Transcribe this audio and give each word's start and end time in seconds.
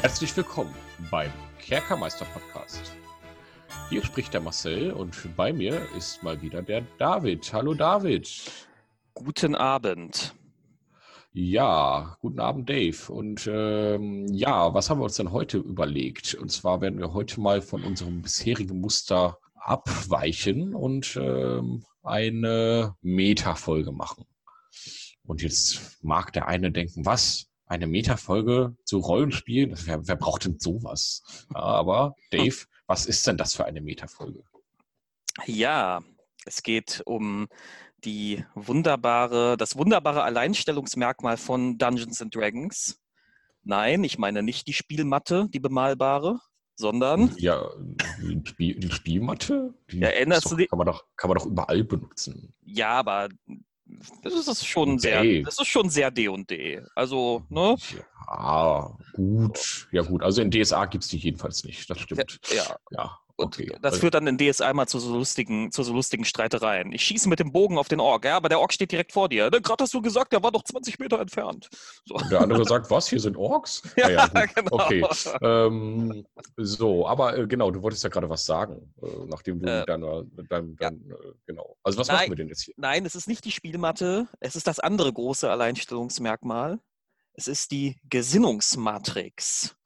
Herzlich 0.00 0.36
willkommen 0.36 0.72
beim 1.10 1.32
Kerkermeister 1.58 2.24
Podcast. 2.26 2.92
Hier 3.90 4.04
spricht 4.04 4.32
der 4.32 4.40
Marcel 4.40 4.92
und 4.92 5.36
bei 5.36 5.52
mir 5.52 5.88
ist 5.96 6.22
mal 6.22 6.40
wieder 6.40 6.62
der 6.62 6.82
David. 6.98 7.52
Hallo 7.52 7.74
David. 7.74 8.30
Guten 9.12 9.56
Abend. 9.56 10.36
Ja, 11.32 12.16
guten 12.20 12.38
Abend 12.38 12.70
Dave. 12.70 13.12
Und 13.12 13.50
ähm, 13.52 14.28
ja, 14.28 14.72
was 14.72 14.88
haben 14.88 15.00
wir 15.00 15.04
uns 15.04 15.16
denn 15.16 15.32
heute 15.32 15.58
überlegt? 15.58 16.34
Und 16.34 16.52
zwar 16.52 16.80
werden 16.80 17.00
wir 17.00 17.12
heute 17.12 17.40
mal 17.40 17.60
von 17.60 17.82
unserem 17.82 18.22
bisherigen 18.22 18.80
Muster 18.80 19.36
abweichen 19.56 20.76
und 20.76 21.18
ähm, 21.20 21.84
eine 22.04 22.94
Meta-Folge 23.02 23.90
machen. 23.90 24.26
Und 25.24 25.42
jetzt 25.42 25.98
mag 26.04 26.32
der 26.34 26.46
eine 26.46 26.70
denken, 26.70 27.04
was? 27.04 27.48
Eine 27.68 27.86
Meta-Folge 27.86 28.76
zu 28.84 28.98
Rollenspielen? 28.98 29.74
Wer, 29.84 30.08
wer 30.08 30.16
braucht 30.16 30.46
denn 30.46 30.58
sowas? 30.58 31.22
Aber 31.52 32.14
Dave, 32.30 32.56
was 32.86 33.04
ist 33.06 33.26
denn 33.26 33.36
das 33.36 33.54
für 33.54 33.66
eine 33.66 33.82
Meta-Folge? 33.82 34.42
Ja, 35.44 36.00
es 36.46 36.62
geht 36.62 37.02
um 37.04 37.48
die 38.04 38.44
wunderbare, 38.54 39.56
das 39.56 39.76
wunderbare 39.76 40.22
Alleinstellungsmerkmal 40.22 41.36
von 41.36 41.76
Dungeons 41.78 42.22
and 42.22 42.34
Dragons. 42.34 43.00
Nein, 43.64 44.02
ich 44.02 44.18
meine 44.18 44.42
nicht 44.42 44.66
die 44.66 44.72
Spielmatte, 44.72 45.48
die 45.52 45.60
bemalbare, 45.60 46.40
sondern. 46.74 47.34
Ja, 47.36 47.68
die, 48.22 48.40
Spiel, 48.46 48.78
die 48.78 48.90
Spielmatte? 48.90 49.74
Die 49.90 49.98
ja, 49.98 50.08
erinnerst 50.08 50.46
doch, 50.46 50.50
du 50.52 50.56
dich? 50.56 50.70
Kann 50.70 50.78
man, 50.78 50.86
doch, 50.86 51.04
kann 51.16 51.28
man 51.28 51.38
doch 51.38 51.46
überall 51.46 51.84
benutzen. 51.84 52.54
Ja, 52.64 52.92
aber 52.92 53.28
das 54.22 54.48
ist 54.48 54.66
schon 54.66 54.98
sehr, 54.98 55.22
Dave. 55.22 55.42
das 55.44 55.58
ist 55.58 55.66
schon 55.68 55.88
sehr 55.90 56.10
D&D. 56.10 56.82
Also, 56.94 57.42
ne? 57.48 57.76
Ja, 58.26 58.96
gut. 59.14 59.88
Ja, 59.92 60.02
gut. 60.02 60.22
Also 60.22 60.42
in 60.42 60.50
DSA 60.50 60.86
gibt 60.86 61.04
es 61.04 61.10
die 61.10 61.16
jedenfalls 61.16 61.64
nicht. 61.64 61.88
Das 61.88 61.98
stimmt. 62.00 62.40
Ja. 62.54 62.76
Ja, 62.90 63.18
Und 63.38 63.54
okay. 63.56 63.66
das 63.80 63.92
Also- 63.92 64.00
führt 64.00 64.14
dann 64.14 64.26
in 64.26 64.36
DSA 64.36 64.72
mal 64.74 64.88
zu 64.88 64.98
so 64.98 65.12
lustigen, 65.16 65.70
zu 65.70 65.84
so 65.84 65.92
lustigen 65.92 66.24
Streitereien. 66.24 66.92
Ich 66.92 67.02
schieße 67.04 67.28
mit 67.28 67.38
dem 67.38 67.52
Bogen 67.52 67.78
auf 67.78 67.86
den 67.86 68.00
Ork, 68.00 68.24
ja, 68.24 68.36
aber 68.36 68.48
der 68.48 68.58
Ork 68.58 68.72
steht 68.72 68.90
direkt 68.90 69.12
vor 69.12 69.28
dir. 69.28 69.48
Ne, 69.48 69.60
Gerade 69.60 69.84
hast 69.84 69.94
du 69.94 70.02
gesagt, 70.02 70.32
der 70.32 70.42
war 70.42 70.50
doch 70.50 70.64
20 70.64 70.98
Meter 70.98 71.20
entfernt. 71.20 71.68
So. 72.04 72.16
Der 72.30 72.40
andere 72.40 72.64
sagt, 72.64 72.90
was, 72.90 73.08
hier 73.08 73.20
sind 73.20 73.36
Orks? 73.36 73.82
Ja, 73.96 74.26
gut. 74.26 74.54
genau. 74.56 74.72
Okay. 74.72 75.04
Ähm, 75.40 76.26
so, 76.56 77.06
aber 77.06 77.38
äh, 77.38 77.46
genau, 77.46 77.70
du 77.70 77.80
wolltest 77.80 78.02
ja 78.02 78.10
gerade 78.10 78.28
was 78.28 78.44
sagen, 78.44 78.92
äh, 79.02 79.06
nachdem 79.26 79.60
du 79.60 79.68
Äh, 79.70 79.86
deiner, 79.86 80.24
dein, 80.48 80.76
ja. 80.80 80.90
dein, 80.90 81.08
äh, 81.08 81.14
genau. 81.46 81.76
Also 81.84 81.98
was 81.98 82.08
Nein. 82.08 82.16
machen 82.16 82.30
wir 82.30 82.36
denn 82.36 82.48
jetzt 82.48 82.62
hier? 82.62 82.74
Nein, 82.76 83.06
es 83.06 83.14
ist 83.14 83.28
nicht 83.28 83.44
die 83.44 83.52
Spielmatte, 83.52 84.26
es 84.40 84.56
ist 84.56 84.66
das 84.66 84.80
andere 84.80 85.12
große 85.12 85.48
Alleinstellungsmerkmal. 85.48 86.80
Es 87.34 87.46
ist 87.46 87.70
die 87.70 87.96
Gesinnungsmatrix. 88.10 89.76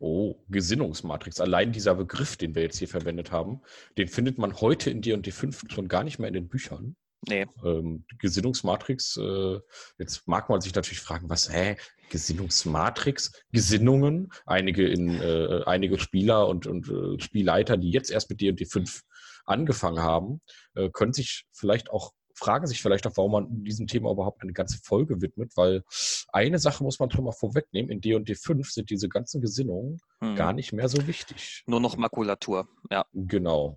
Oh, 0.00 0.42
Gesinnungsmatrix. 0.48 1.40
Allein 1.40 1.72
dieser 1.72 1.94
Begriff, 1.94 2.38
den 2.38 2.54
wir 2.54 2.62
jetzt 2.62 2.78
hier 2.78 2.88
verwendet 2.88 3.32
haben, 3.32 3.60
den 3.98 4.08
findet 4.08 4.38
man 4.38 4.58
heute 4.60 4.90
in 4.90 5.02
D&D 5.02 5.30
5 5.30 5.64
schon 5.68 5.88
gar 5.88 6.04
nicht 6.04 6.18
mehr 6.18 6.28
in 6.28 6.34
den 6.34 6.48
Büchern. 6.48 6.96
Nee, 7.28 7.46
Ähm, 7.62 8.06
Gesinnungsmatrix, 8.18 9.18
äh, 9.18 9.58
jetzt 9.98 10.26
mag 10.26 10.48
man 10.48 10.62
sich 10.62 10.74
natürlich 10.74 11.00
fragen, 11.00 11.28
was, 11.28 11.52
hä, 11.52 11.76
Gesinnungsmatrix, 12.08 13.32
Gesinnungen, 13.52 14.32
einige 14.46 14.88
in, 14.88 15.20
äh, 15.20 15.64
einige 15.66 15.98
Spieler 15.98 16.48
und, 16.48 16.66
und 16.66 16.88
äh, 16.88 17.20
Spielleiter, 17.22 17.76
die 17.76 17.90
jetzt 17.90 18.10
erst 18.10 18.30
mit 18.30 18.40
D&D 18.40 18.64
5 18.64 19.02
angefangen 19.44 20.00
haben, 20.00 20.40
äh, 20.74 20.88
können 20.88 21.12
sich 21.12 21.44
vielleicht 21.52 21.90
auch, 21.90 22.12
fragen 22.40 22.66
sich 22.66 22.80
vielleicht 22.80 23.06
auch, 23.06 23.16
warum 23.16 23.32
man 23.32 23.64
diesem 23.64 23.86
Thema 23.86 24.10
überhaupt 24.10 24.42
eine 24.42 24.52
ganze 24.52 24.78
Folge 24.82 25.20
widmet, 25.20 25.56
weil 25.56 25.84
eine 26.32 26.58
Sache 26.58 26.82
muss 26.82 26.98
man 26.98 27.10
schon 27.10 27.24
mal 27.24 27.32
vorwegnehmen, 27.32 27.90
in 27.90 28.00
D&D 28.00 28.34
5 28.34 28.70
sind 28.70 28.90
diese 28.90 29.08
ganzen 29.08 29.40
Gesinnungen 29.40 30.00
hm. 30.20 30.36
gar 30.36 30.52
nicht 30.52 30.72
mehr 30.72 30.88
so 30.88 31.06
wichtig. 31.06 31.62
nur 31.66 31.80
noch 31.80 31.96
Makulatur. 31.96 32.66
Ja, 32.90 33.04
Genau. 33.12 33.76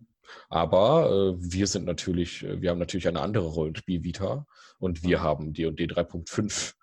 Aber 0.50 1.12
äh, 1.12 1.36
wir 1.38 1.68
sind 1.68 1.86
natürlich, 1.86 2.44
äh, 2.44 2.62
wir 2.62 2.70
haben 2.70 2.80
natürlich 2.80 3.08
eine 3.08 3.20
andere 3.20 3.48
Rollenspiel-Vita 3.48 4.48
und 4.80 5.04
wir 5.04 5.22
haben 5.22 5.54
D&D 5.54 5.86
3.5 5.86 6.74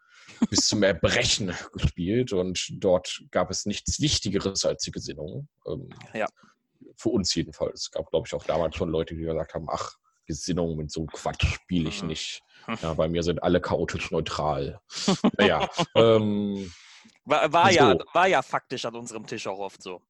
bis 0.51 0.67
zum 0.67 0.83
Erbrechen 0.83 1.53
gespielt 1.73 2.33
und 2.33 2.69
dort 2.73 3.23
gab 3.31 3.51
es 3.51 3.67
nichts 3.67 4.01
Wichtigeres 4.01 4.65
als 4.65 4.83
die 4.85 4.91
Gesinnung. 4.91 5.49
Ähm, 5.67 5.89
Ja. 6.15 6.27
Für 6.97 7.11
uns 7.11 7.35
jedenfalls. 7.35 7.83
Es 7.83 7.91
gab, 7.91 8.11
glaube 8.11 8.27
ich, 8.27 8.35
auch 8.35 8.45
damals 8.45 8.77
schon 8.77 8.91
Leute, 8.91 9.15
die 9.15 9.23
gesagt 9.23 9.55
haben, 9.55 9.67
ach, 9.71 9.97
Gesinnung 10.31 10.77
mit 10.77 10.93
so 10.93 11.07
Quatsch 11.07 11.45
spiele 11.45 11.89
ich 11.89 12.03
Mhm. 12.03 12.09
nicht. 12.09 12.43
Ja, 12.83 12.95
bei 12.95 13.09
mir 13.09 13.23
sind 13.25 13.43
alle 13.43 13.61
chaotisch 13.61 14.11
neutral. 14.13 14.81
naja, 15.39 15.69
ähm, 15.97 16.71
war, 17.25 17.53
war, 17.53 17.71
ja, 17.73 17.93
So. 17.93 18.05
war 18.13 18.29
ja 18.29 18.43
faktisch 18.43 18.85
an 18.85 18.95
unserem 18.95 19.27
Tisch 19.27 19.47
auch 19.49 19.59
oft 19.59 19.83
so. 19.83 20.01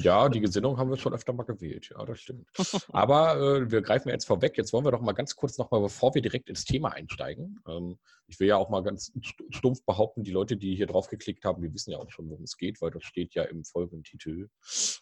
Ja, 0.00 0.28
die 0.28 0.40
Gesinnung 0.40 0.78
haben 0.78 0.90
wir 0.90 0.96
schon 0.96 1.14
öfter 1.14 1.32
mal 1.32 1.44
gewählt. 1.44 1.90
Ja, 1.96 2.04
das 2.04 2.18
stimmt. 2.20 2.48
Aber 2.92 3.36
äh, 3.36 3.70
wir 3.70 3.82
greifen 3.82 4.08
jetzt 4.08 4.24
vorweg. 4.24 4.56
Jetzt 4.56 4.72
wollen 4.72 4.84
wir 4.84 4.90
doch 4.90 5.00
mal 5.00 5.12
ganz 5.12 5.36
kurz 5.36 5.58
nochmal, 5.58 5.80
bevor 5.80 6.12
wir 6.14 6.22
direkt 6.22 6.48
ins 6.48 6.64
Thema 6.64 6.92
einsteigen. 6.92 7.60
Ähm, 7.68 7.98
ich 8.26 8.40
will 8.40 8.48
ja 8.48 8.56
auch 8.56 8.68
mal 8.68 8.82
ganz 8.82 9.12
st- 9.14 9.54
stumpf 9.54 9.84
behaupten, 9.84 10.24
die 10.24 10.32
Leute, 10.32 10.56
die 10.56 10.74
hier 10.74 10.86
drauf 10.88 11.08
geklickt 11.08 11.44
haben, 11.44 11.62
die 11.62 11.72
wissen 11.72 11.92
ja 11.92 11.98
auch 11.98 12.10
schon, 12.10 12.28
worum 12.30 12.42
es 12.44 12.56
geht, 12.56 12.80
weil 12.80 12.90
das 12.90 13.04
steht 13.04 13.34
ja 13.34 13.44
im 13.44 13.62
folgenden 13.64 14.02
Titel. 14.02 14.48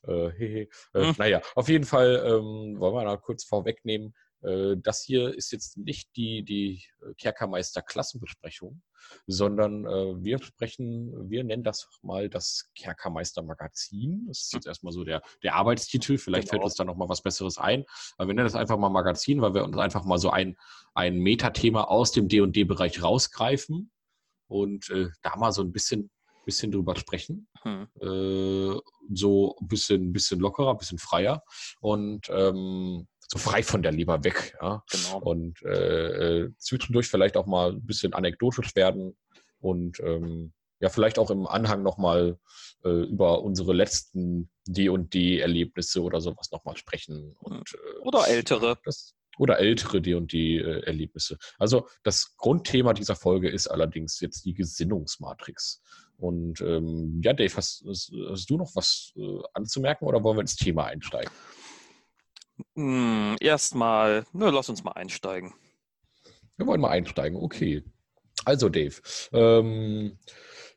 Äh, 0.06 0.30
hehe. 0.32 0.68
äh, 0.92 1.06
Hm. 1.06 1.14
Naja, 1.16 1.40
auf 1.54 1.68
jeden 1.70 1.84
Fall 1.86 2.22
ähm, 2.26 2.78
wollen 2.78 2.94
wir 2.94 3.04
mal 3.04 3.16
kurz 3.18 3.44
vorwegnehmen. 3.44 4.14
Äh, 4.44 4.76
das 4.76 5.02
hier 5.02 5.34
ist 5.34 5.52
jetzt 5.52 5.76
nicht 5.76 6.14
die, 6.16 6.42
die 6.42 6.84
Kerkermeister-Klassenbesprechung, 7.18 8.82
sondern 9.26 9.86
äh, 9.86 10.22
wir 10.22 10.42
sprechen, 10.42 11.30
wir 11.30 11.44
nennen 11.44 11.62
das 11.64 11.88
mal 12.02 12.28
das 12.28 12.70
Kerkermeister-Magazin. 12.74 14.26
Das 14.28 14.42
ist 14.42 14.52
jetzt 14.52 14.66
erstmal 14.66 14.92
so 14.92 15.04
der, 15.04 15.22
der 15.42 15.54
Arbeitstitel. 15.54 16.18
Vielleicht 16.18 16.48
fällt 16.48 16.60
Genau. 16.60 16.66
uns 16.66 16.74
da 16.74 16.84
noch 16.84 16.96
mal 16.96 17.08
was 17.08 17.22
Besseres 17.22 17.58
ein. 17.58 17.84
Aber 18.16 18.28
wir 18.28 18.34
nennen 18.34 18.46
das 18.46 18.54
einfach 18.54 18.78
mal 18.78 18.88
Magazin, 18.90 19.40
weil 19.40 19.54
wir 19.54 19.64
uns 19.64 19.76
einfach 19.76 20.04
mal 20.04 20.18
so 20.18 20.30
ein, 20.30 20.56
ein 20.94 21.18
Metathema 21.18 21.84
aus 21.84 22.12
dem 22.12 22.28
D&D-Bereich 22.28 23.02
rausgreifen 23.02 23.90
und 24.48 24.90
äh, 24.90 25.08
da 25.22 25.36
mal 25.36 25.52
so 25.52 25.62
ein 25.62 25.72
bisschen, 25.72 26.10
bisschen 26.44 26.70
drüber 26.70 26.96
sprechen. 26.96 27.48
Hm. 27.62 27.88
Äh, 28.00 28.78
so 29.12 29.56
ein 29.60 29.68
bisschen, 29.68 30.12
bisschen 30.12 30.40
lockerer, 30.40 30.70
ein 30.70 30.78
bisschen 30.78 30.98
freier 30.98 31.42
und 31.80 32.28
ähm, 32.30 33.06
so 33.34 33.38
frei 33.38 33.64
von 33.64 33.82
der 33.82 33.92
Leber 33.92 34.22
weg. 34.22 34.56
Ja? 34.62 34.84
Genau. 34.90 35.18
und 35.18 35.60
äh, 35.62 36.42
äh, 36.44 36.52
zwischendurch 36.58 37.08
vielleicht 37.08 37.36
auch 37.36 37.46
mal 37.46 37.72
ein 37.72 37.84
bisschen 37.84 38.14
anekdotisch 38.14 38.76
werden 38.76 39.16
und 39.58 39.98
ähm, 40.00 40.52
ja, 40.80 40.88
vielleicht 40.88 41.18
auch 41.18 41.30
im 41.30 41.46
Anhang 41.46 41.82
nochmal 41.82 42.38
äh, 42.84 42.88
über 42.88 43.42
unsere 43.42 43.72
letzten 43.72 44.50
D&D-Erlebnisse 44.68 46.02
oder 46.02 46.20
sowas 46.20 46.50
nochmal 46.52 46.76
sprechen. 46.76 47.34
Und, 47.40 47.74
äh, 47.74 47.98
Oder 48.00 48.28
ältere. 48.28 48.78
Das, 48.84 49.14
oder 49.38 49.58
ältere 49.58 50.00
D&D-Erlebnisse. 50.00 51.38
Also 51.58 51.88
das 52.04 52.36
Grundthema 52.36 52.92
dieser 52.92 53.16
Folge 53.16 53.48
ist 53.48 53.66
allerdings 53.66 54.20
jetzt 54.20 54.44
die 54.44 54.54
Gesinnungsmatrix. 54.54 55.82
Und 56.18 56.60
ähm, 56.60 57.20
ja, 57.24 57.32
Dave, 57.32 57.56
hast, 57.56 57.84
hast, 57.88 58.12
hast 58.28 58.48
du 58.48 58.56
noch 58.58 58.76
was 58.76 59.12
äh, 59.16 59.40
anzumerken 59.54 60.06
oder 60.06 60.22
wollen 60.22 60.36
wir 60.36 60.42
ins 60.42 60.56
Thema 60.56 60.84
einsteigen? 60.84 61.32
Hm, 62.76 63.36
Erstmal, 63.40 64.24
ne, 64.32 64.50
lass 64.50 64.68
uns 64.68 64.84
mal 64.84 64.92
einsteigen. 64.92 65.54
Wir 66.56 66.66
wollen 66.66 66.80
mal 66.80 66.90
einsteigen, 66.90 67.36
okay. 67.38 67.82
Also 68.44 68.68
Dave, 68.68 68.94
ähm, 69.32 70.18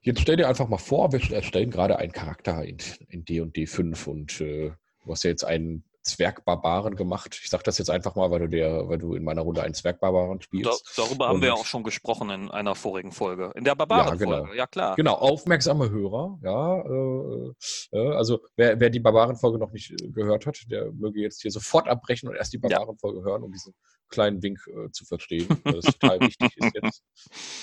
jetzt 0.02 0.22
stell 0.22 0.38
dir 0.38 0.48
einfach 0.48 0.68
mal 0.70 0.78
vor, 0.78 1.12
wir 1.12 1.20
erstellen 1.32 1.70
gerade 1.70 1.98
einen 1.98 2.12
Charakter 2.12 2.64
in 2.64 2.78
in 3.10 3.26
D&D 3.26 3.68
5 3.68 4.08
und 4.08 4.42
äh, 4.42 4.72
du 5.04 5.12
hast 5.12 5.24
ja 5.24 5.32
jetzt 5.32 5.44
einen 5.44 5.84
Zwergbarbaren 6.08 6.96
gemacht. 6.96 7.40
Ich 7.44 7.50
sage 7.50 7.64
das 7.64 7.78
jetzt 7.78 7.90
einfach 7.90 8.16
mal, 8.16 8.32
weil 8.32 8.40
du, 8.40 8.48
der, 8.50 8.88
weil 8.90 8.98
du 8.98 9.14
in 9.14 9.24
meiner 9.24 9.42
Runde 9.44 9.62
einen 9.62 9.74
Zwergbarbaren 9.76 10.40
Da, 10.40 10.44
spielst. 10.44 10.94
darüber 10.98 11.28
haben 11.28 11.42
wir 11.42 11.50
ja 11.50 11.54
Und- 11.54 11.60
auch 11.62 11.66
schon 11.66 11.84
gesprochen 11.84 12.30
in 12.32 12.50
einer 12.50 12.74
vorigen 12.76 13.12
Folge. 13.12 13.52
In 13.56 13.64
der 13.64 13.76
Barbaren-Folge, 13.76 14.26
genau. 14.44 14.54
ja 14.54 14.66
klar. 14.66 14.96
Genau, 14.96 15.14
aufmerksame 15.14 15.90
Hörer, 15.90 16.40
ja. 16.44 16.82
Äh, 16.82 17.54
äh, 17.92 18.16
also 18.16 18.40
wer, 18.56 18.80
wer 18.80 18.90
die 18.90 19.00
Barbaren-Folge 19.00 19.60
noch 19.60 19.72
nicht 19.72 19.92
äh, 19.92 20.08
gehört 20.10 20.46
hat, 20.48 20.58
der 20.72 20.92
möge 20.94 21.20
jetzt 21.22 21.42
hier 21.42 21.52
sofort 21.52 21.88
abbrechen 21.88 22.30
und 22.30 22.36
erst 22.36 22.54
die 22.54 22.60
Ja. 22.64 22.70
Barbaren-Folge 22.80 23.24
hören, 23.24 23.44
um 23.44 23.52
diesen 23.52 23.74
kleinen 24.10 24.42
Wink 24.42 24.60
äh, 24.68 24.90
zu 24.92 25.04
verstehen. 25.06 25.48
Das 25.66 25.76
ist 25.86 26.00
total 26.00 26.22
wichtig 26.22 26.56
ist 26.56 26.74
jetzt. 26.82 27.04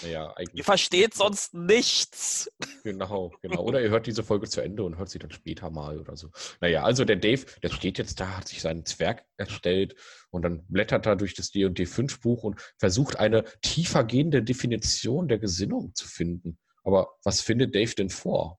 Naja, 0.03 0.31
eigentlich. 0.37 0.59
Ihr 0.59 0.65
versteht 0.65 1.15
sonst 1.15 1.55
nichts. 1.55 2.51
Genau, 2.83 3.33
genau. 3.41 3.63
Oder 3.63 3.81
ihr 3.81 3.89
hört 3.89 4.07
diese 4.07 4.23
Folge 4.23 4.47
zu 4.47 4.61
Ende 4.61 4.83
und 4.85 4.99
hört 4.99 5.09
sie 5.09 5.19
dann 5.19 5.31
später 5.31 5.71
mal 5.71 5.99
oder 5.99 6.19
so. 6.19 6.29
Naja, 6.61 6.83
also 6.83 7.07
der 7.07 7.17
Dave, 7.17 7.47
der 7.63 7.71
steht 7.71 7.97
jetzt 7.97 8.21
da, 8.21 8.34
hat 8.37 8.49
sich 8.49 8.61
seinen 8.61 8.85
Zwerg 8.85 9.25
erstellt 9.37 9.95
und 10.31 10.43
dann 10.43 10.67
blättert 10.67 11.07
er 11.07 11.17
durch 11.17 11.35
das 11.35 11.51
D&D 11.51 11.87
5 11.87 12.21
Buch 12.21 12.45
und 12.45 12.61
versucht 12.79 13.19
eine 13.19 13.45
tiefer 13.63 14.05
gehende 14.05 14.43
Definition 14.43 15.29
der 15.29 15.39
Gesinnung 15.39 15.95
zu 15.95 16.07
finden. 16.07 16.59
Aber 16.83 17.17
was 17.25 17.41
findet 17.41 17.75
Dave 17.75 17.95
denn 17.95 18.11
vor? 18.11 18.59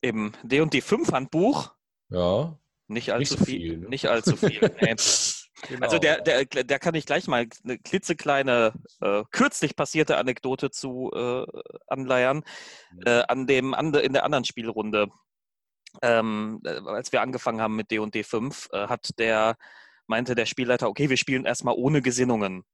Im 0.00 0.32
D&D 0.42 0.80
5 0.80 1.12
Handbuch 1.12 1.74
Ja, 2.10 2.58
nicht 2.86 3.12
allzu 3.12 3.36
so 3.38 3.44
viel. 3.44 3.60
viel, 3.60 3.78
ne? 3.78 3.88
Nicht 3.88 4.06
allzu 4.06 4.36
viel. 4.36 4.60
nee. 4.80 4.94
Genau. 5.68 5.86
Also 5.86 5.98
der, 5.98 6.20
der, 6.20 6.44
der 6.44 6.78
kann 6.78 6.94
ich 6.94 7.06
gleich 7.06 7.26
mal 7.26 7.46
eine 7.64 7.78
klitzekleine, 7.78 8.74
äh, 9.00 9.22
kürzlich 9.30 9.76
passierte 9.76 10.18
Anekdote 10.18 10.70
zu 10.70 11.10
äh, 11.14 11.46
anleiern. 11.86 12.42
Äh, 13.06 13.22
an 13.28 13.46
dem, 13.46 13.72
an, 13.72 13.94
in 13.94 14.12
der 14.12 14.24
anderen 14.24 14.44
Spielrunde, 14.44 15.08
ähm, 16.02 16.60
äh, 16.64 16.80
als 16.86 17.12
wir 17.12 17.22
angefangen 17.22 17.60
haben 17.60 17.76
mit 17.76 17.90
D&D 17.90 18.22
5, 18.22 18.68
äh, 18.72 18.86
hat 18.88 19.10
der, 19.18 19.56
meinte 20.06 20.34
der 20.34 20.46
Spielleiter, 20.46 20.88
okay, 20.88 21.10
wir 21.10 21.16
spielen 21.16 21.44
erstmal 21.44 21.74
ohne 21.76 22.02
Gesinnungen. 22.02 22.64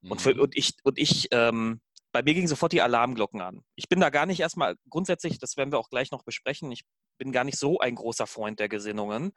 Mhm. 0.00 0.10
Und, 0.10 0.22
für, 0.22 0.34
und 0.40 0.56
ich, 0.56 0.74
und 0.84 0.98
ich 0.98 1.28
ähm, 1.32 1.80
bei 2.12 2.22
mir 2.22 2.34
gingen 2.34 2.48
sofort 2.48 2.72
die 2.72 2.82
Alarmglocken 2.82 3.40
an. 3.40 3.64
Ich 3.74 3.88
bin 3.88 3.98
da 4.00 4.10
gar 4.10 4.26
nicht 4.26 4.40
erstmal 4.40 4.76
grundsätzlich, 4.90 5.38
das 5.38 5.56
werden 5.56 5.72
wir 5.72 5.78
auch 5.78 5.88
gleich 5.88 6.10
noch 6.10 6.22
besprechen, 6.24 6.70
ich 6.70 6.84
bin 7.18 7.32
gar 7.32 7.44
nicht 7.44 7.58
so 7.58 7.80
ein 7.80 7.94
großer 7.94 8.26
Freund 8.26 8.60
der 8.60 8.68
Gesinnungen. 8.68 9.32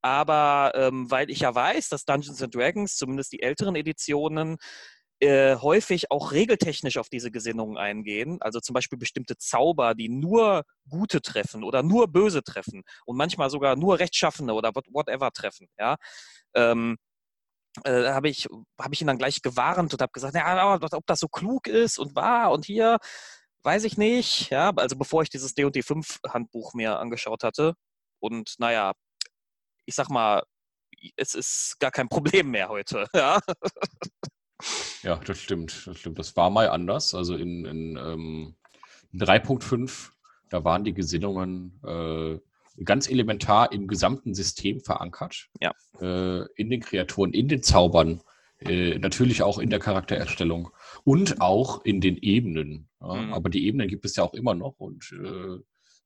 Aber 0.00 0.72
ähm, 0.74 1.10
weil 1.10 1.30
ich 1.30 1.40
ja 1.40 1.54
weiß, 1.54 1.88
dass 1.88 2.04
Dungeons 2.04 2.42
and 2.42 2.54
Dragons, 2.54 2.96
zumindest 2.96 3.32
die 3.32 3.42
älteren 3.42 3.76
Editionen, 3.76 4.56
äh, 5.22 5.56
häufig 5.56 6.10
auch 6.10 6.32
regeltechnisch 6.32 6.98
auf 6.98 7.08
diese 7.08 7.30
Gesinnungen 7.30 7.76
eingehen. 7.76 8.38
Also 8.40 8.58
zum 8.58 8.74
Beispiel 8.74 8.98
bestimmte 8.98 9.36
Zauber, 9.38 9.94
die 9.94 10.08
nur 10.08 10.64
Gute 10.88 11.22
treffen 11.22 11.62
oder 11.62 11.84
nur 11.84 12.08
Böse 12.08 12.42
treffen 12.42 12.82
und 13.06 13.16
manchmal 13.16 13.48
sogar 13.48 13.76
nur 13.76 14.00
Rechtschaffene 14.00 14.52
oder 14.52 14.72
whatever 14.74 15.30
treffen. 15.30 15.68
Ja. 15.78 15.96
Ähm, 16.54 16.96
äh, 17.84 18.08
habe 18.10 18.28
ich, 18.28 18.48
hab 18.78 18.92
ich 18.92 19.00
ihn 19.00 19.06
dann 19.06 19.18
gleich 19.18 19.42
gewarnt 19.42 19.92
und 19.92 20.02
habe 20.02 20.12
gesagt, 20.12 20.34
ja, 20.34 20.74
ob 20.74 21.06
das 21.06 21.20
so 21.20 21.28
klug 21.28 21.68
ist 21.68 21.98
und 21.98 22.16
wahr 22.16 22.50
und 22.52 22.64
hier, 22.64 22.98
weiß 23.62 23.84
ich 23.84 23.96
nicht. 23.96 24.50
Ja, 24.50 24.72
also 24.76 24.96
bevor 24.96 25.22
ich 25.22 25.30
dieses 25.30 25.54
D&D 25.54 25.82
5 25.82 26.18
Handbuch 26.28 26.74
mir 26.74 26.98
angeschaut 26.98 27.44
hatte. 27.44 27.74
Und 28.20 28.56
naja, 28.58 28.92
ich 29.86 29.94
sag 29.94 30.10
mal, 30.10 30.42
es 31.16 31.34
ist 31.34 31.76
gar 31.80 31.90
kein 31.92 32.08
Problem 32.08 32.50
mehr 32.50 32.68
heute. 32.68 33.06
Ja, 33.14 33.40
ja 35.02 35.16
das 35.16 35.38
stimmt. 35.38 35.86
Das 35.86 35.98
stimmt. 35.98 36.18
Das 36.18 36.36
war 36.36 36.50
mal 36.50 36.68
anders. 36.68 37.14
Also 37.14 37.34
in, 37.34 37.64
in 37.64 37.96
ähm, 37.96 38.54
3.5, 39.14 40.10
da 40.50 40.64
waren 40.64 40.84
die 40.84 40.94
Gesinnungen 40.94 41.80
äh, 41.84 42.38
ganz 42.84 43.08
elementar 43.08 43.72
im 43.72 43.86
gesamten 43.86 44.34
System 44.34 44.80
verankert. 44.80 45.48
Ja. 45.60 45.72
Äh, 46.00 46.46
in 46.56 46.70
den 46.70 46.80
Kreaturen, 46.80 47.32
in 47.32 47.48
den 47.48 47.62
Zaubern, 47.62 48.22
äh, 48.60 48.98
natürlich 48.98 49.42
auch 49.42 49.58
in 49.58 49.70
der 49.70 49.78
Charaktererstellung 49.78 50.70
und 51.04 51.40
auch 51.40 51.84
in 51.84 52.00
den 52.00 52.16
Ebenen. 52.16 52.88
Ja? 53.00 53.14
Mhm. 53.14 53.32
Aber 53.32 53.50
die 53.50 53.66
Ebenen 53.66 53.88
gibt 53.88 54.04
es 54.04 54.16
ja 54.16 54.24
auch 54.24 54.34
immer 54.34 54.54
noch 54.54 54.78
und 54.78 55.12
äh, 55.12 55.58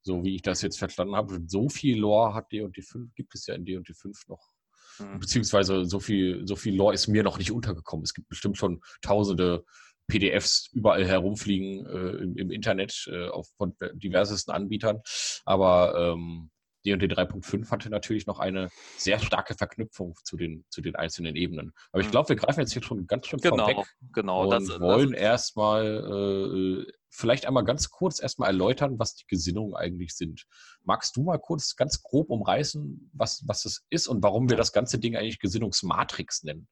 so 0.02 0.22
wie 0.22 0.36
ich 0.36 0.42
das 0.42 0.62
jetzt 0.62 0.78
verstanden 0.78 1.16
habe, 1.16 1.40
so 1.48 1.68
viel 1.68 1.98
Lore 1.98 2.34
hat 2.34 2.52
D&D 2.52 2.80
5, 2.80 3.14
gibt 3.14 3.34
es 3.34 3.46
ja 3.46 3.54
in 3.54 3.64
D&D 3.64 3.92
5 3.92 4.28
noch. 4.28 4.50
Mhm. 4.98 5.20
Beziehungsweise 5.20 5.84
so 5.84 6.00
viel, 6.00 6.46
so 6.46 6.56
viel 6.56 6.76
Lore 6.76 6.94
ist 6.94 7.06
mir 7.08 7.22
noch 7.22 7.38
nicht 7.38 7.52
untergekommen. 7.52 8.04
Es 8.04 8.14
gibt 8.14 8.28
bestimmt 8.28 8.56
schon 8.56 8.80
tausende 9.02 9.64
PDFs 10.08 10.68
überall 10.72 11.06
herumfliegen 11.06 11.86
äh, 11.86 12.22
im, 12.22 12.36
im, 12.36 12.50
Internet 12.50 13.08
äh, 13.10 13.28
auf 13.28 13.48
von 13.56 13.74
diversesten 13.94 14.54
Anbietern. 14.54 15.00
Aber 15.44 16.12
ähm, 16.14 16.50
D&D 16.86 17.06
3.5 17.06 17.70
hatte 17.70 17.90
natürlich 17.90 18.26
noch 18.26 18.38
eine 18.38 18.70
sehr 18.96 19.18
starke 19.18 19.54
Verknüpfung 19.54 20.14
zu 20.22 20.36
den, 20.36 20.64
zu 20.70 20.80
den 20.80 20.94
einzelnen 20.94 21.36
Ebenen. 21.36 21.72
Aber 21.92 22.00
ich 22.00 22.08
mhm. 22.08 22.12
glaube, 22.12 22.28
wir 22.30 22.36
greifen 22.36 22.60
jetzt 22.60 22.72
hier 22.72 22.82
schon 22.82 23.06
ganz 23.06 23.26
schön 23.26 23.40
genau, 23.40 23.66
vorweg 23.66 23.86
genau, 24.12 24.44
und 24.44 24.50
das, 24.50 24.80
wollen 24.80 25.12
erstmal 25.12 26.86
äh, 26.86 26.92
vielleicht 27.10 27.46
einmal 27.46 27.64
ganz 27.64 27.90
kurz 27.90 28.20
erstmal 28.20 28.48
erläutern, 28.48 28.98
was 28.98 29.14
die 29.14 29.26
Gesinnungen 29.26 29.74
eigentlich 29.74 30.14
sind. 30.14 30.44
Magst 30.84 31.16
du 31.16 31.22
mal 31.22 31.38
kurz 31.38 31.76
ganz 31.76 32.02
grob 32.02 32.30
umreißen, 32.30 33.10
was, 33.12 33.42
was 33.46 33.64
es 33.64 33.84
ist 33.90 34.06
und 34.06 34.22
warum 34.22 34.48
wir 34.48 34.56
das 34.56 34.72
ganze 34.72 34.98
Ding 34.98 35.16
eigentlich 35.16 35.40
Gesinnungsmatrix 35.40 36.44
nennen? 36.44 36.68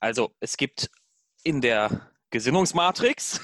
Also 0.00 0.34
es 0.40 0.56
gibt 0.56 0.90
in 1.42 1.60
der 1.60 2.10
Gesinnungsmatrix 2.30 3.40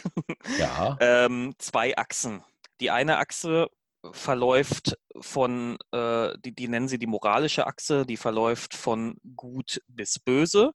ja. 0.58 0.96
ähm, 1.00 1.54
zwei 1.58 1.96
Achsen. 1.96 2.42
Die 2.80 2.90
eine 2.90 3.18
Achse 3.18 3.68
verläuft 4.12 4.96
von, 5.20 5.78
äh, 5.92 6.32
die, 6.44 6.54
die 6.54 6.68
nennen 6.68 6.88
sie 6.88 6.98
die 6.98 7.06
moralische 7.06 7.66
Achse, 7.66 8.06
die 8.06 8.16
verläuft 8.16 8.74
von 8.74 9.16
gut 9.36 9.82
bis 9.88 10.18
böse, 10.18 10.72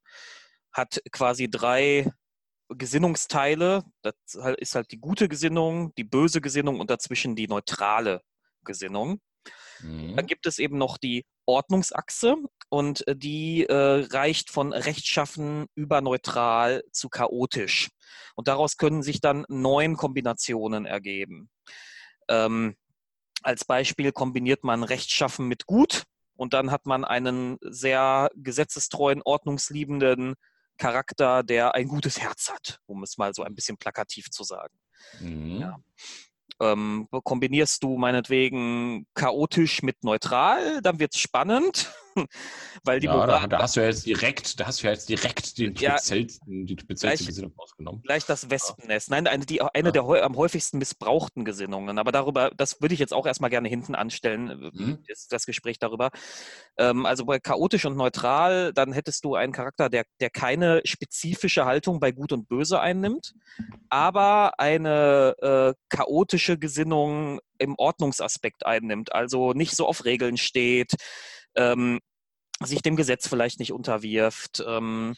hat 0.72 1.00
quasi 1.10 1.50
drei 1.50 2.10
Gesinnungsteile. 2.68 3.84
Das 4.02 4.14
ist 4.58 4.74
halt 4.74 4.90
die 4.92 5.00
gute 5.00 5.28
Gesinnung, 5.28 5.94
die 5.96 6.04
böse 6.04 6.40
Gesinnung 6.40 6.80
und 6.80 6.90
dazwischen 6.90 7.36
die 7.36 7.48
neutrale 7.48 8.22
Gesinnung. 8.64 9.20
Mhm. 9.80 10.16
Dann 10.16 10.26
gibt 10.26 10.46
es 10.46 10.58
eben 10.58 10.78
noch 10.78 10.98
die 10.98 11.24
Ordnungsachse 11.46 12.36
und 12.68 13.06
äh, 13.06 13.16
die 13.16 13.64
äh, 13.66 14.06
reicht 14.10 14.50
von 14.50 14.72
rechtschaffen 14.72 15.66
über 15.74 16.00
neutral 16.00 16.82
zu 16.92 17.08
chaotisch. 17.08 17.88
Und 18.34 18.48
daraus 18.48 18.76
können 18.76 19.02
sich 19.02 19.20
dann 19.20 19.44
neun 19.48 19.96
Kombinationen 19.96 20.86
ergeben. 20.86 21.48
Ähm, 22.28 22.76
als 23.46 23.64
Beispiel 23.64 24.10
kombiniert 24.12 24.64
man 24.64 24.82
rechtschaffen 24.82 25.46
mit 25.46 25.66
gut 25.66 26.02
und 26.36 26.52
dann 26.52 26.70
hat 26.70 26.84
man 26.84 27.04
einen 27.04 27.58
sehr 27.62 28.28
gesetzestreuen, 28.34 29.22
ordnungsliebenden 29.24 30.34
Charakter, 30.78 31.42
der 31.42 31.74
ein 31.74 31.88
gutes 31.88 32.20
Herz 32.20 32.50
hat, 32.50 32.80
um 32.86 33.02
es 33.02 33.16
mal 33.18 33.32
so 33.32 33.42
ein 33.44 33.54
bisschen 33.54 33.78
plakativ 33.78 34.30
zu 34.30 34.42
sagen. 34.42 34.76
Mhm. 35.20 35.60
Ja. 35.60 35.78
Ähm, 36.60 37.06
kombinierst 37.10 37.82
du 37.82 37.96
meinetwegen 37.96 39.06
chaotisch 39.14 39.82
mit 39.82 40.02
neutral, 40.02 40.82
dann 40.82 40.98
wird 40.98 41.14
es 41.14 41.20
spannend. 41.20 41.92
Weil 42.84 43.00
die 43.00 43.06
ja, 43.06 43.26
da, 43.26 43.46
da, 43.46 43.58
hast 43.58 43.76
du 43.76 43.80
ja 43.80 43.86
jetzt 43.86 44.06
direkt, 44.06 44.58
da 44.60 44.66
hast 44.66 44.82
du 44.82 44.86
ja 44.86 44.92
jetzt 44.92 45.08
direkt 45.08 45.58
den 45.58 45.74
ja, 45.74 45.92
speziellsten, 45.98 46.66
die 46.66 46.76
speziellste 46.78 47.26
Gesinnung 47.26 47.52
ausgenommen. 47.56 48.02
Gleich 48.02 48.24
das 48.24 48.50
Wespennest. 48.50 49.10
Nein, 49.10 49.26
eine, 49.26 49.46
die, 49.46 49.62
eine 49.62 49.88
ja. 49.88 49.92
der 49.92 50.04
am 50.24 50.36
häufigsten 50.36 50.78
missbrauchten 50.78 51.44
Gesinnungen. 51.44 51.98
Aber 51.98 52.12
darüber, 52.12 52.50
das 52.56 52.80
würde 52.80 52.94
ich 52.94 53.00
jetzt 53.00 53.12
auch 53.12 53.26
erstmal 53.26 53.50
gerne 53.50 53.68
hinten 53.68 53.94
anstellen, 53.94 54.50
äh, 54.50 54.70
mhm. 54.72 54.98
das, 55.08 55.28
das, 55.28 55.46
Gespräch 55.46 55.78
darüber. 55.78 56.10
Ähm, 56.76 57.06
also 57.06 57.24
bei 57.24 57.38
chaotisch 57.38 57.84
und 57.84 57.96
neutral, 57.96 58.72
dann 58.72 58.92
hättest 58.92 59.24
du 59.24 59.34
einen 59.34 59.52
Charakter, 59.52 59.88
der, 59.88 60.04
der 60.20 60.30
keine 60.30 60.80
spezifische 60.84 61.64
Haltung 61.64 62.00
bei 62.00 62.10
Gut 62.12 62.32
und 62.32 62.48
Böse 62.48 62.80
einnimmt, 62.80 63.34
aber 63.90 64.58
eine 64.58 65.36
äh, 65.40 65.74
chaotische 65.88 66.58
Gesinnung 66.58 67.40
im 67.58 67.74
Ordnungsaspekt 67.78 68.66
einnimmt, 68.66 69.12
also 69.12 69.52
nicht 69.52 69.76
so 69.76 69.86
auf 69.86 70.04
Regeln 70.04 70.36
steht, 70.36 70.94
ähm, 71.54 72.00
sich 72.62 72.82
dem 72.82 72.96
Gesetz 72.96 73.28
vielleicht 73.28 73.58
nicht 73.58 73.72
unterwirft. 73.72 74.64
Ähm, 74.66 75.16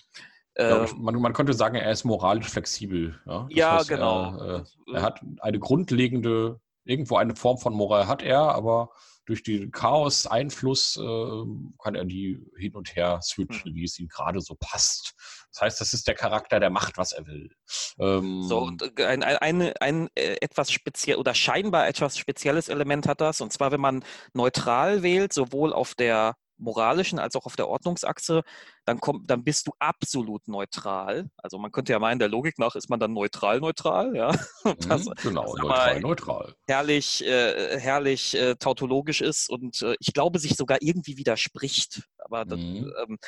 ja, 0.57 0.85
äh, 0.85 0.89
man, 0.97 1.15
man, 1.17 1.33
könnte 1.33 1.53
sagen, 1.53 1.77
er 1.77 1.93
ist 1.93 2.05
moralisch 2.05 2.49
flexibel. 2.49 3.21
Ja, 3.27 3.47
ja 3.51 3.77
heißt, 3.79 3.89
genau. 3.89 4.37
Er, 4.37 4.57
äh, 4.57 4.95
er, 4.95 5.03
hat 5.03 5.21
eine 5.41 5.59
grundlegende, 5.59 6.61
irgendwo 6.85 7.17
eine 7.17 7.37
Form 7.37 7.59
von 7.59 7.75
Moral 7.75 8.09
hat 8.09 8.23
er, 8.23 8.41
aber 8.41 8.91
durch 9.25 9.43
den 9.43 9.71
Chaos-Einfluss 9.71 10.97
äh, 10.97 11.45
kann 11.83 11.95
er 11.95 12.07
die 12.07 12.41
hin 12.57 12.75
und 12.75 12.97
her 12.97 13.21
switchen, 13.23 13.71
hm. 13.71 13.75
wie 13.75 13.85
es 13.85 13.99
ihm 13.99 14.09
gerade 14.09 14.41
so 14.41 14.57
passt. 14.59 15.15
Das 15.53 15.61
heißt, 15.61 15.81
das 15.81 15.93
ist 15.93 16.09
der 16.09 16.15
Charakter, 16.15 16.61
der 16.61 16.71
macht, 16.71 16.97
was 16.97 17.13
er 17.13 17.27
will. 17.27 17.51
Ähm, 17.99 18.43
so, 18.43 18.61
und 18.61 18.99
ein, 18.99 19.23
ein, 19.23 19.73
ein 19.81 20.09
äh, 20.15 20.37
etwas 20.41 20.73
speziell 20.73 21.19
oder 21.19 21.35
scheinbar 21.35 21.87
etwas 21.89 22.17
spezielles 22.17 22.69
Element 22.69 23.07
hat 23.07 23.21
das, 23.21 23.41
und 23.43 23.53
zwar, 23.53 23.71
wenn 23.71 23.81
man 23.81 24.03
neutral 24.33 25.03
wählt, 25.03 25.33
sowohl 25.33 25.73
auf 25.75 25.95
der 25.95 26.35
moralischen 26.59 27.19
als 27.19 27.37
auch 27.37 27.47
auf 27.47 27.57
der 27.57 27.69
Ordnungsachse, 27.69 28.43
dann, 28.85 29.01
kommt, 29.01 29.31
dann 29.31 29.45
bist 29.45 29.67
du 29.67 29.73
absolut 29.79 30.47
neutral. 30.49 31.31
Also 31.37 31.59
man 31.59 31.73
könnte 31.73 31.93
ja 31.93 31.99
meinen, 31.99 32.19
der 32.19 32.29
Logik 32.29 32.59
nach 32.59 32.75
ist 32.75 32.91
man 32.91 33.01
dann 33.01 33.13
neutral 33.13 33.61
neutral, 33.61 34.15
ja. 34.15 34.33
Das, 34.89 35.07
mhm, 35.07 35.13
genau, 35.23 35.57
neutral, 35.57 36.01
neutral. 36.01 36.55
Herrlich, 36.67 37.25
äh, 37.25 37.79
herrlich 37.79 38.35
äh, 38.35 38.57
tautologisch 38.57 39.21
ist 39.21 39.49
und 39.51 39.83
äh, 39.83 39.95
ich 40.01 40.13
glaube, 40.13 40.39
sich 40.39 40.57
sogar 40.57 40.79
irgendwie 40.81 41.17
widerspricht. 41.17 42.03
Aber, 42.19 42.45
mhm. 42.45 42.49
das, 42.49 42.61
ähm, 42.61 43.19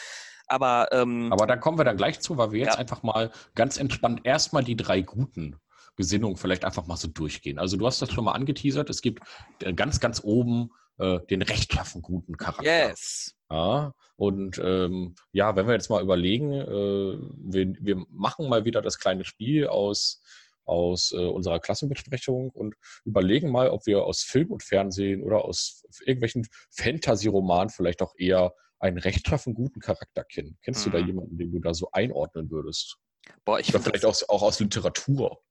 aber, 0.47 0.89
ähm, 0.93 1.33
aber 1.33 1.47
da 1.47 1.57
kommen 1.57 1.79
wir 1.79 1.85
dann 1.85 1.97
gleich 1.97 2.21
zu, 2.21 2.37
weil 2.37 2.53
wir 2.53 2.61
jetzt 2.61 2.75
ja. 2.75 2.81
einfach 2.81 3.03
mal 3.03 3.31
ganz 3.55 3.77
entspannt 3.77 4.23
erstmal 4.25 4.65
die 4.65 4.77
drei 4.77 5.01
guten 5.01 5.57
Gesinnungen 5.97 6.37
vielleicht 6.37 6.65
einfach 6.65 6.87
mal 6.87 6.97
so 6.97 7.09
durchgehen. 7.09 7.59
Also 7.59 7.77
du 7.77 7.87
hast 7.87 8.01
das 8.01 8.11
schon 8.11 8.25
mal 8.25 8.33
angeteasert. 8.33 8.91
Es 8.91 9.03
gibt 9.03 9.23
äh, 9.63 9.73
ganz, 9.73 10.01
ganz 10.01 10.23
oben 10.25 10.71
äh, 11.01 11.19
den 11.27 11.43
rechtschaffen 11.43 12.03
guten 12.03 12.37
Charakter. 12.37 12.89
Yes. 12.89 13.35
Ja, 13.51 13.95
und 14.17 14.61
ähm, 14.63 15.15
ja, 15.33 15.57
wenn 15.57 15.67
wir 15.67 15.73
jetzt 15.73 15.89
mal 15.89 16.03
überlegen, 16.03 16.53
äh, 16.53 17.19
wir, 17.39 17.75
wir, 17.81 18.05
machen 18.11 18.49
mal 18.49 18.65
wieder 18.65 18.83
das 18.83 18.99
kleine 18.99 19.25
Spiel 19.25 19.67
aus, 19.67 20.23
aus 20.65 21.13
äh, 21.13 21.17
unserer 21.17 21.59
Klassenbesprechung 21.59 22.51
und 22.51 22.75
überlegen 23.05 23.51
mal, 23.51 23.71
ob 23.71 23.87
wir 23.87 24.05
aus 24.05 24.23
Film 24.23 24.51
und 24.51 24.63
Fernsehen 24.63 25.23
oder 25.23 25.45
aus 25.45 25.85
irgendwelchen 26.05 26.47
Fantasy-Romanen 26.71 27.71
vielleicht 27.71 28.03
auch 28.03 28.15
eher 28.17 28.53
einen 28.79 28.99
rechtschaffen 28.99 29.55
guten 29.55 29.81
Charakter 29.81 30.23
kennen. 30.23 30.59
Kennst 30.63 30.87
mhm. 30.87 30.91
du 30.91 30.97
da 30.97 31.03
mhm. 31.03 31.09
jemanden, 31.09 31.39
den 31.39 31.53
du 31.53 31.61
da 31.61 31.75
so 31.75 31.89
einordnen 31.93 32.51
würdest? 32.51 32.99
Boah, 33.45 33.59
ich 33.59 33.71
oder 33.71 33.81
vielleicht 33.81 34.05
auch, 34.05 34.17
auch 34.29 34.43
aus 34.43 34.61
Literatur. 34.61 35.43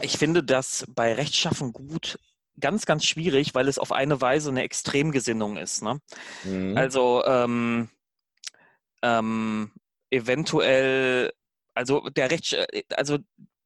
Ich 0.00 0.18
finde 0.18 0.42
das 0.42 0.84
bei 0.88 1.14
rechtschaffen 1.14 1.72
gut 1.72 2.18
ganz, 2.60 2.86
ganz 2.86 3.04
schwierig, 3.04 3.54
weil 3.54 3.68
es 3.68 3.78
auf 3.78 3.92
eine 3.92 4.20
Weise 4.20 4.50
eine 4.50 4.62
Extremgesinnung 4.62 5.56
ist. 5.56 5.82
Ne? 5.82 6.00
Mhm. 6.44 6.76
Also 6.76 7.24
ähm, 7.26 7.88
ähm, 9.02 9.72
eventuell, 10.10 11.32
also 11.74 12.08
der 12.10 12.30
Rechts, 12.30 12.52
äh, 12.52 12.82
also 12.96 13.18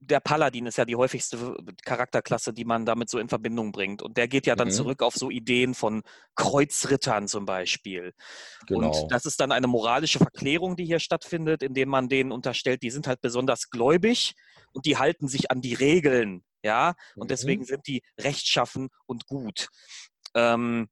der 0.03 0.21
Paladin 0.21 0.67
ist 0.67 0.79
ja 0.79 0.85
die 0.85 0.97
häufigste 0.97 1.57
Charakterklasse, 1.85 2.53
die 2.53 2.65
man 2.65 2.87
damit 2.87 3.11
so 3.11 3.19
in 3.19 3.29
Verbindung 3.29 3.71
bringt. 3.71 4.03
Und 4.03 4.17
der 4.17 4.29
geht 4.29 4.47
ja 4.47 4.57
dann 4.57 4.69
mhm. 4.69 4.73
zurück 4.73 5.03
auf 5.03 5.15
so 5.15 5.31
Ideen 5.31 5.75
von 5.75 6.03
Kreuzrittern 6.37 7.29
zum 7.29 7.45
Beispiel. 7.45 8.15
Genau. 8.67 8.89
Und 8.89 9.13
das 9.13 9.27
ist 9.27 9.41
dann 9.41 9.53
eine 9.53 9.67
moralische 9.67 10.19
Verklärung, 10.19 10.77
die 10.77 10.87
hier 10.87 11.01
stattfindet, 11.01 11.63
indem 11.63 11.91
man 11.91 12.09
denen 12.09 12.33
unterstellt, 12.33 12.83
die 12.83 12.91
sind 12.91 13.07
halt 13.07 13.21
besonders 13.21 13.69
gläubig 13.69 14.35
und 14.73 14.87
die 14.87 14.97
halten 14.97 15.29
sich 15.29 15.51
an 15.51 15.61
die 15.61 15.75
Regeln. 15.75 16.43
Ja, 16.62 16.95
und 17.17 17.25
mhm. 17.25 17.29
deswegen 17.29 17.64
sind 17.64 17.87
die 17.87 18.02
rechtschaffen 18.19 18.88
und 19.07 19.26
gut. 19.26 19.69
Ähm, 20.35 20.88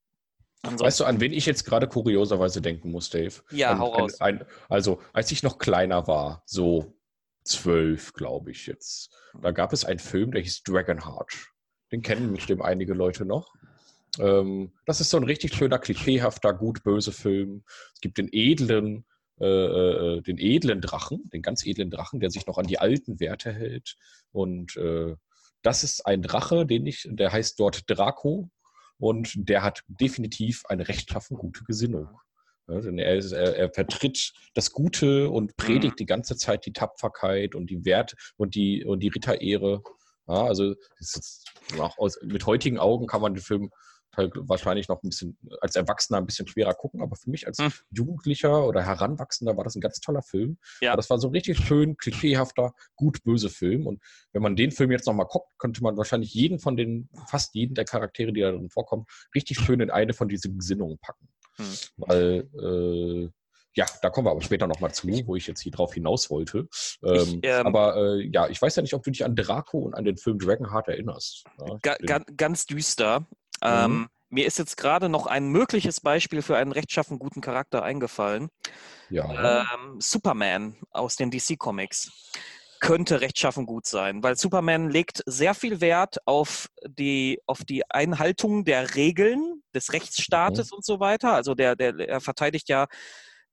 Weißt 0.63 1.01
du, 1.01 1.05
an 1.05 1.21
wen 1.21 1.33
ich 1.33 1.47
jetzt 1.47 1.65
gerade 1.65 1.87
kurioserweise 1.87 2.61
denken 2.61 2.91
muss, 2.91 3.11
Dave? 3.11 3.35
Ja, 3.51 3.73
ein, 3.73 3.79
hau 3.79 3.95
raus. 3.95 4.21
Ein, 4.21 4.45
also, 4.69 5.01
als 5.13 5.31
ich 5.31 5.43
noch 5.43 5.59
kleiner 5.59 6.09
war, 6.09 6.43
so 6.47 6.99
zwölf, 7.45 8.13
glaube 8.13 8.51
ich 8.51 8.67
jetzt. 8.67 9.15
Da 9.41 9.53
gab 9.53 9.73
es 9.73 9.85
einen 9.85 10.01
Film, 10.01 10.33
der 10.33 10.43
hieß 10.43 10.65
Dragonheart. 10.65 11.33
Den 11.93 12.03
kennen 12.03 12.33
bestimmt 12.33 12.63
einige 12.63 12.93
Leute 12.93 13.25
noch. 13.25 13.55
Ähm, 14.19 14.73
das 14.85 15.01
ist 15.01 15.11
so 15.11 15.17
ein 15.17 15.25
richtig 15.25 15.55
schöner, 15.55 15.79
klischeehafter, 15.79 16.53
gut-böse 16.53 17.13
Film. 17.13 17.65
Es 17.95 18.01
gibt 18.01 18.19
den 18.19 18.29
edlen, 18.33 19.07
äh, 19.41 19.47
äh, 19.47 20.21
den 20.23 20.39
edlen 20.39 20.81
Drachen, 20.81 21.23
den 21.33 21.43
ganz 21.43 21.65
edlen 21.65 21.91
Drachen, 21.91 22.21
der 22.21 22.31
sich 22.31 22.47
noch 22.47 22.59
an 22.59 22.67
die 22.67 22.79
alten 22.79 23.21
Werte 23.21 23.53
hält. 23.53 23.97
Und 24.33 24.77
äh, 24.77 25.15
das 25.69 25.85
ist 25.85 26.07
ein 26.07 26.23
Drache, 26.23 26.65
den 26.65 26.87
ich, 26.87 27.07
der 27.11 27.31
heißt 27.31 27.61
dort 27.61 27.83
Draco. 27.91 28.49
Und 28.97 29.35
der 29.37 29.63
hat 29.63 29.85
definitiv 29.87 30.65
eine 30.67 30.89
rechtschaffen 30.89 31.37
gute 31.37 31.63
Gesinnung. 31.65 32.09
Ja, 32.69 32.81
denn 32.81 32.99
er, 32.99 33.17
ist, 33.17 33.33
er, 33.33 33.55
er, 33.55 33.71
vertritt 33.71 34.33
das 34.55 34.73
Gute 34.73 35.29
und 35.29 35.59
predigt 35.59 35.93
mhm. 35.93 35.97
die 35.99 36.07
ganze 36.07 36.37
Zeit 36.39 36.65
die 36.65 36.73
Tapferkeit 36.73 37.55
und 37.55 37.69
die 37.69 37.85
Wert 37.85 38.15
und 38.39 38.55
die, 38.55 38.83
und 38.83 39.01
die 39.01 39.09
Ritterehre. 39.09 39.83
Ja, 40.27 40.45
also 40.45 40.75
aus, 41.99 42.19
mit 42.23 42.47
heutigen 42.47 42.79
Augen 42.79 43.07
kann 43.07 43.21
man 43.21 43.35
den 43.35 43.43
Film 43.43 43.71
halt 44.17 44.33
wahrscheinlich 44.37 44.89
noch 44.89 45.03
ein 45.03 45.09
bisschen 45.09 45.39
als 45.61 45.77
Erwachsener 45.77 46.19
ein 46.19 46.27
bisschen 46.27 46.47
schwerer 46.47 46.75
gucken, 46.75 47.03
aber 47.03 47.17
für 47.17 47.31
mich 47.31 47.47
als 47.47 47.59
hm. 47.59 47.73
Jugendlicher 47.91 48.67
oder 48.67 48.83
Heranwachsender 48.83 49.57
war 49.57 49.65
das 49.65 49.77
ein 49.77 49.81
ganz 49.81 50.01
toller 50.01 50.23
Film. 50.23 50.59
Ja. 50.81 50.93
Aber 50.93 50.97
das 50.99 51.11
war 51.11 51.19
so 51.19 51.29
ein 51.29 51.33
richtig 51.33 51.59
schön, 51.59 51.97
klischeehafter, 51.97 52.73
gut-böse 52.97 53.51
Film. 53.51 53.87
Und 53.87 54.03
wenn 54.33 54.43
man 54.43 54.57
den 54.57 54.71
Film 54.71 54.91
jetzt 54.91 55.07
nochmal 55.07 55.27
guckt, 55.27 55.53
könnte 55.59 55.83
man 55.83 55.97
wahrscheinlich 55.97 56.35
jeden 56.35 56.59
von 56.59 56.77
den, 56.77 57.09
fast 57.29 57.55
jeden 57.55 57.75
der 57.75 57.85
Charaktere, 57.85 58.33
die 58.33 58.41
da 58.41 58.51
drin 58.51 58.71
vorkommen, 58.71 59.07
richtig 59.35 59.59
schön 59.59 59.81
in 59.81 59.91
eine 59.91 60.15
von 60.15 60.29
diesen 60.29 60.59
Gesinnungen 60.59 60.99
packen. 60.99 61.29
Hm. 61.57 61.67
Weil 61.97 62.49
äh, 62.61 63.31
ja, 63.79 63.87
da 64.03 64.11
kommen 64.11 64.27
wir 64.27 64.33
aber 64.33 64.43
später 64.43 64.67
nochmal 64.67 64.93
zu, 64.93 65.07
wo 65.27 65.37
ich 65.37 65.47
jetzt 65.47 65.61
hier 65.61 65.71
drauf 65.71 65.95
hinaus 65.95 66.31
wollte. 66.31 66.69
Ähm, 67.05 67.41
ich, 67.43 67.49
ähm, 67.49 67.67
aber 67.67 67.97
äh, 67.97 68.29
ja, 68.33 68.49
ich 68.49 68.61
weiß 68.61 68.75
ja 68.75 68.83
nicht, 68.83 68.95
ob 68.95 69.05
du 69.05 69.11
dich 69.13 69.25
an 69.25 69.37
Draco 69.37 69.79
und 69.79 69.95
an 69.95 70.05
den 70.05 70.17
Film 70.17 70.39
Dragonheart 70.39 70.89
erinnerst. 70.89 71.45
Ja, 71.61 71.77
ga, 71.83 71.97
ga, 72.05 72.19
ganz 72.37 72.67
düster. 72.67 73.29
Ähm, 73.63 73.93
mhm. 73.93 74.09
mir 74.31 74.47
ist 74.47 74.59
jetzt 74.59 74.77
gerade 74.77 75.09
noch 75.09 75.27
ein 75.27 75.49
mögliches 75.49 76.01
Beispiel 76.01 76.43
für 76.43 76.57
einen 76.57 76.73
rechtschaffen 76.73 77.19
guten 77.19 77.41
Charakter 77.41 77.83
eingefallen. 77.83 78.49
Ja. 79.11 79.63
Ähm, 79.63 80.01
Superman 80.01 80.77
aus 80.91 81.17
den 81.17 81.31
DC 81.31 81.59
Comics 81.59 82.11
könnte 82.81 83.21
rechtschaffen 83.21 83.67
gut 83.67 83.87
sein, 83.87 84.23
weil 84.23 84.37
Superman 84.37 84.89
legt 84.89 85.23
sehr 85.27 85.55
viel 85.55 85.81
Wert 85.81 86.19
auf 86.27 86.69
die, 86.87 87.41
auf 87.47 87.65
die 87.65 87.89
Einhaltung 87.91 88.65
der 88.65 88.95
Regeln 88.95 89.63
des 89.75 89.93
Rechtsstaates 89.93 90.71
mhm. 90.71 90.77
und 90.77 90.85
so 90.85 91.01
weiter. 91.01 91.33
Also 91.33 91.55
der, 91.55 91.77
der, 91.77 91.99
er 91.99 92.21
verteidigt 92.21 92.69
ja 92.69 92.87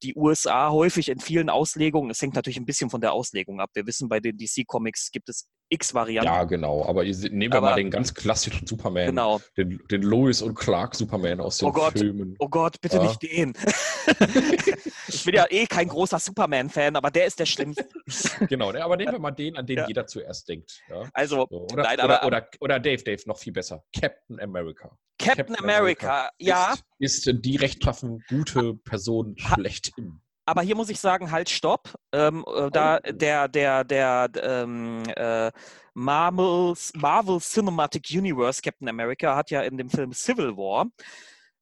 die 0.03 0.15
USA 0.15 0.69
häufig 0.69 1.09
in 1.09 1.19
vielen 1.19 1.49
Auslegungen. 1.49 2.11
Es 2.11 2.21
hängt 2.21 2.35
natürlich 2.35 2.57
ein 2.57 2.65
bisschen 2.65 2.89
von 2.89 3.01
der 3.01 3.13
Auslegung 3.13 3.59
ab. 3.59 3.71
Wir 3.73 3.87
wissen, 3.87 4.09
bei 4.09 4.19
den 4.19 4.37
DC-Comics 4.37 5.11
gibt 5.11 5.29
es 5.29 5.47
x 5.75 5.93
Varianten. 5.93 6.31
Ja, 6.31 6.43
genau. 6.45 6.85
Aber 6.85 7.03
nehmen 7.03 7.51
wir 7.51 7.55
Aber, 7.55 7.69
mal 7.69 7.75
den 7.75 7.91
ganz 7.91 8.13
klassischen 8.13 8.65
Superman. 8.65 9.07
Genau. 9.07 9.41
Den, 9.57 9.81
den 9.91 10.01
Lois 10.01 10.41
und 10.41 10.55
Clark 10.55 10.95
Superman 10.95 11.41
aus 11.41 11.57
den 11.57 11.67
oh 11.67 11.71
Gott, 11.71 11.97
Filmen. 11.97 12.35
Oh 12.39 12.47
Gott, 12.47 12.79
bitte 12.81 12.97
ja. 12.97 13.03
nicht 13.03 13.21
den. 13.21 13.53
ich 15.07 15.23
bin 15.25 15.35
ja 15.35 15.45
eh 15.49 15.65
kein 15.67 15.87
großer 15.87 16.19
Superman-Fan, 16.19 16.95
aber 16.95 17.11
der 17.11 17.25
ist 17.25 17.39
der 17.39 17.45
schlimmste. 17.45 17.87
genau, 18.49 18.71
ne, 18.71 18.83
aber 18.83 18.97
nehmen 18.97 19.11
wir 19.11 19.19
mal 19.19 19.31
den, 19.31 19.57
an 19.57 19.65
den 19.65 19.77
ja. 19.77 19.87
jeder 19.87 20.07
zuerst 20.07 20.47
denkt. 20.47 20.81
Ja? 20.89 21.03
Also, 21.13 21.47
so, 21.49 21.67
oder, 21.71 21.83
nein, 21.83 21.99
aber, 21.99 22.25
oder, 22.25 22.47
oder, 22.59 22.79
Dave, 22.79 23.03
Dave, 23.03 23.21
noch 23.25 23.37
viel 23.37 23.53
besser. 23.53 23.83
Captain 23.93 24.39
America. 24.39 24.97
Captain, 25.17 25.45
Captain 25.45 25.55
America, 25.63 26.07
America, 26.07 26.31
ja. 26.39 26.75
Ist, 26.99 27.27
ist 27.27 27.45
die 27.45 27.55
rechtschaffen, 27.55 28.23
gute 28.29 28.73
Person 28.73 29.35
schlechthin. 29.37 30.21
Aber 30.45 30.61
hier 30.61 30.75
muss 30.75 30.89
ich 30.89 30.99
sagen, 30.99 31.31
halt, 31.31 31.49
stopp. 31.49 31.95
Ähm, 32.11 32.45
äh, 32.47 32.69
da 32.71 32.97
oh. 32.97 33.11
der, 33.11 33.47
der, 33.47 33.83
der 33.83 34.29
ähm, 34.41 35.03
äh, 35.15 35.51
Marvel's, 35.93 36.91
Marvel 36.95 37.39
Cinematic 37.39 38.07
Universe 38.11 38.61
Captain 38.61 38.87
America 38.87 39.35
hat 39.35 39.49
ja 39.49 39.61
in 39.61 39.77
dem 39.77 39.89
Film 39.89 40.13
Civil 40.13 40.55
War 40.55 40.87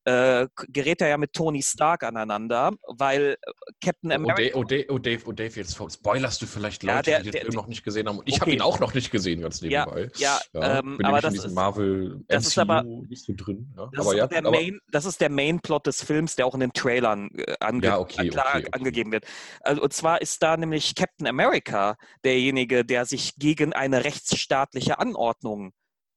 äh, 0.06 0.48
gerät 0.68 1.02
er 1.02 1.08
ja 1.08 1.18
mit 1.18 1.34
Tony 1.34 1.62
Stark 1.62 2.04
aneinander, 2.04 2.72
weil 2.88 3.38
äh, 3.42 3.52
Captain 3.84 4.12
oh, 4.12 4.16
America. 4.16 4.58
Oh, 4.58 4.64
Dave, 4.64 4.86
oh, 4.90 4.98
Dave, 4.98 5.24
oh 5.26 5.32
Dave, 5.32 5.56
jetzt 5.56 5.76
spoilerst 5.76 6.42
du 6.42 6.46
vielleicht 6.46 6.84
Leute, 6.84 6.94
ja, 6.94 7.02
der, 7.02 7.24
die 7.24 7.32
den 7.32 7.42
Film 7.44 7.54
noch 7.54 7.68
nicht 7.68 7.84
gesehen 7.84 8.08
haben. 8.08 8.20
Ich 8.26 8.36
okay. 8.36 8.42
habe 8.42 8.52
ihn 8.52 8.62
auch 8.62 8.80
noch 8.80 8.94
nicht 8.94 9.12
gesehen, 9.12 9.42
ganz 9.42 9.62
nebenbei. 9.62 10.10
Ja, 10.18 10.40
ja, 10.54 10.62
ja 10.62 10.80
ähm, 10.80 11.00
aber 11.04 11.22
das 11.22 11.36
ist, 11.36 11.52
Marvel 11.52 12.22
das 12.28 12.48
ist 12.48 12.58
aber, 12.58 12.84
nicht 12.84 13.24
so 13.24 13.34
drin. 13.36 13.74
Ja. 13.78 13.90
Das, 13.94 14.06
aber 14.06 14.14
ist 14.14 14.20
ja, 14.20 14.28
der 14.28 14.40
aber, 14.40 14.52
Main, 14.52 14.80
das 14.92 15.06
ist 15.06 15.22
der 15.22 15.30
Main-Plot 15.30 15.88
des 15.88 16.04
Films, 16.04 16.36
der 16.36 16.46
auch 16.48 16.54
in 16.54 16.60
den 16.60 16.74
Trailern 16.74 17.30
äh, 17.38 17.56
ange 17.60 17.86
ja, 17.86 18.00
okay, 18.00 18.28
klar 18.28 18.56
okay, 18.58 18.68
angegeben 18.72 19.12
wird. 19.12 19.26
Also, 19.62 19.82
und 19.82 19.94
zwar 19.94 20.22
ist 20.22 20.44
da 20.44 20.58
nämlich 20.58 20.96
Captain 20.96 21.28
America 21.28 21.96
derjenige, 22.24 22.84
der 22.84 23.06
sich 23.06 23.36
gegen 23.38 23.74
eine 23.74 24.04
rechtsstaatliche 24.04 25.00
Anordnung 25.00 25.72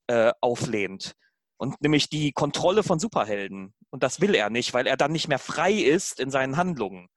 äh, 0.09 0.33
auflehnt 0.41 1.15
und 1.57 1.81
nämlich 1.81 2.09
die 2.09 2.33
Kontrolle 2.33 2.83
von 2.83 2.99
Superhelden. 2.99 3.75
Und 3.91 4.03
das 4.03 4.21
will 4.21 4.35
er 4.35 4.51
nicht, 4.51 4.75
weil 4.75 4.87
er 4.87 4.97
dann 4.97 5.13
nicht 5.13 5.29
mehr 5.29 5.39
frei 5.39 5.73
ist 5.73 6.21
in 6.21 6.31
seinen 6.31 6.57
Handlungen. 6.57 7.09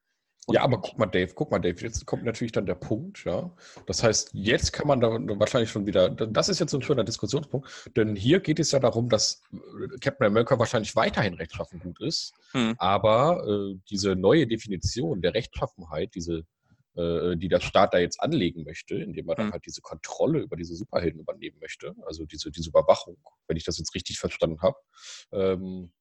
Und 0.50 0.56
ja, 0.56 0.64
aber 0.64 0.82
guck 0.82 0.98
mal, 0.98 1.06
Dave, 1.06 1.32
guck 1.36 1.52
mal, 1.52 1.60
Dave, 1.60 1.80
jetzt 1.80 2.08
kommt 2.08 2.24
natürlich 2.24 2.52
dann 2.52 2.66
der 2.66 2.74
Punkt, 2.74 3.24
ja. 3.24 3.52
Das 3.86 4.02
heißt, 4.02 4.32
jetzt 4.34 4.74
kann 4.74 4.88
man 4.88 5.00
da 5.00 5.10
wahrscheinlich 5.12 5.70
schon 5.70 5.86
wieder, 5.86 6.10
das 6.10 6.50
ist 6.50 6.60
jetzt 6.60 6.72
so 6.72 6.78
ein 6.80 6.82
schöner 6.82 7.04
Diskussionspunkt, 7.04 7.70
denn 7.96 8.16
hier 8.16 8.40
geht 8.40 8.60
es 8.60 8.72
ja 8.72 8.80
darum, 8.80 9.10
dass 9.10 9.44
äh, 9.54 10.00
Captain 10.00 10.26
America 10.26 10.58
wahrscheinlich 10.58 10.96
weiterhin 10.96 11.36
rechtschaffen 11.36 11.80
gut 11.80 12.02
ist, 12.02 12.34
hm. 12.54 12.74
aber 12.80 13.46
äh, 13.48 13.76
diese 13.92 14.16
neue 14.16 14.48
Definition 14.48 15.22
der 15.22 15.36
Rechtschaffenheit, 15.36 16.16
diese 16.16 16.46
die 17.36 17.48
der 17.48 17.60
Staat 17.60 17.94
da 17.94 17.98
jetzt 17.98 18.20
anlegen 18.22 18.64
möchte, 18.64 18.96
indem 18.96 19.30
er 19.30 19.36
dann 19.36 19.48
mhm. 19.48 19.52
halt 19.54 19.66
diese 19.66 19.82
Kontrolle 19.82 20.40
über 20.40 20.56
diese 20.56 20.76
Superhelden 20.76 21.22
übernehmen 21.22 21.58
möchte, 21.60 21.96
also 22.06 22.26
diese, 22.26 22.52
diese 22.52 22.70
Überwachung, 22.70 23.18
wenn 23.48 23.58
ich 23.58 23.64
das 23.64 23.78
jetzt 23.78 23.96
richtig 23.96 24.20
verstanden 24.20 24.62
habe. 24.62 24.78
Ähm, 25.32 25.92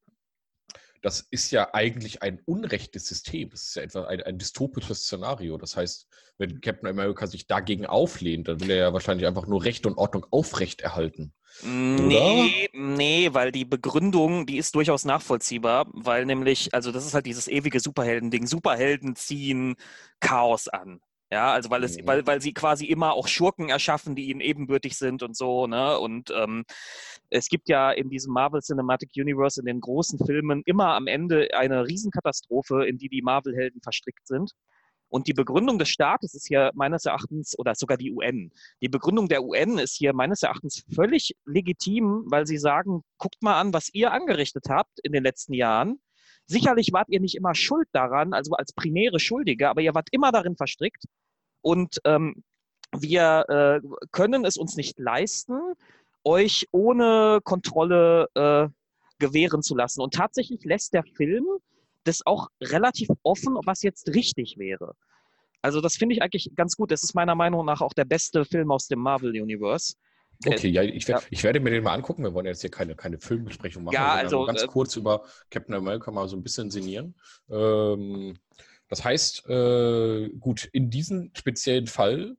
das 1.03 1.27
ist 1.31 1.51
ja 1.51 1.75
eigentlich 1.75 2.23
ein 2.23 2.41
unrechtes 2.45 3.07
System. 3.07 3.51
Das 3.51 3.65
ist 3.65 3.77
ja 3.77 3.83
etwa 3.83 4.05
ein, 4.05 4.23
ein, 4.23 4.39
dystopisches 4.39 5.03
Szenario. 5.03 5.57
Das 5.59 5.77
heißt, 5.77 6.09
wenn 6.39 6.61
Captain 6.61 6.89
America 6.89 7.27
sich 7.27 7.47
dagegen 7.47 7.87
auflehnt, 7.87 8.49
dann 8.49 8.61
will 8.61 8.71
er 8.71 8.77
ja 8.77 8.93
wahrscheinlich 8.93 9.27
einfach 9.27 9.47
nur 9.47 9.65
Recht 9.65 9.87
und 9.87 9.99
Ordnung 9.99 10.27
aufrechterhalten. 10.31 11.33
Nee, 11.63 12.69
nee, 12.73 13.31
weil 13.33 13.51
die 13.51 13.65
Begründung, 13.65 14.47
die 14.47 14.59
ist 14.59 14.75
durchaus 14.75 15.05
nachvollziehbar, 15.05 15.87
weil 15.93 16.25
nämlich, 16.25 16.73
also 16.73 16.93
das 16.93 17.05
ist 17.07 17.15
halt 17.15 17.27
dieses 17.27 17.49
ewige 17.49 17.81
Superhelden-Ding. 17.81 18.47
Superhelden 18.47 19.17
ziehen 19.17 19.77
Chaos 20.21 20.69
an. 20.69 21.01
Ja, 21.31 21.53
also 21.53 21.69
weil 21.69 21.85
es, 21.85 21.99
mhm. 21.99 22.07
weil, 22.07 22.27
weil 22.27 22.41
sie 22.41 22.55
quasi 22.55 22.87
immer 22.87 23.13
auch 23.13 23.29
Schurken 23.29 23.69
erschaffen, 23.69 24.15
die 24.15 24.31
ihnen 24.31 24.41
ebenbürtig 24.41 24.97
sind 24.97 25.23
und 25.23 25.37
so, 25.37 25.67
ne? 25.67 25.99
Und 25.99 26.31
ähm, 26.31 26.65
es 27.31 27.49
gibt 27.49 27.69
ja 27.69 27.91
in 27.91 28.09
diesem 28.09 28.33
Marvel 28.33 28.63
Cinematic 28.63 29.11
Universe, 29.17 29.61
in 29.61 29.67
den 29.67 29.81
großen 29.81 30.19
Filmen, 30.25 30.63
immer 30.65 30.95
am 30.95 31.07
Ende 31.07 31.49
eine 31.55 31.87
Riesenkatastrophe, 31.87 32.87
in 32.87 32.97
die 32.97 33.11
die 33.11 33.21
Marvel-Helden 33.21 33.83
verstrickt 33.83 34.27
sind. 34.27 34.53
Und 35.11 35.27
die 35.27 35.33
Begründung 35.33 35.79
des 35.79 35.89
Staates 35.89 36.35
ist 36.35 36.49
hier 36.49 36.71
meines 36.75 37.05
Erachtens, 37.05 37.59
oder 37.59 37.75
sogar 37.75 37.97
die 37.97 38.13
UN, 38.13 38.51
die 38.83 38.89
Begründung 38.89 39.29
der 39.29 39.43
UN 39.43 39.79
ist 39.79 39.97
hier 39.97 40.13
meines 40.15 40.43
Erachtens 40.43 40.85
völlig 40.95 41.35
legitim, 41.47 42.25
weil 42.27 42.47
sie 42.47 42.59
sagen, 42.59 43.03
guckt 43.19 43.43
mal 43.43 43.59
an, 43.59 43.73
was 43.73 43.89
ihr 43.93 44.13
angerichtet 44.13 44.67
habt 44.69 44.99
in 45.03 45.13
den 45.13 45.23
letzten 45.23 45.55
Jahren. 45.55 45.99
Sicherlich 46.51 46.93
wart 46.95 47.11
ihr 47.11 47.21
nicht 47.21 47.35
immer 47.35 47.55
schuld 47.55 47.89
daran, 47.93 48.33
also 48.33 48.53
als 48.53 48.73
primäre 48.73 49.21
Schuldige, 49.21 49.69
aber 49.69 49.83
ihr 49.83 49.95
wart 49.95 50.09
immer 50.13 50.33
darin 50.33 50.57
verstrickt. 50.57 51.05
Und 51.61 52.01
ähm, 52.05 52.43
wir 52.99 53.45
äh, 53.49 54.07
können 54.13 54.47
es 54.47 54.57
uns 54.57 54.75
nicht 54.77 54.99
leisten, 54.99 55.61
euch 56.25 56.67
ohne 56.73 57.41
Kontrolle 57.45 58.29
äh, 58.35 58.69
gewähren 59.19 59.63
zu 59.63 59.77
lassen. 59.77 60.01
Und 60.01 60.15
tatsächlich 60.15 60.65
lässt 60.65 60.95
der 60.95 61.05
Film 61.05 61.45
das 62.05 62.25
auch 62.25 62.49
relativ 62.63 63.11
offen, 63.23 63.59
was 63.67 63.83
jetzt 63.83 64.09
richtig 64.15 64.57
wäre. 64.57 64.95
Also 65.61 65.83
das 65.83 65.97
finde 65.97 66.15
ich 66.15 66.23
eigentlich 66.23 66.51
ganz 66.55 66.77
gut. 66.77 66.91
Das 66.91 67.03
ist 67.03 67.15
meiner 67.15 67.35
Meinung 67.35 67.67
nach 67.67 67.83
auch 67.83 67.93
der 67.93 68.07
beste 68.07 68.47
Film 68.47 68.71
aus 68.71 68.87
dem 68.87 69.01
Marvel 69.01 69.31
Universe. 69.31 69.95
Okay, 70.47 70.69
ja, 70.69 70.83
ich, 70.83 71.07
ja. 71.09 71.21
ich, 71.31 71.43
werde 71.43 71.59
mir 71.59 71.71
den 71.71 71.83
mal 71.83 71.95
angucken. 71.95 72.23
Wir 72.23 72.33
wollen 72.33 72.47
jetzt 72.47 72.61
hier 72.61 72.71
keine, 72.71 72.95
keine 72.95 73.19
Filmbesprechung 73.19 73.85
machen. 73.85 73.95
Ja, 73.95 74.15
also 74.15 74.45
ganz 74.45 74.63
äh, 74.63 74.67
kurz 74.67 74.95
über 74.97 75.25
Captain 75.51 75.75
America 75.75 76.11
mal 76.11 76.29
so 76.29 76.37
ein 76.37 76.43
bisschen 76.43 76.71
sinnieren. 76.71 77.15
Ähm, 77.51 78.37
Das 78.89 79.05
heißt, 79.05 79.49
äh, 79.49 80.29
gut, 80.39 80.69
in 80.73 80.91
diesem 80.91 81.31
speziellen 81.35 81.87
Fall 81.87 82.37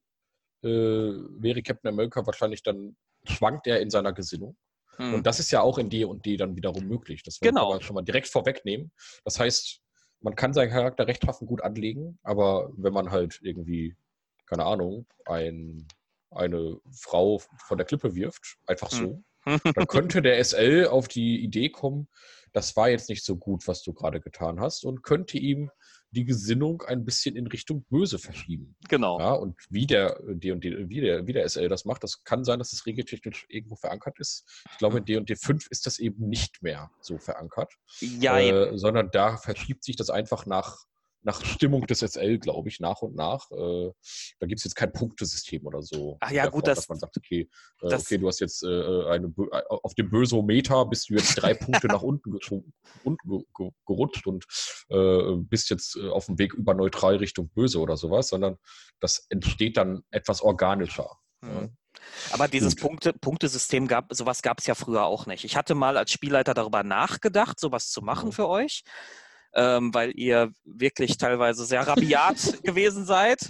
äh, 0.64 0.68
wäre 0.68 1.62
Captain 1.62 1.90
America 1.90 2.26
wahrscheinlich 2.26 2.64
dann, 2.64 2.96
schwankt 3.26 3.68
er 3.68 3.82
in 3.82 3.90
seiner 3.90 4.14
Gesinnung. 4.14 4.56
Hm. 4.96 5.16
Und 5.16 5.28
das 5.28 5.40
ist 5.40 5.52
ja 5.52 5.62
auch 5.62 5.78
in 5.78 5.90
D 5.90 6.06
und 6.06 6.26
D 6.26 6.38
dann 6.38 6.56
wiederum 6.56 6.86
möglich. 6.86 7.24
Das 7.24 7.40
genau. 7.40 7.62
kann 7.62 7.70
man 7.70 7.82
schon 7.82 7.96
mal 7.96 8.02
direkt 8.02 8.28
vorwegnehmen. 8.28 8.92
Das 9.24 9.40
heißt, 9.40 9.82
man 10.22 10.36
kann 10.36 10.54
seinen 10.54 10.72
Charakter 10.72 11.08
rechtschaffen 11.08 11.48
gut 11.48 11.62
anlegen, 11.62 12.18
aber 12.24 12.72
wenn 12.76 12.94
man 12.94 13.12
halt 13.12 13.40
irgendwie, 13.42 13.96
keine 14.46 14.66
Ahnung, 14.66 15.06
ein, 15.26 15.88
eine 16.32 16.78
Frau 16.92 17.42
von 17.66 17.78
der 17.78 17.86
Klippe 17.86 18.16
wirft, 18.16 18.58
einfach 18.66 18.92
so, 18.92 19.24
hm. 19.44 19.60
dann 19.76 19.88
könnte 19.88 20.22
der 20.22 20.44
SL 20.44 20.88
auf 20.88 21.08
die 21.08 21.44
Idee 21.44 21.70
kommen, 21.70 22.08
das 22.54 22.76
war 22.76 22.90
jetzt 22.90 23.10
nicht 23.10 23.24
so 23.24 23.38
gut, 23.38 23.68
was 23.68 23.84
du 23.84 23.94
gerade 23.94 24.22
getan 24.22 24.60
hast 24.60 24.84
und 24.84 25.04
könnte 25.04 25.38
ihm 25.38 25.70
die 26.12 26.26
Gesinnung 26.26 26.82
ein 26.82 27.06
bisschen 27.06 27.36
in 27.36 27.46
Richtung 27.46 27.86
Böse 27.90 28.18
verschieben. 28.18 28.76
Genau. 28.88 29.20
Ja, 29.20 29.34
und 29.34 29.56
wie 29.70 29.86
der, 29.86 30.20
D 30.28 30.52
&D, 30.56 30.90
wie, 30.90 31.02
der, 31.02 31.28
wie 31.28 31.34
der 31.34 31.48
SL 31.48 31.70
das 31.70 31.86
macht, 31.86 32.04
das 32.04 32.24
kann 32.24 32.44
sein, 32.44 32.58
dass 32.58 32.74
es 32.74 32.86
regeltechnisch 32.88 33.46
irgendwo 33.48 33.76
verankert 33.76 34.20
ist. 34.20 34.44
Ich 34.72 34.78
glaube, 34.80 34.98
in 34.98 35.06
D&D 35.06 35.36
5 35.36 35.68
ist 35.70 35.86
das 35.86 36.00
eben 36.00 36.28
nicht 36.28 36.64
mehr 36.64 36.90
so 37.00 37.20
verankert. 37.20 37.72
Ja, 38.00 38.40
äh, 38.40 38.76
sondern 38.78 39.12
da 39.12 39.38
verschiebt 39.38 39.84
sich 39.84 39.98
das 39.98 40.10
einfach 40.10 40.48
nach 40.48 40.78
nach 41.22 41.44
Stimmung 41.44 41.86
des 41.88 42.00
SL, 42.00 42.40
glaube 42.40 42.70
ich, 42.70 42.80
nach 42.80 43.02
und 43.02 43.16
nach. 43.16 43.50
Äh, 43.52 43.92
da 44.40 44.48
gibt 44.48 44.60
es 44.60 44.64
jetzt 44.64 44.76
kein 44.76 44.92
Punktesystem 44.92 45.66
oder 45.66 45.82
so. 45.82 46.18
Ach 46.22 46.32
ja, 46.32 46.46
gut, 46.46 46.52
Form, 46.52 46.64
das, 46.64 46.78
dass 46.78 46.90
man 46.90 47.00
sagt, 47.00 47.18
okay, 47.18 47.50
äh, 47.82 47.94
okay, 47.94 48.18
du 48.18 48.28
hast 48.28 48.40
jetzt 48.40 48.64
äh, 48.64 48.68
eine, 48.68 49.28
äh, 49.28 49.62
auf 49.68 49.94
dem 49.96 50.10
Bösometer 50.10 50.86
bist 50.86 51.10
du 51.10 51.16
jetzt 51.16 51.36
drei 51.36 51.54
Punkte 51.54 51.88
nach 51.88 52.02
unten, 52.02 52.38
unten 53.04 53.46
gerutscht 53.86 54.28
und 54.28 54.46
äh, 54.90 55.36
bist 55.38 55.70
jetzt 55.70 55.98
äh, 55.98 56.10
auf 56.10 56.28
dem 56.28 56.40
Weg 56.40 56.54
über 56.54 56.74
neutral 56.74 57.18
Richtung 57.18 57.50
böse 57.50 57.80
oder 57.80 57.98
sowas, 57.98 58.30
sondern 58.30 58.58
das 59.00 59.26
entsteht 59.30 59.78
dann 59.78 60.04
etwas 60.12 60.42
organischer. 60.42 61.18
Mhm. 61.42 61.50
Ja. 61.50 61.70
Aber 62.32 62.48
dieses 62.48 62.76
Punkte, 62.76 63.14
Punktesystem 63.14 63.88
gab, 63.88 64.14
sowas 64.14 64.42
gab 64.42 64.60
es 64.60 64.68
ja 64.68 64.76
früher 64.76 65.06
auch 65.06 65.26
nicht. 65.26 65.44
Ich 65.44 65.58
hatte 65.58 65.76
mal 65.76 65.98
als 65.98 66.12
Spielleiter 66.12 66.54
darüber 66.54 66.84
nachgedacht, 66.84 67.60
sowas 67.60 67.90
zu 67.90 68.02
machen 68.02 68.28
mhm. 68.28 68.34
für 68.34 68.48
euch 68.48 68.84
ähm, 69.56 69.94
weil 69.94 70.12
ihr 70.16 70.52
wirklich 70.64 71.18
teilweise 71.18 71.66
sehr 71.66 71.88
rabiat 71.88 72.38
gewesen 72.64 73.06
seid. 73.06 73.50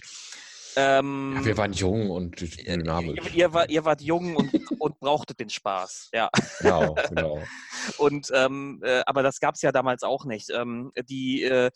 Ähm, 0.75 1.33
ja, 1.37 1.45
wir 1.45 1.57
waren 1.57 1.73
jung 1.73 2.09
und 2.09 2.39
dynamisch. 2.39 3.19
Ihr, 3.25 3.35
ihr, 3.35 3.53
war, 3.53 3.69
ihr 3.69 3.85
wart 3.85 4.01
jung 4.01 4.35
und, 4.35 4.53
und 4.79 4.99
brauchtet 4.99 5.39
den 5.39 5.49
Spaß, 5.49 6.09
ja. 6.13 6.29
Genau, 6.59 6.95
genau. 7.09 7.43
und, 7.97 8.29
ähm, 8.33 8.79
äh, 8.83 9.01
aber 9.05 9.23
das 9.23 9.39
gab 9.39 9.55
es 9.55 9.61
ja 9.61 9.71
damals 9.71 10.03
auch 10.03 10.25
nicht. 10.25 10.49
Ähm, 10.51 10.91
die, 11.09 11.43
äh, 11.43 11.65
äh, 11.65 11.71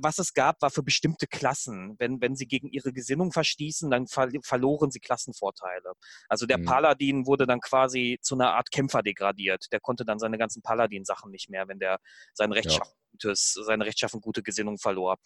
was 0.00 0.18
es 0.18 0.34
gab, 0.34 0.60
war 0.62 0.70
für 0.70 0.82
bestimmte 0.82 1.26
Klassen. 1.26 1.96
Wenn, 1.98 2.20
wenn 2.20 2.36
sie 2.36 2.46
gegen 2.46 2.68
ihre 2.68 2.92
Gesinnung 2.92 3.32
verstießen, 3.32 3.90
dann 3.90 4.06
ver 4.06 4.28
verloren 4.42 4.90
sie 4.90 5.00
Klassenvorteile. 5.00 5.92
Also 6.28 6.46
der 6.46 6.58
mhm. 6.58 6.64
Paladin 6.64 7.26
wurde 7.26 7.46
dann 7.46 7.60
quasi 7.60 8.18
zu 8.22 8.34
einer 8.34 8.54
Art 8.54 8.70
Kämpfer 8.70 9.02
degradiert. 9.02 9.66
Der 9.72 9.80
konnte 9.80 10.04
dann 10.04 10.18
seine 10.18 10.38
ganzen 10.38 10.62
Paladin-Sachen 10.62 11.30
nicht 11.30 11.50
mehr, 11.50 11.68
wenn 11.68 11.78
der 11.78 11.98
sein 12.34 12.52
rechtschaffen 12.52 12.92
ja. 12.92 13.10
gutes, 13.12 13.52
seine 13.64 13.86
rechtschaffen 13.86 14.20
gute 14.20 14.42
Gesinnung 14.42 14.78
verlor. 14.78 15.16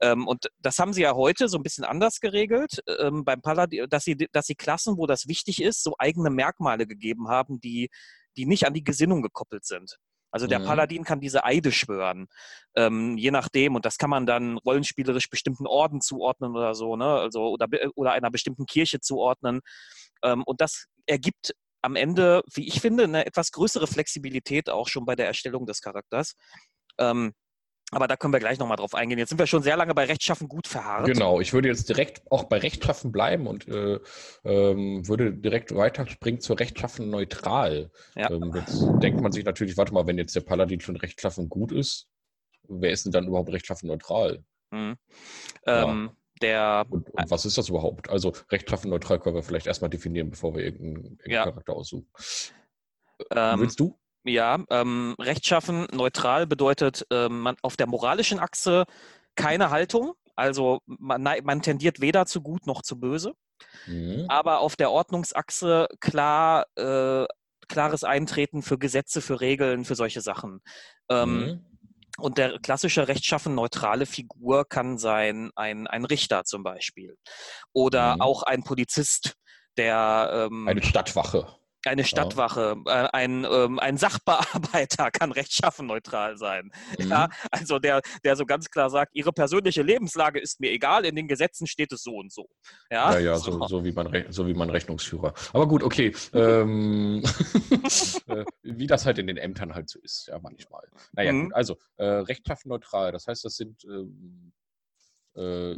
Ähm, 0.00 0.26
und 0.26 0.50
das 0.58 0.78
haben 0.78 0.92
sie 0.92 1.02
ja 1.02 1.14
heute 1.14 1.48
so 1.48 1.56
ein 1.56 1.62
bisschen 1.62 1.84
anders 1.84 2.20
geregelt 2.20 2.82
ähm, 3.00 3.24
beim 3.24 3.40
Paladin, 3.40 3.86
dass 3.88 4.04
sie, 4.04 4.16
dass 4.32 4.46
sie 4.46 4.54
Klassen, 4.54 4.98
wo 4.98 5.06
das 5.06 5.26
wichtig 5.26 5.62
ist, 5.62 5.82
so 5.82 5.94
eigene 5.98 6.30
Merkmale 6.30 6.86
gegeben 6.86 7.28
haben, 7.28 7.60
die, 7.60 7.88
die 8.36 8.46
nicht 8.46 8.66
an 8.66 8.74
die 8.74 8.84
Gesinnung 8.84 9.22
gekoppelt 9.22 9.64
sind. 9.64 9.96
Also 10.30 10.46
der 10.46 10.58
mhm. 10.58 10.64
Paladin 10.64 11.04
kann 11.04 11.20
diese 11.20 11.44
Eide 11.44 11.72
schwören, 11.72 12.26
ähm, 12.76 13.16
je 13.16 13.30
nachdem. 13.30 13.74
Und 13.74 13.84
das 13.84 13.96
kann 13.96 14.10
man 14.10 14.26
dann 14.26 14.58
rollenspielerisch 14.58 15.30
bestimmten 15.30 15.66
Orden 15.66 16.00
zuordnen 16.00 16.54
oder 16.54 16.74
so, 16.74 16.96
ne? 16.96 17.06
Also 17.06 17.48
oder, 17.48 17.68
oder 17.94 18.12
einer 18.12 18.30
bestimmten 18.30 18.66
Kirche 18.66 19.00
zuordnen. 19.00 19.60
Ähm, 20.22 20.42
und 20.44 20.60
das 20.60 20.86
ergibt 21.06 21.54
am 21.82 21.96
Ende, 21.96 22.42
wie 22.52 22.66
ich 22.66 22.80
finde, 22.80 23.04
eine 23.04 23.26
etwas 23.26 23.52
größere 23.52 23.86
Flexibilität 23.86 24.68
auch 24.68 24.88
schon 24.88 25.04
bei 25.04 25.14
der 25.14 25.26
Erstellung 25.26 25.66
des 25.66 25.80
Charakters. 25.80 26.34
Ähm, 26.98 27.32
aber 27.92 28.08
da 28.08 28.16
können 28.16 28.32
wir 28.32 28.40
gleich 28.40 28.58
nochmal 28.58 28.76
drauf 28.76 28.94
eingehen. 28.94 29.18
Jetzt 29.18 29.28
sind 29.28 29.38
wir 29.38 29.46
schon 29.46 29.62
sehr 29.62 29.76
lange 29.76 29.94
bei 29.94 30.04
Rechtschaffen 30.04 30.48
gut 30.48 30.66
verharrt. 30.66 31.06
Genau, 31.06 31.40
ich 31.40 31.52
würde 31.52 31.68
jetzt 31.68 31.88
direkt 31.88 32.20
auch 32.30 32.44
bei 32.44 32.58
Rechtschaffen 32.58 33.12
bleiben 33.12 33.46
und 33.46 33.68
äh, 33.68 34.00
ähm, 34.44 35.06
würde 35.06 35.32
direkt 35.32 35.74
weiterspringen 35.74 36.40
zur 36.40 36.58
Rechtschaffen 36.58 37.10
neutral. 37.10 37.90
Ja. 38.16 38.30
Ähm, 38.30 38.52
jetzt 38.54 38.84
denkt 39.02 39.20
man 39.20 39.30
sich 39.30 39.44
natürlich, 39.44 39.76
warte 39.76 39.94
mal, 39.94 40.06
wenn 40.06 40.18
jetzt 40.18 40.34
der 40.34 40.40
Paladin 40.40 40.80
schon 40.80 40.96
Rechtschaffen 40.96 41.48
gut 41.48 41.70
ist, 41.70 42.08
wer 42.68 42.90
ist 42.90 43.04
denn 43.04 43.12
dann 43.12 43.28
überhaupt 43.28 43.52
Rechtschaffen 43.52 43.88
neutral? 43.88 44.44
Mhm. 44.72 44.96
Ja. 45.64 45.88
Ähm, 45.88 46.10
der, 46.42 46.84
und, 46.90 47.08
und, 47.08 47.30
was 47.30 47.46
ist 47.46 47.56
das 47.56 47.68
überhaupt? 47.68 48.10
Also 48.10 48.34
rechtschaffen 48.50 48.90
neutral 48.90 49.18
können 49.18 49.36
wir 49.36 49.42
vielleicht 49.42 49.66
erstmal 49.66 49.88
definieren, 49.88 50.30
bevor 50.30 50.54
wir 50.54 50.64
irgendeinen, 50.64 50.96
irgendeinen 50.96 51.32
ja. 51.32 51.44
Charakter 51.44 51.72
aussuchen. 51.72 52.08
Ähm, 53.30 53.60
Willst 53.60 53.80
du? 53.80 53.98
Ja, 54.26 54.64
ähm, 54.70 55.14
rechtschaffen, 55.20 55.86
neutral 55.92 56.46
bedeutet 56.46 57.06
ähm, 57.10 57.40
man 57.40 57.56
auf 57.62 57.76
der 57.76 57.86
moralischen 57.86 58.40
Achse 58.40 58.84
keine 59.36 59.70
Haltung. 59.70 60.14
Also 60.34 60.80
man, 60.86 61.22
man 61.22 61.62
tendiert 61.62 62.00
weder 62.00 62.26
zu 62.26 62.42
gut 62.42 62.66
noch 62.66 62.82
zu 62.82 62.98
böse. 62.98 63.34
Mhm. 63.86 64.26
Aber 64.28 64.60
auf 64.60 64.76
der 64.76 64.90
Ordnungsachse 64.90 65.88
klar, 66.00 66.66
äh, 66.76 67.26
klares 67.68 68.04
Eintreten 68.04 68.62
für 68.62 68.78
Gesetze, 68.78 69.20
für 69.20 69.40
Regeln, 69.40 69.84
für 69.84 69.94
solche 69.94 70.20
Sachen. 70.20 70.60
Ähm, 71.08 71.38
mhm. 71.38 71.66
Und 72.18 72.38
der 72.38 72.58
klassische 72.58 73.08
rechtschaffen 73.08 73.54
neutrale 73.54 74.06
Figur 74.06 74.66
kann 74.66 74.98
sein 74.98 75.50
ein, 75.54 75.86
ein 75.86 76.04
Richter 76.04 76.44
zum 76.44 76.62
Beispiel. 76.62 77.16
Oder 77.72 78.16
mhm. 78.16 78.20
auch 78.22 78.42
ein 78.42 78.62
Polizist, 78.62 79.34
der. 79.76 80.48
Ähm, 80.50 80.66
Eine 80.66 80.82
Stadtwache. 80.82 81.46
Eine 81.86 82.04
Stadtwache, 82.04 82.76
ja. 82.86 83.04
äh, 83.04 83.08
ein, 83.12 83.46
ähm, 83.50 83.78
ein 83.78 83.96
Sachbearbeiter 83.96 85.10
kann 85.12 85.32
rechtschaffen 85.32 85.86
neutral 85.86 86.36
sein. 86.36 86.70
Mhm. 86.98 87.10
Ja, 87.10 87.28
also 87.50 87.78
der, 87.78 88.00
der 88.24 88.36
so 88.36 88.44
ganz 88.44 88.70
klar 88.70 88.90
sagt, 88.90 89.14
ihre 89.14 89.32
persönliche 89.32 89.82
Lebenslage 89.82 90.40
ist 90.40 90.60
mir 90.60 90.70
egal, 90.72 91.04
in 91.04 91.16
den 91.16 91.28
Gesetzen 91.28 91.66
steht 91.66 91.92
es 91.92 92.02
so 92.02 92.16
und 92.16 92.32
so. 92.32 92.48
Ja, 92.90 93.12
ja, 93.14 93.18
ja 93.18 93.36
so, 93.36 93.66
so, 93.66 93.84
wie 93.84 93.92
man, 93.92 94.26
so 94.30 94.46
wie 94.46 94.54
man 94.54 94.70
Rechnungsführer. 94.70 95.32
Aber 95.52 95.68
gut, 95.68 95.82
okay. 95.82 96.14
ähm, 96.32 97.22
äh, 98.26 98.44
wie 98.62 98.86
das 98.86 99.06
halt 99.06 99.18
in 99.18 99.26
den 99.26 99.36
Ämtern 99.36 99.74
halt 99.74 99.88
so 99.88 99.98
ist, 100.00 100.26
ja, 100.28 100.38
manchmal. 100.40 100.86
Naja, 101.12 101.32
mhm. 101.32 101.44
gut, 101.44 101.54
also 101.54 101.76
äh, 101.96 102.04
rechtschaffen 102.04 102.68
neutral, 102.68 103.12
das 103.12 103.26
heißt, 103.26 103.44
das 103.44 103.54
sind 103.54 103.84
ähm, 103.84 104.52
äh, 105.36 105.76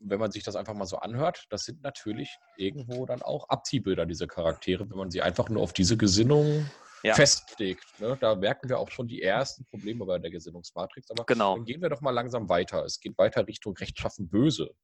wenn 0.00 0.18
man 0.18 0.30
sich 0.30 0.42
das 0.42 0.56
einfach 0.56 0.74
mal 0.74 0.86
so 0.86 0.98
anhört, 0.98 1.46
das 1.50 1.64
sind 1.64 1.82
natürlich 1.82 2.36
irgendwo 2.56 3.06
dann 3.06 3.22
auch 3.22 3.48
Abziehbilder, 3.48 4.06
diese 4.06 4.26
Charaktere, 4.26 4.88
wenn 4.88 4.96
man 4.96 5.10
sie 5.10 5.22
einfach 5.22 5.48
nur 5.48 5.62
auf 5.62 5.72
diese 5.72 5.96
Gesinnung 5.96 6.66
ja. 7.02 7.14
festlegt. 7.14 7.84
Ne? 8.00 8.16
Da 8.20 8.34
merken 8.34 8.68
wir 8.68 8.78
auch 8.78 8.90
schon 8.90 9.06
die 9.06 9.22
ersten 9.22 9.64
Probleme 9.66 10.04
bei 10.04 10.18
der 10.18 10.30
Gesinnungsmatrix. 10.30 11.10
Aber 11.10 11.24
genau. 11.24 11.56
dann 11.56 11.64
gehen 11.64 11.80
wir 11.80 11.88
doch 11.88 12.00
mal 12.00 12.10
langsam 12.10 12.48
weiter. 12.48 12.84
Es 12.84 13.00
geht 13.00 13.16
weiter 13.18 13.46
Richtung 13.46 13.76
Rechtschaffen 13.76 14.28
böse. 14.28 14.74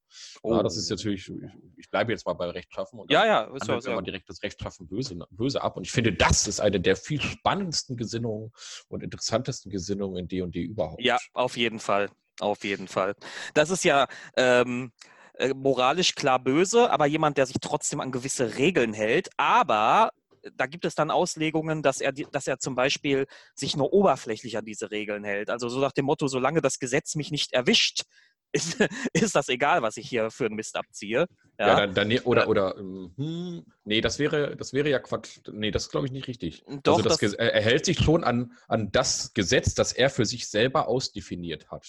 Oh. 0.43 0.55
Ja, 0.55 0.63
das 0.63 0.77
ist 0.77 0.91
natürlich, 0.91 1.31
ich 1.77 1.91
bleibe 1.91 2.13
jetzt 2.13 2.27
mal 2.27 2.35
bei 2.35 2.51
Rechtschaffen 2.51 3.01
und 3.01 3.11
ja, 3.11 3.27
ja, 3.27 3.43
ist 3.55 3.67
ja, 3.67 3.81
wir 3.81 4.03
direkt 4.03 4.29
das 4.29 4.43
Rechtschaffen 4.43 4.87
böse, 4.87 5.19
böse 5.31 5.63
ab. 5.63 5.77
Und 5.77 5.87
ich 5.87 5.93
finde, 5.93 6.13
das 6.13 6.47
ist 6.47 6.61
eine 6.61 6.81
der 6.81 6.97
viel 6.97 7.21
spannendsten 7.21 7.97
Gesinnungen 7.97 8.53
und 8.89 9.03
interessantesten 9.03 9.71
Gesinnungen 9.71 10.17
in 10.17 10.29
D&D 10.29 10.63
überhaupt. 10.63 11.03
Ja, 11.03 11.19
auf 11.33 11.57
jeden 11.57 11.79
Fall. 11.79 12.11
Auf 12.41 12.65
jeden 12.65 12.89
Fall. 12.89 13.15
Das 13.55 13.71
ist 13.71 13.85
ja 13.85 14.07
ähm, 14.37 14.93
äh, 15.35 15.55
moralisch 15.55 16.15
klar 16.15 16.39
böse, 16.39 16.91
aber 16.91 17.07
jemand, 17.07 17.39
der 17.39 17.47
sich 17.47 17.57
trotzdem 17.61 18.01
an 18.01 18.13
gewisse 18.13 18.57
Regeln 18.57 18.93
hält. 18.93 19.31
Aber 19.37 20.11
äh, 20.43 20.51
da 20.57 20.67
gibt 20.67 20.85
es 20.85 20.95
dann 20.95 21.11
Auslegungen, 21.11 21.83
dass 21.83 22.01
er, 22.01 22.13
dass 22.13 22.47
er 22.47 22.59
zum 22.59 22.75
Beispiel 22.75 23.27
sich 23.55 23.77
nur 23.77 23.93
oberflächlich 23.93 24.57
an 24.57 24.65
diese 24.65 24.91
Regeln 24.91 25.25
hält. 25.25 25.51
Also 25.51 25.69
so 25.69 25.81
nach 25.81 25.93
dem 25.93 26.05
Motto, 26.05 26.29
solange 26.29 26.61
das 26.61 26.79
Gesetz 26.79 27.15
mich 27.15 27.31
nicht 27.31 27.53
erwischt, 27.53 28.03
ist, 28.53 28.77
ist 29.15 29.35
das 29.35 29.49
egal, 29.49 29.81
was 29.81 29.97
ich 29.97 30.07
hier 30.07 30.31
für 30.31 30.45
einen 30.45 30.57
Mist 30.57 30.77
abziehe. 30.77 31.27
Ja, 31.59 31.69
ja 31.69 31.87
dann, 31.87 31.95
dann, 31.95 32.19
oder, 32.25 32.49
oder, 32.49 32.75
hm, 32.77 33.65
nee, 33.85 34.03
das 34.03 34.19
wäre, 34.19 34.57
das 34.57 34.75
wäre 34.75 34.91
ja 34.91 34.99
Quatsch. 34.99 35.41
Nee, 35.51 35.71
das 35.71 35.85
ist, 35.85 35.91
glaube 35.91 36.07
ich, 36.07 36.13
nicht 36.13 36.29
richtig. 36.29 36.63
Doch, 36.83 36.99
also 36.99 37.09
das, 37.09 37.19
das, 37.19 37.33
er 37.33 37.63
hält 37.63 37.87
sich 37.87 37.99
schon 37.99 38.25
an, 38.25 38.53
an 38.69 38.93
das 38.93 39.33
Gesetz, 39.33 39.75
das 39.75 39.95
er 39.95 40.11
für 40.11 40.27
sich 40.27 40.49
selber 40.49 40.87
ausdefiniert 40.87 41.71
hat. 41.71 41.87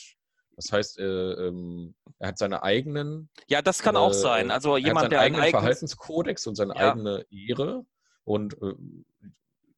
Das 0.55 0.71
heißt, 0.71 0.99
äh, 0.99 1.03
ähm, 1.03 1.95
er 2.19 2.29
hat 2.29 2.37
seine 2.37 2.63
eigenen. 2.63 3.29
Ja, 3.47 3.61
das 3.61 3.81
kann 3.81 3.95
äh, 3.95 3.99
auch 3.99 4.13
sein. 4.13 4.51
Also 4.51 4.77
jemand, 4.77 5.11
der 5.11 5.21
einen 5.21 5.35
eigenen 5.35 5.51
Verhaltenskodex 5.51 6.47
und 6.47 6.55
seine 6.55 6.75
ja. 6.75 6.91
eigene 6.91 7.25
Ehre 7.31 7.85
und 8.23 8.53
äh, 8.61 8.73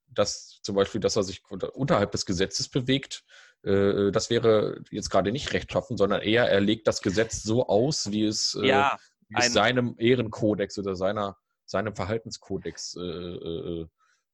das 0.10 0.60
zum 0.62 0.76
Beispiel, 0.76 1.02
dass 1.02 1.16
er 1.16 1.24
sich 1.24 1.44
unter, 1.50 1.76
unterhalb 1.76 2.12
des 2.12 2.26
Gesetzes 2.26 2.70
bewegt, 2.70 3.24
äh, 3.64 4.12
das 4.12 4.30
wäre 4.30 4.82
jetzt 4.92 5.10
gerade 5.10 5.32
nicht 5.32 5.54
rechtschaffen, 5.54 5.98
sondern 5.98 6.22
eher 6.22 6.50
er 6.50 6.62
legt 6.62 6.88
das 6.88 7.02
Gesetz 7.02 7.44
so 7.44 7.68
aus, 7.68 8.12
wie 8.12 8.26
es, 8.26 8.56
äh, 8.62 8.68
ja, 8.68 8.98
wie 9.30 9.38
es 9.40 9.54
seinem 9.54 9.96
Ehrenkodex 9.98 10.78
oder 10.78 10.96
seiner, 10.96 11.38
seinem 11.66 11.96
Verhaltenskodex 11.96 12.96
äh, 12.96 13.86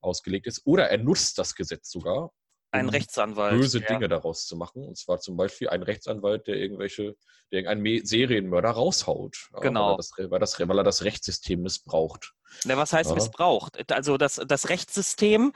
ausgelegt 0.02 0.48
ist. 0.48 0.66
Oder 0.66 0.90
er 0.90 0.98
nutzt 0.98 1.38
das 1.38 1.56
Gesetz 1.56 1.92
sogar 1.92 2.32
ein 2.72 2.90
Rechtsanwalt. 2.90 3.60
Böse 3.60 3.80
ja. 3.80 3.88
Dinge 3.88 4.08
daraus 4.08 4.46
zu 4.46 4.56
machen. 4.56 4.84
Und 4.84 4.98
zwar 4.98 5.20
zum 5.20 5.38
Beispiel 5.38 5.70
ein 5.70 5.84
Rechtsanwalt, 5.84 6.48
der 6.48 6.56
irgendwelche, 6.56 7.16
der 7.52 7.60
irgendeinen 7.60 8.06
Serienmörder 8.06 8.70
raushaut. 8.70 9.50
Genau. 9.62 9.86
Weil 9.86 9.94
er, 9.94 9.98
das, 9.98 10.12
weil, 10.18 10.40
das, 10.40 10.60
weil 10.60 10.78
er 10.78 10.84
das 10.84 11.04
Rechtssystem 11.04 11.62
missbraucht. 11.62 12.34
Na, 12.66 12.78
was 12.78 12.94
heißt 12.94 13.14
missbraucht? 13.14 13.92
Also 13.92 14.18
das, 14.18 14.42
das 14.46 14.70
Rechtssystem 14.70 15.54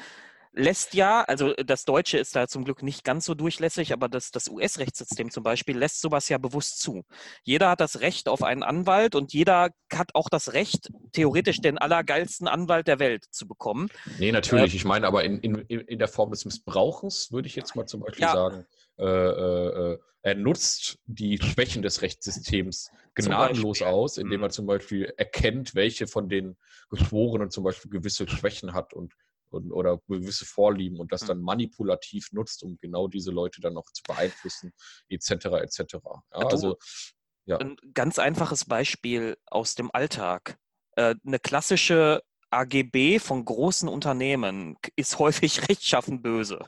lässt 0.56 0.94
ja, 0.94 1.22
also 1.24 1.54
das 1.54 1.86
Deutsche 1.86 2.18
ist 2.18 2.36
da 2.36 2.48
zum 2.48 2.64
Glück 2.64 2.82
nicht 2.82 3.04
ganz 3.04 3.26
so 3.26 3.36
durchlässig, 3.36 3.94
aber 3.94 4.08
das, 4.08 4.32
das 4.32 4.48
US-Rechtssystem 4.50 5.30
zum 5.30 5.44
Beispiel 5.44 5.78
lässt 5.78 6.02
sowas 6.02 6.30
ja 6.30 6.38
bewusst 6.38 6.80
zu. 6.80 7.04
Jeder 7.44 7.70
hat 7.70 7.82
das 7.82 8.00
Recht 8.00 8.28
auf 8.30 8.42
einen 8.42 8.64
Anwalt 8.64 9.16
und 9.16 9.34
jeder 9.34 9.72
hat 9.94 10.16
auch 10.16 10.30
das 10.30 10.54
Recht, 10.54 10.90
theoretisch 11.12 11.62
den 11.62 11.78
allergeilsten 11.78 12.48
Anwalt 12.48 12.88
der 12.88 13.00
Welt 13.00 13.26
zu 13.30 13.48
bekommen. 13.48 13.90
Nee, 14.18 14.32
natürlich. 14.32 14.74
Äh, 14.74 14.78
ich 14.78 14.86
meine 14.86 15.08
aber 15.08 15.24
in, 15.24 15.40
in, 15.40 15.56
in 15.56 16.00
der 16.00 16.08
Form 16.08 16.32
des 16.32 16.46
Missbrauchens 16.46 17.32
würde 17.32 17.48
ich 17.48 17.56
jetzt 17.56 17.76
mal 17.76 17.86
zum 17.86 18.02
Beispiel 18.02 18.24
ja. 18.24 18.34
sagen, 18.34 18.66
äh, 18.98 19.06
äh, 19.06 19.94
äh 19.94 20.00
er 20.22 20.34
nutzt 20.34 20.98
die 21.06 21.38
Schwächen 21.40 21.84
des 21.84 22.02
Rechtssystems 22.02 22.90
gnadenlos 23.14 23.84
aus, 23.84 24.18
indem 24.18 24.42
er 24.42 24.48
mhm. 24.48 24.54
zum 24.54 24.66
Beispiel 24.66 25.14
erkennt, 25.18 25.76
welche 25.76 26.08
von 26.08 26.30
den 26.30 26.58
Geschworenen 26.90 27.52
zum 27.52 27.64
Beispiel 27.64 27.92
gewisse 27.92 28.28
Schwächen 28.28 28.74
hat 28.74 28.96
und 28.96 29.14
und, 29.56 29.72
oder 29.72 30.00
gewisse 30.08 30.46
Vorlieben 30.46 31.00
und 31.00 31.12
das 31.12 31.22
hm. 31.22 31.28
dann 31.30 31.42
manipulativ 31.42 32.32
nutzt, 32.32 32.64
um 32.64 32.78
genau 32.80 33.08
diese 33.08 33.32
Leute 33.32 33.62
dann 33.62 33.74
noch 33.74 33.90
zu 33.92 34.04
beeinflussen, 34.04 34.74
etc. 35.10 35.32
etc. 35.32 35.96
Ja, 36.04 36.22
also, 36.32 36.78
ja. 37.46 37.58
Ein 37.58 37.78
ganz 37.94 38.20
einfaches 38.20 38.66
Beispiel 38.66 39.38
aus 39.46 39.76
dem 39.76 39.90
Alltag. 39.94 40.58
Äh, 40.96 41.16
eine 41.26 41.40
klassische 41.40 42.22
AGB 42.56 43.20
von 43.20 43.44
großen 43.44 43.90
Unternehmen 43.90 44.78
ist 44.96 45.20
häufig 45.20 45.62
rechtschaffen 45.70 46.22
böse. 46.22 46.60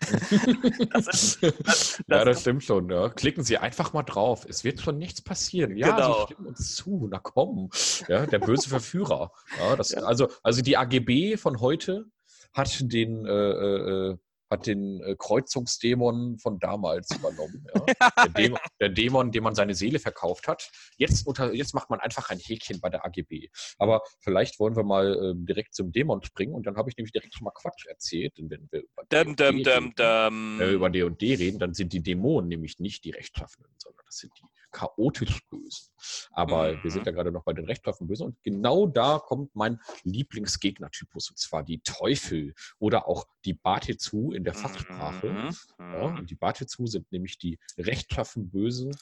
das 0.90 1.08
ist, 1.08 1.42
das, 1.42 1.58
das 1.64 2.02
ja, 2.08 2.24
das 2.24 2.40
stimmt 2.40 2.64
schon. 2.64 2.90
Ja. 2.90 3.10
Klicken 3.10 3.44
Sie 3.44 3.58
einfach 3.58 3.92
mal 3.92 4.02
drauf. 4.02 4.46
Es 4.48 4.64
wird 4.64 4.80
schon 4.80 4.98
nichts 4.98 5.22
passieren. 5.22 5.76
Ja, 5.76 5.94
genau. 5.94 6.14
Sie 6.14 6.32
stimmen 6.32 6.48
uns 6.48 6.74
zu. 6.74 7.08
Na 7.10 7.18
komm. 7.18 7.70
Ja, 8.08 8.26
der 8.26 8.38
böse 8.38 8.68
Verführer. 8.70 9.32
Ja, 9.58 9.76
das, 9.76 9.90
ja. 9.90 10.02
Also, 10.02 10.28
also 10.42 10.62
die 10.62 10.76
AGB 10.76 11.36
von 11.36 11.60
heute 11.60 12.06
hat 12.54 12.92
den, 12.92 13.26
äh, 13.26 13.30
äh, 13.30 14.10
äh, 14.10 14.16
hat 14.50 14.66
den 14.66 15.00
äh, 15.02 15.16
Kreuzungsdämon 15.18 16.38
von 16.38 16.58
damals 16.58 17.10
übernommen. 17.16 17.66
Ja? 17.74 17.84
Der, 18.24 18.28
Dämon, 18.28 18.58
der, 18.80 18.88
Dämon, 18.90 19.32
dem 19.32 19.44
man 19.44 19.54
seine 19.54 19.74
Seele 19.74 19.98
verkauft 19.98 20.48
hat. 20.48 20.70
Jetzt, 20.96 21.26
unter, 21.26 21.52
jetzt 21.52 21.74
macht 21.74 21.90
man 21.90 22.00
einfach 22.00 22.30
ein 22.30 22.38
Häkchen 22.38 22.80
bei 22.80 22.88
der 22.88 23.04
AGB. 23.04 23.48
Aber 23.78 24.02
vielleicht 24.20 24.58
wollen 24.60 24.76
wir 24.76 24.84
mal 24.84 25.14
äh, 25.14 25.34
direkt 25.36 25.74
zum 25.74 25.92
Dämon 25.92 26.22
springen 26.22 26.54
und 26.54 26.66
dann 26.66 26.76
habe 26.76 26.88
ich 26.90 26.96
nämlich 26.96 27.12
direkt 27.12 27.34
schon 27.34 27.44
mal 27.44 27.52
Quatsch 27.52 27.86
erzählt. 27.86 28.38
Und 28.38 28.50
wenn 28.50 28.68
wir 28.70 28.82
über 28.82 29.02
dum, 29.08 29.36
dum, 29.36 29.62
dum, 29.62 29.92
reden, 29.96 30.60
äh, 30.60 30.70
über 30.70 30.90
D&D 30.90 31.34
reden, 31.34 31.58
dann 31.58 31.74
sind 31.74 31.92
die 31.92 32.02
Dämonen 32.02 32.48
nämlich 32.48 32.78
nicht 32.78 33.04
die 33.04 33.10
Rechtschaffenden, 33.10 33.72
sondern 33.78 34.04
das 34.06 34.18
sind 34.18 34.32
die 34.38 34.44
chaotisch 34.74 35.40
Bösen. 35.48 35.92
Aber 36.32 36.72
mhm. 36.72 36.82
wir 36.82 36.90
sind 36.90 37.02
mhm. 37.02 37.06
ja 37.06 37.12
gerade 37.12 37.32
noch 37.32 37.44
bei 37.44 37.54
den 37.54 37.64
rechtschaffen 37.64 38.06
Bösen 38.06 38.26
und 38.26 38.42
genau 38.42 38.86
da 38.86 39.18
kommt 39.18 39.54
mein 39.54 39.80
Lieblingsgegnertypus 40.02 41.30
und 41.30 41.38
zwar 41.38 41.62
die 41.62 41.80
Teufel 41.80 42.54
oder 42.78 43.08
auch 43.08 43.24
die 43.44 43.54
Batezu 43.54 44.32
in 44.32 44.44
der 44.44 44.54
Fachsprache. 44.54 45.28
Mhm. 45.28 45.50
Ja, 45.78 46.02
und 46.18 46.30
die 46.30 46.34
Batezu 46.34 46.86
sind 46.86 47.10
nämlich 47.12 47.38
die 47.38 47.58
rechtschaffen 47.78 48.50
Bösen. 48.50 48.94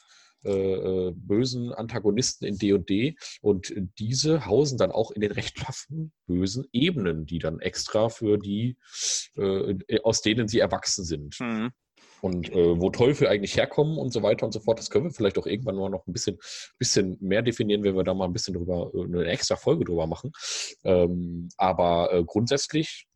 Äh, 0.45 0.51
äh 0.51 1.13
bösen 1.15 1.73
Antagonisten 1.73 2.45
in 2.47 2.59
D&D 2.59 3.15
und 3.43 3.73
diese 4.01 4.45
hausen 4.45 4.77
dann 4.77 4.91
auch 4.91 5.13
in 5.13 5.21
den 5.21 5.31
rechtschaffen 5.31 6.13
bösen 6.27 6.67
Ebenen, 6.73 7.27
die 7.27 7.39
dann 7.39 7.61
extra 7.61 8.09
für 8.09 8.39
die, 8.39 8.77
äh, 9.37 10.01
aus 10.03 10.21
denen 10.21 10.49
sie 10.49 10.59
erwachsen 10.59 11.05
sind. 11.05 11.39
Mhm. 11.39 11.71
Und 12.23 12.53
äh, 12.53 12.81
wo 12.81 12.89
Teufel 12.91 13.27
eigentlich 13.27 13.57
herkommen 13.57 13.99
und 13.99 14.13
so 14.13 14.23
weiter 14.23 14.47
und 14.47 14.53
so 14.53 14.61
fort, 14.61 14.79
das 14.79 14.91
können 14.91 15.07
wir 15.07 15.11
vielleicht 15.11 15.39
auch 15.39 15.47
irgendwann 15.47 15.75
mal 15.75 15.91
noch 15.91 16.07
ein 16.07 16.13
bisschen, 16.13 16.39
bisschen 16.79 17.17
mehr 17.21 17.43
definieren, 17.43 17.83
wenn 17.83 17.97
wir 17.97 18.05
da 18.05 18.15
mal 18.15 18.27
ein 18.27 18.33
bisschen 18.33 18.55
drüber, 18.55 18.93
äh, 18.95 19.03
eine 19.03 19.25
extra 19.25 19.57
Folge 19.57 19.85
drüber 19.85 20.07
machen. 20.07 20.31
Ähm, 20.85 21.49
aber 21.57 22.13
äh, 22.13 22.23
grundsätzlich 22.23 23.09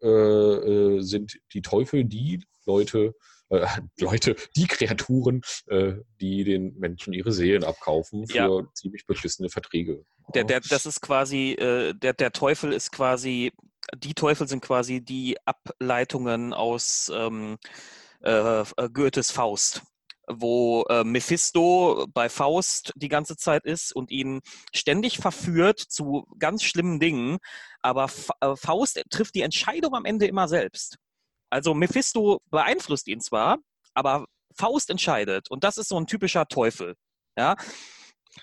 äh, 0.00 0.06
äh 0.06 1.02
sind 1.02 1.40
die 1.52 1.60
Teufel 1.60 2.04
die 2.04 2.44
Leute, 2.64 3.16
äh, 3.48 3.66
Leute, 3.98 4.36
die 4.56 4.68
Kreaturen, 4.68 5.40
die 6.20 6.44
den 6.44 6.78
Menschen 6.78 7.12
ihre 7.14 7.32
Seelen 7.32 7.64
abkaufen 7.64 8.28
für 8.28 8.36
ja. 8.36 8.72
ziemlich 8.74 9.06
beschissene 9.06 9.48
Verträge. 9.48 10.04
Der, 10.36 10.44
der, 10.44 10.60
das 10.60 10.86
ist 10.86 11.00
quasi, 11.00 11.56
der, 11.58 11.94
der 11.94 12.30
Teufel 12.30 12.72
ist 12.72 12.92
quasi, 12.92 13.52
die 13.96 14.14
Teufel 14.14 14.46
sind 14.46 14.62
quasi 14.62 15.00
die 15.00 15.36
Ableitungen 15.44 16.52
aus 16.52 17.10
ähm, 17.12 17.58
äh, 18.22 18.60
äh, 18.60 18.88
Goethes 18.92 19.30
Faust 19.30 19.82
wo 20.28 20.84
äh, 20.88 21.04
Mephisto 21.04 22.06
bei 22.14 22.28
Faust 22.28 22.92
die 22.94 23.08
ganze 23.08 23.36
Zeit 23.36 23.64
ist 23.64 23.94
und 23.94 24.10
ihn 24.10 24.40
ständig 24.72 25.18
verführt 25.18 25.80
zu 25.80 26.26
ganz 26.38 26.62
schlimmen 26.62 27.00
Dingen, 27.00 27.38
aber 27.80 28.08
Fa 28.08 28.34
äh, 28.40 28.56
Faust 28.56 29.02
trifft 29.10 29.34
die 29.34 29.42
Entscheidung 29.42 29.94
am 29.94 30.04
Ende 30.04 30.26
immer 30.26 30.48
selbst. 30.48 30.96
Also 31.50 31.74
Mephisto 31.74 32.40
beeinflusst 32.50 33.08
ihn 33.08 33.20
zwar, 33.20 33.58
aber 33.94 34.26
Faust 34.54 34.90
entscheidet 34.90 35.50
und 35.50 35.64
das 35.64 35.76
ist 35.76 35.88
so 35.88 35.98
ein 35.98 36.06
typischer 36.06 36.46
Teufel. 36.46 36.94
Ja, 37.36 37.56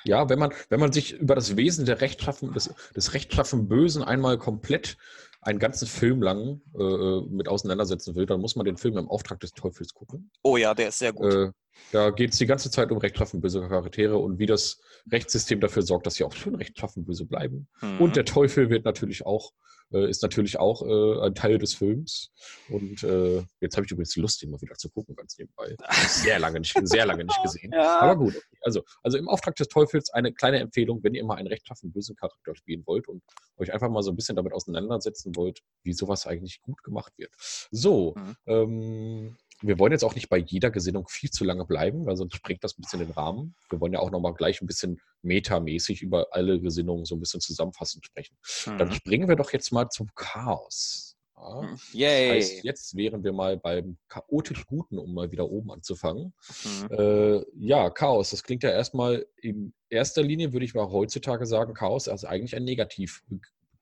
ja, 0.04 0.30
wenn 0.30 0.40
man, 0.40 0.54
wenn 0.70 0.80
man 0.80 0.92
sich 0.92 1.14
über 1.14 1.36
das 1.36 1.58
Wesen 1.58 1.86
der 1.86 2.02
Rechtschaffen, 2.02 2.54
des, 2.54 2.74
des 2.96 3.14
rechtschaffen 3.14 3.68
Bösen 3.68 4.04
einmal 4.04 4.38
komplett 4.38 4.98
einen 5.42 5.60
ganzen 5.60 5.88
Film 5.88 6.22
lang 6.22 6.62
äh, 6.78 6.84
äh, 6.84 7.26
mit 7.30 7.48
auseinandersetzen 7.48 8.16
will, 8.16 8.26
dann 8.26 8.42
muss 8.42 8.56
man 8.56 8.66
den 8.66 8.78
Film 8.78 8.98
im 8.98 9.10
Auftrag 9.10 9.40
des 9.40 9.52
Teufels 9.52 9.94
gucken. 9.94 10.32
Oh 10.44 10.58
ja, 10.58 10.74
der 10.74 10.90
ist 10.90 11.00
sehr 11.00 11.14
gut. 11.14 11.34
Äh, 11.34 11.52
da 11.92 12.10
geht 12.10 12.34
es 12.34 12.38
die 12.40 12.46
ganze 12.46 12.70
Zeit 12.70 12.92
um 12.92 12.98
rechtschaffen 12.98 13.40
böse 13.40 13.62
Charaktere 13.62 14.18
und 14.18 14.38
wie 14.38 14.46
das 14.46 14.82
Rechtssystem 15.10 15.62
dafür 15.62 15.84
sorgt, 15.84 16.08
dass 16.08 16.16
sie 16.16 16.26
auch 16.26 16.34
schön 16.34 16.56
rechtschaffen 16.56 17.06
böse 17.06 17.26
bleiben. 17.26 17.70
Mhm. 17.82 18.02
Und 18.02 18.16
der 18.18 18.26
Teufel 18.26 18.70
wird 18.70 18.84
natürlich 18.84 19.26
auch 19.26 19.54
äh, 19.92 20.10
ist 20.10 20.22
natürlich 20.22 20.60
auch 20.60 20.82
äh, 20.82 21.26
ein 21.26 21.36
Teil 21.36 21.58
des 21.58 21.74
Films. 21.74 22.32
Und 22.70 23.04
äh, 23.04 23.44
jetzt 23.62 23.76
habe 23.76 23.86
ich 23.86 23.92
übrigens 23.92 24.16
Lust, 24.16 24.44
ihn 24.44 24.52
mal 24.52 24.62
wieder 24.62 24.76
zu 24.76 24.90
gucken, 24.90 25.16
ganz 25.16 25.38
nebenbei. 25.38 25.76
Sehr 26.08 26.40
lange 26.40 26.60
nicht, 26.60 26.76
sehr 26.84 27.06
lange 27.06 27.26
nicht 27.26 27.42
gesehen. 27.44 27.72
Ja. 27.80 28.00
Aber 28.00 28.18
gut, 28.18 28.34
also, 28.62 28.84
also 29.04 29.18
im 29.18 29.30
Auftrag 29.30 29.56
des 29.56 29.68
Teufels 29.68 30.10
eine 30.10 30.34
kleine 30.34 30.60
Empfehlung, 30.60 31.04
wenn 31.04 31.14
ihr 31.14 31.24
mal 31.24 31.36
einen 31.36 31.48
rechtschaffen 31.48 31.92
bösen 31.92 32.16
Charakter 32.16 32.56
spielen 32.56 32.84
wollt 32.86 33.08
und 33.08 33.24
euch 33.58 33.72
einfach 33.72 33.90
mal 33.90 34.02
so 34.02 34.12
ein 34.12 34.16
bisschen 34.16 34.36
damit 34.36 34.54
auseinandersetzen 34.54 35.36
wollt, 35.36 35.62
wie 35.84 35.94
sowas 35.94 36.26
eigentlich 36.26 36.62
gut 36.62 36.84
gemacht 36.84 37.14
wird. 37.18 37.32
So, 37.72 38.16
mhm. 38.16 38.36
ähm, 38.48 39.38
wir 39.62 39.78
wollen 39.80 39.92
jetzt 39.92 40.04
auch 40.04 40.16
nicht 40.16 40.30
bei 40.30 40.38
jeder 40.38 40.72
Gesinnung 40.72 41.08
viel 41.08 41.30
zu 41.30 41.44
lange 41.44 41.66
bleiben, 41.66 42.06
weil 42.06 42.16
sonst 42.16 42.36
sprengt 42.36 42.64
das 42.64 42.78
ein 42.78 42.82
bisschen 42.82 43.00
den 43.00 43.12
Rahmen. 43.12 43.56
Wir 43.70 43.82
wollen 43.82 43.94
ja 43.94 44.00
auch 44.00 44.12
nochmal 44.12 44.34
gleich 44.34 44.62
ein 44.62 44.68
bisschen 44.68 45.02
metamäßig 45.22 46.02
über 46.02 46.28
alle 46.32 46.60
Gesinnungen 46.62 47.06
so 47.06 47.16
ein 47.16 47.20
bisschen 47.20 47.42
zusammenfassend 47.42 48.06
sprechen. 48.06 48.38
Mhm. 48.66 48.78
Dann 48.78 48.92
springen 48.94 49.28
wir 49.28 49.36
doch 49.36 49.52
jetzt 49.52 49.72
mal 49.72 49.90
zum 49.90 50.10
Chaos. 50.16 51.18
Ja, 51.36 51.62
hm. 51.62 51.80
Yay. 51.94 52.28
Das 52.28 52.36
heißt, 52.36 52.64
jetzt 52.64 52.96
wären 52.98 53.24
wir 53.24 53.34
mal 53.34 53.58
beim 53.58 53.98
chaotisch 54.08 54.66
Guten, 54.66 54.98
um 54.98 55.14
mal 55.14 55.32
wieder 55.32 55.50
oben 55.50 55.72
anzufangen. 55.72 56.34
Mhm. 56.64 56.88
Äh, 56.92 57.46
ja, 57.56 57.90
Chaos, 57.90 58.32
das 58.32 58.44
klingt 58.44 58.64
ja 58.64 58.72
erstmal 58.72 59.26
in 59.42 59.74
erster 59.90 60.22
Linie, 60.22 60.54
würde 60.54 60.66
ich 60.66 60.74
mal 60.74 60.90
heutzutage 60.90 61.46
sagen, 61.46 61.74
Chaos 61.74 62.08
ist 62.08 62.26
eigentlich 62.26 62.56
ein 62.56 62.66
negativ 62.66 63.24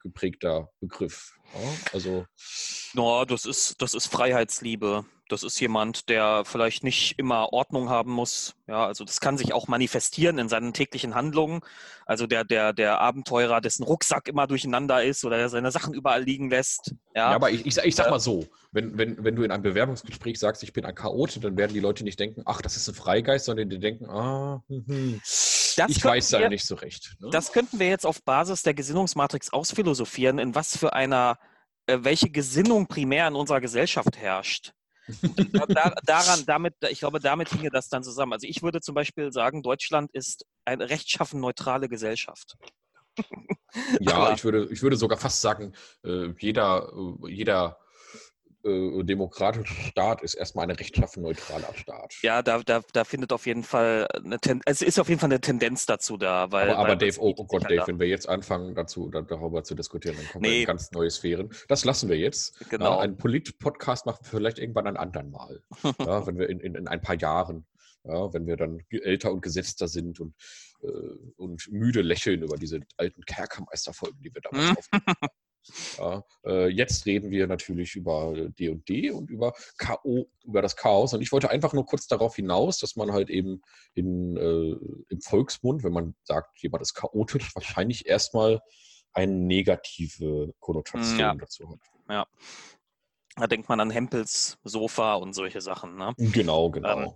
geprägter 0.01 0.71
Begriff. 0.79 1.35
Ja, 1.53 1.69
also. 1.93 2.25
No, 2.93 3.25
das 3.25 3.45
ist, 3.45 3.81
das 3.81 3.93
ist 3.93 4.07
Freiheitsliebe 4.07 5.05
das 5.29 5.43
ist 5.43 5.59
jemand, 5.59 6.09
der 6.09 6.43
vielleicht 6.45 6.83
nicht 6.83 7.17
immer 7.17 7.53
Ordnung 7.53 7.89
haben 7.89 8.11
muss. 8.11 8.55
Ja, 8.67 8.85
also 8.85 9.05
das 9.05 9.19
kann 9.19 9.37
sich 9.37 9.53
auch 9.53 9.67
manifestieren 9.67 10.39
in 10.39 10.49
seinen 10.49 10.73
täglichen 10.73 11.15
Handlungen. 11.15 11.61
Also 12.05 12.27
der, 12.27 12.43
der, 12.43 12.73
der 12.73 12.99
Abenteurer, 12.99 13.61
dessen 13.61 13.83
Rucksack 13.83 14.27
immer 14.27 14.47
durcheinander 14.47 15.03
ist 15.03 15.25
oder 15.25 15.37
der 15.37 15.49
seine 15.49 15.71
Sachen 15.71 15.93
überall 15.93 16.23
liegen 16.23 16.49
lässt. 16.49 16.93
Ja, 17.15 17.29
ja 17.29 17.35
aber 17.35 17.51
ich, 17.51 17.65
ich, 17.65 17.77
ich 17.77 17.95
sag 17.95 18.09
mal 18.09 18.19
so, 18.19 18.45
wenn, 18.71 18.97
wenn, 18.97 19.23
wenn 19.23 19.35
du 19.35 19.43
in 19.43 19.51
einem 19.51 19.63
Bewerbungsgespräch 19.63 20.39
sagst, 20.39 20.63
ich 20.63 20.73
bin 20.73 20.85
ein 20.85 20.95
Chaot, 20.95 21.43
dann 21.43 21.57
werden 21.57 21.73
die 21.73 21.79
Leute 21.79 22.03
nicht 22.03 22.19
denken, 22.19 22.43
ach, 22.45 22.61
das 22.61 22.77
ist 22.77 22.87
ein 22.87 22.95
Freigeist, 22.95 23.45
sondern 23.45 23.69
die 23.69 23.79
denken, 23.79 24.09
ah, 24.09 24.63
hm, 24.67 24.85
hm. 24.87 25.21
ich 25.23 26.03
weiß 26.03 26.29
da 26.29 26.47
nicht 26.49 26.65
so 26.65 26.75
recht. 26.75 27.15
Ne? 27.19 27.29
Das 27.31 27.51
könnten 27.51 27.79
wir 27.79 27.89
jetzt 27.89 28.05
auf 28.05 28.23
Basis 28.23 28.63
der 28.63 28.73
Gesinnungsmatrix 28.73 29.51
ausphilosophieren, 29.51 30.39
in 30.39 30.55
was 30.55 30.77
für 30.77 30.93
einer, 30.93 31.37
äh, 31.87 31.99
welche 32.01 32.29
Gesinnung 32.29 32.87
primär 32.87 33.27
in 33.27 33.35
unserer 33.35 33.61
Gesellschaft 33.61 34.17
herrscht. 34.17 34.73
Ich 35.07 35.51
glaube, 35.51 35.73
da, 35.73 35.93
daran, 36.05 36.43
damit, 36.45 36.75
ich 36.89 36.99
glaube, 36.99 37.19
damit 37.19 37.49
hinge 37.49 37.69
das 37.69 37.89
dann 37.89 38.03
zusammen. 38.03 38.33
Also 38.33 38.47
ich 38.47 38.61
würde 38.61 38.81
zum 38.81 38.95
Beispiel 38.95 39.31
sagen, 39.31 39.63
Deutschland 39.63 40.11
ist 40.11 40.45
eine 40.65 40.89
rechtschaffen 40.89 41.39
neutrale 41.39 41.87
Gesellschaft. 41.87 42.55
Ja, 43.99 44.33
ich 44.33 44.43
würde, 44.43 44.67
ich 44.71 44.81
würde 44.81 44.95
sogar 44.95 45.17
fast 45.17 45.41
sagen, 45.41 45.73
äh, 46.03 46.29
jeder, 46.39 46.91
äh, 47.23 47.31
jeder 47.31 47.79
äh, 48.63 49.03
demokratischer 49.03 49.73
Staat 49.73 50.21
ist 50.21 50.33
erstmal 50.33 50.63
eine 50.63 50.79
rechtschaffen 50.79 51.23
neutraler 51.23 51.73
Staat. 51.75 52.15
Ja, 52.21 52.41
da, 52.41 52.59
da, 52.59 52.81
da 52.93 53.03
findet 53.03 53.31
auf 53.31 53.45
jeden 53.45 53.63
Fall 53.63 54.07
eine 54.13 54.39
Ten 54.39 54.61
es 54.65 54.81
ist 54.81 54.99
auf 54.99 55.09
jeden 55.09 55.19
Fall 55.19 55.29
eine 55.29 55.39
Tendenz 55.39 55.85
dazu 55.85 56.17
da. 56.17 56.51
Weil, 56.51 56.69
aber, 56.69 56.79
aber 56.79 56.89
weil 56.89 56.97
Dave, 56.97 57.19
oh, 57.19 57.33
oh 57.37 57.45
Gott, 57.45 57.63
Dave, 57.69 57.83
wenn 57.87 57.99
wir 57.99 58.07
jetzt 58.07 58.27
anfangen, 58.27 58.75
dazu 58.75 59.09
da, 59.09 59.21
darüber 59.21 59.63
zu 59.63 59.75
diskutieren, 59.75 60.15
dann 60.17 60.27
kommen 60.27 60.41
nee. 60.43 60.49
wir 60.49 60.59
in 60.61 60.65
ganz 60.65 60.91
neue 60.91 61.09
Sphären. 61.09 61.49
Das 61.67 61.85
lassen 61.85 62.09
wir 62.09 62.17
jetzt. 62.17 62.59
Genau. 62.69 62.95
Ja, 62.95 62.99
einen 62.99 63.17
Polit-Podcast 63.17 64.05
machen 64.05 64.19
wir 64.23 64.29
vielleicht 64.29 64.59
irgendwann 64.59 64.87
ein 64.87 64.97
anderen 64.97 65.31
Mal. 65.31 65.61
ja, 65.99 66.25
wenn 66.25 66.37
wir 66.37 66.49
in, 66.49 66.59
in, 66.59 66.75
in 66.75 66.87
ein 66.87 67.01
paar 67.01 67.15
Jahren, 67.15 67.65
ja, 68.03 68.33
wenn 68.33 68.47
wir 68.47 68.57
dann 68.57 68.81
älter 68.89 69.31
und 69.31 69.41
gesetzter 69.41 69.87
sind 69.87 70.19
und, 70.19 70.33
äh, 70.81 70.87
und 71.37 71.67
müde 71.71 72.01
lächeln 72.01 72.41
über 72.41 72.57
diese 72.57 72.79
alten 72.97 73.23
Kerkermeisterfolgen, 73.23 74.21
die 74.21 74.33
wir 74.33 74.41
damals 74.41 74.77
aufgenommen 74.77 75.15
haben. 75.21 75.46
Ja, 75.97 76.23
äh, 76.45 76.67
jetzt 76.67 77.05
reden 77.05 77.31
wir 77.31 77.47
natürlich 77.47 77.95
über 77.95 78.33
D&D 78.49 79.11
und 79.11 79.29
über 79.29 79.53
KO, 79.77 80.29
über 80.43 80.61
das 80.61 80.75
Chaos. 80.75 81.13
Und 81.13 81.21
ich 81.21 81.31
wollte 81.31 81.49
einfach 81.49 81.73
nur 81.73 81.85
kurz 81.85 82.07
darauf 82.07 82.35
hinaus, 82.35 82.79
dass 82.79 82.95
man 82.95 83.11
halt 83.11 83.29
eben 83.29 83.61
in, 83.93 84.37
äh, 84.37 84.75
im 85.09 85.21
Volksmund, 85.21 85.83
wenn 85.83 85.93
man 85.93 86.15
sagt, 86.23 86.59
jemand 86.61 86.81
ist 86.81 86.93
chaotisch, 86.93 87.55
wahrscheinlich 87.55 88.07
erstmal 88.07 88.61
eine 89.13 89.33
negative 89.33 90.53
Konnotation 90.59 91.19
ja. 91.19 91.33
dazu 91.35 91.69
hat. 91.69 91.79
Ja. 92.09 92.27
Da 93.35 93.47
denkt 93.47 93.69
man 93.69 93.79
an 93.79 93.91
Hempels 93.91 94.57
Sofa 94.63 95.15
und 95.15 95.33
solche 95.33 95.61
Sachen. 95.61 95.95
Ne? 95.95 96.13
Genau, 96.17 96.71
genau. 96.71 97.01
Ähm, 97.01 97.13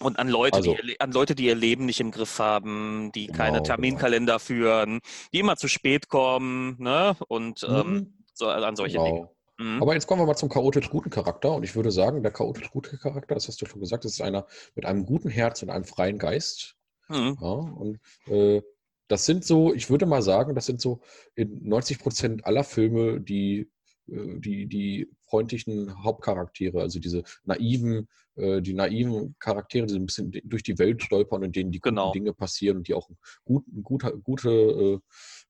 und 0.00 0.18
an 0.18 0.28
Leute, 0.28 0.56
Also- 0.56 0.74
die, 0.74 0.90
ihr- 0.92 0.96
an 1.00 1.12
Leute, 1.12 1.34
die 1.34 1.44
ihr 1.46 1.54
Leben 1.54 1.86
nicht 1.86 2.00
im 2.00 2.10
Griff 2.10 2.38
haben, 2.38 3.10
die 3.14 3.26
keine 3.26 3.58
Genau, 3.58 3.64
Terminkalender 3.64 4.38
führen, 4.38 5.00
die 5.32 5.40
immer 5.40 5.56
zu 5.56 5.68
spät 5.68 6.08
kommen, 6.08 6.76
ne? 6.78 7.16
Und 7.28 7.64
ähm, 7.68 7.86
Mhm, 7.92 8.14
so, 8.34 8.48
an 8.48 8.76
solche 8.76 8.98
Dinge. 8.98 9.10
genau. 9.10 9.34
Mhm. 9.60 9.82
Aber 9.82 9.94
jetzt 9.94 10.06
kommen 10.06 10.22
wir 10.22 10.26
mal 10.26 10.36
zum 10.36 10.48
chaotisch 10.48 10.88
guten 10.88 11.10
Charakter. 11.10 11.52
Und 11.54 11.64
ich 11.64 11.74
würde 11.74 11.90
sagen, 11.90 12.22
der 12.22 12.30
chaotisch 12.32 12.70
gute 12.70 12.96
Charakter, 12.96 13.34
das 13.34 13.48
hast 13.48 13.60
du 13.60 13.66
schon 13.66 13.80
gesagt, 13.80 14.04
das 14.04 14.12
ist 14.12 14.20
einer 14.20 14.46
mit 14.76 14.84
einem 14.86 15.04
guten 15.04 15.28
Herz 15.30 15.62
und 15.62 15.70
einem 15.70 15.84
freien 15.84 16.18
Geist. 16.18 16.76
Mhm. 17.08 17.36
Ja, 17.40 17.48
und 17.48 17.98
äh, 18.26 18.62
das 19.08 19.24
sind 19.26 19.44
so, 19.44 19.72
ich 19.74 19.90
würde 19.90 20.06
mal 20.06 20.22
sagen, 20.22 20.54
das 20.54 20.66
sind 20.66 20.80
so 20.80 21.00
in 21.34 21.66
90 21.66 21.98
Prozent 21.98 22.44
aller 22.46 22.62
Filme 22.62 23.20
die, 23.20 23.68
äh, 24.08 24.38
die, 24.38 24.66
die 24.66 25.10
freundlichen 25.28 26.02
Hauptcharaktere, 26.02 26.80
also 26.80 26.98
diese 26.98 27.22
naiven, 27.44 28.08
äh, 28.36 28.60
die 28.60 28.74
naiven 28.74 29.36
Charaktere, 29.38 29.86
die 29.86 29.92
so 29.92 29.98
ein 29.98 30.06
bisschen 30.06 30.32
durch 30.44 30.62
die 30.62 30.78
Welt 30.78 31.02
stolpern 31.02 31.44
und 31.44 31.54
denen 31.54 31.70
die 31.70 31.80
guten 31.80 31.96
Genau. 31.96 32.12
Dinge 32.12 32.32
passieren 32.32 32.78
und 32.78 32.88
die 32.88 32.94
auch 32.94 33.08
gut, 33.44 33.64
guter, 33.82 34.12
gute, 34.12 35.00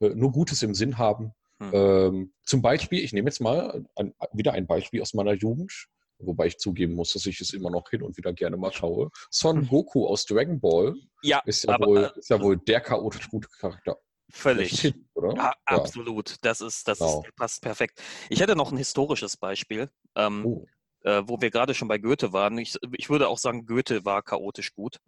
äh, 0.01 0.07
äh, 0.07 0.15
nur 0.15 0.33
Gutes 0.33 0.63
im 0.63 0.75
Sinn 0.75 0.99
haben. 0.99 1.33
Hm. 1.61 1.71
Ähm, 1.73 2.33
zum 2.45 2.63
Beispiel, 2.63 3.03
ich 3.03 3.13
nehme 3.13 3.29
jetzt 3.29 3.41
mal 3.41 3.85
ein, 3.97 4.15
wieder 4.33 4.53
ein 4.53 4.67
Beispiel 4.67 5.03
aus 5.03 5.15
meiner 5.15 5.33
Jugend, 5.35 5.73
wobei 6.19 6.47
ich 6.47 6.59
zugeben 6.59 6.95
muss, 6.95 7.13
dass 7.13 7.27
ich 7.27 7.41
es 7.41 7.53
immer 7.53 7.71
noch 7.71 7.91
hin 7.91 8.03
und 8.03 8.17
wieder 8.17 8.33
gerne 8.33 8.57
mal 8.57 8.73
schaue. 8.73 9.11
Son 9.31 9.67
Goku 9.67 10.07
aus 10.07 10.25
Dragon 10.25 10.61
Ball 10.61 10.95
Ja, 11.23 11.43
ist 11.47 11.65
ja, 11.65 11.75
aber, 11.75 11.87
wohl, 11.87 11.99
äh, 11.99 12.19
ist 12.19 12.31
ja 12.31 12.41
wohl 12.41 12.57
der 12.57 12.81
chaotisch 12.81 13.29
gute 13.29 13.49
Charakter. 13.49 13.99
Völlig. 14.31 14.95
oder? 15.15 15.35
Ja, 15.37 15.53
absolut. 15.65 16.37
Das 16.43 16.61
ist, 16.61 16.87
das 16.89 16.99
Genau. 16.99 17.23
ist, 17.25 17.37
passt 17.37 17.63
perfekt. 17.63 18.03
Ich 18.29 18.41
hätte 18.41 18.57
noch 18.57 18.71
ein 18.73 18.79
historisches 18.79 19.37
Beispiel, 19.37 19.91
ähm, 20.15 20.45
Oh, 20.47 20.67
äh, 21.03 21.23
wo 21.27 21.41
wir 21.41 21.51
gerade 21.51 21.75
schon 21.75 21.89
bei 21.89 21.99
Goethe 21.99 22.33
waren. 22.33 22.59
Ich, 22.59 22.77
ich 22.97 23.09
würde 23.11 23.29
auch 23.29 23.39
sagen, 23.39 23.67
Goethe 23.67 24.05
war 24.05 24.23
chaotisch 24.23 24.75
gut. 24.75 24.99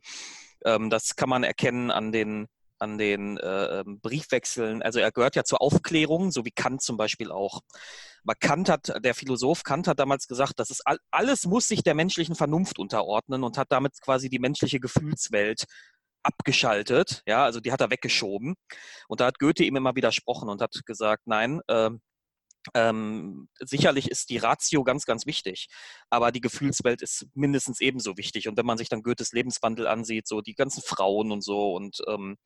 Ähm, 0.65 0.91
das 0.91 1.17
kann 1.17 1.29
man 1.29 1.43
erkennen 1.43 1.91
an 1.91 2.13
den, 2.13 2.47
an 2.79 2.97
den 2.97 3.37
äh, 3.39 3.81
ähm, 3.81 4.01
Briefwechseln. 4.01 4.83
Also 4.83 5.01
er 5.01 5.13
gehört 5.13 5.37
ja 5.37 5.45
zur 5.45 5.61
Aufklärung, 5.61 6.31
so 6.31 6.45
wie 6.45 6.51
Kant 6.51 6.83
zum 6.83 6.97
Beispiel 6.97 7.31
auch. 7.31 7.61
Aber 8.25 8.35
Kant 8.35 8.69
hat, 8.69 8.93
der 9.05 9.15
Philosoph 9.15 9.63
Kant 9.65 9.89
hat 9.89 9.99
damals 9.99 10.29
gesagt, 10.29 10.59
das 10.61 10.71
ist 10.71 10.87
all, 10.87 10.99
alles 11.11 11.47
muss 11.47 11.69
sich 11.69 11.83
der 11.83 11.95
menschlichen 11.95 12.35
Vernunft 12.35 12.79
unterordnen 12.79 13.45
und 13.45 13.59
hat 13.59 13.73
damit 13.73 14.01
quasi 14.01 14.29
die 14.29 14.39
menschliche 14.39 14.81
Gefühlswelt 14.81 15.65
abgeschaltet. 16.23 17.23
Ja, 17.27 17.45
also 17.45 17.61
die 17.61 17.73
hat 17.73 17.81
er 17.81 17.91
weggeschoben. 17.91 18.55
Und 19.09 19.21
da 19.21 19.27
hat 19.27 19.39
Goethe 19.39 19.65
ihm 19.65 19.77
immer 19.77 19.97
widersprochen 19.97 20.49
und 20.49 20.61
hat 20.61 20.75
gesagt, 20.87 21.27
nein, 21.27 21.61
ähm, 21.69 22.01
ähm, 22.75 23.49
sicherlich 23.59 24.11
ist 24.11 24.31
die 24.31 24.37
Ratio 24.37 24.85
ganz, 24.85 25.07
ganz 25.07 25.27
wichtig, 25.27 25.69
aber 26.11 26.31
die 26.31 26.43
Gefühlswelt 26.43 27.01
ist 27.03 27.27
mindestens 27.35 27.81
ebenso 27.81 28.17
wichtig. 28.17 28.49
Und 28.49 28.59
wenn 28.59 28.67
man 28.67 28.79
sich 28.79 28.89
dann 28.89 29.03
Goethes 29.03 29.33
Lebenswandel 29.33 29.87
ansieht, 29.87 30.29
so 30.29 30.41
die 30.43 30.55
ganzen 30.55 30.83
Frauen 30.83 31.33
und 31.33 31.43
so, 31.43 31.73
und 31.75 32.03
ähm, 32.07 32.37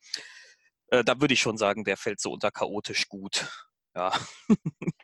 äh, 0.87 1.03
da 1.03 1.19
würde 1.19 1.33
ich 1.33 1.41
schon 1.41 1.57
sagen, 1.57 1.83
der 1.83 1.97
fällt 1.97 2.21
so 2.21 2.31
unter 2.31 2.51
chaotisch 2.51 3.09
gut. 3.09 3.47
Ja. 3.95 4.11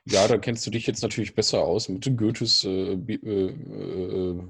ja, 0.06 0.28
da 0.28 0.38
kennst 0.38 0.66
du 0.66 0.72
dich 0.72 0.86
jetzt 0.86 1.02
natürlich 1.02 1.34
besser 1.34 1.60
aus 1.60 1.90
mit 1.90 2.18
Goethes, 2.18 2.64
äh, 2.66 2.96
Bi 2.96 3.16
äh, 3.16 3.48
äh, 3.48 4.44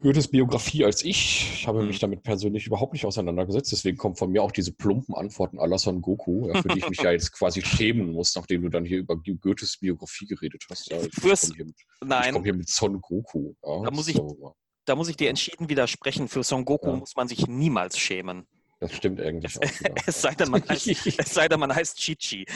Goethes 0.00 0.28
Biografie 0.28 0.84
als 0.84 1.04
ich. 1.04 1.50
Ich 1.54 1.66
habe 1.66 1.82
Mhm. 1.82 1.88
mich 1.88 1.98
damit 1.98 2.22
persönlich 2.22 2.66
überhaupt 2.66 2.94
nicht 2.94 3.04
auseinandergesetzt. 3.04 3.70
Deswegen 3.72 3.98
kommen 3.98 4.16
von 4.16 4.30
mir 4.30 4.42
auch 4.42 4.50
diese 4.52 4.72
plumpen 4.72 5.14
Antworten 5.14 5.58
la 5.58 5.76
Son 5.78 6.00
Goku, 6.00 6.48
ja, 6.48 6.62
für 6.62 6.68
die 6.68 6.78
ich 6.78 6.88
mich 6.88 7.00
ja 7.00 7.10
jetzt 7.12 7.32
quasi 7.32 7.60
schämen 7.62 8.12
muss, 8.12 8.34
nachdem 8.34 8.62
du 8.62 8.68
dann 8.70 8.84
hier 8.84 8.98
über 8.98 9.16
Goethes 9.16 9.76
Biografie 9.78 10.26
geredet 10.26 10.64
hast. 10.70 10.90
Ja, 10.90 10.98
ich 11.02 11.10
komme 11.20 11.36
hier, 11.54 11.64
mit- 11.66 11.74
ich 11.78 12.08
Nein, 12.08 12.32
komm 12.32 12.44
hier 12.44 12.54
mit 12.54 12.68
Son 12.68 13.00
Goku. 13.00 13.52
Ja, 13.62 13.82
Da 13.84 13.90
muss 13.90 14.08
ich- 14.08 14.16
so, 14.16 14.54
da 14.86 14.96
muss 14.96 15.08
ich 15.10 15.16
dir 15.16 15.28
entschieden 15.28 15.68
widersprechen. 15.68 16.28
Für 16.28 16.42
Son 16.42 16.64
Goku 16.64 16.92
muss 16.96 17.14
man 17.14 17.28
sich 17.28 17.46
niemals 17.46 17.98
schämen. 17.98 18.46
das 18.80 18.94
stimmt 18.94 19.20
eigentlich 19.20 19.54
auch. 19.58 19.60
Wieder. 19.62 19.94
Es 20.08 20.22
sei 20.22 20.34
denn, 20.34 20.50
man 20.50 20.66
heißt, 20.66 20.86
es 21.18 21.34
sei 21.34 21.46
denn, 21.48 21.60
man 21.60 21.74
heißt 21.74 21.98
Chichi. 21.98 22.46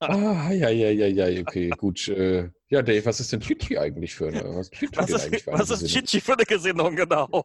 Ah, 0.00 0.50
ja, 0.50 0.70
ja, 0.70 0.88
ja, 0.90 1.06
ja, 1.28 1.40
okay, 1.42 1.68
gut. 1.76 2.08
Äh, 2.08 2.48
ja, 2.68 2.82
Dave, 2.82 3.04
was 3.04 3.20
ist 3.20 3.32
denn 3.32 3.40
Chichi 3.40 3.78
eigentlich 3.78 4.14
für 4.14 4.28
eine? 4.28 4.42
Was, 4.56 4.68
ist 4.68 4.74
Chichi 4.74 4.96
Was 4.96 5.10
ist, 5.10 5.24
eigentlich 5.24 5.44
für 5.44 5.52
eine 5.52 5.60
was 5.60 5.70
ist 5.70 5.80
Gesinnung? 5.80 6.06
Chichi 6.06 6.20
für 6.20 6.32
eine 6.32 6.44
Gesinnung, 6.44 6.96
genau? 6.96 7.28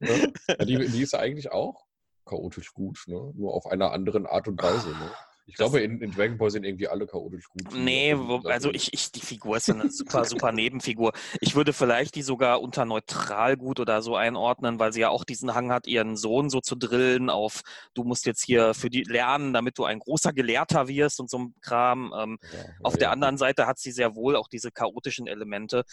ja, 0.00 0.64
die, 0.64 0.88
die 0.88 1.02
ist 1.02 1.14
eigentlich 1.14 1.50
auch 1.50 1.84
chaotisch 2.24 2.72
gut, 2.72 3.02
ne? 3.06 3.32
nur 3.34 3.54
auf 3.54 3.66
einer 3.66 3.92
anderen 3.92 4.26
Art 4.26 4.48
und 4.48 4.62
Weise. 4.62 4.90
Ne? 4.90 5.10
Ich 5.46 5.56
Das- 5.56 5.70
glaube, 5.70 5.80
in, 5.80 6.00
in 6.00 6.10
Dragon 6.12 6.38
Ball 6.38 6.50
sind 6.50 6.64
irgendwie 6.64 6.88
alle 6.88 7.06
chaotisch 7.06 7.48
gut. 7.48 7.64
Nee, 7.74 8.14
wo, 8.18 8.38
also 8.48 8.72
ich, 8.72 8.92
ich, 8.92 9.12
die 9.12 9.20
Figur 9.20 9.56
ist 9.56 9.68
ja 9.68 9.74
eine 9.74 9.90
super, 9.90 10.24
super 10.24 10.52
Nebenfigur. 10.52 11.12
Ich 11.40 11.54
würde 11.54 11.72
vielleicht 11.72 12.14
die 12.16 12.22
sogar 12.22 12.60
unter 12.60 12.84
neutral 12.84 13.56
gut 13.56 13.78
oder 13.78 14.02
so 14.02 14.16
einordnen, 14.16 14.78
weil 14.78 14.92
sie 14.92 15.00
ja 15.00 15.10
auch 15.10 15.24
diesen 15.24 15.54
Hang 15.54 15.70
hat, 15.70 15.86
ihren 15.86 16.16
Sohn 16.16 16.50
so 16.50 16.60
zu 16.60 16.74
drillen 16.76 17.30
auf, 17.30 17.62
du 17.94 18.04
musst 18.04 18.26
jetzt 18.26 18.44
hier 18.44 18.74
für 18.74 18.90
die 18.90 19.02
lernen, 19.04 19.52
damit 19.52 19.78
du 19.78 19.84
ein 19.84 20.00
großer 20.00 20.32
Gelehrter 20.32 20.88
wirst 20.88 21.20
und 21.20 21.30
so 21.30 21.38
ein 21.38 21.54
Kram. 21.60 22.12
Ähm, 22.18 22.38
Ja, 22.50 22.58
ja, 22.58 22.64
auf 22.82 22.94
ja, 22.94 22.98
der 22.98 23.08
gut. 23.08 23.12
anderen 23.12 23.36
Seite 23.38 23.66
hat 23.66 23.78
sie 23.78 23.92
sehr 23.92 24.14
wohl 24.16 24.36
auch 24.36 24.48
diese 24.48 24.70
chaotischen 24.72 25.26
Elemente. 25.26 25.84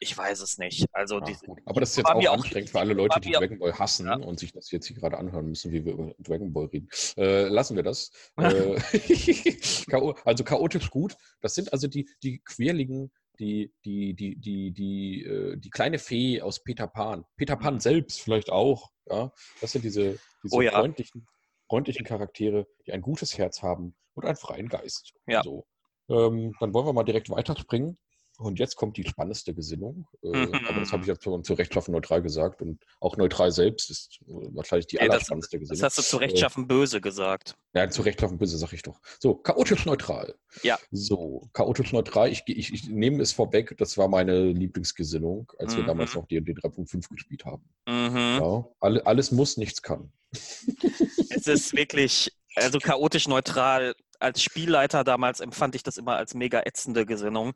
Ich 0.00 0.16
weiß 0.16 0.40
es 0.40 0.58
nicht. 0.58 0.86
Also 0.92 1.18
Ja. 1.18 1.26
Aber 1.64 1.80
das 1.80 1.90
ist 1.90 1.96
jetzt 1.96 2.06
auch 2.06 2.16
mir 2.16 2.30
auch- 2.30 2.36
anstrengend 2.36 2.70
für 2.70 2.78
alle 2.80 2.94
Leute, 2.94 3.20
die 3.20 3.32
Dragon 3.32 3.58
Ball 3.58 3.76
hassen 3.78 4.06
Ja. 4.06 4.14
und 4.16 4.38
sich 4.38 4.52
das 4.52 4.70
jetzt 4.70 4.86
hier 4.86 4.96
gerade 4.96 5.18
anhören 5.18 5.48
müssen, 5.48 5.72
wie 5.72 5.84
wir 5.84 5.92
über 5.94 6.14
Dragon 6.20 6.52
Ball 6.52 6.66
reden. 6.66 6.88
Äh, 7.16 7.48
lassen 7.48 7.74
wir 7.76 7.82
das. 7.82 8.10
äh, 8.36 8.78
also 10.24 10.44
chaotisch 10.44 10.90
gut. 10.90 11.16
Das 11.40 11.54
sind 11.54 11.72
also 11.72 11.88
die, 11.88 12.08
die 12.22 12.38
quirligen, 12.40 13.10
die, 13.38 13.72
die, 13.84 14.14
die, 14.14 14.36
die, 14.36 14.72
die, 14.72 15.24
äh, 15.24 15.56
die 15.56 15.70
kleine 15.70 15.98
Fee 15.98 16.42
aus 16.42 16.62
Peter 16.62 16.86
Pan. 16.86 17.24
Peter 17.36 17.56
Pan 17.56 17.80
selbst 17.80 18.20
vielleicht 18.20 18.50
auch. 18.50 18.90
Ja? 19.10 19.32
Das 19.60 19.72
sind 19.72 19.84
diese, 19.84 20.18
diese 20.44 20.54
Oh 20.54 20.60
ja. 20.60 20.72
freundlichen, 20.72 21.26
freundlichen 21.68 22.04
Charaktere, 22.06 22.66
die 22.86 22.92
ein 22.92 23.02
gutes 23.02 23.36
Herz 23.38 23.62
haben 23.62 23.96
und 24.14 24.24
einen 24.26 24.36
freien 24.36 24.68
Geist. 24.68 25.12
Ja. 25.26 25.42
So. 25.42 25.66
Ähm, 26.08 26.54
dann 26.60 26.72
wollen 26.72 26.86
wir 26.86 26.92
mal 26.92 27.04
direkt 27.04 27.30
weiterspringen. 27.30 27.98
Und 28.40 28.60
jetzt 28.60 28.76
kommt 28.76 28.96
die 28.96 29.02
spannendste 29.04 29.52
Gesinnung. 29.52 30.06
Äh, 30.22 30.28
Mhm. 30.46 30.54
Aber 30.68 30.78
das 30.80 30.92
habe 30.92 31.02
ich 31.02 31.08
jetzt 31.08 31.24
schon 31.24 31.42
zu 31.42 31.54
rechtschaffen 31.54 31.92
neutral 31.92 32.22
gesagt. 32.22 32.62
Und 32.62 32.82
auch 33.00 33.16
neutral 33.16 33.50
selbst 33.50 33.90
ist 33.90 34.20
äh, 34.22 34.32
wahrscheinlich 34.54 34.86
die 34.86 34.96
Nee, 34.96 35.06
das- 35.06 35.10
allerspannendste 35.14 35.58
das 35.58 35.68
Gesinnung. 35.68 35.82
hast 35.86 35.98
du 35.98 36.02
zu 36.02 36.16
rechtschaffen 36.18 36.68
böse 36.68 37.00
gesagt. 37.00 37.56
Ja, 37.74 37.90
zu 37.90 38.02
rechtschaffen 38.02 38.38
böse, 38.38 38.56
sag 38.56 38.72
ich 38.72 38.82
doch. 38.82 39.00
So, 39.18 39.34
chaotisch 39.34 39.84
neutral. 39.86 40.36
Ja. 40.62 40.78
So, 40.92 41.48
chaotisch 41.52 41.92
neutral. 41.92 42.30
Ich, 42.30 42.44
ich, 42.46 42.72
ich 42.72 42.88
nehme 42.88 43.20
es 43.22 43.32
vorweg, 43.32 43.76
das 43.76 43.98
war 43.98 44.06
meine 44.08 44.52
Lieblingsgesinnung, 44.52 45.52
als 45.58 45.74
wir 45.76 45.82
Mhm. 45.82 45.88
damals 45.88 46.14
noch 46.14 46.26
D&D 46.28 46.52
3.5 46.52 47.08
gespielt 47.08 47.44
haben. 47.44 47.64
Mhm. 47.88 48.38
Ja, 48.40 48.64
alle, 48.80 49.04
alles 49.04 49.32
muss, 49.32 49.56
nichts 49.56 49.82
kann. 49.82 50.12
Es 50.30 51.46
ist 51.46 51.74
wirklich, 51.74 52.32
also 52.54 52.78
chaotisch 52.78 53.26
neutral. 53.28 53.94
Als 54.20 54.42
Spielleiter 54.42 55.04
damals 55.04 55.40
empfand 55.40 55.74
ich 55.76 55.82
das 55.84 55.96
immer 55.96 56.16
als 56.16 56.34
mega 56.34 56.60
ätzende 56.64 57.06
Gesinnung, 57.06 57.54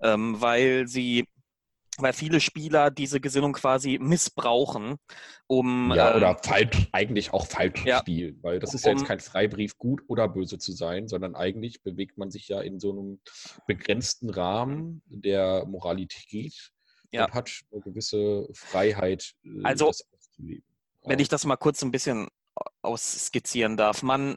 ähm, 0.00 0.40
weil 0.40 0.86
sie, 0.86 1.26
weil 1.98 2.12
viele 2.12 2.40
Spieler 2.40 2.90
diese 2.90 3.20
Gesinnung 3.20 3.52
quasi 3.52 3.98
missbrauchen, 4.00 4.96
um 5.46 5.92
Ja, 5.94 6.10
ähm, 6.10 6.16
oder 6.16 6.38
falsch, 6.42 6.88
eigentlich 6.92 7.32
auch 7.32 7.46
falsch 7.46 7.84
Ja. 7.84 7.98
spielen, 8.00 8.38
weil 8.42 8.58
das 8.58 8.74
ist 8.74 8.84
ja 8.84 8.90
jetzt 8.92 9.02
Um- 9.02 9.06
kein 9.06 9.20
Freibrief, 9.20 9.78
gut 9.78 10.02
oder 10.08 10.28
böse 10.28 10.58
zu 10.58 10.72
sein, 10.72 11.06
sondern 11.08 11.34
eigentlich 11.36 11.82
bewegt 11.82 12.18
man 12.18 12.30
sich 12.30 12.48
ja 12.48 12.60
in 12.60 12.80
so 12.80 12.90
einem 12.90 13.20
begrenzten 13.66 14.30
Rahmen 14.30 15.02
der 15.06 15.64
Moralität 15.66 16.72
Ja. 17.12 17.26
und 17.26 17.34
hat 17.34 17.50
eine 17.70 17.80
gewisse 17.80 18.48
Freiheit, 18.52 19.34
äh, 19.44 19.48
Also, 19.62 19.86
das 19.86 20.04
auszuleben. 20.12 20.64
wenn 21.04 21.18
ich 21.20 21.28
das 21.28 21.44
mal 21.44 21.56
kurz 21.56 21.82
ein 21.82 21.90
bisschen 21.92 22.28
ausskizzieren 22.82 23.76
darf. 23.76 24.02
Man 24.02 24.36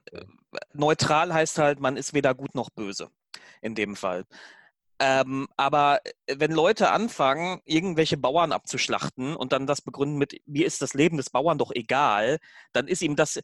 neutral 0.74 1.34
heißt 1.34 1.58
halt, 1.60 1.80
man 1.80 1.98
ist 1.98 2.14
weder 2.14 2.34
gut 2.34 2.56
noch 2.56 2.70
böse 2.70 3.10
in 3.62 3.76
dem 3.76 3.96
Fall. 3.96 4.26
Ähm, 5.00 5.48
aber 5.58 6.00
äh, 6.04 6.36
wenn 6.40 6.52
Leute 6.52 6.90
anfangen, 6.92 7.62
irgendwelche 7.66 8.18
Bauern 8.18 8.52
abzuschlachten 8.52 9.36
und 9.36 9.52
dann 9.52 9.68
das 9.68 9.82
begründen 9.82 10.18
mit, 10.18 10.42
mir 10.46 10.66
ist 10.66 10.82
das 10.82 10.94
Leben 10.94 11.18
des 11.18 11.30
Bauern 11.30 11.58
doch 11.58 11.72
egal, 11.74 12.40
dann 12.74 12.88
ist 12.88 13.02
ihm 13.02 13.16
das, 13.16 13.40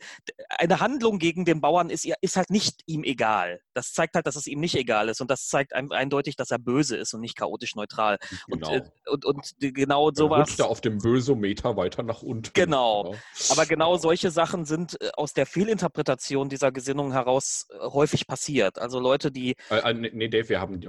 eine 0.50 0.80
Handlung 0.80 1.20
gegen 1.20 1.46
den 1.46 1.62
Bauern 1.62 1.90
ist, 1.90 2.06
ist 2.22 2.38
halt 2.38 2.50
nicht 2.50 2.82
ihm 2.88 3.04
egal. 3.04 3.62
Das 3.74 3.94
zeigt 3.94 4.16
halt, 4.16 4.26
dass 4.26 4.36
es 4.36 4.48
ihm 4.48 4.60
nicht 4.60 4.76
egal 4.76 5.10
ist 5.10 5.22
und 5.22 5.30
das 5.30 5.48
zeigt 5.48 5.74
eindeutig, 5.74 6.36
dass 6.36 6.52
er 6.52 6.60
böse 6.60 6.98
ist 6.98 7.14
und 7.14 7.22
nicht 7.22 7.38
chaotisch 7.38 7.76
neutral. 7.76 8.18
Genau. 8.48 8.72
Und, 8.72 9.26
und, 9.26 9.26
und 9.26 9.54
genau 9.60 10.12
sowas. 10.12 10.50
Rutscht 10.50 10.60
er 10.60 10.70
auf 10.70 10.82
dem 10.82 10.98
Bösometer 10.98 11.78
weiter 11.78 12.04
nach 12.04 12.24
unten. 12.24 12.52
Genau. 12.54 13.04
genau. 13.04 13.16
Aber 13.50 13.66
genau 13.66 13.98
solche 13.98 14.32
Sachen 14.32 14.66
sind 14.66 15.00
äh, 15.02 15.10
aus 15.16 15.34
der 15.34 15.46
Fehlinterpretation 15.46 16.50
dieser 16.50 16.72
Gesinnung 16.72 17.12
heraus 17.12 17.68
äh, 17.70 17.80
häufig 17.80 18.28
passiert. 18.28 18.80
Also 18.80 19.00
Leute, 19.00 19.32
die. 19.32 19.56
Äh, 19.70 19.94
nee, 19.94 20.28
Dave, 20.28 20.50
wir 20.50 20.60
haben, 20.60 20.82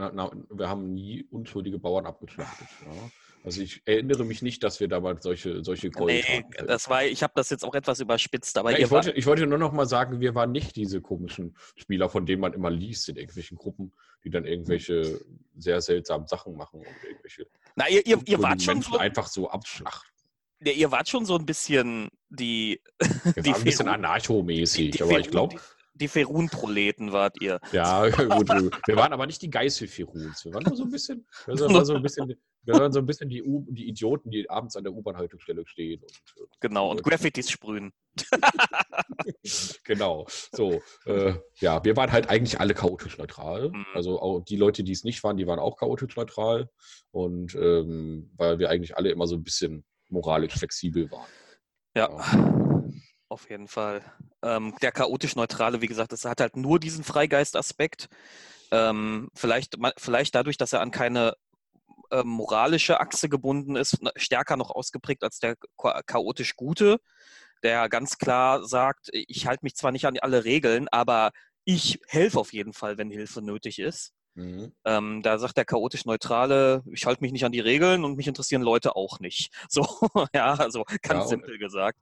wir 0.58 0.68
haben 0.68 0.94
nie 0.94 1.26
unschuldige 1.30 1.78
Bauern 1.78 2.06
abgeschlachtet. 2.06 2.68
Ja. 2.84 3.10
Also 3.44 3.60
ich 3.60 3.82
erinnere 3.84 4.24
mich 4.24 4.40
nicht, 4.40 4.62
dass 4.62 4.80
wir 4.80 4.88
damals 4.88 5.22
solche, 5.22 5.62
solche 5.62 5.90
Gold 5.90 6.14
nee, 6.14 6.22
hatten. 6.22 6.66
Das 6.66 6.88
war, 6.88 7.04
ich 7.04 7.22
habe 7.22 7.34
das 7.36 7.50
jetzt 7.50 7.62
auch 7.62 7.74
etwas 7.74 8.00
überspitzt. 8.00 8.56
Aber 8.56 8.70
ja, 8.72 8.78
ich, 8.78 8.90
wollte, 8.90 9.10
ich 9.12 9.26
wollte 9.26 9.46
nur 9.46 9.58
noch 9.58 9.72
mal 9.72 9.86
sagen, 9.86 10.18
wir 10.20 10.34
waren 10.34 10.50
nicht 10.50 10.74
diese 10.76 11.02
komischen 11.02 11.54
Spieler, 11.76 12.08
von 12.08 12.24
denen 12.24 12.40
man 12.40 12.54
immer 12.54 12.70
liest 12.70 13.10
in 13.10 13.16
irgendwelchen 13.16 13.58
Gruppen, 13.58 13.92
die 14.24 14.30
dann 14.30 14.46
irgendwelche 14.46 15.20
sehr 15.58 15.82
seltsamen 15.82 16.26
Sachen 16.26 16.56
machen 16.56 16.80
und 16.80 16.86
irgendwelche. 17.06 17.46
Na, 17.76 17.86
ihr, 17.86 18.06
ihr, 18.06 18.18
ihr 18.24 18.42
wart 18.42 18.62
schon 18.62 18.80
so, 18.80 18.96
einfach 18.96 19.26
so 19.26 19.50
abschlachten. 19.50 20.10
Ja, 20.64 20.72
ihr 20.72 20.90
wart 20.90 21.10
schon 21.10 21.26
so 21.26 21.36
ein 21.36 21.44
bisschen 21.44 22.08
die. 22.30 22.80
Wir 23.34 23.42
die 23.42 23.52
ein 23.52 23.64
bisschen 23.64 23.88
anarchomäßig, 23.88 25.02
aber 25.02 25.20
ich 25.20 25.30
glaube 25.30 25.60
die 25.94 26.08
Ferun-Proleten 26.08 27.12
wart 27.12 27.40
ihr. 27.40 27.60
Ja, 27.72 28.08
gut. 28.10 28.48
Wir 28.86 28.96
waren 28.96 29.12
aber 29.12 29.26
nicht 29.26 29.40
die 29.42 29.50
Geißel-Feruns. 29.50 30.44
Wir 30.44 30.54
waren 30.54 30.64
nur 30.64 30.76
so 30.76 30.84
ein 30.84 30.90
bisschen, 30.90 31.26
wir 31.46 31.58
waren 31.58 31.84
so 31.84 31.94
ein 31.94 32.02
bisschen, 32.02 32.34
wir 32.62 32.74
waren 32.74 32.92
so 32.92 32.98
ein 32.98 33.06
bisschen 33.06 33.28
die, 33.28 33.42
U 33.42 33.64
die 33.70 33.88
Idioten, 33.88 34.30
die 34.30 34.48
abends 34.50 34.76
an 34.76 34.84
der 34.84 34.92
U-Bahn-Haltestelle 34.92 35.64
stehen. 35.66 36.02
Und, 36.02 36.12
äh, 36.12 36.46
genau, 36.60 36.90
und 36.90 37.02
Graffitis 37.02 37.50
sprühen. 37.50 37.92
genau. 39.84 40.26
So, 40.52 40.82
äh, 41.06 41.34
ja, 41.56 41.84
wir 41.84 41.96
waren 41.96 42.10
halt 42.10 42.28
eigentlich 42.28 42.58
alle 42.58 42.74
chaotisch 42.74 43.18
neutral. 43.18 43.70
Mhm. 43.70 43.86
Also 43.94 44.20
auch 44.20 44.40
die 44.40 44.56
Leute, 44.56 44.82
die 44.82 44.92
es 44.92 45.04
nicht 45.04 45.22
waren, 45.22 45.36
die 45.36 45.46
waren 45.46 45.58
auch 45.58 45.78
chaotisch 45.78 46.16
neutral. 46.16 46.68
Und 47.12 47.54
ähm, 47.54 48.30
weil 48.36 48.58
wir 48.58 48.70
eigentlich 48.70 48.96
alle 48.96 49.10
immer 49.10 49.26
so 49.26 49.36
ein 49.36 49.44
bisschen 49.44 49.84
moralisch 50.08 50.54
flexibel 50.54 51.10
waren. 51.10 51.28
Ja. 51.96 52.10
ja. 52.10 52.83
Auf 53.34 53.50
jeden 53.50 53.66
Fall. 53.66 54.00
Ähm, 54.42 54.76
der 54.80 54.92
chaotisch 54.92 55.34
Neutrale, 55.34 55.80
wie 55.80 55.88
gesagt, 55.88 56.12
das 56.12 56.24
hat 56.24 56.40
halt 56.40 56.54
nur 56.54 56.78
diesen 56.78 57.02
Freigeist-Aspekt. 57.02 58.08
Ähm, 58.70 59.28
vielleicht, 59.34 59.74
vielleicht 59.96 60.36
dadurch, 60.36 60.56
dass 60.56 60.72
er 60.72 60.80
an 60.80 60.92
keine 60.92 61.34
äh, 62.12 62.22
moralische 62.22 63.00
Achse 63.00 63.28
gebunden 63.28 63.74
ist, 63.74 63.98
stärker 64.14 64.56
noch 64.56 64.70
ausgeprägt 64.70 65.24
als 65.24 65.40
der 65.40 65.56
chaotisch 66.06 66.54
Gute, 66.54 67.00
der 67.64 67.88
ganz 67.88 68.18
klar 68.18 68.64
sagt, 68.64 69.08
ich 69.10 69.48
halte 69.48 69.64
mich 69.64 69.74
zwar 69.74 69.90
nicht 69.90 70.04
an 70.06 70.16
alle 70.20 70.44
Regeln, 70.44 70.86
aber 70.92 71.32
ich 71.64 71.98
helfe 72.06 72.38
auf 72.38 72.52
jeden 72.52 72.72
Fall, 72.72 72.98
wenn 72.98 73.10
Hilfe 73.10 73.42
nötig 73.42 73.80
ist. 73.80 74.12
Mhm. 74.34 74.72
Ähm, 74.84 75.22
da 75.22 75.38
sagt 75.38 75.56
der 75.56 75.64
chaotisch 75.64 76.04
Neutrale, 76.04 76.82
ich 76.90 77.06
halte 77.06 77.22
mich 77.22 77.32
nicht 77.32 77.44
an 77.44 77.52
die 77.52 77.60
Regeln 77.60 78.04
und 78.04 78.16
mich 78.16 78.26
interessieren 78.26 78.62
Leute 78.62 78.96
auch 78.96 79.20
nicht. 79.20 79.52
So, 79.68 79.86
ja, 80.32 80.54
also 80.54 80.84
ganz 81.02 81.24
ja, 81.24 81.26
simpel 81.26 81.58
gesagt. 81.58 81.98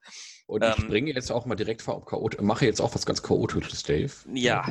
Und 0.47 0.63
ich 0.63 0.79
ähm, 0.79 0.85
springe 0.85 1.13
jetzt 1.15 1.31
auch 1.31 1.47
mal 1.47 1.55
direkt 1.55 1.81
vom 1.81 2.05
Chaot 2.05 2.41
mache 2.43 2.67
jetzt 2.67 2.81
auch 2.81 2.95
was 2.95 3.07
ganz 3.07 3.23
Chaotisches, 3.23 3.83
Dave. 3.83 4.13
Ja. 4.35 4.67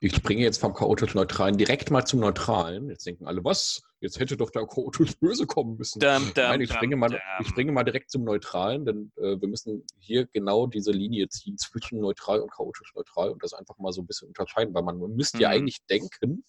Ich 0.00 0.16
springe 0.16 0.42
jetzt 0.42 0.58
vom 0.58 0.74
chaotisch 0.74 1.14
Neutralen 1.14 1.56
direkt 1.56 1.92
mal 1.92 2.04
zum 2.04 2.18
Neutralen. 2.18 2.88
Jetzt 2.88 3.06
denken 3.06 3.26
alle, 3.26 3.44
was? 3.44 3.82
Jetzt 4.00 4.18
hätte 4.18 4.36
doch 4.36 4.50
der 4.50 4.66
chaotisch 4.66 5.16
Böse 5.20 5.46
kommen 5.46 5.76
müssen. 5.76 6.00
Dum, 6.00 6.24
dum, 6.24 6.32
Nein, 6.34 6.60
ich 6.60 6.72
springe, 6.72 6.96
mal, 6.96 7.20
ich 7.38 7.46
springe 7.46 7.70
mal 7.70 7.84
direkt 7.84 8.10
zum 8.10 8.24
Neutralen, 8.24 8.84
denn 8.84 9.12
äh, 9.16 9.40
wir 9.40 9.46
müssen 9.46 9.86
hier 10.00 10.26
genau 10.26 10.66
diese 10.66 10.90
Linie 10.90 11.28
ziehen 11.28 11.56
zwischen 11.56 12.00
neutral 12.00 12.40
und 12.40 12.50
chaotisch 12.50 12.92
neutral 12.96 13.30
und 13.30 13.44
das 13.44 13.52
einfach 13.52 13.78
mal 13.78 13.92
so 13.92 14.02
ein 14.02 14.08
bisschen 14.08 14.26
unterscheiden, 14.26 14.74
weil 14.74 14.82
man 14.82 14.98
müsste 14.98 15.36
mhm. 15.36 15.42
ja 15.42 15.48
eigentlich 15.50 15.84
denken, 15.88 16.44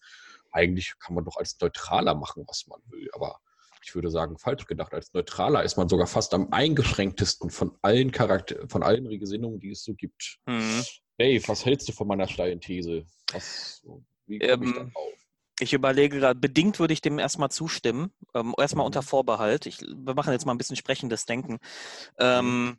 eigentlich 0.53 0.93
kann 0.99 1.15
man 1.15 1.25
doch 1.25 1.37
als 1.37 1.59
Neutraler 1.59 2.15
machen, 2.15 2.43
was 2.47 2.67
man 2.67 2.79
will. 2.89 3.09
Aber 3.13 3.39
ich 3.83 3.93
würde 3.95 4.09
sagen, 4.09 4.37
falsch 4.37 4.65
gedacht. 4.65 4.93
Als 4.93 5.13
Neutraler 5.13 5.63
ist 5.63 5.77
man 5.77 5.89
sogar 5.89 6.07
fast 6.07 6.33
am 6.33 6.51
eingeschränktesten 6.51 7.49
von 7.49 7.77
allen 7.81 8.11
Charakter 8.11 8.67
von 8.69 8.83
allen 8.83 9.09
Gesinnungen, 9.19 9.59
die 9.59 9.71
es 9.71 9.83
so 9.83 9.93
gibt. 9.93 10.39
Mhm. 10.45 10.83
Dave, 11.17 11.47
was 11.47 11.65
hältst 11.65 11.89
du 11.89 11.91
von 11.91 12.07
meiner 12.07 12.27
steilen 12.27 12.61
These? 12.61 13.05
Was, 13.31 13.83
wie 14.25 14.39
komme 14.39 14.53
ähm, 14.53 14.63
ich 14.63 14.73
da 14.73 14.81
auf? 14.93 15.13
Ich 15.59 15.73
überlege 15.73 16.17
gerade, 16.17 16.39
bedingt 16.39 16.79
würde 16.79 16.93
ich 16.93 17.01
dem 17.01 17.19
erstmal 17.19 17.51
zustimmen. 17.51 18.11
Ähm, 18.33 18.55
erstmal 18.57 18.83
mhm. 18.83 18.87
unter 18.87 19.03
Vorbehalt. 19.03 19.65
Ich, 19.65 19.81
wir 19.81 20.15
machen 20.15 20.33
jetzt 20.33 20.45
mal 20.45 20.53
ein 20.53 20.57
bisschen 20.57 20.75
sprechendes 20.75 21.25
Denken. 21.25 21.59
Ähm, 22.17 22.65
mhm. 22.65 22.77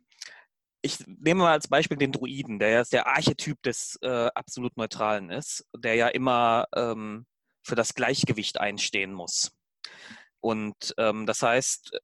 ich 0.81 0.99
nehme 1.07 1.43
mal 1.43 1.53
als 1.53 1.67
Beispiel 1.67 1.97
den 1.97 2.11
Druiden, 2.11 2.59
der 2.59 2.69
ja 2.69 2.83
der 2.83 3.07
Archetyp 3.07 3.61
des 3.63 3.97
äh, 4.01 4.29
absolut 4.35 4.75
Neutralen 4.75 5.29
ist, 5.29 5.65
der 5.77 5.95
ja 5.95 6.07
immer 6.07 6.67
ähm, 6.75 7.25
für 7.65 7.75
das 7.75 7.95
Gleichgewicht 7.95 8.59
einstehen 8.59 9.11
muss. 9.11 9.51
Und 10.39 10.93
ähm, 10.97 11.25
das 11.25 11.41
heißt, 11.41 11.99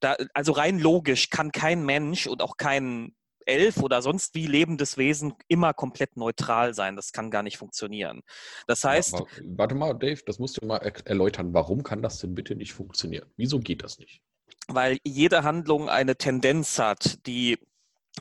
da, 0.00 0.16
also 0.32 0.52
rein 0.52 0.78
logisch 0.78 1.28
kann 1.28 1.52
kein 1.52 1.84
Mensch 1.84 2.26
und 2.26 2.40
auch 2.40 2.56
kein 2.56 3.14
Elf 3.44 3.78
oder 3.78 4.00
sonst 4.00 4.34
wie 4.34 4.46
lebendes 4.46 4.96
Wesen 4.96 5.34
immer 5.48 5.74
komplett 5.74 6.16
neutral 6.16 6.74
sein. 6.74 6.96
Das 6.96 7.12
kann 7.12 7.30
gar 7.30 7.42
nicht 7.42 7.58
funktionieren. 7.58 8.22
Das 8.66 8.84
heißt. 8.84 9.12
Ja, 9.12 9.24
warte 9.44 9.74
mal, 9.74 9.92
Dave, 9.92 10.22
das 10.24 10.38
musst 10.38 10.60
du 10.60 10.66
mal 10.66 10.78
erläutern. 10.78 11.52
Warum 11.52 11.82
kann 11.82 12.00
das 12.00 12.18
denn 12.18 12.34
bitte 12.34 12.54
nicht 12.54 12.72
funktionieren? 12.72 13.28
Wieso 13.36 13.58
geht 13.58 13.82
das 13.82 13.98
nicht? 13.98 14.22
Weil 14.68 14.98
jede 15.04 15.42
Handlung 15.42 15.90
eine 15.90 16.16
Tendenz 16.16 16.78
hat, 16.78 17.26
die, 17.26 17.58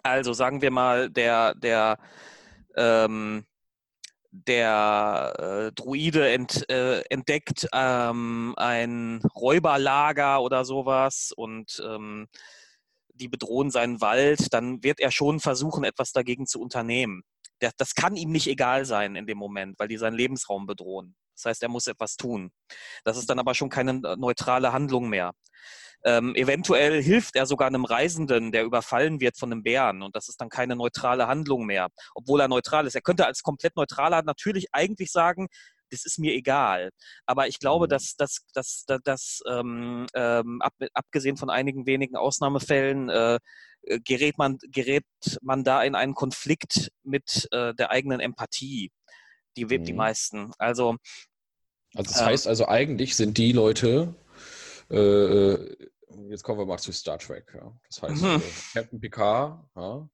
also 0.03 0.33
sagen 0.33 0.61
wir 0.61 0.71
mal, 0.71 1.09
der, 1.09 1.55
der, 1.55 1.99
ähm, 2.75 3.45
der 4.31 5.33
äh, 5.37 5.71
Druide 5.73 6.29
ent, 6.31 6.69
äh, 6.69 7.01
entdeckt 7.09 7.67
ähm, 7.73 8.53
ein 8.57 9.21
Räuberlager 9.35 10.41
oder 10.41 10.63
sowas 10.63 11.31
und 11.35 11.81
ähm, 11.85 12.27
die 13.13 13.27
bedrohen 13.27 13.71
seinen 13.71 14.01
Wald, 14.01 14.53
dann 14.53 14.83
wird 14.83 14.99
er 14.99 15.11
schon 15.11 15.39
versuchen, 15.39 15.83
etwas 15.83 16.11
dagegen 16.11 16.47
zu 16.47 16.61
unternehmen. 16.61 17.23
Der, 17.61 17.71
das 17.77 17.93
kann 17.93 18.15
ihm 18.15 18.31
nicht 18.31 18.47
egal 18.47 18.85
sein 18.85 19.15
in 19.15 19.27
dem 19.27 19.37
Moment, 19.37 19.77
weil 19.77 19.87
die 19.87 19.97
seinen 19.97 20.15
Lebensraum 20.15 20.65
bedrohen. 20.65 21.15
Das 21.35 21.45
heißt, 21.45 21.63
er 21.63 21.69
muss 21.69 21.87
etwas 21.87 22.15
tun. 22.15 22.51
Das 23.03 23.17
ist 23.17 23.29
dann 23.29 23.39
aber 23.39 23.53
schon 23.53 23.69
keine 23.69 23.91
äh, 23.91 24.15
neutrale 24.15 24.73
Handlung 24.73 25.09
mehr. 25.09 25.33
Ähm, 26.03 26.35
eventuell 26.35 27.01
hilft 27.01 27.35
er 27.35 27.45
sogar 27.45 27.67
einem 27.67 27.85
Reisenden, 27.85 28.51
der 28.51 28.63
überfallen 28.63 29.19
wird 29.19 29.37
von 29.37 29.51
einem 29.51 29.63
Bären 29.63 30.01
und 30.01 30.15
das 30.15 30.29
ist 30.29 30.41
dann 30.41 30.49
keine 30.49 30.75
neutrale 30.75 31.27
Handlung 31.27 31.65
mehr, 31.65 31.89
obwohl 32.15 32.41
er 32.41 32.47
neutral 32.47 32.87
ist. 32.87 32.95
Er 32.95 33.01
könnte 33.01 33.25
als 33.25 33.43
komplett 33.43 33.75
neutraler 33.75 34.23
natürlich 34.23 34.67
eigentlich 34.71 35.11
sagen, 35.11 35.47
das 35.91 36.05
ist 36.05 36.19
mir 36.19 36.33
egal. 36.33 36.91
Aber 37.25 37.47
ich 37.47 37.59
glaube, 37.59 37.85
mhm. 37.85 37.89
dass, 37.89 38.15
dass, 38.15 38.45
dass, 38.53 38.85
dass, 38.87 39.01
dass 39.03 39.39
ähm, 39.47 40.07
ähm, 40.15 40.61
ab, 40.61 40.73
abgesehen 40.93 41.37
von 41.37 41.49
einigen 41.49 41.85
wenigen 41.85 42.15
Ausnahmefällen 42.15 43.09
äh, 43.09 43.39
äh, 43.83 43.99
gerät, 43.99 44.37
man, 44.37 44.57
gerät 44.71 45.05
man 45.41 45.63
da 45.63 45.83
in 45.83 45.95
einen 45.95 46.15
Konflikt 46.15 46.91
mit 47.03 47.47
äh, 47.51 47.73
der 47.75 47.91
eigenen 47.91 48.19
Empathie, 48.19 48.91
die, 49.57 49.65
mhm. 49.65 49.83
die 49.83 49.93
meisten. 49.93 50.51
Also, 50.57 50.97
also 51.93 52.11
das 52.11 52.25
heißt 52.25 52.47
also, 52.47 52.67
eigentlich 52.67 53.15
sind 53.15 53.37
die 53.37 53.51
Leute, 53.51 54.15
äh, 54.91 55.53
äh 55.53 55.87
jetzt 56.29 56.43
kommen 56.43 56.59
wir 56.59 56.65
mal 56.65 56.77
zu 56.77 56.91
Star 56.91 57.17
Trek. 57.17 57.53
Ja. 57.53 57.77
Das 57.87 58.01
heißt, 58.01 58.21
mhm. 58.21 58.35
äh, 58.35 58.41
Captain 58.73 58.99
Picard 58.99 59.65
ja, 59.75 60.09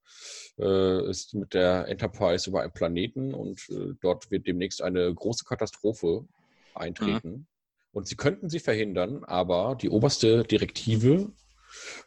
äh, 0.59 1.09
ist 1.09 1.33
mit 1.33 1.53
der 1.53 1.87
Enterprise 1.87 2.49
über 2.49 2.61
einen 2.61 2.71
Planeten 2.71 3.33
und 3.33 3.67
dort 4.01 4.29
wird 4.29 4.47
demnächst 4.47 4.81
eine 4.81 5.13
große 5.13 5.45
Katastrophe 5.45 6.27
eintreten. 6.75 7.29
Mhm. 7.29 7.47
Und 7.91 8.07
sie 8.07 8.15
könnten 8.15 8.49
sie 8.49 8.59
verhindern, 8.59 9.23
aber 9.23 9.75
die 9.75 9.89
oberste 9.89 10.43
Direktive 10.43 11.31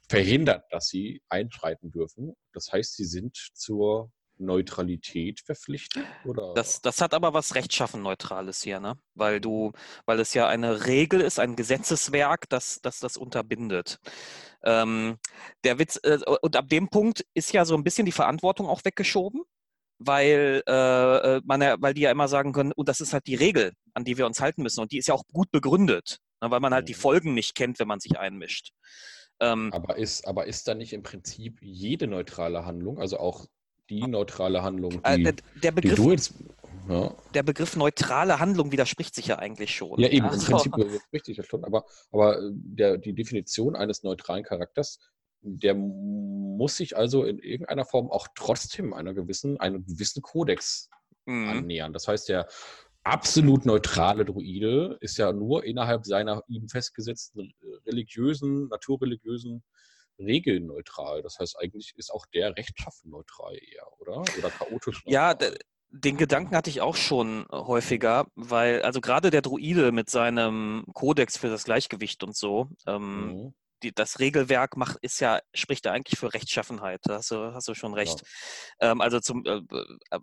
verhindert, 0.09 0.65
dass 0.71 0.87
sie 0.87 1.23
einschreiten 1.29 1.91
dürfen. 1.91 2.37
Das 2.53 2.73
heißt, 2.73 2.97
sie 2.97 3.05
sind 3.05 3.37
zur 3.55 4.13
Neutralität 4.41 5.41
verpflichtet? 5.41 6.05
Oder? 6.25 6.55
Das, 6.55 6.81
das 6.81 7.01
hat 7.01 7.15
aber 7.15 7.35
was 7.35 7.55
rechtschaffen 7.55 8.03
Neutrales 8.03 8.63
hier, 8.63 8.81
ne? 8.81 8.95
Weil 9.15 9.41
du, 9.41 9.73
weil 10.07 10.21
es 10.21 10.35
ja 10.35 10.49
eine 10.49 10.87
Regel 10.87 11.21
ist, 11.21 11.39
ein 11.39 11.57
Gesetzeswerk, 11.57 12.49
das, 12.49 12.81
das 12.83 13.01
das 13.01 13.17
unterbindet. 13.17 13.99
Ähm, 14.63 15.19
der 15.65 15.79
Witz, 15.79 15.99
äh, 16.03 16.19
und 16.43 16.57
ab 16.57 16.69
dem 16.69 16.89
Punkt 16.89 17.25
ist 17.35 17.53
ja 17.53 17.65
so 17.65 17.75
ein 17.75 17.85
bisschen 17.85 18.07
die 18.07 18.13
Verantwortung 18.13 18.67
auch 18.67 18.85
weggeschoben, 18.85 19.43
weil, 19.99 20.63
äh, 20.67 21.37
äh 21.37 21.41
man 21.45 21.63
ja, 21.63 21.77
weil 21.81 21.95
die 21.95 22.03
ja 22.03 22.11
immer 22.11 22.29
sagen 22.29 22.53
können, 22.53 22.73
und 22.73 22.89
das 22.89 23.01
ist 23.01 23.13
halt 23.13 23.27
die 23.27 23.35
Regel, 23.35 23.73
an 23.95 24.05
die 24.05 24.17
wir 24.19 24.27
uns 24.27 24.41
halten 24.41 24.63
müssen. 24.63 24.81
Und 24.81 24.93
die 24.93 24.99
ist 24.99 25.09
ja 25.09 25.15
auch 25.15 25.25
gut 25.33 25.51
begründet, 25.51 26.19
ne? 26.41 26.51
weil 26.51 26.61
man 26.61 26.75
halt 26.75 26.89
die 26.89 26.95
mhm. 26.95 26.99
Folgen 26.99 27.35
nicht 27.35 27.55
kennt, 27.55 27.79
wenn 27.79 27.89
man 27.89 28.01
sich 28.01 28.19
einmischt. 28.19 28.73
Ähm, 29.41 29.73
aber, 29.73 29.97
ist, 29.97 30.27
aber 30.27 30.47
ist 30.47 30.69
da 30.69 30.75
nicht 30.75 30.93
im 30.93 31.03
Prinzip 31.03 31.59
jede 31.63 32.07
neutrale 32.07 32.67
Handlung, 32.67 32.99
also 32.99 33.19
auch 33.19 33.47
die 33.91 34.07
neutrale 34.07 34.63
Handlung, 34.63 35.01
äh, 35.05 35.17
die, 35.17 35.23
der, 35.25 35.35
der 35.63 35.73
Begriff, 35.73 35.95
die 35.97 36.03
du 36.03 36.11
jetzt, 36.13 36.35
ja. 36.89 37.15
der 37.35 37.43
Begriff 37.43 37.77
neutrale 37.77 38.39
Handlung 38.39 38.73
widerspricht 38.73 39.15
sich 39.15 39.27
ja 39.27 39.39
eigentlich 39.39 39.75
schon. 39.75 40.01
Ja, 40.01 40.09
eben, 40.09 40.27
also. 40.27 40.47
im 40.47 40.53
Prinzip 40.53 40.77
widerspricht 40.77 41.27
sich 41.27 41.37
ja 41.37 41.43
schon, 41.43 41.65
aber, 41.65 41.85
aber 42.13 42.39
äh, 42.39 42.51
der, 42.53 42.99
die 42.99 43.15
Definition 43.15 43.77
eines 43.77 44.03
neutralen 44.03 44.45
Charakters, 44.45 44.99
der 45.43 45.75
muss 45.75 46.77
sich 46.77 46.97
also 46.97 47.25
in 47.25 47.39
irgendeiner 47.39 47.85
Form 47.85 48.11
auch 48.11 48.29
trotzdem 48.35 48.93
einer 48.93 49.15
gewissen, 49.15 49.59
einem 49.59 49.85
gewissen 49.85 50.23
Kodex 50.23 50.89
mhm. 51.27 51.49
annähern. 51.49 51.93
Das 51.93 52.09
heißt, 52.09 52.29
der 52.29 52.47
absolut 53.03 53.65
neutrale 53.65 54.25
Druide 54.25 54.99
ist 55.01 55.17
ja 55.17 55.33
nur 55.33 55.65
innerhalb 55.65 56.05
seiner 56.05 56.43
ihm 56.49 56.69
festgesetzten 56.69 57.55
religiösen, 57.87 58.69
naturreligiösen 58.69 59.63
Regeln 60.21 60.67
neutral. 60.67 61.23
Das 61.23 61.39
heißt, 61.39 61.59
eigentlich 61.59 61.95
ist 61.97 62.13
auch 62.13 62.27
der 62.27 62.57
rechtschaffen 62.57 63.11
neutral 63.11 63.57
eher, 63.57 63.87
oder? 63.99 64.19
Oder 64.39 64.51
chaotisch 64.51 65.05
neutral. 65.05 65.13
Ja, 65.13 65.35
den 65.93 66.17
Gedanken 66.17 66.55
hatte 66.55 66.71
ich 66.71 66.81
auch 66.81 66.97
schon 66.97 67.47
häufiger, 67.51 68.27
weil, 68.37 68.83
also 68.83 69.01
gerade 69.01 69.31
der 69.31 69.43
Druide 69.43 69.91
mit 69.93 70.09
seinem 70.09 70.85
Kodex 70.95 71.37
für 71.37 71.49
das 71.49 71.65
Gleichgewicht 71.65 72.23
und 72.23 72.37
so, 72.37 72.69
ähm, 72.87 73.27
mhm. 73.27 73.55
die, 73.83 73.93
das 73.93 74.21
Regelwerk 74.21 74.77
macht, 74.77 74.99
ist 75.03 75.21
ja, 75.21 75.41
spricht 75.53 75.87
ja 75.87 75.93
eigentlich 75.93 76.19
für 76.19 76.33
Rechtschaffenheit. 76.33 77.01
Da 77.05 77.15
hast 77.15 77.33
du, 77.33 77.53
hast 77.53 77.67
du 77.67 77.75
schon 77.75 77.95
recht. 77.95 78.23
Ja. 78.81 78.93
Ähm, 78.93 79.01
also 79.01 79.19
zum 79.21 79.45
äh, 79.45 79.61
äh 80.11 80.21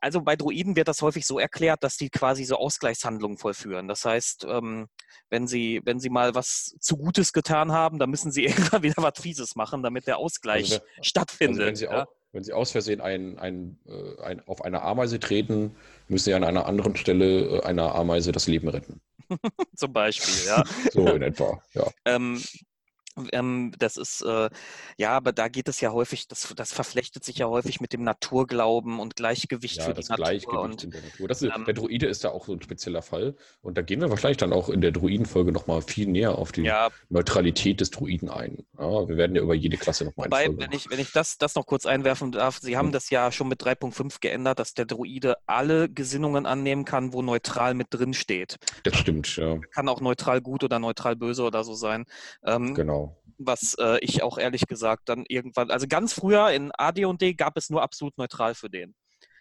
also 0.00 0.20
bei 0.22 0.36
Druiden 0.36 0.76
wird 0.76 0.88
das 0.88 1.02
häufig 1.02 1.26
so 1.26 1.38
erklärt, 1.38 1.82
dass 1.82 1.96
die 1.96 2.10
quasi 2.10 2.44
so 2.44 2.56
Ausgleichshandlungen 2.56 3.38
vollführen. 3.38 3.88
Das 3.88 4.04
heißt, 4.04 4.46
ähm, 4.48 4.88
wenn 5.30 5.46
sie, 5.46 5.80
wenn 5.84 5.98
sie 5.98 6.10
mal 6.10 6.34
was 6.34 6.76
zu 6.80 6.96
Gutes 6.96 7.32
getan 7.32 7.72
haben, 7.72 7.98
dann 7.98 8.10
müssen 8.10 8.30
sie 8.30 8.44
irgendwann 8.46 8.82
wieder 8.82 9.02
was 9.02 9.20
Fieses 9.20 9.56
machen, 9.56 9.82
damit 9.82 10.06
der 10.06 10.18
Ausgleich 10.18 10.72
also, 10.72 10.84
stattfindet. 11.02 11.60
Also 11.60 11.66
wenn, 11.68 11.76
sie 11.76 11.84
ja? 11.84 12.02
auch, 12.02 12.06
wenn, 12.32 12.44
sie 12.44 12.52
aus 12.52 12.72
Versehen 12.72 13.00
ein, 13.00 13.38
ein, 13.38 13.78
äh, 13.86 14.22
ein, 14.22 14.46
auf 14.46 14.62
eine 14.62 14.82
Ameise 14.82 15.18
treten, 15.18 15.74
müssen 16.08 16.24
sie 16.26 16.34
an 16.34 16.44
einer 16.44 16.66
anderen 16.66 16.96
Stelle 16.96 17.58
äh, 17.58 17.62
einer 17.62 17.94
Ameise 17.94 18.32
das 18.32 18.46
Leben 18.46 18.68
retten. 18.68 19.00
Zum 19.76 19.92
Beispiel, 19.92 20.46
ja. 20.46 20.62
so 20.92 21.06
in 21.08 21.22
etwa, 21.22 21.60
ja. 21.74 21.90
Ähm, 22.04 22.40
ähm, 23.32 23.72
das 23.78 23.96
ist, 23.96 24.22
äh, 24.22 24.50
ja, 24.96 25.10
aber 25.10 25.32
da 25.32 25.48
geht 25.48 25.68
es 25.68 25.80
ja 25.80 25.92
häufig, 25.92 26.28
das, 26.28 26.52
das 26.54 26.72
verflechtet 26.72 27.24
sich 27.24 27.38
ja 27.38 27.46
häufig 27.46 27.80
mit 27.80 27.92
dem 27.92 28.04
Naturglauben 28.04 29.00
und 29.00 29.16
Gleichgewicht 29.16 29.78
ja, 29.78 29.84
für 29.84 29.94
die 29.94 30.00
das 30.00 30.08
Natur. 30.08 30.24
Gleichgewicht 30.24 30.58
und, 30.58 30.84
in 30.84 30.90
der 30.90 31.02
Natur. 31.02 31.28
Das 31.28 31.42
ist, 31.42 31.52
ähm, 31.54 31.64
der 31.64 31.74
Druide 31.74 32.06
ist 32.06 32.24
ja 32.24 32.30
auch 32.30 32.46
so 32.46 32.52
ein 32.52 32.62
spezieller 32.62 33.02
Fall. 33.02 33.34
Und 33.62 33.78
da 33.78 33.82
gehen 33.82 34.00
wir 34.00 34.10
wahrscheinlich 34.10 34.36
dann 34.36 34.52
auch 34.52 34.68
in 34.68 34.80
der 34.80 34.92
Druidenfolge 34.92 35.52
nochmal 35.52 35.82
viel 35.82 36.06
näher 36.08 36.36
auf 36.36 36.52
die 36.52 36.62
ja, 36.62 36.90
Neutralität 37.08 37.80
des 37.80 37.90
Druiden 37.90 38.28
ein. 38.28 38.64
Ja, 38.78 39.08
wir 39.08 39.16
werden 39.16 39.34
ja 39.34 39.42
über 39.42 39.54
jede 39.54 39.76
Klasse 39.76 40.04
nochmal 40.04 40.26
Wobei, 40.26 40.48
wenn 40.56 40.72
ich, 40.72 40.90
wenn 40.90 40.98
ich 40.98 41.12
das, 41.12 41.38
das 41.38 41.54
noch 41.54 41.66
kurz 41.66 41.86
einwerfen 41.86 42.32
darf, 42.32 42.58
Sie 42.60 42.76
haben 42.76 42.86
hm. 42.86 42.92
das 42.92 43.10
ja 43.10 43.32
schon 43.32 43.48
mit 43.48 43.62
3.5 43.62 44.20
geändert, 44.20 44.58
dass 44.58 44.74
der 44.74 44.84
Druide 44.84 45.36
alle 45.46 45.88
Gesinnungen 45.88 46.46
annehmen 46.46 46.84
kann, 46.84 47.12
wo 47.12 47.22
neutral 47.22 47.74
mit 47.74 47.88
drin 47.90 48.14
steht. 48.14 48.56
Das 48.84 48.96
stimmt, 48.96 49.36
ja. 49.36 49.58
Kann 49.72 49.88
auch 49.88 50.00
neutral 50.00 50.40
gut 50.40 50.64
oder 50.64 50.78
neutral 50.78 51.16
böse 51.16 51.42
oder 51.42 51.64
so 51.64 51.74
sein. 51.74 52.04
Ähm, 52.44 52.74
genau 52.74 53.05
was 53.38 53.74
äh, 53.78 53.98
ich 54.00 54.22
auch 54.22 54.38
ehrlich 54.38 54.66
gesagt 54.66 55.08
dann 55.08 55.24
irgendwann, 55.28 55.70
also 55.70 55.86
ganz 55.88 56.12
früher 56.12 56.50
in 56.50 56.70
AD&D 56.76 57.34
gab 57.34 57.56
es 57.56 57.70
nur 57.70 57.82
absolut 57.82 58.16
neutral 58.18 58.54
für 58.54 58.70
den. 58.70 58.94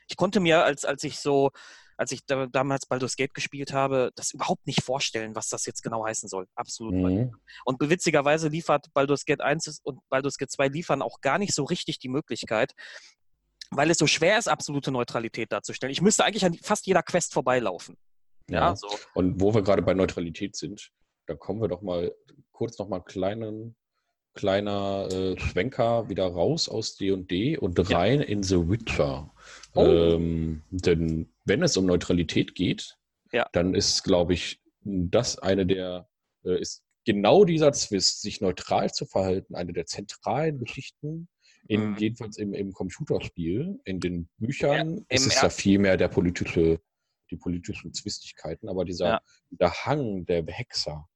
Ich 0.07 0.17
konnte 0.17 0.39
mir, 0.39 0.63
als, 0.63 0.85
als 0.85 1.03
ich 1.03 1.19
so, 1.19 1.51
als 1.97 2.11
ich 2.11 2.25
da, 2.25 2.47
damals 2.47 2.85
Baldur's 2.85 3.15
Gate 3.15 3.33
gespielt 3.33 3.73
habe, 3.73 4.11
das 4.15 4.33
überhaupt 4.33 4.67
nicht 4.67 4.83
vorstellen, 4.83 5.35
was 5.35 5.47
das 5.49 5.65
jetzt 5.65 5.81
genau 5.81 6.05
heißen 6.05 6.29
soll. 6.29 6.45
Absolut. 6.55 6.93
Mhm. 6.93 7.35
Und 7.63 7.79
witzigerweise 7.81 8.49
liefert 8.49 8.87
Baldur's 8.93 9.25
Gate 9.25 9.41
1 9.41 9.81
und 9.83 9.99
Baldur's 10.09 10.37
Gate 10.37 10.51
2 10.51 10.67
liefern 10.67 11.01
auch 11.01 11.21
gar 11.21 11.39
nicht 11.39 11.55
so 11.55 11.63
richtig 11.63 11.99
die 11.99 12.09
Möglichkeit, 12.09 12.73
weil 13.71 13.89
es 13.89 13.97
so 13.97 14.07
schwer 14.07 14.37
ist, 14.37 14.47
absolute 14.47 14.91
Neutralität 14.91 15.51
darzustellen. 15.51 15.91
Ich 15.91 16.01
müsste 16.01 16.25
eigentlich 16.25 16.45
an 16.45 16.53
fast 16.53 16.85
jeder 16.85 17.03
Quest 17.03 17.33
vorbeilaufen. 17.33 17.97
Ja, 18.49 18.69
ja 18.69 18.75
so. 18.75 18.89
Und 19.13 19.41
wo 19.41 19.53
wir 19.53 19.63
gerade 19.63 19.81
bei 19.81 19.93
Neutralität 19.93 20.55
sind, 20.55 20.91
da 21.25 21.35
kommen 21.35 21.61
wir 21.61 21.67
doch 21.67 21.81
mal 21.81 22.13
kurz 22.51 22.77
noch 22.77 22.87
mal 22.87 22.97
einen 22.97 23.05
kleinen 23.05 23.75
kleiner 24.35 25.07
äh, 25.11 25.39
Schwenker 25.39 26.09
wieder 26.09 26.25
raus 26.25 26.69
aus 26.69 26.97
D&D 26.97 27.57
und 27.57 27.91
rein 27.91 28.19
ja. 28.19 28.25
in 28.25 28.43
The 28.43 28.69
Witcher. 28.69 29.33
Oh. 29.73 29.85
Ähm, 29.85 30.61
denn 30.69 31.29
wenn 31.45 31.63
es 31.63 31.75
um 31.77 31.85
Neutralität 31.85 32.53
geht, 32.53 32.97
ja. 33.31 33.47
dann 33.53 33.73
ist, 33.73 34.03
glaube 34.03 34.33
ich, 34.33 34.61
das 34.81 35.39
eine 35.39 35.65
der, 35.65 36.07
äh, 36.43 36.59
ist 36.59 36.83
genau 37.05 37.45
dieser 37.45 37.71
Zwist, 37.71 38.21
sich 38.21 38.41
neutral 38.41 38.91
zu 38.91 39.05
verhalten, 39.05 39.55
eine 39.55 39.73
der 39.73 39.85
zentralen 39.85 40.59
Geschichten, 40.59 41.27
in, 41.67 41.91
mhm. 41.91 41.97
jedenfalls 41.97 42.37
im, 42.37 42.53
im 42.53 42.73
Computerspiel. 42.73 43.79
In 43.85 43.99
den 43.99 44.29
Büchern 44.37 44.97
ja, 44.97 45.03
ist 45.09 45.27
es 45.27 45.41
ja 45.41 45.49
viel 45.49 45.79
mehr 45.79 45.97
der 45.97 46.09
politische, 46.09 46.79
die 47.31 47.37
politischen 47.37 47.93
Zwistigkeiten, 47.93 48.69
aber 48.69 48.85
dieser, 48.85 49.21
dieser 49.49 49.71
Hang 49.71 50.25
der 50.25 50.45
Hexer, 50.45 51.07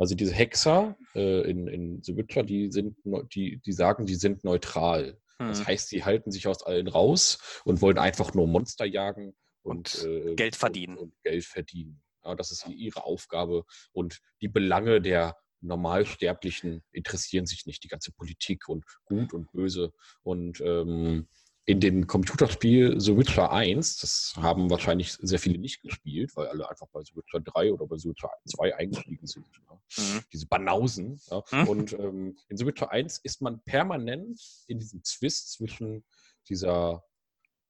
also 0.00 0.14
diese 0.14 0.32
Hexer 0.32 0.96
äh, 1.14 1.48
in, 1.48 1.68
in 1.68 2.02
The 2.02 2.16
Witcher, 2.16 2.42
die 2.42 2.72
sind, 2.72 2.96
die, 3.34 3.58
die 3.58 3.72
sagen, 3.72 4.06
die 4.06 4.14
sind 4.14 4.44
neutral. 4.44 5.18
Hm. 5.36 5.48
Das 5.48 5.66
heißt, 5.66 5.88
sie 5.88 6.04
halten 6.04 6.32
sich 6.32 6.48
aus 6.48 6.62
allen 6.62 6.88
raus 6.88 7.60
und 7.66 7.82
wollen 7.82 7.98
einfach 7.98 8.32
nur 8.32 8.46
Monster 8.46 8.86
jagen 8.86 9.34
und, 9.62 10.02
und 10.02 10.06
äh, 10.06 10.34
Geld 10.36 10.56
verdienen. 10.56 10.96
Und, 10.96 11.12
und 11.12 11.22
Geld 11.22 11.44
verdienen. 11.44 12.00
Ja, 12.24 12.34
das 12.34 12.50
ist 12.50 12.66
ihre 12.66 13.04
Aufgabe. 13.04 13.64
Und 13.92 14.20
die 14.40 14.48
Belange 14.48 15.02
der 15.02 15.36
Normalsterblichen 15.60 16.82
interessieren 16.92 17.44
sich 17.44 17.66
nicht. 17.66 17.84
Die 17.84 17.88
ganze 17.88 18.12
Politik 18.12 18.68
und 18.68 18.86
Gut 19.04 19.34
und 19.34 19.52
Böse. 19.52 19.92
Und 20.22 20.62
ähm, 20.62 21.28
in 21.66 21.80
dem 21.80 22.06
Computerspiel 22.06 23.00
The 23.00 23.16
Witcher 23.16 23.52
1, 23.52 23.98
das 23.98 24.34
haben 24.36 24.70
wahrscheinlich 24.70 25.12
sehr 25.20 25.38
viele 25.38 25.58
nicht 25.58 25.82
gespielt, 25.82 26.34
weil 26.34 26.48
alle 26.48 26.68
einfach 26.68 26.86
bei 26.92 27.02
The 27.02 27.14
Witcher 27.14 27.40
3 27.40 27.72
oder 27.72 27.86
bei 27.86 27.96
The 27.96 28.08
Witcher 28.08 28.30
2 28.46 28.76
eingestiegen 28.76 29.26
sind. 29.26 29.46
Ja. 29.68 30.02
Mhm. 30.02 30.20
Diese 30.32 30.46
Banausen. 30.46 31.20
Ja. 31.30 31.42
Mhm. 31.52 31.68
Und 31.68 31.92
ähm, 31.92 32.36
in 32.48 32.56
The 32.56 32.66
Witcher 32.66 32.90
1 32.90 33.18
ist 33.18 33.42
man 33.42 33.60
permanent 33.62 34.40
in 34.66 34.78
diesem 34.78 35.04
Zwist 35.04 35.52
zwischen 35.52 36.04
dieser 36.48 37.04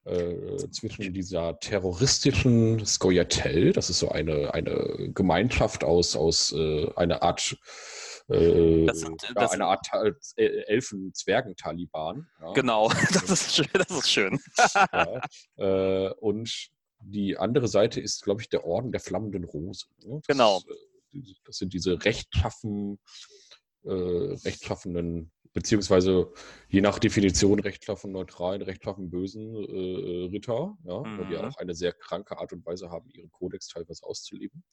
äh, 0.05 0.57
zwischen 0.71 1.13
dieser 1.13 1.59
terroristischen 1.59 2.83
Skoyatel, 2.83 3.71
das 3.71 3.91
ist 3.91 3.99
so 3.99 4.09
eine, 4.09 4.51
eine 4.51 5.11
Gemeinschaft 5.13 5.83
aus, 5.83 6.15
aus 6.15 6.53
äh, 6.53 6.89
einer 6.95 7.21
Art 7.21 7.55
äh, 8.31 8.85
das 8.85 8.99
sind, 8.99 9.21
ja, 9.23 9.33
das 9.33 9.51
eine 9.51 9.65
Art 9.65 9.87
äh, 10.35 10.45
Elfen-Zwergen-Taliban. 10.45 12.27
Ja. 12.41 12.53
Genau, 12.53 12.89
das 13.13 13.29
ist 13.29 13.55
schön. 13.55 13.67
Das 13.73 13.91
ist 13.91 14.09
schön. 14.09 14.39
ja, 14.93 15.21
äh, 15.57 16.13
und 16.19 16.69
die 17.03 17.37
andere 17.37 17.67
Seite 17.67 17.99
ist, 17.99 18.23
glaube 18.23 18.41
ich, 18.41 18.49
der 18.49 18.65
Orden 18.65 18.91
der 18.91 19.01
flammenden 19.01 19.43
Rose. 19.43 19.85
Ne? 20.05 20.15
Das 20.15 20.27
genau. 20.27 20.61
Das 21.45 21.57
sind 21.57 21.73
diese 21.73 22.05
rechtschaffen, 22.05 22.99
äh, 23.83 23.91
rechtschaffenden, 23.91 25.31
beziehungsweise 25.51 26.31
je 26.69 26.79
nach 26.79 26.99
Definition 26.99 27.59
rechtschaffen 27.59 28.13
neutralen, 28.13 28.61
rechtschaffen 28.61 29.09
bösen 29.09 29.55
äh, 29.55 30.29
Ritter, 30.31 30.77
ja, 30.85 30.99
mhm. 31.01 31.27
die 31.29 31.37
auch 31.37 31.57
eine 31.57 31.75
sehr 31.75 31.91
kranke 31.91 32.37
Art 32.37 32.53
und 32.53 32.65
Weise 32.65 32.89
haben, 32.89 33.09
ihren 33.09 33.31
Kodex 33.31 33.67
teilweise 33.67 34.05
auszuleben. 34.05 34.63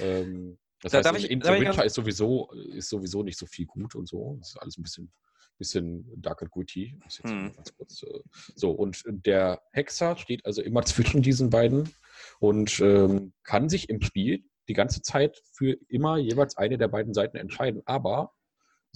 Ähm, 0.00 0.58
das 0.82 0.92
da, 0.92 1.02
heißt, 1.12 1.24
in, 1.24 1.40
in 1.40 1.42
The 1.42 1.60
Witcher 1.60 1.84
ist 1.84 1.94
sowieso, 1.94 2.50
ist 2.74 2.88
sowieso 2.88 3.22
nicht 3.22 3.38
so 3.38 3.46
viel 3.46 3.66
gut 3.66 3.94
und 3.94 4.08
so. 4.08 4.36
Das 4.38 4.50
ist 4.50 4.56
alles 4.56 4.78
ein 4.78 4.82
bisschen, 4.82 5.12
bisschen 5.58 6.04
dark 6.20 6.42
and 6.42 6.50
gritty. 6.50 6.98
Hm. 7.22 7.54
Kurz, 7.76 8.02
äh, 8.02 8.20
so, 8.54 8.70
und 8.70 9.02
der 9.06 9.62
Hexer 9.72 10.16
steht 10.16 10.44
also 10.44 10.62
immer 10.62 10.82
zwischen 10.84 11.22
diesen 11.22 11.50
beiden 11.50 11.94
und 12.40 12.78
ähm, 12.80 13.32
kann 13.42 13.68
sich 13.68 13.88
im 13.88 14.00
Spiel 14.02 14.44
die 14.68 14.74
ganze 14.74 15.00
Zeit 15.02 15.40
für 15.52 15.76
immer 15.88 16.18
jeweils 16.18 16.56
eine 16.56 16.76
der 16.76 16.88
beiden 16.88 17.14
Seiten 17.14 17.36
entscheiden. 17.36 17.82
Aber 17.86 18.32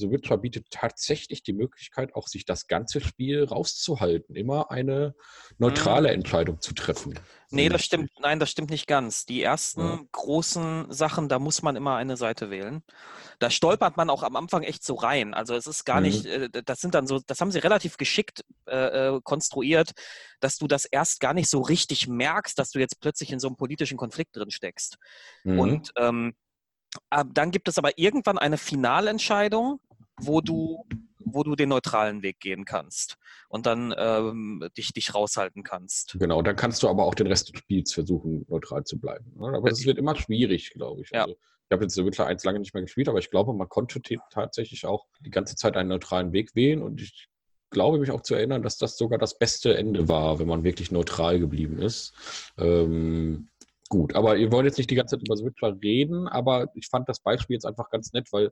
The 0.00 0.10
Witcher 0.10 0.38
bietet 0.38 0.70
tatsächlich 0.70 1.42
die 1.42 1.52
Möglichkeit, 1.52 2.14
auch 2.14 2.26
sich 2.26 2.44
das 2.44 2.66
ganze 2.66 3.00
Spiel 3.00 3.44
rauszuhalten, 3.44 4.34
immer 4.34 4.70
eine 4.70 5.14
neutrale 5.58 6.08
mhm. 6.08 6.14
Entscheidung 6.14 6.60
zu 6.60 6.74
treffen. 6.74 7.18
Nee, 7.50 7.68
das 7.68 7.84
stimmt, 7.84 8.10
nein, 8.20 8.38
das 8.38 8.50
stimmt 8.50 8.70
nicht 8.70 8.86
ganz. 8.86 9.26
Die 9.26 9.42
ersten 9.42 9.80
ja. 9.80 10.00
großen 10.12 10.90
Sachen, 10.90 11.28
da 11.28 11.38
muss 11.38 11.62
man 11.62 11.76
immer 11.76 11.96
eine 11.96 12.16
Seite 12.16 12.50
wählen. 12.50 12.82
Da 13.40 13.50
stolpert 13.50 13.96
man 13.96 14.08
auch 14.08 14.22
am 14.22 14.36
Anfang 14.36 14.62
echt 14.62 14.84
so 14.84 14.94
rein. 14.94 15.34
Also 15.34 15.54
es 15.54 15.66
ist 15.66 15.84
gar 15.84 16.00
mhm. 16.00 16.06
nicht, 16.06 16.26
äh, 16.26 16.48
das 16.64 16.80
sind 16.80 16.94
dann 16.94 17.06
so, 17.06 17.18
das 17.26 17.40
haben 17.40 17.50
sie 17.50 17.58
relativ 17.58 17.96
geschickt 17.96 18.44
äh, 18.66 19.16
äh, 19.16 19.20
konstruiert, 19.22 19.92
dass 20.40 20.58
du 20.58 20.68
das 20.68 20.84
erst 20.84 21.20
gar 21.20 21.34
nicht 21.34 21.50
so 21.50 21.60
richtig 21.60 22.08
merkst, 22.08 22.58
dass 22.58 22.70
du 22.70 22.78
jetzt 22.78 23.00
plötzlich 23.00 23.32
in 23.32 23.40
so 23.40 23.48
einem 23.48 23.56
politischen 23.56 23.98
Konflikt 23.98 24.36
drin 24.36 24.50
steckst. 24.50 24.96
Mhm. 25.44 25.58
Und 25.58 25.92
ähm, 25.96 26.34
dann 27.32 27.50
gibt 27.50 27.68
es 27.68 27.78
aber 27.78 27.98
irgendwann 27.98 28.38
eine 28.38 28.58
Finalentscheidung, 28.58 29.80
wo 30.22 30.40
du, 30.40 30.84
wo 31.24 31.42
du 31.42 31.54
den 31.56 31.68
neutralen 31.68 32.22
Weg 32.22 32.40
gehen 32.40 32.64
kannst 32.64 33.16
und 33.48 33.66
dann 33.66 33.94
ähm, 33.96 34.68
dich, 34.76 34.92
dich 34.92 35.14
raushalten 35.14 35.62
kannst. 35.62 36.16
Genau, 36.18 36.42
dann 36.42 36.56
kannst 36.56 36.82
du 36.82 36.88
aber 36.88 37.04
auch 37.04 37.14
den 37.14 37.26
Rest 37.26 37.52
des 37.52 37.58
Spiels 37.58 37.92
versuchen, 37.92 38.44
neutral 38.48 38.84
zu 38.84 38.98
bleiben. 38.98 39.32
Ne? 39.38 39.56
Aber 39.56 39.70
es 39.70 39.84
wird 39.84 39.98
immer 39.98 40.16
schwierig, 40.16 40.70
glaube 40.72 41.02
ich. 41.02 41.10
Ja. 41.10 41.22
Also, 41.22 41.34
ich 41.34 41.72
habe 41.72 41.84
jetzt 41.84 41.94
The 41.94 42.04
Witcher 42.04 42.26
1 42.26 42.42
lange 42.42 42.58
nicht 42.58 42.74
mehr 42.74 42.82
gespielt, 42.82 43.08
aber 43.08 43.20
ich 43.20 43.30
glaube, 43.30 43.54
man 43.54 43.68
konnte 43.68 44.00
tatsächlich 44.30 44.86
auch 44.86 45.06
die 45.20 45.30
ganze 45.30 45.54
Zeit 45.54 45.76
einen 45.76 45.88
neutralen 45.88 46.32
Weg 46.32 46.56
wählen 46.56 46.82
und 46.82 47.00
ich 47.00 47.28
glaube 47.70 47.98
mich 47.98 48.10
auch 48.10 48.22
zu 48.22 48.34
erinnern, 48.34 48.62
dass 48.62 48.76
das 48.76 48.96
sogar 48.96 49.18
das 49.18 49.38
beste 49.38 49.76
Ende 49.76 50.08
war, 50.08 50.40
wenn 50.40 50.48
man 50.48 50.64
wirklich 50.64 50.90
neutral 50.90 51.38
geblieben 51.38 51.80
ist. 51.80 52.12
Ähm, 52.58 53.48
gut, 53.88 54.16
aber 54.16 54.36
ihr 54.36 54.50
wollt 54.50 54.66
jetzt 54.66 54.78
nicht 54.78 54.90
die 54.90 54.96
ganze 54.96 55.16
Zeit 55.16 55.26
über 55.26 55.36
The 55.36 55.44
Witcher 55.44 55.76
reden, 55.80 56.26
aber 56.26 56.70
ich 56.74 56.88
fand 56.88 57.08
das 57.08 57.20
Beispiel 57.20 57.54
jetzt 57.54 57.66
einfach 57.66 57.88
ganz 57.90 58.12
nett, 58.12 58.26
weil 58.32 58.50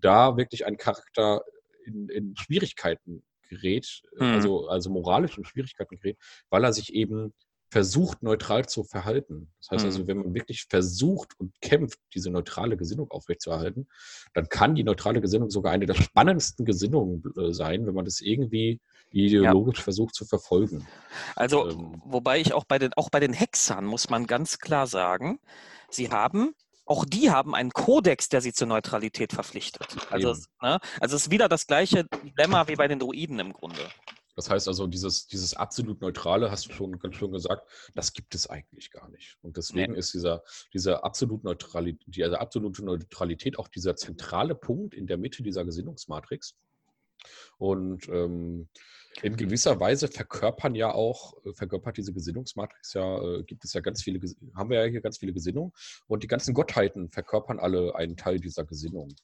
da 0.00 0.36
wirklich 0.36 0.66
ein 0.66 0.76
Charakter 0.76 1.42
in, 1.84 2.08
in 2.08 2.36
Schwierigkeiten 2.36 3.22
gerät, 3.48 4.02
mhm. 4.18 4.26
also, 4.26 4.68
also 4.68 4.90
moralisch 4.90 5.38
in 5.38 5.44
Schwierigkeiten 5.44 5.96
gerät, 5.96 6.18
weil 6.50 6.64
er 6.64 6.72
sich 6.72 6.94
eben 6.94 7.32
versucht, 7.68 8.22
neutral 8.22 8.66
zu 8.66 8.84
verhalten. 8.84 9.52
Das 9.58 9.70
heißt 9.70 9.84
also, 9.84 10.02
mhm. 10.02 10.06
wenn 10.06 10.16
man 10.18 10.34
wirklich 10.34 10.66
versucht 10.68 11.32
und 11.38 11.52
kämpft, 11.60 11.98
diese 12.14 12.30
neutrale 12.30 12.76
Gesinnung 12.76 13.10
aufrechtzuerhalten, 13.10 13.88
dann 14.34 14.48
kann 14.48 14.74
die 14.74 14.84
neutrale 14.84 15.20
Gesinnung 15.20 15.50
sogar 15.50 15.72
eine 15.72 15.86
der 15.86 15.94
spannendsten 15.94 16.64
Gesinnungen 16.64 17.22
äh, 17.36 17.52
sein, 17.52 17.86
wenn 17.86 17.94
man 17.94 18.04
das 18.04 18.20
irgendwie 18.20 18.80
ideologisch 19.10 19.78
ja. 19.78 19.84
versucht 19.84 20.14
zu 20.14 20.24
verfolgen. 20.24 20.86
Also, 21.34 21.68
ähm, 21.68 22.02
wobei 22.04 22.40
ich 22.40 22.52
auch 22.52 22.64
bei 22.64 22.78
den, 22.78 22.92
auch 22.94 23.10
bei 23.10 23.20
den 23.20 23.32
Hexern 23.32 23.84
muss 23.84 24.10
man 24.10 24.26
ganz 24.26 24.58
klar 24.58 24.86
sagen, 24.86 25.40
sie 25.90 26.10
haben 26.10 26.54
auch 26.86 27.04
die 27.04 27.30
haben 27.30 27.54
einen 27.54 27.70
Kodex, 27.70 28.28
der 28.28 28.40
sie 28.40 28.52
zur 28.52 28.68
Neutralität 28.68 29.32
verpflichtet. 29.32 29.86
Also, 30.10 30.34
ne, 30.62 30.78
also 31.00 31.16
es 31.16 31.24
ist 31.26 31.30
wieder 31.30 31.48
das 31.48 31.66
gleiche 31.66 32.04
Dilemma 32.04 32.68
wie 32.68 32.76
bei 32.76 32.88
den 32.88 32.98
Druiden 32.98 33.38
im 33.38 33.52
Grunde. 33.52 33.80
Das 34.36 34.50
heißt 34.50 34.68
also, 34.68 34.86
dieses, 34.86 35.26
dieses 35.26 35.54
absolut 35.54 36.02
Neutrale, 36.02 36.50
hast 36.50 36.68
du 36.68 36.72
schon 36.72 36.98
ganz 36.98 37.16
schön 37.16 37.32
gesagt, 37.32 37.66
das 37.94 38.12
gibt 38.12 38.34
es 38.34 38.48
eigentlich 38.48 38.90
gar 38.90 39.08
nicht. 39.08 39.38
Und 39.40 39.56
deswegen 39.56 39.94
nee. 39.94 39.98
ist 39.98 40.12
dieser, 40.12 40.42
dieser 40.74 41.04
absolut 41.04 41.42
Neutralität, 41.42 42.04
diese 42.06 42.38
absolute 42.38 42.84
Neutralität 42.84 43.58
auch 43.58 43.68
dieser 43.68 43.96
zentrale 43.96 44.54
Punkt 44.54 44.94
in 44.94 45.06
der 45.06 45.16
Mitte 45.16 45.42
dieser 45.42 45.64
Gesinnungsmatrix. 45.64 46.54
Und 47.56 48.08
ähm, 48.08 48.68
in 49.22 49.36
gewisser 49.36 49.80
Weise 49.80 50.08
verkörpern 50.08 50.74
ja 50.74 50.92
auch, 50.92 51.34
äh, 51.44 51.52
verkörpert 51.52 51.96
diese 51.96 52.12
Gesinnungsmatrix 52.12 52.94
ja, 52.94 53.22
äh, 53.22 53.42
gibt 53.44 53.64
es 53.64 53.72
ja 53.72 53.80
ganz 53.80 54.02
viele, 54.02 54.20
haben 54.54 54.70
wir 54.70 54.84
ja 54.84 54.90
hier 54.90 55.00
ganz 55.00 55.18
viele 55.18 55.32
Gesinnungen 55.32 55.72
und 56.06 56.22
die 56.22 56.28
ganzen 56.28 56.54
Gottheiten 56.54 57.10
verkörpern 57.10 57.58
alle 57.58 57.94
einen 57.94 58.16
Teil 58.16 58.38
dieser 58.38 58.64
Gesinnung. 58.64 59.14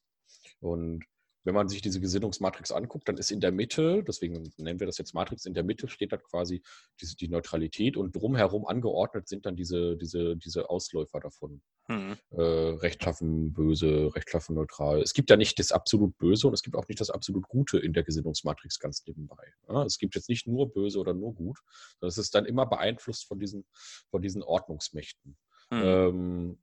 Und 0.60 1.04
wenn 1.44 1.54
man 1.54 1.68
sich 1.68 1.82
diese 1.82 2.00
Gesinnungsmatrix 2.00 2.72
anguckt, 2.72 3.08
dann 3.08 3.16
ist 3.16 3.30
in 3.30 3.40
der 3.40 3.52
Mitte, 3.52 4.04
deswegen 4.06 4.52
nennen 4.58 4.80
wir 4.80 4.86
das 4.86 4.98
jetzt 4.98 5.14
Matrix, 5.14 5.44
in 5.44 5.54
der 5.54 5.64
Mitte 5.64 5.88
steht 5.88 6.12
da 6.12 6.16
quasi 6.16 6.62
diese, 7.00 7.16
die 7.16 7.28
Neutralität 7.28 7.96
und 7.96 8.14
drumherum 8.14 8.66
angeordnet 8.66 9.28
sind 9.28 9.46
dann 9.46 9.56
diese, 9.56 9.96
diese, 9.96 10.36
diese 10.36 10.70
Ausläufer 10.70 11.20
davon. 11.20 11.60
Mhm. 11.88 12.16
Äh, 12.30 12.42
rechtschaffen, 12.42 13.52
böse, 13.52 14.14
rechtschaffen, 14.14 14.54
neutral. 14.54 15.02
Es 15.02 15.14
gibt 15.14 15.30
ja 15.30 15.36
nicht 15.36 15.58
das 15.58 15.72
absolut 15.72 16.16
Böse 16.16 16.46
und 16.46 16.54
es 16.54 16.62
gibt 16.62 16.76
auch 16.76 16.86
nicht 16.88 17.00
das 17.00 17.10
absolut 17.10 17.48
Gute 17.48 17.78
in 17.78 17.92
der 17.92 18.04
Gesinnungsmatrix 18.04 18.78
ganz 18.78 19.04
nebenbei. 19.06 19.52
Ja, 19.68 19.84
es 19.84 19.98
gibt 19.98 20.14
jetzt 20.14 20.28
nicht 20.28 20.46
nur 20.46 20.72
böse 20.72 20.98
oder 21.00 21.14
nur 21.14 21.34
gut, 21.34 21.58
sondern 21.98 22.08
es 22.08 22.18
ist 22.18 22.34
dann 22.34 22.46
immer 22.46 22.66
beeinflusst 22.66 23.26
von 23.26 23.38
diesen, 23.38 23.64
von 24.10 24.22
diesen 24.22 24.42
Ordnungsmächten. 24.42 25.36
Mhm. 25.70 25.82
Ähm, 25.82 26.61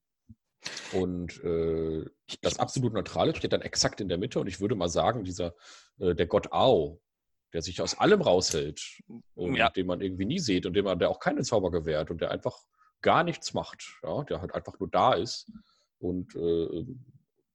und 0.92 1.44
äh, 1.44 2.06
das 2.42 2.60
absolut 2.60 2.94
Neutrale 2.94 3.36
steht 3.36 3.54
dann 3.54 3.62
exakt 3.62 4.02
in 4.02 4.10
der 4.10 4.18
Mitte. 4.18 4.40
Und 4.40 4.48
ich 4.48 4.60
würde 4.60 4.76
mal 4.76 4.90
sagen, 4.90 5.24
dieser, 5.24 5.56
äh, 6.00 6.16
der 6.16 6.28
Gott 6.28 6.52
Ao, 6.52 7.00
der 7.54 7.62
sich 7.62 7.82
aus 7.82 7.98
allem 7.98 8.22
raushält 8.22 9.02
und 9.36 9.56
ja. 9.56 9.70
den 9.70 9.88
man 9.88 10.02
irgendwie 10.02 10.26
nie 10.26 10.40
sieht 10.40 10.66
und 10.66 10.74
dem 10.74 10.86
man, 10.86 11.00
der 11.00 11.10
auch 11.10 11.20
keine 11.20 11.44
Zauber 11.44 11.72
gewährt 11.72 12.12
und 12.12 12.22
der 12.22 12.32
einfach 12.32 12.58
gar 13.02 13.24
nichts 13.24 13.54
macht, 13.54 14.00
ja, 14.04 14.24
der 14.24 14.42
halt 14.42 14.54
einfach 14.54 14.80
nur 14.80 14.90
da 14.90 15.14
ist. 15.14 15.52
Und 16.00 16.36
äh, 16.36 16.86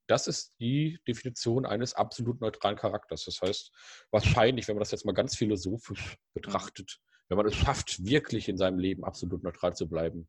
das 0.07 0.27
ist 0.27 0.55
die 0.61 0.99
Definition 1.07 1.65
eines 1.67 1.95
absolut 1.95 2.41
neutralen 2.41 2.77
Charakters. 2.77 3.25
Das 3.25 3.41
heißt, 3.41 3.73
wahrscheinlich, 4.11 4.69
wenn 4.69 4.77
man 4.77 4.81
das 4.81 4.91
jetzt 4.91 5.07
mal 5.07 5.13
ganz 5.13 5.37
philosophisch 5.37 6.17
betrachtet, 6.35 7.01
wenn 7.29 7.39
man 7.39 7.47
es 7.47 7.55
schafft, 7.55 8.05
wirklich 8.05 8.49
in 8.49 8.59
seinem 8.59 8.79
Leben 8.79 9.05
absolut 9.05 9.43
neutral 9.43 9.75
zu 9.75 9.89
bleiben, 9.89 10.29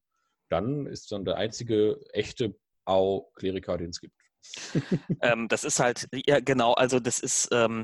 dann 0.49 0.85
ist 0.85 1.11
dann 1.11 1.25
der 1.25 1.37
einzige 1.37 1.99
echte 2.13 2.55
Au 2.85 3.31
Kleriker, 3.35 3.77
den 3.77 3.89
es 3.89 3.99
gibt. 3.99 4.15
ähm, 5.21 5.47
das 5.47 5.63
ist 5.63 5.79
halt, 5.79 6.07
ja 6.13 6.39
genau, 6.39 6.73
also 6.73 6.99
das 6.99 7.19
ist 7.19 7.49
ähm, 7.51 7.83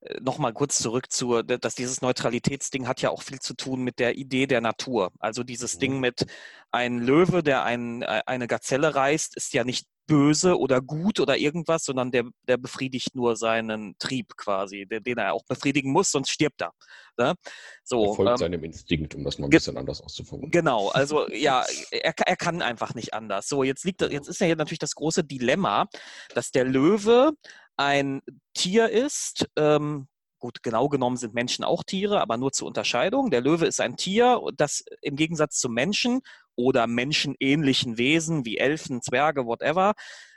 äh, 0.00 0.20
nochmal 0.20 0.52
kurz 0.52 0.78
zurück 0.78 1.10
zu, 1.10 1.42
dass 1.42 1.74
dieses 1.74 2.02
Neutralitätsding 2.02 2.86
hat 2.86 3.00
ja 3.02 3.10
auch 3.10 3.22
viel 3.22 3.40
zu 3.40 3.54
tun 3.54 3.82
mit 3.82 3.98
der 3.98 4.16
Idee 4.16 4.46
der 4.46 4.60
Natur. 4.60 5.10
Also 5.18 5.42
dieses 5.42 5.76
mhm. 5.76 5.80
Ding 5.80 6.00
mit 6.00 6.26
ein 6.70 6.98
Löwe, 6.98 7.42
der 7.42 7.64
ein, 7.64 8.02
äh, 8.02 8.22
eine 8.26 8.46
Gazelle 8.46 8.94
reißt, 8.94 9.36
ist 9.36 9.54
ja 9.54 9.64
nicht 9.64 9.86
böse 10.06 10.58
oder 10.58 10.80
gut 10.80 11.20
oder 11.20 11.36
irgendwas, 11.36 11.84
sondern 11.84 12.10
der, 12.10 12.24
der 12.46 12.56
befriedigt 12.56 13.14
nur 13.14 13.36
seinen 13.36 13.96
Trieb 13.98 14.36
quasi, 14.36 14.86
den, 14.86 15.02
den 15.02 15.18
er 15.18 15.34
auch 15.34 15.44
befriedigen 15.44 15.92
muss, 15.92 16.10
sonst 16.10 16.30
stirbt 16.30 16.62
er. 16.62 16.72
Ne? 17.18 17.34
So, 17.82 18.04
er 18.04 18.14
folgt 18.14 18.30
ähm, 18.30 18.36
seinem 18.36 18.64
Instinkt, 18.64 19.14
um 19.14 19.24
das 19.24 19.38
mal 19.38 19.46
ein 19.46 19.50
bisschen 19.50 19.76
anders 19.76 20.00
auszuformulieren. 20.00 20.50
Genau, 20.50 20.88
also 20.88 21.28
ja, 21.32 21.64
er, 21.90 22.14
er 22.16 22.36
kann 22.36 22.62
einfach 22.62 22.94
nicht 22.94 23.14
anders. 23.14 23.48
So, 23.48 23.62
jetzt 23.62 23.84
liegt 23.84 24.02
jetzt 24.02 24.28
ist 24.28 24.40
ja 24.40 24.46
hier 24.46 24.56
natürlich 24.56 24.78
das 24.78 24.94
große 24.94 25.24
Dilemma, 25.24 25.86
dass 26.34 26.50
der 26.50 26.64
Löwe 26.64 27.32
ein 27.76 28.22
Tier 28.54 28.88
ist, 28.88 29.46
ähm, 29.56 30.08
Gut, 30.38 30.62
genau 30.62 30.88
genommen 30.88 31.16
sind 31.16 31.34
Menschen 31.34 31.64
auch 31.64 31.82
Tiere, 31.82 32.20
aber 32.20 32.36
nur 32.36 32.52
zur 32.52 32.68
Unterscheidung. 32.68 33.30
Der 33.30 33.40
Löwe 33.40 33.66
ist 33.66 33.80
ein 33.80 33.96
Tier, 33.96 34.40
das 34.54 34.84
im 35.00 35.16
Gegensatz 35.16 35.58
zum 35.58 35.72
Menschen 35.72 36.20
oder 36.56 36.86
menschenähnlichen 36.86 37.96
Wesen 37.96 38.44
wie 38.44 38.58
Elfen, 38.58 39.00
Zwerge, 39.00 39.46
whatever, 39.46 39.94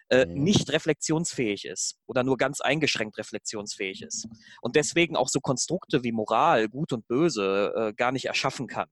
äh, 0.10 0.26
mhm. 0.26 0.44
nicht 0.44 0.72
reflexionsfähig 0.72 1.66
ist 1.66 1.98
oder 2.08 2.24
nur 2.24 2.38
ganz 2.38 2.62
eingeschränkt 2.62 3.18
reflexionsfähig 3.18 4.02
ist. 4.02 4.28
Und 4.62 4.76
deswegen 4.76 5.16
auch 5.16 5.28
so 5.28 5.40
Konstrukte 5.40 6.04
wie 6.04 6.12
Moral, 6.12 6.70
Gut 6.70 6.94
und 6.94 7.08
Böse 7.08 7.74
äh, 7.76 7.94
gar 7.94 8.12
nicht 8.12 8.26
erschaffen 8.26 8.68
kann. 8.68 8.90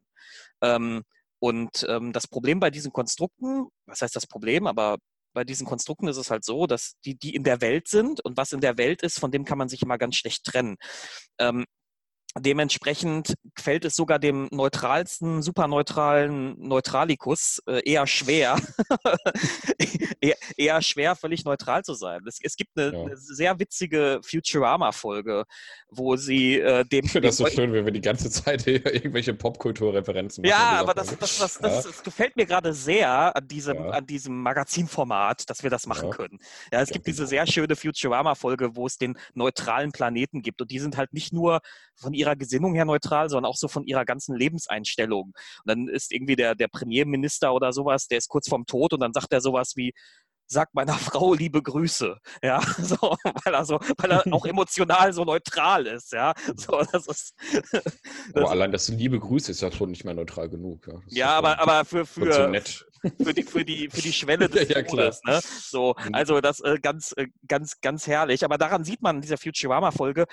Ähm, 0.62 1.04
und 1.40 1.86
ähm, 1.88 2.14
das 2.14 2.28
Problem 2.28 2.60
bei 2.60 2.70
diesen 2.70 2.92
Konstrukten, 2.92 3.68
was 3.86 4.02
heißt 4.02 4.16
das 4.16 4.28
Problem, 4.28 4.68
aber 4.68 4.98
bei 5.38 5.44
diesen 5.44 5.68
Konstrukten 5.68 6.08
ist 6.08 6.18
es 6.18 6.32
halt 6.32 6.44
so, 6.44 6.66
dass 6.66 6.96
die, 7.06 7.14
die 7.16 7.36
in 7.36 7.44
der 7.44 7.62
Welt 7.62 7.88
sind 7.88 8.26
und 8.26 8.38
was 8.38 8.54
in 8.54 8.60
der 8.60 8.80
Welt 8.80 9.04
ist, 9.04 9.20
von 9.20 9.30
dem 9.30 9.46
kann 9.46 9.60
man 9.60 9.70
sich 9.70 9.84
immer 9.84 10.00
ganz 10.00 10.16
schlecht 10.16 10.44
trennen. 10.44 10.78
Ähm, 11.38 11.66
Dementsprechend 12.40 13.36
fällt 13.58 13.86
es 13.86 13.96
sogar 13.96 14.20
dem 14.20 14.48
neutralsten, 14.52 15.42
superneutralen 15.42 16.56
Neutralikus 16.60 17.62
äh, 17.68 17.82
eher 17.90 18.08
schwer, 18.08 18.58
eher, 20.22 20.36
eher, 20.56 20.82
schwer, 20.82 21.16
völlig 21.16 21.46
neutral 21.46 21.84
zu 21.84 21.94
sein. 21.94 22.22
Es, 22.28 22.40
es 22.42 22.56
gibt 22.56 22.78
eine, 22.78 22.94
ja. 22.94 23.02
eine, 23.04 23.18
sehr 23.18 23.60
witzige 23.60 24.20
Futurama-Folge, 24.24 25.46
wo 25.90 26.16
sie 26.16 26.60
äh, 26.60 26.86
dem. 26.86 27.06
Ich 27.06 27.12
finde 27.12 27.30
das 27.30 27.38
so 27.38 27.48
schön, 27.48 27.74
wenn 27.74 27.86
wir 27.86 27.94
die 27.94 28.02
ganze 28.02 28.30
Zeit 28.30 28.66
irgendwelche 28.68 29.34
Popkulturreferenzen 29.34 30.42
machen. 30.42 30.50
Ja, 30.50 30.80
aber 30.80 30.94
das, 30.94 31.18
das, 31.18 31.38
das, 31.38 31.60
ja. 31.62 31.70
das, 31.70 32.04
gefällt 32.04 32.36
mir 32.36 32.46
gerade 32.46 32.74
sehr 32.74 33.36
an 33.36 33.48
diesem, 33.48 33.76
ja. 33.78 33.90
an 33.90 34.06
diesem 34.06 34.42
Magazinformat, 34.42 35.50
dass 35.50 35.64
wir 35.64 35.70
das 35.70 35.88
machen 35.88 36.10
können. 36.12 36.40
Ja, 36.72 36.82
es 36.82 36.90
gibt 36.90 37.08
diese 37.08 37.20
genau. 37.20 37.30
sehr 37.30 37.48
schöne 37.48 37.76
Futurama-Folge, 37.76 38.76
wo 38.76 38.86
es 38.86 38.98
den 38.98 39.18
neutralen 39.34 39.92
Planeten 39.92 40.42
gibt 40.42 40.62
und 40.62 40.72
die 40.72 40.80
sind 40.80 40.98
halt 40.98 41.14
nicht 41.14 41.34
nur 41.34 41.62
von 41.98 42.14
ihrer 42.14 42.36
Gesinnung 42.36 42.74
her 42.76 42.86
neutral, 42.86 43.30
sondern 43.30 43.50
auch 43.50 43.58
so 43.58 43.68
von 43.68 43.84
ihrer 43.86 44.06
ganzen 44.06 44.36
Lebenseinstellung. 44.36 45.26
Und 45.26 45.34
dann 45.66 45.88
ist 45.88 46.12
irgendwie 46.12 46.36
der, 46.36 46.56
der 46.56 46.68
Premierminister 46.68 47.54
oder 47.54 47.74
sowas, 47.74 48.08
der 48.08 48.20
ist 48.20 48.30
kurz 48.30 48.48
vorm 48.48 48.66
Tod 48.66 48.94
und 48.94 49.02
dann 49.02 49.14
sagt 49.14 49.34
er 49.34 49.42
sowas 49.42 49.74
wie, 49.76 49.94
sag 50.48 50.74
meiner 50.74 50.94
Frau 50.98 51.34
liebe 51.34 51.62
Grüße, 51.62 52.18
ja, 52.42 52.62
so, 52.78 52.98
weil 53.44 53.54
er 53.54 53.66
so, 53.66 53.80
weil 53.98 54.12
er 54.12 54.34
auch 54.34 54.46
emotional 54.46 55.14
so 55.14 55.24
neutral 55.24 55.86
ist, 55.86 56.14
ja, 56.14 56.34
so, 56.56 56.82
das 56.92 57.08
ist. 57.08 57.34
Das 57.74 57.84
aber 58.34 58.52
allein 58.52 58.72
das 58.72 58.88
liebe 58.90 59.20
Grüße 59.20 59.52
ist 59.52 59.62
ja 59.62 59.72
schon 59.72 59.92
nicht 59.92 60.06
mehr 60.06 60.14
neutral 60.14 60.50
genug, 60.50 60.88
ja. 60.88 61.02
ja 61.08 61.30
aber, 61.38 61.60
aber 61.60 61.86
für, 61.86 62.06
für, 62.06 62.34
so 62.34 62.44
für 63.24 63.34
die, 63.34 63.44
für 63.44 63.66
die, 63.66 63.90
für 63.90 64.02
die 64.02 64.14
Schwelle 64.14 64.50
des 64.50 64.70
ja, 64.70 64.82
Todes, 64.82 65.22
ne? 65.24 65.40
So, 65.44 65.96
mhm. 66.04 66.16
also 66.16 66.42
das 66.42 66.62
äh, 66.62 66.80
ganz, 66.82 67.14
äh, 67.16 67.28
ganz, 67.48 67.80
ganz 67.82 68.08
herrlich. 68.08 68.44
Aber 68.44 68.58
daran 68.58 68.84
sieht 68.84 69.02
man 69.02 69.18
in 69.18 69.22
dieser 69.22 69.38
Futurama-Folge, 69.38 70.26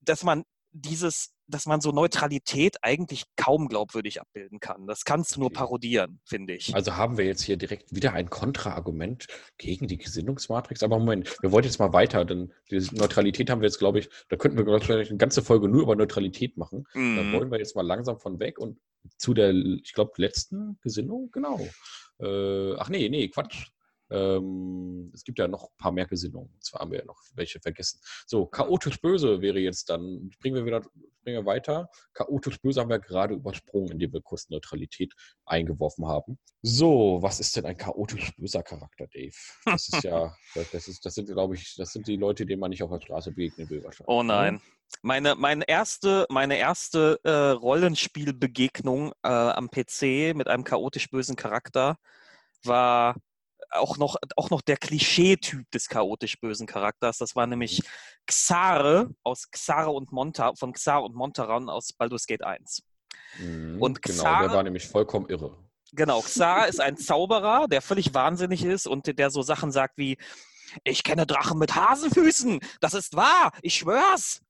dass 0.00 0.24
man 0.24 0.44
dieses, 0.72 1.34
dass 1.46 1.66
man 1.66 1.80
so 1.80 1.92
Neutralität 1.92 2.76
eigentlich 2.82 3.24
kaum 3.36 3.68
glaubwürdig 3.68 4.20
abbilden 4.20 4.60
kann. 4.60 4.86
Das 4.86 5.04
kannst 5.04 5.36
du 5.36 5.40
nur 5.40 5.52
parodieren, 5.52 6.20
finde 6.24 6.54
ich. 6.54 6.74
Also 6.74 6.96
haben 6.96 7.16
wir 7.16 7.24
jetzt 7.24 7.42
hier 7.42 7.56
direkt 7.56 7.94
wieder 7.94 8.12
ein 8.12 8.28
Kontraargument 8.30 9.26
gegen 9.56 9.86
die 9.88 9.98
Gesinnungsmatrix. 9.98 10.82
Aber 10.82 10.98
Moment, 10.98 11.36
wir 11.40 11.52
wollen 11.52 11.64
jetzt 11.64 11.78
mal 11.78 11.92
weiter, 11.92 12.24
denn 12.24 12.52
die 12.70 12.86
Neutralität 12.92 13.50
haben 13.50 13.60
wir 13.60 13.68
jetzt, 13.68 13.78
glaube 13.78 14.00
ich, 14.00 14.10
da 14.28 14.36
könnten 14.36 14.58
wir 14.58 14.80
vielleicht 14.80 15.10
eine 15.10 15.18
ganze 15.18 15.42
Folge 15.42 15.68
nur 15.68 15.82
über 15.82 15.96
Neutralität 15.96 16.56
machen. 16.56 16.86
Mhm. 16.94 17.16
Da 17.16 17.32
wollen 17.38 17.50
wir 17.50 17.58
jetzt 17.58 17.76
mal 17.76 17.86
langsam 17.86 18.18
von 18.18 18.38
weg 18.38 18.58
und 18.58 18.78
zu 19.16 19.32
der, 19.32 19.52
ich 19.52 19.94
glaube, 19.94 20.12
letzten 20.16 20.78
Gesinnung, 20.82 21.30
genau. 21.32 21.66
Äh, 22.20 22.74
ach 22.76 22.88
nee, 22.88 23.08
nee, 23.08 23.28
Quatsch. 23.28 23.68
Ähm, 24.10 25.10
es 25.14 25.24
gibt 25.24 25.38
ja 25.38 25.48
noch 25.48 25.64
ein 25.64 25.76
paar 25.78 25.92
mehr 25.92 26.06
Gesinnungen. 26.06 26.50
Zwar 26.60 26.80
haben 26.80 26.92
wir 26.92 27.00
ja 27.00 27.04
noch 27.04 27.20
welche 27.34 27.60
vergessen. 27.60 28.00
So, 28.26 28.46
chaotisch 28.46 29.00
böse 29.00 29.40
wäre 29.40 29.58
jetzt 29.58 29.90
dann, 29.90 30.30
springen 30.32 30.56
wir 30.56 30.64
wieder 30.64 30.82
springen 31.28 31.44
wir 31.44 31.46
weiter. 31.46 31.90
Chaotisch 32.14 32.60
böse 32.60 32.80
haben 32.80 32.88
wir 32.88 32.98
gerade 32.98 33.34
übersprungen, 33.34 33.92
indem 33.92 34.12
wir 34.12 34.22
kurz 34.22 34.48
Neutralität 34.48 35.12
eingeworfen 35.44 36.06
haben. 36.06 36.38
So, 36.62 37.18
was 37.20 37.40
ist 37.40 37.54
denn 37.56 37.66
ein 37.66 37.76
chaotisch 37.76 38.34
böser 38.36 38.62
Charakter, 38.62 39.06
Dave? 39.12 39.34
Das 39.64 39.88
ist 39.88 40.04
ja, 40.04 40.34
das, 40.72 40.88
ist, 40.88 41.04
das 41.04 41.14
sind, 41.14 41.28
glaube 41.28 41.54
ich, 41.54 41.74
das 41.76 41.92
sind 41.92 42.06
die 42.06 42.16
Leute, 42.16 42.46
denen 42.46 42.60
man 42.60 42.70
nicht 42.70 42.82
auf 42.82 42.90
der 42.90 43.00
Straße 43.00 43.32
begegnen 43.32 43.68
will 43.68 43.84
wahrscheinlich. 43.84 44.08
Oh 44.08 44.22
nein. 44.22 44.60
Meine, 45.02 45.34
meine 45.34 45.68
erste, 45.68 46.26
meine 46.30 46.56
erste 46.56 47.20
äh, 47.22 47.30
Rollenspielbegegnung 47.30 49.12
äh, 49.22 49.28
am 49.28 49.68
PC 49.68 50.34
mit 50.34 50.48
einem 50.48 50.64
chaotisch 50.64 51.10
bösen 51.10 51.36
Charakter 51.36 51.98
war 52.64 53.16
auch 53.70 53.96
noch, 53.96 54.16
auch 54.36 54.50
noch 54.50 54.62
der 54.62 54.76
Klischee-Typ 54.76 55.70
des 55.70 55.88
chaotisch 55.88 56.40
bösen 56.40 56.66
Charakters. 56.66 57.18
Das 57.18 57.36
war 57.36 57.46
nämlich 57.46 57.82
mhm. 57.82 57.88
Xare 58.26 59.10
aus 59.22 59.50
Xare 59.50 59.90
und 59.90 60.12
Monta, 60.12 60.54
von 60.54 60.72
Xare 60.72 61.02
und 61.02 61.14
Montaran 61.14 61.68
aus 61.68 61.92
Baldur's 61.92 62.26
Gate 62.26 62.44
1. 62.44 62.82
Mhm, 63.38 63.80
und 63.80 64.02
Xare, 64.02 64.36
genau, 64.36 64.48
der 64.48 64.56
war 64.56 64.62
nämlich 64.62 64.86
vollkommen 64.86 65.28
irre. 65.28 65.56
Genau, 65.92 66.20
Xare 66.20 66.68
ist 66.68 66.80
ein 66.80 66.96
Zauberer, 66.96 67.66
der 67.68 67.80
völlig 67.80 68.12
wahnsinnig 68.12 68.64
ist 68.64 68.86
und 68.86 69.06
der 69.18 69.30
so 69.30 69.42
Sachen 69.42 69.72
sagt 69.72 69.96
wie, 69.96 70.18
ich 70.84 71.02
kenne 71.02 71.26
Drachen 71.26 71.58
mit 71.58 71.74
Hasenfüßen, 71.74 72.60
das 72.80 72.94
ist 72.94 73.16
wahr, 73.16 73.52
ich 73.62 73.76
schwör's. 73.76 74.42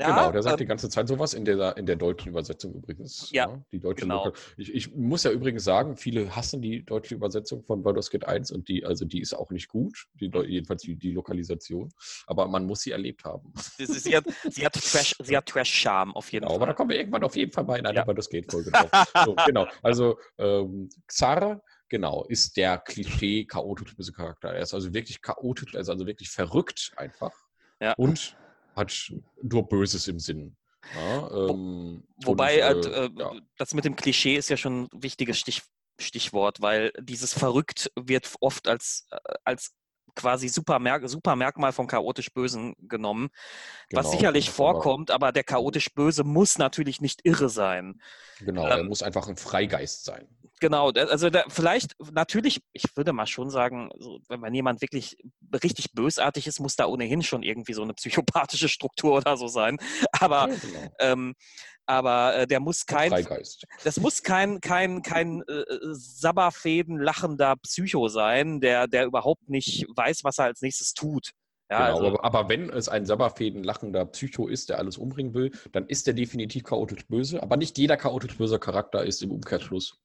Ja, 0.00 0.10
genau, 0.10 0.32
der 0.32 0.42
sagt 0.42 0.54
ähm, 0.54 0.58
die 0.58 0.66
ganze 0.66 0.88
Zeit 0.88 1.08
sowas 1.08 1.34
in 1.34 1.44
der, 1.44 1.76
in 1.76 1.84
der 1.84 1.96
deutschen 1.96 2.28
Übersetzung 2.28 2.72
übrigens. 2.72 3.30
Ja, 3.32 3.48
ja 3.48 3.62
die 3.72 3.80
deutsche 3.80 4.02
genau. 4.02 4.32
ich, 4.56 4.72
ich, 4.72 4.94
muss 4.94 5.24
ja 5.24 5.32
übrigens 5.32 5.64
sagen, 5.64 5.96
viele 5.96 6.36
hassen 6.36 6.62
die 6.62 6.84
deutsche 6.84 7.16
Übersetzung 7.16 7.64
von 7.64 7.82
Baldur's 7.82 8.08
Gate 8.08 8.24
1 8.24 8.52
und 8.52 8.68
die, 8.68 8.84
also 8.84 9.04
die 9.04 9.20
ist 9.20 9.34
auch 9.34 9.50
nicht 9.50 9.66
gut, 9.66 10.06
die, 10.14 10.30
jedenfalls 10.46 10.82
die, 10.82 10.94
die 10.94 11.10
Lokalisation, 11.10 11.88
aber 12.28 12.46
man 12.46 12.64
muss 12.64 12.82
sie 12.82 12.92
erlebt 12.92 13.24
haben. 13.24 13.52
Sie, 13.76 13.86
sie 13.86 14.16
hat, 14.16 14.24
sie 14.48 14.64
hat 14.64 14.74
Trash, 14.74 15.16
sie 15.20 15.36
hat 15.36 15.46
Trash-Charme 15.46 16.14
auf 16.14 16.30
jeden 16.30 16.44
genau, 16.44 16.54
Fall. 16.54 16.62
Aber 16.62 16.66
da 16.66 16.74
kommen 16.74 16.90
wir 16.90 16.98
irgendwann 16.98 17.24
auf 17.24 17.34
jeden 17.34 17.50
Fall 17.50 17.64
mal 17.64 17.78
in 17.78 17.86
einer 17.86 17.98
ja. 17.98 18.04
Baldur's 18.04 18.28
Gate-Folge 18.28 18.70
drauf. 18.70 18.90
so, 19.24 19.34
genau, 19.46 19.66
also 19.82 20.16
ähm, 20.38 20.90
Xar 21.08 21.60
Genau, 21.90 22.24
ist 22.24 22.56
der 22.58 22.76
Klischee 22.78 23.46
chaotisch 23.46 23.96
Charakter. 24.14 24.50
Er 24.50 24.60
ist 24.60 24.74
also 24.74 24.92
wirklich 24.92 25.22
chaotisch, 25.22 25.74
er 25.74 25.80
ist 25.80 25.88
also 25.88 26.06
wirklich 26.06 26.28
verrückt 26.28 26.92
einfach. 26.96 27.32
Ja. 27.80 27.94
Und 27.94 28.36
hat 28.78 29.12
nur 29.42 29.68
Böses 29.68 30.08
im 30.08 30.18
Sinn. 30.18 30.56
Ja, 30.94 31.50
ähm, 31.50 32.04
Wobei, 32.24 32.74
und, 32.74 32.86
äh, 32.86 33.06
äh, 33.06 33.10
ja. 33.18 33.32
das 33.58 33.74
mit 33.74 33.84
dem 33.84 33.96
Klischee 33.96 34.36
ist 34.36 34.48
ja 34.48 34.56
schon 34.56 34.84
ein 34.84 34.88
wichtiges 35.02 35.38
Stich, 35.38 35.62
Stichwort, 36.00 36.60
weil 36.60 36.92
dieses 37.00 37.34
Verrückt 37.34 37.90
wird 37.96 38.32
oft 38.40 38.68
als, 38.68 39.06
äh, 39.10 39.34
als 39.44 39.74
quasi 40.18 40.48
Supermerk 40.48 41.08
Supermerkmal 41.08 41.72
von 41.72 41.86
chaotisch 41.86 42.32
Bösen 42.32 42.74
genommen, 42.80 43.30
genau, 43.88 44.02
was 44.02 44.10
sicherlich 44.10 44.50
vorkommt, 44.50 45.10
aber 45.10 45.32
der 45.32 45.44
chaotisch 45.44 45.94
Böse 45.94 46.24
muss 46.24 46.58
natürlich 46.58 47.00
nicht 47.00 47.20
irre 47.24 47.48
sein. 47.48 48.00
Genau, 48.40 48.64
ähm, 48.64 48.70
er 48.70 48.84
muss 48.84 49.02
einfach 49.02 49.28
ein 49.28 49.36
Freigeist 49.36 50.04
sein. 50.04 50.28
Genau, 50.60 50.90
also 50.90 51.30
da, 51.30 51.44
vielleicht, 51.48 51.94
natürlich, 52.12 52.60
ich 52.72 52.96
würde 52.96 53.12
mal 53.12 53.26
schon 53.26 53.48
sagen, 53.48 53.90
so, 53.98 54.18
wenn 54.28 54.40
man 54.40 54.52
jemand 54.52 54.82
wirklich 54.82 55.16
richtig 55.62 55.92
bösartig 55.92 56.48
ist, 56.48 56.58
muss 56.58 56.74
da 56.74 56.86
ohnehin 56.86 57.22
schon 57.22 57.44
irgendwie 57.44 57.74
so 57.74 57.82
eine 57.82 57.94
psychopathische 57.94 58.68
Struktur 58.68 59.18
oder 59.18 59.36
so 59.36 59.46
sein. 59.46 59.78
Aber, 60.12 60.48
ja, 60.48 60.56
genau. 60.56 60.92
ähm, 60.98 61.34
aber 61.88 62.36
äh, 62.36 62.46
der 62.46 62.60
muss 62.60 62.84
kein, 62.84 63.10
Freigeist. 63.10 63.66
das 63.82 63.98
muss 63.98 64.22
kein, 64.22 64.60
kein, 64.60 65.02
kein 65.02 65.42
äh, 65.42 65.64
Sabberfäden 65.92 66.98
lachender 66.98 67.56
Psycho 67.56 68.08
sein, 68.08 68.60
der, 68.60 68.86
der 68.86 69.06
überhaupt 69.06 69.48
nicht 69.48 69.86
weiß, 69.96 70.22
was 70.22 70.38
er 70.38 70.44
als 70.44 70.60
nächstes 70.60 70.92
tut. 70.92 71.32
Ja, 71.70 71.92
genau, 71.92 72.06
also, 72.06 72.22
aber, 72.22 72.48
wenn 72.48 72.70
es 72.70 72.88
ein 72.88 73.04
Sabberfäden 73.04 73.62
lachender 73.62 74.06
Psycho 74.06 74.48
ist, 74.48 74.70
der 74.70 74.78
alles 74.78 74.96
umbringen 74.96 75.34
will, 75.34 75.50
dann 75.72 75.86
ist 75.86 76.06
der 76.06 76.14
definitiv 76.14 76.64
chaotisch 76.64 77.06
böse. 77.06 77.42
Aber 77.42 77.58
nicht 77.58 77.76
jeder 77.76 77.96
chaotisch 77.98 78.38
böse 78.38 78.58
Charakter 78.58 79.04
ist 79.04 79.22
im 79.22 79.32
Umkehrschluss. 79.32 79.98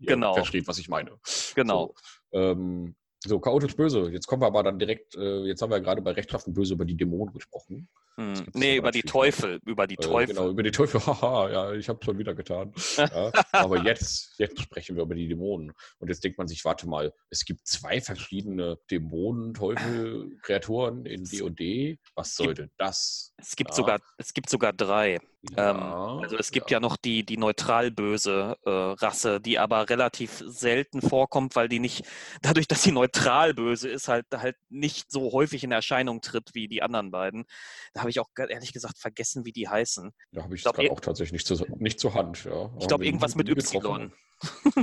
genau. 0.00 0.34
Versteht, 0.34 0.68
was 0.68 0.78
ich 0.78 0.88
meine. 0.88 1.12
Genau. 1.54 1.94
So, 2.30 2.38
ähm, 2.38 2.94
so, 3.24 3.38
chaotisch 3.38 3.76
böse. 3.76 4.10
Jetzt 4.10 4.26
kommen 4.26 4.42
wir 4.42 4.46
aber 4.46 4.62
dann 4.62 4.78
direkt, 4.78 5.14
äh, 5.14 5.44
jetzt 5.44 5.62
haben 5.62 5.70
wir 5.70 5.80
gerade 5.80 6.02
bei 6.02 6.12
Rechtschaffen 6.12 6.52
böse 6.52 6.74
über 6.74 6.84
die 6.84 6.96
Dämonen 6.96 7.32
gesprochen. 7.32 7.88
Hm. 8.16 8.46
Nee, 8.54 8.76
über 8.76 8.90
die 8.90 9.02
Teufel. 9.02 9.58
Über 9.64 9.86
die 9.86 9.96
Teufel. 9.96 10.30
Äh, 10.30 10.34
genau, 10.34 10.50
über 10.50 10.62
die 10.62 10.70
Teufel. 10.70 11.00
Haha, 11.04 11.50
ja, 11.50 11.72
ich 11.72 11.88
habe 11.88 11.98
es 12.00 12.04
schon 12.04 12.18
wieder 12.18 12.34
getan. 12.34 12.72
ja, 12.96 13.32
aber 13.52 13.78
jetzt, 13.84 14.38
jetzt 14.38 14.60
sprechen 14.60 14.96
wir 14.96 15.04
über 15.04 15.14
die 15.14 15.28
Dämonen. 15.28 15.72
Und 15.98 16.08
jetzt 16.08 16.22
denkt 16.22 16.38
man 16.38 16.46
sich, 16.46 16.64
warte 16.64 16.88
mal, 16.88 17.12
es 17.30 17.44
gibt 17.44 17.66
zwei 17.66 18.00
verschiedene 18.00 18.78
Dämonen, 18.90 19.54
Teufel, 19.54 20.36
Kreaturen 20.42 21.06
in 21.06 21.24
D&D. 21.24 21.98
Was 22.14 22.34
sollte 22.36 22.70
das? 22.76 23.32
Es 23.38 23.56
gibt, 23.56 23.70
ja. 23.70 23.76
sogar, 23.76 24.00
es 24.18 24.34
gibt 24.34 24.50
sogar 24.50 24.72
drei. 24.72 25.18
Ja, 25.50 25.70
ähm, 25.70 26.22
also 26.22 26.36
es 26.36 26.52
gibt 26.52 26.70
ja, 26.70 26.76
ja 26.76 26.80
noch 26.80 26.96
die, 26.96 27.24
die 27.24 27.36
neutral 27.36 27.90
böse 27.90 28.56
äh, 28.64 28.70
Rasse, 28.70 29.40
die 29.40 29.58
aber 29.58 29.88
relativ 29.90 30.42
selten 30.46 31.02
vorkommt, 31.02 31.56
weil 31.56 31.68
die 31.68 31.80
nicht, 31.80 32.04
dadurch, 32.42 32.68
dass 32.68 32.82
sie 32.82 32.92
neutral 32.92 33.52
böse 33.52 33.88
ist, 33.88 34.06
halt, 34.06 34.26
halt 34.32 34.56
nicht 34.68 35.10
so 35.10 35.32
häufig 35.32 35.64
in 35.64 35.72
Erscheinung 35.72 36.20
tritt 36.20 36.50
wie 36.54 36.68
die 36.68 36.82
anderen 36.82 37.10
beiden. 37.10 37.44
Da 37.92 38.00
habe 38.00 38.10
ich 38.10 38.20
auch 38.20 38.28
ehrlich 38.36 38.72
gesagt 38.72 38.98
vergessen, 38.98 39.44
wie 39.44 39.52
die 39.52 39.68
heißen. 39.68 40.12
Da 40.30 40.44
habe 40.44 40.54
ich, 40.54 40.64
es 40.64 40.66
auch 40.66 41.00
tatsächlich 41.00 41.32
nicht, 41.32 41.46
zu, 41.46 41.66
nicht 41.76 41.98
zur 41.98 42.14
Hand. 42.14 42.44
Ja. 42.44 42.70
Ich 42.78 42.86
glaube, 42.86 43.04
irgendwas 43.04 43.34
mit 43.34 43.48
Y. 43.48 44.12
ja, 44.74 44.82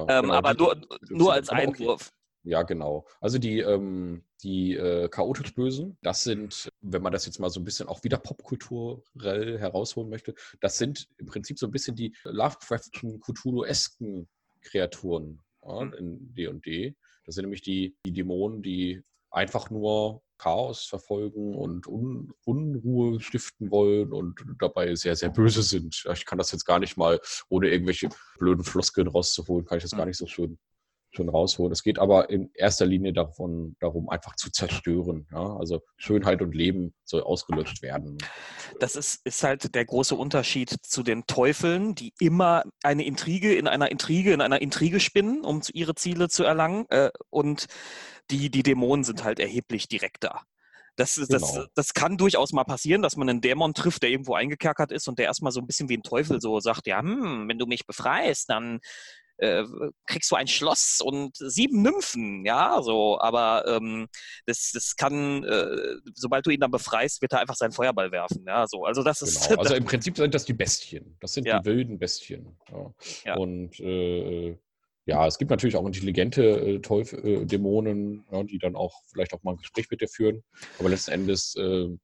ähm, 0.00 0.22
genau. 0.22 0.34
Aber 0.34 0.54
nur, 0.54 0.80
nur 1.08 1.32
als 1.32 1.48
Einwurf. 1.48 2.12
Ja, 2.46 2.62
genau. 2.62 3.08
Also 3.20 3.38
die, 3.38 3.58
ähm, 3.58 4.22
die 4.44 4.76
äh, 4.76 5.08
chaotisch 5.08 5.52
Bösen, 5.52 5.98
das 6.02 6.22
sind, 6.22 6.68
wenn 6.80 7.02
man 7.02 7.12
das 7.12 7.26
jetzt 7.26 7.40
mal 7.40 7.50
so 7.50 7.58
ein 7.58 7.64
bisschen 7.64 7.88
auch 7.88 8.04
wieder 8.04 8.18
popkulturell 8.18 9.58
herausholen 9.58 10.08
möchte, 10.08 10.32
das 10.60 10.78
sind 10.78 11.08
im 11.18 11.26
Prinzip 11.26 11.58
so 11.58 11.66
ein 11.66 11.72
bisschen 11.72 11.96
die 11.96 12.14
Lovecraftschen, 12.22 13.20
Cthulhu-esken 13.20 14.28
Kreaturen 14.62 15.42
ja, 15.66 15.86
mhm. 15.86 15.92
in 15.94 16.34
D&D. 16.34 16.94
Das 17.24 17.34
sind 17.34 17.46
nämlich 17.46 17.62
die, 17.62 17.96
die 18.06 18.12
Dämonen, 18.12 18.62
die 18.62 19.02
einfach 19.32 19.68
nur 19.70 20.22
Chaos 20.38 20.84
verfolgen 20.84 21.56
und 21.56 21.88
Un 21.88 22.32
Unruhe 22.44 23.20
stiften 23.20 23.72
wollen 23.72 24.12
und 24.12 24.40
dabei 24.60 24.94
sehr, 24.94 25.16
sehr 25.16 25.30
böse 25.30 25.62
sind. 25.62 26.04
Ich 26.12 26.24
kann 26.24 26.38
das 26.38 26.52
jetzt 26.52 26.64
gar 26.64 26.78
nicht 26.78 26.96
mal, 26.96 27.20
ohne 27.48 27.70
irgendwelche 27.70 28.08
blöden 28.38 28.62
Floskeln 28.62 29.08
rauszuholen, 29.08 29.66
kann 29.66 29.78
ich 29.78 29.84
das 29.84 29.96
gar 29.96 30.06
nicht 30.06 30.18
so 30.18 30.28
schön 30.28 30.60
schon 31.10 31.28
rausholen. 31.28 31.72
Es 31.72 31.82
geht 31.82 31.98
aber 31.98 32.30
in 32.30 32.50
erster 32.54 32.86
Linie 32.86 33.12
davon, 33.12 33.76
darum, 33.80 34.08
einfach 34.08 34.36
zu 34.36 34.50
zerstören. 34.50 35.26
Ja? 35.32 35.56
Also 35.56 35.80
Schönheit 35.96 36.42
und 36.42 36.54
Leben 36.54 36.94
soll 37.04 37.22
ausgelöscht 37.22 37.82
werden. 37.82 38.18
Das 38.78 38.96
ist, 38.96 39.20
ist 39.24 39.42
halt 39.42 39.74
der 39.74 39.84
große 39.84 40.14
Unterschied 40.14 40.74
zu 40.82 41.02
den 41.02 41.26
Teufeln, 41.26 41.94
die 41.94 42.12
immer 42.20 42.64
eine 42.82 43.04
Intrige 43.04 43.54
in 43.54 43.66
einer 43.66 43.90
Intrige 43.90 44.32
in 44.32 44.40
einer 44.40 44.60
Intrige 44.60 45.00
spinnen, 45.00 45.44
um 45.44 45.62
ihre 45.72 45.94
Ziele 45.94 46.28
zu 46.28 46.44
erlangen. 46.44 46.86
Äh, 46.90 47.10
und 47.30 47.66
die, 48.30 48.50
die 48.50 48.62
Dämonen 48.62 49.04
sind 49.04 49.24
halt 49.24 49.40
erheblich 49.40 49.88
direkter. 49.88 50.42
Das, 50.96 51.14
das, 51.14 51.28
genau. 51.28 51.66
das 51.74 51.92
kann 51.92 52.16
durchaus 52.16 52.52
mal 52.52 52.64
passieren, 52.64 53.02
dass 53.02 53.16
man 53.16 53.28
einen 53.28 53.42
Dämon 53.42 53.74
trifft, 53.74 54.02
der 54.02 54.10
irgendwo 54.10 54.34
eingekerkert 54.34 54.92
ist 54.92 55.08
und 55.08 55.18
der 55.18 55.26
erstmal 55.26 55.52
so 55.52 55.60
ein 55.60 55.66
bisschen 55.66 55.90
wie 55.90 55.98
ein 55.98 56.02
Teufel 56.02 56.40
so 56.40 56.58
sagt, 56.58 56.86
ja, 56.86 57.00
hm, 57.00 57.48
wenn 57.48 57.58
du 57.58 57.66
mich 57.66 57.86
befreist, 57.86 58.48
dann 58.48 58.80
äh, 59.38 59.64
kriegst 60.06 60.30
du 60.30 60.36
ein 60.36 60.46
Schloss 60.46 61.00
und 61.02 61.36
sieben 61.36 61.82
Nymphen, 61.82 62.44
ja, 62.44 62.80
so, 62.82 63.18
aber 63.20 63.64
ähm, 63.66 64.08
das, 64.46 64.70
das 64.72 64.96
kann, 64.96 65.44
äh, 65.44 65.96
sobald 66.14 66.46
du 66.46 66.50
ihn 66.50 66.60
dann 66.60 66.70
befreist, 66.70 67.22
wird 67.22 67.32
er 67.32 67.40
einfach 67.40 67.56
seinen 67.56 67.72
Feuerball 67.72 68.12
werfen, 68.12 68.44
ja, 68.46 68.66
so, 68.66 68.84
also 68.84 69.02
das 69.02 69.22
ist... 69.22 69.48
Genau. 69.48 69.60
Also 69.62 69.74
im 69.76 69.84
Prinzip 69.84 70.16
sind 70.16 70.34
das 70.34 70.44
die 70.44 70.54
Bestien, 70.54 71.16
das 71.20 71.32
sind 71.32 71.46
ja. 71.46 71.58
die 71.58 71.64
wilden 71.66 71.98
Bestien, 71.98 72.56
ja. 72.70 72.94
ja. 73.24 73.36
Und 73.36 73.78
äh, 73.80 74.56
ja, 75.06 75.24
es 75.24 75.38
gibt 75.38 75.52
natürlich 75.52 75.76
auch 75.76 75.86
intelligente 75.86 76.42
äh, 76.42 76.80
Teufel, 76.80 77.24
äh, 77.24 77.46
Dämonen, 77.46 78.24
ja, 78.32 78.42
die 78.42 78.58
dann 78.58 78.74
auch 78.74 78.92
vielleicht 79.06 79.32
auch 79.34 79.42
mal 79.44 79.52
ein 79.52 79.58
Gespräch 79.58 79.88
mit 79.88 80.00
dir 80.00 80.08
führen. 80.08 80.42
Aber 80.80 80.88
letzten 80.88 81.12
Endes 81.12 81.54
äh, 81.54 81.96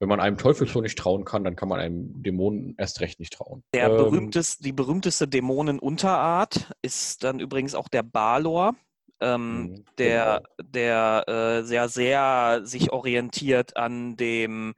wenn 0.00 0.08
man 0.08 0.20
einem 0.20 0.36
Teufel 0.36 0.66
schon 0.66 0.82
nicht 0.82 0.98
trauen 0.98 1.24
kann, 1.24 1.44
dann 1.44 1.56
kann 1.56 1.68
man 1.68 1.80
einem 1.80 2.22
Dämonen 2.22 2.74
erst 2.78 3.00
recht 3.00 3.20
nicht 3.20 3.32
trauen. 3.32 3.62
Der 3.72 3.88
ähm, 3.88 3.96
berühmtest, 3.96 4.64
die 4.64 4.72
berühmteste 4.72 5.28
Dämonenunterart 5.28 6.72
ist 6.82 7.24
dann 7.24 7.40
übrigens 7.40 7.74
auch 7.74 7.88
der 7.88 8.02
Balor. 8.02 8.74
Ähm, 9.20 9.62
mhm, 9.62 9.84
der 9.96 10.42
genau. 10.56 10.70
der 10.70 11.28
äh, 11.28 11.62
sehr, 11.62 11.88
sehr 11.88 12.60
sich 12.64 12.92
orientiert 12.92 13.76
an 13.76 14.16
dem 14.16 14.74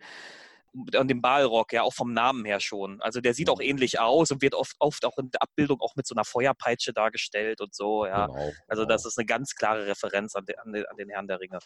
an 0.95 1.09
dem 1.09 1.23
Balrog, 1.23 1.73
ja, 1.73 1.83
auch 1.83 1.95
vom 1.95 2.12
Namen 2.12 2.45
her 2.45 2.61
schon. 2.61 3.01
Also 3.01 3.21
der 3.21 3.35
sieht 3.35 3.49
auch 3.49 3.59
mhm. 3.59 3.64
ähnlich 3.64 3.99
aus 3.99 4.31
und 4.31 4.43
wird 4.43 4.55
oft, 4.55 4.77
oft 4.79 5.05
auch 5.05 5.17
in 5.19 5.31
der 5.31 5.43
Abbildung 5.43 5.81
auch 5.81 5.97
mit 5.97 6.07
so 6.07 6.14
einer 6.14 6.25
Feuerpeitsche 6.25 6.93
dargestellt 6.93 7.61
und 7.61 7.75
so, 7.75 8.07
ja. 8.07 8.27
Genau, 8.27 8.53
also 8.69 8.85
das 8.85 9.03
genau. 9.03 9.09
ist 9.09 9.19
eine 9.19 9.27
ganz 9.27 9.55
klare 9.55 9.87
Referenz 9.87 10.35
an 10.35 10.45
den, 10.45 10.57
an 10.59 10.97
den 10.97 11.09
Herrn 11.09 11.27
der 11.27 11.41
Ringe. 11.41 11.59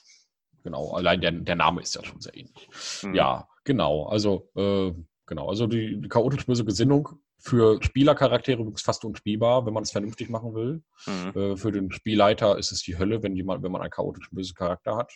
Genau, 0.63 0.93
allein 0.93 1.21
der, 1.21 1.33
der 1.33 1.57
Name 1.57 1.83
ist 1.83 1.95
ja 1.95 2.05
schon 2.05 2.21
sehr 2.21 2.37
ähnlich. 2.37 2.69
Mhm. 3.03 3.15
Ja, 3.15 3.49
genau. 3.65 4.07
Also, 4.07 4.51
äh, 4.57 4.93
genau. 5.27 5.49
Also 5.49 5.67
die, 5.67 6.01
die 6.01 6.09
chaotisch 6.09 6.47
böse 6.47 6.65
Gesinnung 6.65 7.09
Für 7.39 7.83
Spielercharaktere 7.83 8.61
übrigens 8.61 8.83
fast 8.83 9.05
unspielbar, 9.05 9.65
wenn 9.65 9.73
man 9.73 9.83
es 9.83 9.93
vernünftig 9.93 10.29
machen 10.29 10.55
will. 10.55 10.83
Mhm. 11.07 11.41
Äh, 11.41 11.57
für 11.57 11.73
den 11.73 11.91
Spielleiter 11.91 12.59
ist 12.59 12.73
es 12.73 12.83
die 12.83 12.99
Hölle, 12.99 13.23
wenn, 13.23 13.35
jemand, 13.35 13.63
wenn 13.63 13.73
man 13.73 13.81
einen 13.81 13.91
chaotischen 13.91 14.35
bösen 14.35 14.55
Charakter 14.55 14.97
hat. 14.97 15.13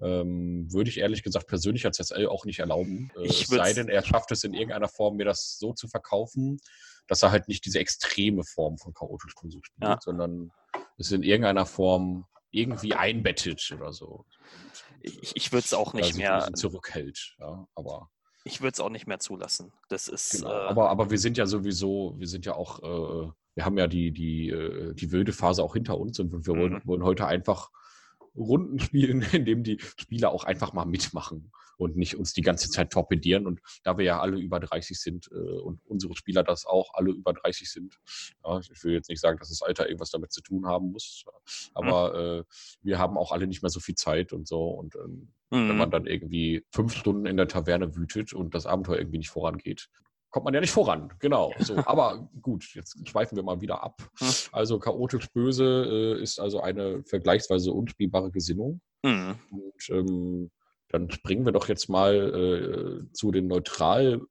Ähm, 0.00 0.72
würde 0.72 0.88
ich 0.88 0.98
ehrlich 0.98 1.22
gesagt 1.22 1.46
persönlich 1.46 1.84
als 1.84 1.98
SL 1.98 2.26
auch 2.26 2.46
nicht 2.46 2.60
erlauben. 2.60 3.10
Äh, 3.16 3.26
es 3.26 3.46
sei 3.46 3.74
denn, 3.74 3.88
er 3.88 4.02
schafft 4.02 4.32
es 4.32 4.44
in 4.44 4.54
irgendeiner 4.54 4.88
Form, 4.88 5.16
mir 5.16 5.26
das 5.26 5.58
so 5.58 5.74
zu 5.74 5.88
verkaufen, 5.88 6.58
dass 7.06 7.22
er 7.22 7.30
halt 7.30 7.48
nicht 7.48 7.66
diese 7.66 7.78
extreme 7.78 8.44
Form 8.44 8.78
von 8.78 8.94
chaotisch 8.94 9.34
böse 9.34 9.58
spielt, 9.62 9.82
ja. 9.82 9.98
sondern 10.00 10.50
es 10.96 11.12
in 11.12 11.22
irgendeiner 11.22 11.66
Form 11.66 12.24
irgendwie 12.52 12.94
einbettet 12.94 13.72
oder 13.74 13.92
so. 13.92 14.24
Ich, 15.00 15.32
ich 15.34 15.52
würde 15.52 15.64
es 15.64 15.74
auch 15.74 15.94
nicht 15.94 16.16
mehr 16.16 16.50
zurückhält, 16.54 17.34
ja, 17.40 17.66
aber 17.74 18.10
ich 18.44 18.60
würde 18.60 18.74
es 18.74 18.80
auch 18.80 18.90
nicht 18.90 19.06
mehr 19.06 19.18
zulassen. 19.18 19.72
Das 19.88 20.08
ist. 20.08 20.32
Genau. 20.32 20.50
Äh, 20.50 20.68
aber, 20.68 20.90
aber 20.90 21.10
wir 21.10 21.18
sind 21.18 21.38
ja 21.38 21.46
sowieso, 21.46 22.14
wir 22.18 22.26
sind 22.26 22.46
ja 22.46 22.54
auch, 22.54 22.80
äh, 22.82 23.30
wir 23.54 23.64
haben 23.64 23.78
ja 23.78 23.86
die, 23.86 24.12
die, 24.12 24.50
äh, 24.50 24.94
die 24.94 25.12
wilde 25.12 25.32
Phase 25.32 25.62
auch 25.62 25.74
hinter 25.74 25.98
uns 25.98 26.18
und 26.18 26.32
wir 26.32 26.46
wollen, 26.46 26.74
mhm. 26.74 26.82
wollen 26.84 27.04
heute 27.04 27.26
einfach 27.26 27.70
Runden 28.34 28.78
spielen, 28.78 29.22
in 29.32 29.44
dem 29.44 29.62
die 29.62 29.78
Spieler 29.96 30.30
auch 30.30 30.44
einfach 30.44 30.72
mal 30.72 30.84
mitmachen 30.84 31.52
und 31.76 31.96
nicht 31.96 32.16
uns 32.16 32.32
die 32.32 32.42
ganze 32.42 32.70
Zeit 32.70 32.90
torpedieren. 32.90 33.46
Und 33.46 33.60
da 33.82 33.98
wir 33.98 34.04
ja 34.04 34.20
alle 34.20 34.38
über 34.38 34.60
30 34.60 34.98
sind 34.98 35.30
äh, 35.32 35.34
und 35.34 35.80
unsere 35.84 36.14
Spieler 36.16 36.42
das 36.42 36.64
auch 36.64 36.94
alle 36.94 37.10
über 37.10 37.32
30 37.32 37.70
sind, 37.70 37.98
ja, 38.44 38.60
ich 38.60 38.84
will 38.84 38.92
jetzt 38.92 39.08
nicht 39.08 39.20
sagen, 39.20 39.38
dass 39.38 39.48
das 39.48 39.62
Alter 39.62 39.86
irgendwas 39.86 40.10
damit 40.10 40.32
zu 40.32 40.40
tun 40.40 40.66
haben 40.66 40.92
muss, 40.92 41.24
aber 41.74 42.10
mhm. 42.10 42.40
äh, 42.40 42.44
wir 42.82 42.98
haben 42.98 43.16
auch 43.18 43.32
alle 43.32 43.46
nicht 43.46 43.62
mehr 43.62 43.70
so 43.70 43.80
viel 43.80 43.94
Zeit 43.94 44.32
und 44.32 44.46
so. 44.46 44.68
Und 44.68 44.94
ähm, 44.96 45.32
mhm. 45.50 45.68
wenn 45.68 45.76
man 45.76 45.90
dann 45.90 46.06
irgendwie 46.06 46.64
fünf 46.70 46.94
Stunden 46.94 47.26
in 47.26 47.36
der 47.36 47.48
Taverne 47.48 47.96
wütet 47.96 48.32
und 48.32 48.54
das 48.54 48.66
Abenteuer 48.66 48.98
irgendwie 48.98 49.18
nicht 49.18 49.30
vorangeht, 49.30 49.88
kommt 50.32 50.44
man 50.44 50.54
ja 50.54 50.60
nicht 50.60 50.72
voran. 50.72 51.12
Genau. 51.20 51.52
So. 51.58 51.76
Aber 51.84 52.28
gut, 52.40 52.74
jetzt 52.74 52.96
schweifen 53.06 53.36
wir 53.36 53.44
mal 53.44 53.60
wieder 53.60 53.82
ab. 53.82 54.02
Hm. 54.18 54.28
Also 54.50 54.78
chaotisch 54.78 55.30
böse 55.32 56.16
äh, 56.18 56.22
ist 56.22 56.40
also 56.40 56.60
eine 56.60 57.04
vergleichsweise 57.04 57.72
unspielbare 57.72 58.30
Gesinnung. 58.32 58.80
Mhm. 59.04 59.36
Und 59.50 59.90
ähm, 59.90 60.50
dann 60.88 61.10
springen 61.10 61.44
wir 61.44 61.52
doch 61.52 61.68
jetzt 61.68 61.88
mal 61.88 63.04
äh, 63.04 63.12
zu 63.12 63.30
den 63.30 63.46
neutral, 63.46 64.22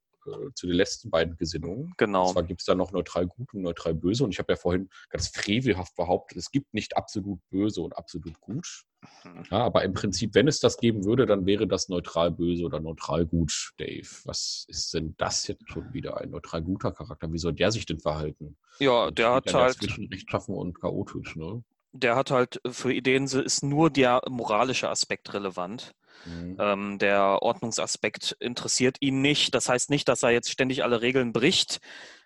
zu 0.54 0.66
den 0.66 0.76
letzten 0.76 1.10
beiden 1.10 1.36
Gesinnungen. 1.36 1.92
Genau. 1.96 2.26
Und 2.26 2.32
zwar 2.32 2.42
gibt 2.42 2.60
es 2.60 2.66
da 2.66 2.74
noch 2.74 2.92
neutral 2.92 3.26
gut 3.26 3.52
und 3.54 3.62
neutral 3.62 3.94
böse. 3.94 4.24
Und 4.24 4.30
ich 4.30 4.38
habe 4.38 4.52
ja 4.52 4.56
vorhin 4.56 4.88
ganz 5.10 5.28
frevelhaft 5.28 5.96
behauptet, 5.96 6.38
es 6.38 6.50
gibt 6.50 6.74
nicht 6.74 6.96
absolut 6.96 7.40
böse 7.50 7.80
und 7.82 7.96
absolut 7.96 8.40
gut. 8.40 8.84
Mhm. 9.24 9.44
Ja, 9.50 9.58
aber 9.58 9.82
im 9.84 9.94
Prinzip, 9.94 10.34
wenn 10.34 10.48
es 10.48 10.60
das 10.60 10.78
geben 10.78 11.04
würde, 11.04 11.26
dann 11.26 11.46
wäre 11.46 11.66
das 11.66 11.88
neutral 11.88 12.30
böse 12.30 12.64
oder 12.64 12.80
neutral 12.80 13.26
gut, 13.26 13.72
Dave. 13.78 14.08
Was 14.24 14.64
ist 14.68 14.94
denn 14.94 15.14
das 15.18 15.46
jetzt 15.48 15.68
schon 15.68 15.92
wieder 15.92 16.20
ein 16.20 16.30
neutral 16.30 16.62
guter 16.62 16.92
Charakter? 16.92 17.32
Wie 17.32 17.38
soll 17.38 17.52
der 17.52 17.72
sich 17.72 17.86
denn 17.86 18.00
verhalten? 18.00 18.56
Ja, 18.78 19.10
der 19.10 19.32
hat 19.32 19.52
halt. 19.52 19.74
Zwischen 19.74 20.06
rechtschaffen 20.06 20.54
und 20.54 20.80
chaotisch, 20.80 21.36
ne? 21.36 21.62
Der 21.94 22.16
hat 22.16 22.30
halt 22.30 22.60
für 22.70 22.92
Ideen 22.92 23.24
ist 23.24 23.62
nur 23.62 23.90
der 23.90 24.22
moralische 24.28 24.88
Aspekt 24.88 25.34
relevant. 25.34 25.94
Mhm. 26.24 26.56
Ähm, 26.58 26.98
der 26.98 27.42
Ordnungsaspekt 27.42 28.36
interessiert 28.40 28.96
ihn 29.00 29.20
nicht. 29.20 29.54
Das 29.54 29.68
heißt 29.68 29.90
nicht, 29.90 30.08
dass 30.08 30.22
er 30.22 30.30
jetzt 30.30 30.50
ständig 30.50 30.84
alle 30.84 31.02
Regeln 31.02 31.32
bricht, 31.32 31.80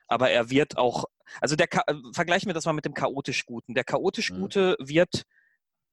aber 0.06 0.30
er 0.30 0.50
wird 0.50 0.76
auch, 0.76 1.04
also 1.40 1.56
der, 1.56 1.68
äh, 1.72 1.94
vergleichen 2.12 2.48
wir 2.48 2.54
das 2.54 2.66
mal 2.66 2.72
mit 2.72 2.84
dem 2.84 2.94
chaotisch 2.94 3.46
Guten. 3.46 3.74
Der 3.74 3.84
chaotisch 3.84 4.30
mhm. 4.30 4.40
Gute 4.40 4.76
mhm. 4.78 4.88
wird, 4.88 5.22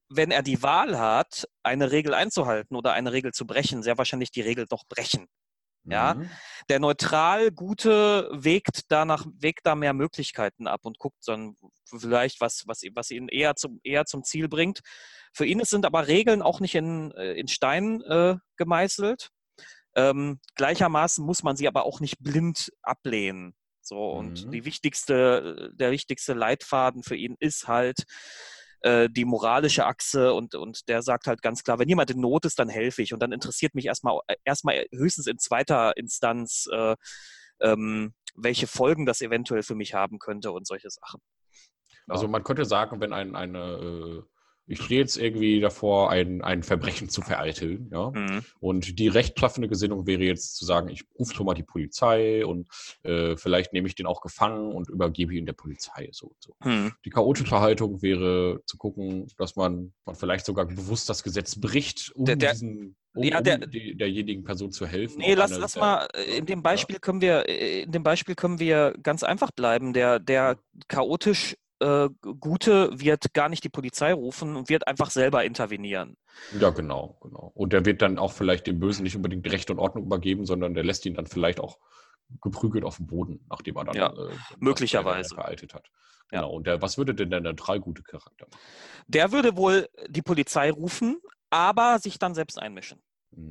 wenn 0.09 0.31
er 0.31 0.43
die 0.43 0.61
Wahl 0.61 0.99
hat, 0.99 1.47
eine 1.63 1.91
Regel 1.91 2.13
einzuhalten 2.13 2.75
oder 2.75 2.93
eine 2.93 3.13
Regel 3.13 3.31
zu 3.31 3.47
brechen, 3.47 3.83
sehr 3.83 3.97
wahrscheinlich 3.97 4.31
die 4.31 4.41
Regel 4.41 4.65
doch 4.67 4.83
brechen. 4.87 5.27
Ja, 5.85 6.13
mhm. 6.13 6.29
der 6.69 6.79
neutral 6.79 7.51
Gute 7.51 8.29
wägt 8.31 8.89
danach, 8.89 9.25
wägt 9.37 9.65
da 9.65 9.75
mehr 9.75 9.93
Möglichkeiten 9.93 10.65
ab 10.65 10.81
und 10.85 10.97
guckt 10.97 11.27
dann 11.27 11.57
vielleicht, 11.85 12.39
was, 12.39 12.63
was, 12.67 12.83
was 12.93 13.11
ihn 13.11 13.27
eher 13.27 13.55
zum, 13.55 13.81
eher 13.83 14.05
zum 14.05 14.23
Ziel 14.23 14.47
bringt. 14.47 14.79
Für 15.33 15.45
ihn 15.45 15.61
sind 15.65 15.85
aber 15.85 16.07
Regeln 16.07 16.41
auch 16.41 16.61
nicht 16.61 16.75
in, 16.75 17.11
äh, 17.11 17.33
in 17.33 17.49
Stein 17.49 18.01
äh, 18.03 18.37
gemeißelt. 18.55 19.29
Ähm, 19.95 20.39
gleichermaßen 20.55 21.25
muss 21.25 21.43
man 21.43 21.57
sie 21.57 21.67
aber 21.67 21.85
auch 21.85 21.99
nicht 21.99 22.19
blind 22.19 22.71
ablehnen. 22.81 23.53
So, 23.81 24.11
und 24.11 24.45
mhm. 24.45 24.51
die 24.51 24.63
wichtigste, 24.63 25.71
der 25.73 25.91
wichtigste 25.91 26.33
Leitfaden 26.33 27.03
für 27.03 27.17
ihn 27.17 27.35
ist 27.39 27.67
halt, 27.67 28.05
äh, 28.83 29.09
die 29.09 29.25
moralische 29.25 29.85
Achse 29.85 30.33
und, 30.33 30.55
und 30.55 30.87
der 30.89 31.01
sagt 31.01 31.27
halt 31.27 31.41
ganz 31.41 31.63
klar, 31.63 31.79
wenn 31.79 31.89
jemand 31.89 32.11
in 32.11 32.19
Not 32.19 32.45
ist, 32.45 32.59
dann 32.59 32.69
helfe 32.69 33.01
ich. 33.01 33.13
Und 33.13 33.21
dann 33.21 33.31
interessiert 33.31 33.75
mich 33.75 33.85
erstmal, 33.85 34.19
äh, 34.27 34.35
erstmal 34.43 34.85
höchstens 34.91 35.27
in 35.27 35.39
zweiter 35.39 35.95
Instanz, 35.97 36.67
äh, 36.71 36.95
ähm, 37.61 38.13
welche 38.35 38.67
Folgen 38.67 39.05
das 39.05 39.21
eventuell 39.21 39.63
für 39.63 39.75
mich 39.75 39.93
haben 39.93 40.19
könnte 40.19 40.51
und 40.51 40.67
solche 40.67 40.89
Sachen. 40.89 41.21
Also 42.07 42.27
man 42.27 42.43
könnte 42.43 42.65
sagen, 42.65 42.99
wenn 42.99 43.13
ein, 43.13 43.35
eine 43.35 43.59
äh, 43.59 44.23
ich 44.65 44.81
stehe 44.81 45.01
jetzt 45.01 45.17
irgendwie 45.17 45.59
davor, 45.59 46.09
ein, 46.09 46.41
ein 46.41 46.63
Verbrechen 46.63 47.09
zu 47.09 47.21
vereiteln. 47.21 47.89
Ja? 47.91 48.11
Mhm. 48.11 48.43
Und 48.59 48.97
die 48.99 49.07
rechtschaffende 49.07 49.67
Gesinnung 49.67 50.07
wäre 50.07 50.23
jetzt 50.23 50.55
zu 50.55 50.65
sagen, 50.65 50.89
ich 50.89 51.03
rufe 51.19 51.33
schon 51.33 51.45
mal 51.45 51.53
die 51.53 51.63
Polizei 51.63 52.45
und 52.45 52.67
äh, 53.03 53.35
vielleicht 53.35 53.73
nehme 53.73 53.87
ich 53.87 53.95
den 53.95 54.05
auch 54.05 54.21
gefangen 54.21 54.71
und 54.71 54.89
übergebe 54.89 55.33
ihn 55.33 55.45
der 55.45 55.53
Polizei. 55.53 56.09
So, 56.11 56.35
so. 56.39 56.55
Mhm. 56.63 56.93
Die 57.03 57.09
chaotische 57.09 57.59
Haltung 57.59 58.01
wäre 58.01 58.61
zu 58.65 58.77
gucken, 58.77 59.27
dass 59.37 59.55
man, 59.55 59.93
man 60.05 60.15
vielleicht 60.15 60.45
sogar 60.45 60.65
bewusst 60.65 61.09
das 61.09 61.23
Gesetz 61.23 61.59
bricht, 61.59 62.11
um 62.15 62.25
der, 62.25 62.37
der, 62.37 62.51
diesen 62.53 62.95
um, 63.15 63.23
ja, 63.23 63.41
der, 63.41 63.61
um 63.61 63.69
die, 63.69 63.95
derjenigen 63.95 64.43
Person 64.43 64.71
zu 64.71 64.87
helfen. 64.87 65.19
Nee, 65.19 65.35
lass, 65.35 65.55
lass 65.57 65.75
mal, 65.75 66.07
äh, 66.13 66.37
in 66.37 66.45
dem 66.45 66.63
Beispiel 66.63 66.95
ja. 66.95 66.99
können 66.99 67.21
wir, 67.21 67.47
in 67.47 67.91
dem 67.91 68.03
Beispiel 68.03 68.35
können 68.35 68.59
wir 68.59 68.95
ganz 69.03 69.23
einfach 69.23 69.51
bleiben. 69.51 69.93
Der, 69.93 70.19
der 70.19 70.57
chaotisch 70.87 71.55
äh, 71.79 72.09
Gute 72.39 72.89
wird 72.99 73.33
gar 73.33 73.49
nicht 73.49 73.63
die 73.63 73.69
Polizei 73.69 74.13
rufen 74.13 74.55
und 74.55 74.69
wird 74.69 74.87
einfach 74.87 75.09
selber 75.09 75.43
intervenieren. 75.43 76.17
Ja, 76.59 76.69
genau, 76.69 77.17
genau. 77.21 77.51
Und 77.53 77.73
der 77.73 77.85
wird 77.85 78.01
dann 78.01 78.17
auch 78.17 78.31
vielleicht 78.31 78.67
dem 78.67 78.79
Bösen 78.79 79.03
nicht 79.03 79.15
unbedingt 79.15 79.49
Recht 79.51 79.69
und 79.69 79.79
Ordnung 79.79 80.05
übergeben, 80.05 80.45
sondern 80.45 80.73
der 80.73 80.83
lässt 80.83 81.05
ihn 81.05 81.15
dann 81.15 81.27
vielleicht 81.27 81.59
auch 81.59 81.77
geprügelt 82.41 82.83
auf 82.83 82.97
dem 82.97 83.07
Boden, 83.07 83.45
nachdem 83.49 83.77
er 83.77 83.85
dann 83.85 83.95
ja, 83.95 84.07
äh, 84.07 84.31
möglicherweise 84.59 85.35
veraltet 85.35 85.73
hat. 85.73 85.89
Genau. 86.29 86.49
Ja. 86.49 86.55
Und 86.55 86.67
der, 86.67 86.81
was 86.81 86.97
würde 86.97 87.13
denn 87.13 87.29
der 87.29 87.41
neutral 87.41 87.79
gute 87.79 88.03
Charakter 88.03 88.47
machen? 88.49 88.61
Der 89.07 89.31
würde 89.31 89.55
wohl 89.55 89.87
die 90.07 90.21
Polizei 90.21 90.71
rufen, 90.71 91.17
aber 91.49 91.99
sich 91.99 92.17
dann 92.17 92.33
selbst 92.33 92.57
einmischen. 92.59 93.01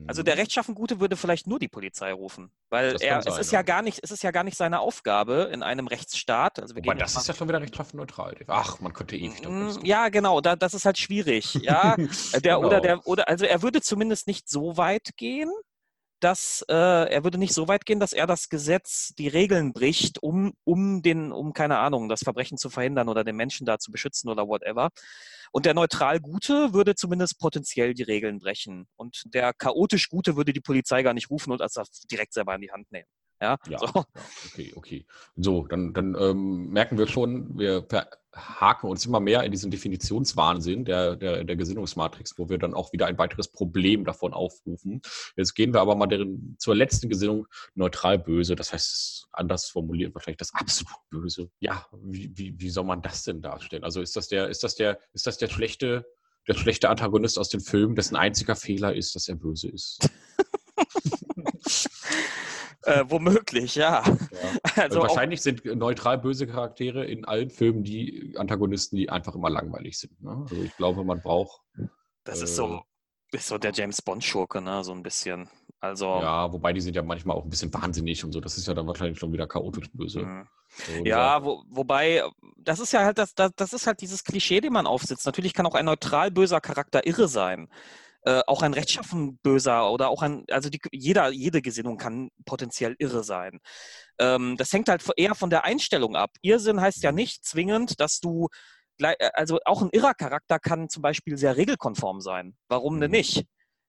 Also 0.07 0.23
der 0.23 0.35
mhm. 0.35 0.41
rechtschaffen 0.41 0.75
Gute 0.75 1.01
würde 1.01 1.17
vielleicht 1.17 1.47
nur 1.47 1.59
die 1.59 1.69
Polizei 1.69 2.13
rufen, 2.13 2.51
weil 2.71 2.97
er, 3.01 3.23
sein, 3.23 3.33
es 3.33 3.39
ist 3.39 3.53
ja. 3.53 3.61
ja 3.61 3.63
gar 3.63 3.83
nicht, 3.83 4.01
es 4.03 4.11
ist 4.11 4.23
ja 4.23 4.31
gar 4.31 4.45
nicht 4.45 4.57
seine 4.57 4.81
Aufgabe 4.81 5.51
in 5.53 5.63
einem 5.63 5.87
Rechtsstaat. 5.87 6.61
Also 6.61 6.77
Wobei, 6.77 6.95
das 6.95 7.17
ist 7.17 7.29
ja 7.29 7.35
schon 7.35 7.49
wieder 7.49 7.61
rechtschaffen 7.61 7.99
neutral. 7.99 8.37
Ach, 8.47 8.81
man 8.81 8.93
könnte 8.93 9.17
ewig 9.17 9.47
mm, 9.47 9.85
Ja, 9.85 10.09
genau, 10.09 10.41
da, 10.41 10.57
das 10.57 10.75
ist 10.75 10.85
halt 10.85 10.99
schwierig. 10.99 11.55
Ja, 11.55 11.97
der 12.33 12.41
genau. 12.41 12.67
oder 12.67 12.81
der 12.81 13.07
oder 13.07 13.29
also 13.29 13.45
er 13.45 13.63
würde 13.63 13.81
zumindest 13.81 14.27
nicht 14.27 14.49
so 14.49 14.77
weit 14.77 15.11
gehen, 15.17 15.51
dass 16.23 16.65
äh, 16.69 16.75
er 16.75 17.25
würde 17.25 17.39
nicht 17.39 17.53
so 17.53 17.67
weit 17.69 17.85
gehen, 17.85 17.99
dass 17.99 18.13
er 18.13 18.27
das 18.27 18.49
Gesetz, 18.49 19.13
die 19.19 19.29
Regeln 19.29 19.73
bricht, 19.73 20.23
um, 20.23 20.53
um 20.65 21.03
den, 21.03 21.33
um 21.33 21.53
keine 21.53 21.79
Ahnung, 21.79 22.09
das 22.09 22.23
Verbrechen 22.23 22.59
zu 22.59 22.71
verhindern 22.71 23.09
oder 23.09 23.25
den 23.25 23.37
Menschen 23.37 23.67
da 23.67 23.79
zu 23.79 23.91
beschützen 23.91 24.31
oder 24.31 24.47
whatever. 24.47 24.91
Und 25.51 25.67
der 25.67 25.75
neutral 25.75 26.21
Gute 26.21 26.73
würde 26.73 26.95
zumindest 26.95 27.39
potenziell 27.39 27.93
die 27.93 28.05
Regeln 28.05 28.39
brechen. 28.39 28.87
Und 28.97 29.23
der 29.35 29.53
chaotisch 29.53 30.09
Gute 30.09 30.37
würde 30.37 30.53
die 30.53 30.61
Polizei 30.61 31.03
gar 31.03 31.13
nicht 31.13 31.29
rufen 31.29 31.53
und 31.53 31.61
das 31.61 31.75
direkt 32.11 32.33
selber 32.35 32.55
in 32.55 32.63
die 32.63 32.73
Hand 32.73 32.91
nehmen. 32.93 33.09
Ja, 33.43 33.59
ja, 33.69 33.79
so. 33.79 33.87
ja 33.87 34.05
okay, 34.53 34.73
okay. 34.77 35.07
So, 35.35 35.67
dann, 35.67 35.93
dann 35.93 36.17
ähm, 36.19 36.69
merken 36.69 36.97
wir 36.97 37.09
schon, 37.09 37.59
wir 37.59 37.85
haken 38.33 38.89
uns 38.89 39.05
immer 39.05 39.19
mehr 39.19 39.43
in 39.43 39.51
diesen 39.51 39.73
Definitionswahnsinn 39.73 40.85
der, 40.85 41.17
der, 41.17 41.43
der 41.43 41.57
Gesinnungsmatrix, 41.57 42.39
wo 42.39 42.49
wir 42.49 42.59
dann 42.59 42.73
auch 42.73 42.93
wieder 42.93 43.07
ein 43.07 43.19
weiteres 43.19 43.49
Problem 43.49 44.05
davon 44.05 44.33
aufrufen. 44.33 45.03
Jetzt 45.37 45.55
gehen 45.55 45.75
wir 45.75 45.81
aber 45.81 45.97
mal 45.97 46.07
deren, 46.07 46.57
zur 46.61 46.77
letzten 46.77 47.09
Gesinnung 47.09 47.49
neutral 47.75 48.17
böse, 48.17 48.55
das 48.55 48.73
heißt 48.73 49.27
anders 49.33 49.67
formuliert 49.67 50.15
wahrscheinlich 50.15 50.39
das 50.39 50.55
absolut 50.55 50.95
böse. 51.11 51.51
Ja, 51.59 51.85
wie, 52.01 52.31
wie, 52.37 52.55
wie 52.61 52.71
soll 52.71 52.85
man 52.85 53.03
das 53.03 53.25
denn 53.25 53.43
darstellen? 53.43 53.83
Also 53.83 54.01
ist 54.01 54.15
das 54.15 54.29
der, 54.29 54.51
ist 54.51 54.63
das 54.63 54.77
der, 54.77 55.01
ist 55.15 55.27
das 55.27 55.37
der 55.39 55.49
schlechte, 55.49 56.07
der 56.47 56.55
schlechte 56.55 56.89
Antagonist 56.89 57.41
aus 57.41 57.49
den 57.49 57.61
Filmen, 57.61 57.97
dessen 57.97 58.15
einziger 58.15 58.55
Fehler 58.55 58.95
ist, 58.95 59.17
dass 59.17 59.29
er 59.29 59.35
böse 59.35 59.69
ist? 59.69 60.09
Äh, 62.85 63.05
womöglich, 63.09 63.75
ja. 63.77 64.03
ja. 64.03 64.17
Also, 64.75 64.81
also 64.83 65.03
wahrscheinlich 65.03 65.41
sind 65.43 65.65
neutral 65.65 66.19
böse 66.19 66.47
Charaktere 66.47 67.05
in 67.05 67.25
allen 67.25 67.51
Filmen 67.51 67.85
die 67.85 68.35
Antagonisten, 68.37 68.97
die 68.97 69.11
einfach 69.11 69.35
immer 69.35 69.51
langweilig 69.51 69.99
sind. 69.99 70.21
Ne? 70.23 70.47
Also 70.51 70.63
ich 70.63 70.77
glaube, 70.77 71.05
man 71.05 71.21
braucht. 71.21 71.61
Das 72.25 72.41
äh, 72.41 72.45
ist 72.45 72.57
so, 72.57 72.83
ist 73.31 73.49
so 73.49 73.59
der 73.59 73.73
James 73.73 74.03
Bond-Schurke, 74.03 74.61
ne? 74.61 74.83
So 74.85 74.93
ein 74.93 75.03
bisschen. 75.03 75.49
Also, 75.81 76.07
ja, 76.07 76.53
wobei 76.53 76.73
die 76.73 76.81
sind 76.81 76.95
ja 76.95 77.03
manchmal 77.03 77.37
auch 77.37 77.43
ein 77.43 77.51
bisschen 77.51 77.75
wahnsinnig 77.75 78.25
und 78.25 78.31
so. 78.31 78.41
Das 78.41 78.57
ist 78.57 78.69
ja 78.69 78.75
dann 78.75 78.87
wahrscheinlich 78.87 79.19
schon 79.19 79.33
wieder 79.33 79.49
chaotisch 79.49 79.91
böse. 79.93 80.21
Mhm. 80.21 80.49
So, 80.69 81.05
ja, 81.05 81.45
wo, 81.45 81.65
wobei, 81.69 82.23
das 82.57 82.79
ist 82.79 82.93
ja 82.93 83.05
halt 83.05 83.19
das, 83.19 83.35
das, 83.35 83.51
das 83.57 83.73
ist 83.73 83.87
halt 83.87 84.01
dieses 84.01 84.23
Klischee, 84.23 84.61
den 84.61 84.73
man 84.73 84.87
aufsitzt. 84.87 85.27
Natürlich 85.27 85.55
kann 85.55 85.67
auch 85.67 85.75
ein 85.75 85.85
neutral 85.85 86.31
böser 86.31 86.61
Charakter 86.61 87.05
irre 87.07 87.27
sein. 87.27 87.69
Äh, 88.25 88.41
auch 88.47 88.63
ein 88.63 88.75
rechtschaffen 88.75 89.39
Böser 89.39 89.91
oder 89.91 90.09
auch 90.09 90.23
ein, 90.23 90.45
also 90.51 90.71
die, 90.71 90.81
jeder, 90.93 91.31
jede 91.31 91.63
Gesinnung 91.63 91.97
kann 91.97 92.31
potenziell 92.45 92.95
irre 92.99 93.25
sein. 93.25 93.59
Ähm, 94.19 94.57
das 94.57 94.73
hängt 94.73 94.89
halt 94.89 95.05
eher 95.17 95.35
von 95.35 95.51
der 95.51 95.65
Einstellung 95.65 96.17
ab. 96.17 96.31
Irrsinn 96.43 96.81
heißt 96.81 97.03
ja 97.03 97.13
nicht 97.13 97.45
zwingend, 97.45 98.01
dass 98.01 98.21
du, 98.21 98.49
äh, 99.01 99.15
also 99.35 99.59
auch 99.65 99.83
ein 99.83 99.91
irrer 99.91 100.15
Charakter 100.15 100.59
kann 100.59 100.89
zum 100.89 101.03
Beispiel 101.03 101.37
sehr 101.37 101.57
regelkonform 101.57 102.21
sein. 102.21 102.57
Warum 102.69 103.01
denn 103.01 103.11
mhm. 103.11 103.17
nicht? 103.17 103.45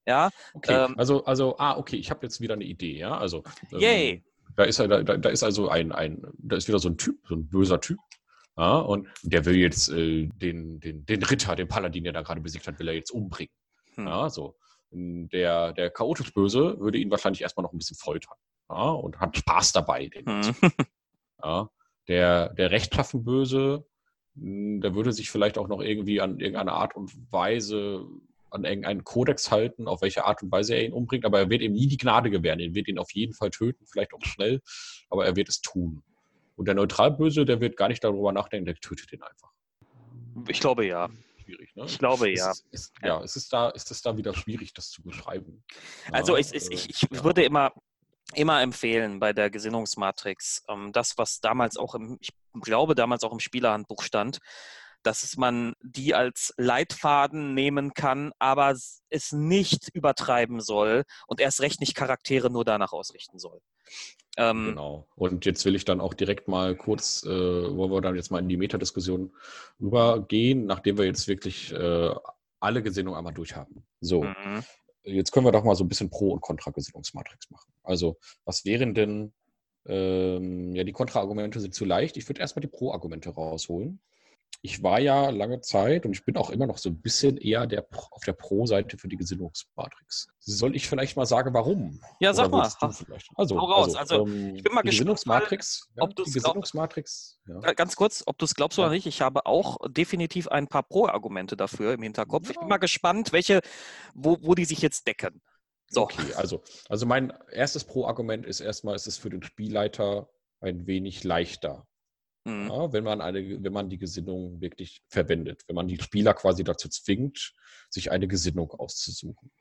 Ja. 0.05 0.29
Okay. 0.53 0.85
Ähm, 0.85 0.95
also, 0.97 1.23
also, 1.25 1.57
ah, 1.57 1.77
okay, 1.77 1.97
ich 1.97 2.09
habe 2.09 2.25
jetzt 2.25 2.41
wieder 2.41 2.55
eine 2.55 2.65
Idee, 2.65 2.97
ja. 2.97 3.17
Also. 3.17 3.43
Ähm, 3.71 3.79
yay. 3.79 4.23
Da 4.55 4.65
ist, 4.65 4.79
da, 4.79 5.01
da 5.01 5.29
ist 5.29 5.41
also 5.41 5.69
ein, 5.69 5.91
ein, 5.91 6.21
da 6.37 6.57
ist 6.57 6.67
wieder 6.67 6.77
so 6.77 6.87
ein 6.87 6.97
Typ, 6.97 7.17
so 7.27 7.33
ein 7.33 7.47
böser 7.47 7.81
Typ, 7.81 7.97
ja, 8.55 8.77
und 8.77 9.07
der 9.23 9.45
will 9.45 9.55
jetzt 9.55 9.89
äh, 9.89 10.27
den, 10.27 10.79
den, 10.79 11.05
den 11.05 11.23
Ritter, 11.23 11.55
den 11.55 11.67
Paladin, 11.67 12.03
der 12.03 12.13
da 12.13 12.21
gerade 12.21 12.41
besiegt 12.41 12.67
hat, 12.67 12.77
will 12.77 12.87
er 12.87 12.93
jetzt 12.93 13.11
umbringen. 13.11 13.51
Hm. 13.95 14.07
Ja, 14.07 14.29
so. 14.29 14.55
Der, 14.91 15.73
der 15.73 15.89
chaotisch 15.89 16.33
Böse 16.33 16.79
würde 16.79 16.99
ihn 16.99 17.09
wahrscheinlich 17.09 17.41
erstmal 17.41 17.63
noch 17.63 17.73
ein 17.73 17.79
bisschen 17.79 17.97
foltern. 17.97 18.37
Ja, 18.69 18.91
und 18.91 19.19
hat 19.19 19.35
Spaß 19.35 19.71
dabei. 19.71 20.09
Hm. 20.13 20.55
Ja, 21.43 21.69
der, 22.07 22.53
der 22.53 22.71
rechtschaffen 22.71 23.25
Böse, 23.25 23.85
hm, 24.35 24.79
der 24.79 24.95
würde 24.95 25.11
sich 25.11 25.29
vielleicht 25.29 25.57
auch 25.57 25.67
noch 25.67 25.81
irgendwie 25.81 26.21
an 26.21 26.39
irgendeine 26.39 26.71
Art 26.71 26.95
und 26.95 27.11
Weise 27.31 28.05
an 28.53 28.65
irgendeinen 28.65 29.03
Kodex 29.03 29.51
halten, 29.51 29.87
auf 29.87 30.01
welche 30.01 30.25
Art 30.25 30.43
und 30.43 30.51
Weise 30.51 30.75
er 30.75 30.85
ihn 30.85 30.93
umbringt, 30.93 31.25
aber 31.25 31.39
er 31.39 31.49
wird 31.49 31.61
ihm 31.61 31.73
nie 31.73 31.87
die 31.87 31.97
Gnade 31.97 32.29
gewähren. 32.29 32.59
Er 32.59 32.73
wird 32.75 32.87
ihn 32.87 32.99
auf 32.99 33.11
jeden 33.11 33.33
Fall 33.33 33.49
töten, 33.49 33.85
vielleicht 33.87 34.13
auch 34.13 34.21
schnell, 34.21 34.61
aber 35.09 35.25
er 35.25 35.35
wird 35.35 35.49
es 35.49 35.61
tun. 35.61 36.03
Und 36.55 36.67
der 36.67 36.75
Neutralböse, 36.75 37.45
der 37.45 37.61
wird 37.61 37.77
gar 37.77 37.87
nicht 37.87 38.03
darüber 38.03 38.31
nachdenken, 38.31 38.65
der 38.65 38.75
tötet 38.75 39.11
ihn 39.11 39.23
einfach. 39.23 39.51
Ich 40.47 40.59
glaube 40.59 40.85
ja. 40.85 41.09
Schwierig, 41.43 41.75
ne? 41.75 41.85
Ich 41.85 41.99
glaube 41.99 42.29
ja. 42.29 42.51
Ist, 42.51 42.65
ist, 42.71 42.93
ja, 43.01 43.21
es 43.21 43.35
ist, 43.35 43.51
da, 43.53 43.69
ist 43.69 43.91
es 43.91 44.01
da 44.01 44.17
wieder 44.17 44.33
schwierig, 44.33 44.73
das 44.73 44.89
zu 44.89 45.03
beschreiben. 45.03 45.63
Also 46.11 46.33
ja, 46.33 46.39
es 46.39 46.51
ist, 46.51 46.71
ich, 46.71 46.89
ich 46.89 47.01
ja. 47.01 47.23
würde 47.23 47.43
immer, 47.43 47.71
immer 48.33 48.61
empfehlen 48.61 49.19
bei 49.19 49.33
der 49.33 49.49
Gesinnungsmatrix, 49.49 50.63
ähm, 50.69 50.91
das, 50.91 51.17
was 51.17 51.39
damals 51.39 51.77
auch 51.77 51.95
im, 51.95 52.17
ich 52.21 52.33
glaube, 52.61 52.95
damals 52.95 53.23
auch 53.23 53.31
im 53.31 53.39
Spielerhandbuch 53.39 54.03
stand, 54.03 54.39
dass 55.03 55.35
man 55.37 55.73
die 55.81 56.15
als 56.15 56.53
Leitfaden 56.57 57.53
nehmen 57.53 57.93
kann, 57.93 58.31
aber 58.39 58.71
es 59.09 59.31
nicht 59.31 59.89
übertreiben 59.93 60.61
soll 60.61 61.03
und 61.27 61.41
erst 61.41 61.61
recht 61.61 61.81
nicht 61.81 61.95
Charaktere 61.95 62.49
nur 62.49 62.63
danach 62.63 62.93
ausrichten 62.93 63.37
soll. 63.37 63.59
Ähm, 64.37 64.65
genau. 64.65 65.07
Und 65.15 65.45
jetzt 65.45 65.63
will 65.65 65.75
ich 65.75 65.85
dann 65.85 66.01
auch 66.01 66.13
direkt 66.13 66.47
mal 66.47 66.75
kurz, 66.75 67.23
äh, 67.23 67.29
wollen 67.29 67.91
wir 67.91 68.01
dann 68.01 68.15
jetzt 68.15 68.31
mal 68.31 68.39
in 68.39 68.49
die 68.49 68.57
Metadiskussion 68.57 69.31
übergehen, 69.79 70.65
nachdem 70.65 70.97
wir 70.97 71.05
jetzt 71.05 71.27
wirklich 71.27 71.71
äh, 71.71 72.09
alle 72.59 72.81
Gesinnungen 72.81 73.17
einmal 73.17 73.33
durchhaben. 73.33 73.85
So, 74.01 74.23
mhm. 74.23 74.63
jetzt 75.03 75.31
können 75.31 75.45
wir 75.45 75.51
doch 75.51 75.63
mal 75.63 75.75
so 75.75 75.83
ein 75.83 75.89
bisschen 75.89 76.09
Pro- 76.09 76.31
und 76.31 76.41
Kontra-Gesinnungsmatrix 76.41 77.51
machen. 77.51 77.71
Also, 77.83 78.17
was 78.45 78.65
wären 78.65 78.95
denn, 78.95 79.33
ähm, 79.85 80.73
ja, 80.75 80.83
die 80.83 80.93
Kontra-Argumente 80.93 81.59
sind 81.59 81.75
zu 81.75 81.85
leicht. 81.85 82.17
Ich 82.17 82.27
würde 82.27 82.41
erstmal 82.41 82.61
die 82.61 82.69
Pro-Argumente 82.69 83.29
rausholen 83.29 83.99
ich 84.61 84.81
war 84.83 84.99
ja 84.99 85.29
lange 85.29 85.61
Zeit 85.61 86.05
und 86.05 86.13
ich 86.13 86.23
bin 86.23 86.37
auch 86.37 86.49
immer 86.49 86.67
noch 86.67 86.77
so 86.77 86.89
ein 86.89 87.01
bisschen 87.01 87.37
eher 87.37 87.67
der, 87.67 87.85
auf 88.11 88.23
der 88.23 88.33
Pro-Seite 88.33 88.97
für 88.97 89.07
die 89.07 89.17
Gesinnungsmatrix. 89.17 90.27
Soll 90.39 90.75
ich 90.75 90.87
vielleicht 90.87 91.17
mal 91.17 91.25
sagen, 91.25 91.53
warum? 91.53 91.99
Ja, 92.19 92.33
sag 92.33 92.51
mal. 92.51 92.71
Also, 93.35 93.59
Hau 93.59 93.65
raus. 93.65 93.95
Also, 93.95 94.23
also 94.23 94.27
ähm, 94.27 94.55
ich 94.55 94.63
bin 94.63 94.73
mal 94.73 94.81
gespannt, 94.81 94.85
Gesinnungsmatrix, 94.85 95.89
ja, 95.95 96.03
ob 96.03 96.15
du 96.15 96.23
Gesinnungsmatrix. 96.23 97.39
Ja. 97.47 97.73
Ganz 97.73 97.95
kurz, 97.95 98.23
ob 98.25 98.37
du 98.37 98.45
es 98.45 98.55
glaubst 98.55 98.77
ja. 98.77 98.85
oder 98.85 98.93
nicht. 98.93 99.05
Ich 99.05 99.21
habe 99.21 99.45
auch 99.45 99.77
definitiv 99.89 100.47
ein 100.47 100.67
paar 100.67 100.83
Pro-Argumente 100.83 101.57
dafür 101.57 101.93
im 101.93 102.01
Hinterkopf. 102.01 102.49
Ich 102.49 102.57
bin 102.57 102.67
mal 102.67 102.77
gespannt, 102.77 103.33
welche, 103.33 103.61
wo, 104.13 104.37
wo 104.41 104.55
die 104.55 104.65
sich 104.65 104.81
jetzt 104.81 105.07
decken. 105.07 105.41
So. 105.87 106.03
Okay, 106.03 106.33
also, 106.35 106.63
also 106.89 107.05
mein 107.05 107.33
erstes 107.51 107.83
Pro-Argument 107.83 108.45
ist 108.45 108.61
erstmal, 108.61 108.95
es 108.95 109.07
ist 109.07 109.17
für 109.17 109.29
den 109.29 109.43
Spielleiter 109.43 110.29
ein 110.59 110.87
wenig 110.87 111.23
leichter, 111.23 111.85
Mhm. 112.45 112.67
Ja, 112.67 112.93
wenn, 112.93 113.03
man 113.03 113.21
eine, 113.21 113.63
wenn 113.63 113.73
man 113.73 113.89
die 113.89 113.97
Gesinnung 113.97 114.59
wirklich 114.59 115.01
verwendet, 115.07 115.63
wenn 115.67 115.75
man 115.75 115.87
die 115.87 116.01
Spieler 116.01 116.33
quasi 116.33 116.63
dazu 116.63 116.89
zwingt, 116.89 117.53
sich 117.89 118.11
eine 118.11 118.27
Gesinnung 118.27 118.71
auszusuchen. 118.71 119.51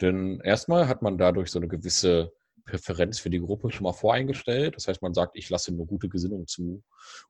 Denn 0.00 0.40
erstmal 0.40 0.88
hat 0.88 1.02
man 1.02 1.18
dadurch 1.18 1.50
so 1.50 1.58
eine 1.58 1.68
gewisse 1.68 2.32
Präferenz 2.66 3.18
für 3.20 3.30
die 3.30 3.38
Gruppe 3.38 3.70
schon 3.70 3.84
mal 3.84 3.92
voreingestellt. 3.92 4.74
Das 4.76 4.88
heißt, 4.88 5.00
man 5.00 5.14
sagt, 5.14 5.36
ich 5.36 5.48
lasse 5.48 5.72
nur 5.72 5.86
gute 5.86 6.08
Gesinnung 6.08 6.46
zu 6.46 6.82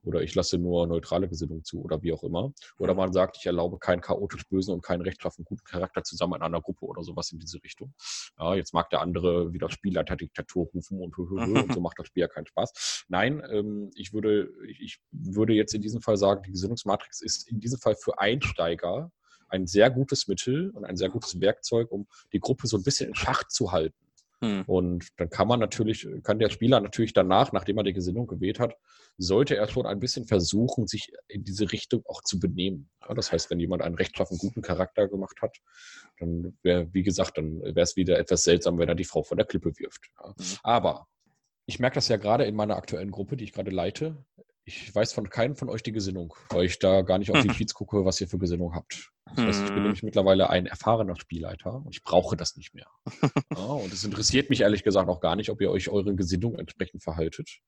oder 0.03 0.21
ich 0.21 0.33
lasse 0.35 0.57
nur 0.57 0.87
neutrale 0.87 1.29
Gesinnung 1.29 1.63
zu 1.63 1.81
oder 1.81 2.01
wie 2.01 2.11
auch 2.11 2.23
immer. 2.23 2.51
Oder 2.79 2.95
man 2.95 3.13
sagt, 3.13 3.37
ich 3.37 3.45
erlaube 3.45 3.77
keinen 3.77 4.01
chaotisch 4.01 4.47
bösen 4.49 4.73
und 4.73 4.81
keinen 4.81 5.01
rechtschaffen 5.01 5.45
guten 5.45 5.63
Charakter 5.63 6.03
zusammen 6.03 6.35
in 6.35 6.41
einer 6.41 6.61
Gruppe 6.61 6.85
oder 6.85 7.03
sowas 7.03 7.31
in 7.31 7.39
diese 7.39 7.63
Richtung. 7.63 7.93
Ja, 8.39 8.55
jetzt 8.55 8.73
mag 8.73 8.89
der 8.89 9.01
andere 9.01 9.53
wieder 9.53 9.69
Spielleiter-Diktatur 9.69 10.69
rufen 10.73 10.99
und, 10.99 11.17
und 11.17 11.73
so 11.73 11.79
macht 11.81 11.99
das 11.99 12.07
Spiel 12.07 12.21
ja 12.21 12.27
keinen 12.27 12.47
Spaß. 12.47 13.05
Nein, 13.07 13.43
ähm, 13.51 13.91
ich, 13.95 14.13
würde, 14.13 14.49
ich 14.79 14.99
würde 15.11 15.53
jetzt 15.53 15.73
in 15.75 15.81
diesem 15.81 16.01
Fall 16.01 16.17
sagen, 16.17 16.41
die 16.43 16.51
Gesinnungsmatrix 16.51 17.21
ist 17.21 17.47
in 17.47 17.59
diesem 17.59 17.79
Fall 17.79 17.95
für 17.95 18.19
Einsteiger 18.19 19.11
ein 19.49 19.67
sehr 19.67 19.91
gutes 19.91 20.27
Mittel 20.27 20.71
und 20.71 20.83
ein 20.83 20.97
sehr 20.97 21.09
gutes 21.09 21.39
Werkzeug, 21.39 21.91
um 21.91 22.07
die 22.33 22.39
Gruppe 22.39 22.67
so 22.67 22.77
ein 22.77 22.83
bisschen 22.83 23.09
in 23.09 23.15
Schach 23.15 23.47
zu 23.47 23.71
halten. 23.71 24.06
Hm. 24.43 24.63
Und 24.67 25.07
dann 25.17 25.29
kann 25.29 25.47
man 25.47 25.59
natürlich, 25.59 26.07
kann 26.23 26.37
der 26.37 26.49
Spieler 26.49 26.79
natürlich 26.79 27.13
danach, 27.13 27.51
nachdem 27.53 27.77
er 27.77 27.83
die 27.83 27.93
Gesinnung 27.93 28.27
gewählt 28.27 28.59
hat, 28.59 28.75
sollte 29.17 29.55
er 29.55 29.67
schon 29.67 29.87
ein 29.87 29.99
bisschen 29.99 30.25
versuchen, 30.25 30.85
sich 30.87 31.11
in 31.27 31.43
diese 31.43 31.71
Richtung 31.71 32.03
auch 32.07 32.21
zu 32.21 32.39
benehmen. 32.39 32.89
Ja, 33.07 33.15
das 33.15 33.31
heißt, 33.31 33.49
wenn 33.49 33.59
jemand 33.59 33.81
einen 33.81 33.95
rechtschaffen 33.95 34.37
guten 34.37 34.61
Charakter 34.61 35.07
gemacht 35.07 35.41
hat, 35.41 35.57
dann 36.19 36.57
wäre, 36.61 36.93
wie 36.93 37.03
gesagt, 37.03 37.37
dann 37.37 37.61
wäre 37.61 37.81
es 37.81 37.95
wieder 37.95 38.19
etwas 38.19 38.43
seltsam, 38.43 38.77
wenn 38.77 38.89
er 38.89 38.95
die 38.95 39.05
Frau 39.05 39.23
von 39.23 39.37
der 39.37 39.47
Klippe 39.47 39.71
wirft. 39.77 40.11
Ja. 40.19 40.29
Mhm. 40.29 40.57
Aber 40.61 41.07
ich 41.65 41.79
merke 41.79 41.95
das 41.95 42.07
ja 42.07 42.17
gerade 42.17 42.45
in 42.45 42.55
meiner 42.55 42.77
aktuellen 42.77 43.11
Gruppe, 43.11 43.37
die 43.37 43.43
ich 43.43 43.53
gerade 43.53 43.71
leite. 43.71 44.23
Ich 44.67 44.93
weiß 44.93 45.13
von 45.13 45.29
keinem 45.29 45.55
von 45.55 45.69
euch 45.69 45.81
die 45.81 45.93
Gesinnung, 45.93 46.35
weil 46.49 46.65
ich 46.65 46.77
da 46.77 47.01
gar 47.01 47.19
nicht 47.19 47.31
auf 47.31 47.41
die 47.41 47.47
Cheats 47.47 47.73
gucke, 47.73 48.03
was 48.03 48.19
ihr 48.19 48.27
für 48.27 48.37
Gesinnung 48.37 48.75
habt. 48.75 49.13
Das 49.33 49.45
heißt, 49.45 49.61
ich 49.61 49.67
bin 49.67 49.77
hm. 49.77 49.83
nämlich 49.83 50.03
mittlerweile 50.03 50.49
ein 50.49 50.65
erfahrener 50.65 51.15
Spielleiter 51.15 51.75
und 51.85 51.95
ich 51.95 52.03
brauche 52.03 52.35
das 52.35 52.57
nicht 52.57 52.73
mehr. 52.73 52.87
Ja, 53.55 53.63
und 53.63 53.93
es 53.93 54.03
interessiert 54.03 54.49
mich 54.49 54.61
ehrlich 54.61 54.83
gesagt 54.83 55.07
auch 55.07 55.21
gar 55.21 55.37
nicht, 55.37 55.49
ob 55.49 55.61
ihr 55.61 55.71
euch 55.71 55.87
euren 55.87 56.17
Gesinnung 56.17 56.59
entsprechend 56.59 57.01
verhaltet, 57.01 57.59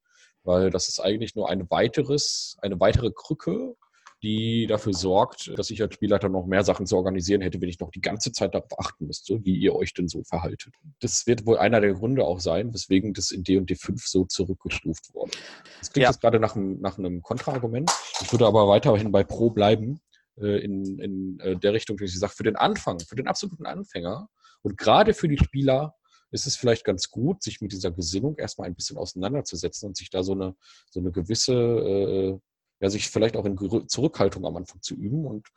weil 0.43 0.71
das 0.71 0.89
ist 0.89 0.99
eigentlich 0.99 1.35
nur 1.35 1.49
ein 1.49 1.69
weiteres, 1.69 2.57
eine 2.61 2.79
weitere 2.81 3.11
Krücke, 3.11 3.75
die 4.21 4.67
dafür 4.67 4.93
sorgt, 4.93 5.57
dass 5.57 5.69
ich 5.69 5.81
als 5.81 5.93
Spielleiter 5.93 6.29
noch 6.29 6.45
mehr 6.45 6.63
Sachen 6.63 6.85
zu 6.85 6.97
organisieren 6.97 7.41
hätte, 7.41 7.61
wenn 7.61 7.69
ich 7.69 7.79
noch 7.79 7.91
die 7.91 8.01
ganze 8.01 8.31
Zeit 8.31 8.53
darauf 8.53 8.77
achten 8.77 9.07
müsste, 9.07 9.43
wie 9.45 9.55
ihr 9.55 9.75
euch 9.75 9.93
denn 9.93 10.07
so 10.07 10.23
verhaltet. 10.23 10.73
Das 10.99 11.25
wird 11.25 11.45
wohl 11.45 11.57
einer 11.57 11.79
der 11.79 11.93
Gründe 11.93 12.25
auch 12.25 12.39
sein, 12.39 12.73
weswegen 12.73 13.13
das 13.13 13.31
in 13.31 13.43
D&D 13.43 13.75
5 13.75 14.05
so 14.05 14.25
zurückgestuft 14.25 15.13
wurde. 15.13 15.31
Das 15.79 15.91
klingt 15.91 16.03
ja. 16.03 16.09
jetzt 16.09 16.21
gerade 16.21 16.39
nach, 16.39 16.55
einem, 16.55 16.79
nach 16.81 16.97
einem 16.97 17.21
Kontraargument. 17.21 17.91
Ich 18.21 18.31
würde 18.31 18.45
aber 18.45 18.67
weiterhin 18.67 19.11
bei 19.11 19.23
Pro 19.23 19.49
bleiben, 19.51 20.01
äh, 20.37 20.63
in, 20.63 20.99
in 20.99 21.39
äh, 21.39 21.55
der 21.55 21.73
Richtung, 21.73 21.97
dass 21.97 22.09
ich 22.09 22.19
sage, 22.19 22.33
für 22.35 22.43
den 22.43 22.55
Anfang, 22.55 22.99
für 22.99 23.15
den 23.15 23.27
absoluten 23.27 23.65
Anfänger 23.65 24.29
und 24.61 24.77
gerade 24.77 25.13
für 25.13 25.27
die 25.27 25.37
Spieler 25.37 25.95
ist 26.31 26.45
es 26.45 26.55
vielleicht 26.55 26.85
ganz 26.85 27.09
gut, 27.09 27.41
sich 27.41 27.59
mit 27.61 27.71
dieser 27.71 27.91
Gesinnung 27.91 28.37
erstmal 28.37 28.67
ein 28.67 28.75
bisschen 28.75 28.97
auseinanderzusetzen 28.97 29.87
und 29.87 29.97
sich 29.97 30.09
da 30.09 30.23
so 30.23 30.33
eine, 30.33 30.55
so 30.89 30.99
eine 30.99 31.11
gewisse 31.11 31.53
äh, 31.53 32.39
ja, 32.79 32.89
sich 32.89 33.09
vielleicht 33.09 33.35
auch 33.35 33.45
in 33.45 33.87
Zurückhaltung 33.87 34.45
am 34.45 34.55
Anfang 34.55 34.81
zu 34.81 34.95
üben 34.95 35.25
und 35.25 35.47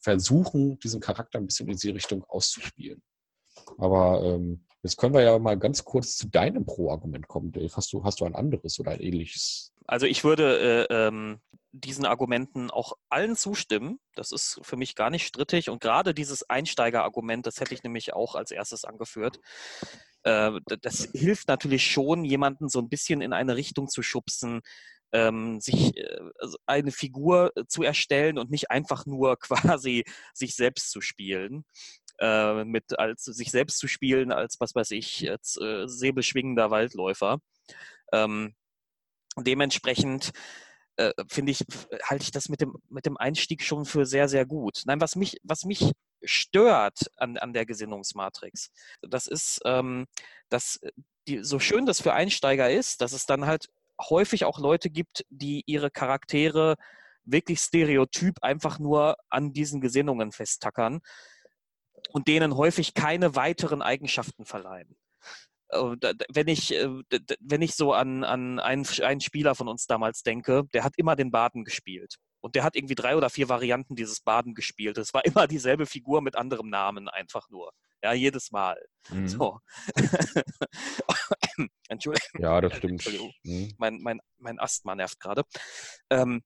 versuchen, 0.00 0.78
diesen 0.80 1.00
Charakter 1.00 1.38
ein 1.38 1.46
bisschen 1.46 1.68
in 1.68 1.76
diese 1.76 1.94
Richtung 1.94 2.24
auszuspielen. 2.24 3.02
Aber 3.78 4.22
ähm, 4.24 4.64
jetzt 4.82 4.96
können 4.96 5.14
wir 5.14 5.22
ja 5.22 5.38
mal 5.38 5.58
ganz 5.58 5.84
kurz 5.84 6.16
zu 6.16 6.28
deinem 6.28 6.66
Pro-Argument 6.66 7.28
kommen, 7.28 7.52
Dave. 7.52 7.70
Hast 7.76 7.92
du, 7.92 8.04
hast 8.04 8.20
du 8.20 8.24
ein 8.24 8.34
anderes 8.34 8.78
oder 8.80 8.92
ein 8.92 9.00
ähnliches? 9.00 9.72
Also 9.86 10.06
ich 10.06 10.24
würde 10.24 10.86
äh, 10.88 11.06
ähm, 11.06 11.40
diesen 11.72 12.06
Argumenten 12.06 12.70
auch 12.70 12.94
allen 13.08 13.36
zustimmen. 13.36 14.00
Das 14.14 14.32
ist 14.32 14.60
für 14.62 14.76
mich 14.76 14.94
gar 14.94 15.10
nicht 15.10 15.26
strittig. 15.26 15.70
Und 15.70 15.80
gerade 15.80 16.14
dieses 16.14 16.48
Einsteiger-Argument, 16.48 17.46
das 17.46 17.60
hätte 17.60 17.74
ich 17.74 17.82
nämlich 17.82 18.14
auch 18.14 18.34
als 18.34 18.50
erstes 18.50 18.84
angeführt. 18.84 19.40
Äh, 20.22 20.52
das 20.80 21.08
hilft 21.12 21.48
natürlich 21.48 21.86
schon, 21.86 22.24
jemanden 22.24 22.68
so 22.68 22.80
ein 22.80 22.88
bisschen 22.88 23.20
in 23.20 23.32
eine 23.32 23.56
Richtung 23.56 23.88
zu 23.88 24.02
schubsen, 24.02 24.62
ähm, 25.14 25.60
sich 25.60 25.96
äh, 25.96 26.18
also 26.38 26.58
eine 26.66 26.90
Figur 26.90 27.52
äh, 27.56 27.64
zu 27.66 27.82
erstellen 27.82 28.36
und 28.36 28.50
nicht 28.50 28.70
einfach 28.70 29.06
nur 29.06 29.38
quasi 29.38 30.04
sich 30.34 30.54
selbst 30.54 30.90
zu 30.90 31.00
spielen. 31.00 31.64
Äh, 32.18 32.64
mit 32.64 32.96
als 32.98 33.24
sich 33.24 33.50
selbst 33.50 33.78
zu 33.78 33.88
spielen 33.88 34.30
als 34.30 34.60
was 34.60 34.76
weiß 34.76 34.92
ich 34.92 35.28
als 35.28 35.56
äh, 35.60 35.88
säbelschwingender 35.88 36.70
Waldläufer. 36.70 37.38
Ähm, 38.12 38.54
dementsprechend 39.36 40.32
äh, 40.96 41.12
finde 41.28 41.52
ich, 41.52 41.64
halte 42.04 42.22
ich 42.22 42.30
das 42.30 42.48
mit 42.48 42.60
dem, 42.60 42.76
mit 42.88 43.06
dem 43.06 43.16
Einstieg 43.16 43.62
schon 43.64 43.84
für 43.84 44.06
sehr, 44.06 44.28
sehr 44.28 44.46
gut. 44.46 44.82
Nein, 44.86 45.00
was 45.00 45.16
mich, 45.16 45.38
was 45.42 45.64
mich 45.64 45.90
stört 46.22 47.10
an, 47.16 47.36
an 47.36 47.52
der 47.52 47.66
Gesinnungsmatrix, 47.66 48.70
das 49.02 49.26
ist, 49.26 49.60
ähm, 49.64 50.06
dass 50.50 50.78
die, 51.26 51.42
so 51.42 51.58
schön 51.58 51.84
das 51.84 52.00
für 52.00 52.12
Einsteiger 52.12 52.70
ist, 52.70 53.00
dass 53.00 53.12
es 53.12 53.26
dann 53.26 53.46
halt 53.46 53.66
häufig 54.00 54.44
auch 54.44 54.58
Leute 54.58 54.90
gibt, 54.90 55.24
die 55.30 55.62
ihre 55.66 55.90
Charaktere 55.90 56.76
wirklich 57.24 57.60
stereotyp 57.60 58.42
einfach 58.42 58.78
nur 58.78 59.16
an 59.30 59.52
diesen 59.52 59.80
Gesinnungen 59.80 60.32
festtackern. 60.32 61.00
und 62.12 62.28
denen 62.28 62.56
häufig 62.56 62.92
keine 62.94 63.34
weiteren 63.34 63.80
Eigenschaften 63.80 64.44
verleihen. 64.44 64.96
Äh, 65.68 65.96
wenn 66.32 66.48
ich, 66.48 66.74
äh, 66.74 66.88
wenn 67.40 67.62
ich 67.62 67.74
so 67.74 67.92
an, 67.92 68.24
an 68.24 68.60
einen, 68.60 68.86
einen 68.86 69.20
Spieler 69.20 69.54
von 69.54 69.68
uns 69.68 69.86
damals 69.86 70.22
denke, 70.22 70.64
der 70.72 70.84
hat 70.84 70.94
immer 70.96 71.16
den 71.16 71.30
Baden 71.30 71.64
gespielt. 71.64 72.16
Und 72.40 72.54
der 72.56 72.62
hat 72.62 72.76
irgendwie 72.76 72.94
drei 72.94 73.16
oder 73.16 73.30
vier 73.30 73.48
Varianten 73.48 73.96
dieses 73.96 74.20
Baden 74.20 74.54
gespielt. 74.54 74.98
Es 74.98 75.14
war 75.14 75.24
immer 75.24 75.46
dieselbe 75.46 75.86
Figur 75.86 76.20
mit 76.20 76.36
anderem 76.36 76.68
Namen, 76.68 77.08
einfach 77.08 77.48
nur. 77.50 77.72
Ja, 78.02 78.12
jedes 78.12 78.50
Mal. 78.50 78.78
Mhm. 79.08 79.28
So. 79.28 79.60
Entschuldigung. 81.88 82.40
Ja, 82.40 82.60
das 82.60 82.76
stimmt. 82.76 82.92
Entschuldigung. 82.92 83.32
Mhm. 83.42 83.72
Mein, 83.78 84.00
mein, 84.02 84.20
mein 84.38 84.58
Asthma 84.58 84.94
nervt 84.94 85.20
gerade. 85.20 85.42
Ähm, 86.10 86.42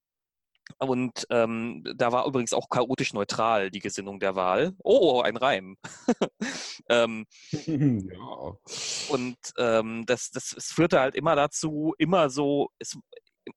und 0.77 1.27
ähm, 1.31 1.83
da 1.97 2.13
war 2.13 2.27
übrigens 2.27 2.53
auch 2.53 2.69
chaotisch 2.69 3.15
neutral 3.15 3.71
die 3.71 3.79
Gesinnung 3.79 4.21
der 4.21 4.37
Wahl. 4.37 4.75
Oh, 4.85 5.23
ein 5.23 5.37
Reim. 5.37 5.77
ähm, 6.89 7.27
ja. 7.67 8.57
Und 9.09 9.39
ähm, 9.57 10.05
das, 10.07 10.31
das 10.31 10.55
es 10.57 10.67
führte 10.67 11.01
halt 11.01 11.15
immer 11.15 11.37
dazu, 11.37 11.95
immer 11.99 12.29
so, 12.29 12.69
es, 12.79 12.99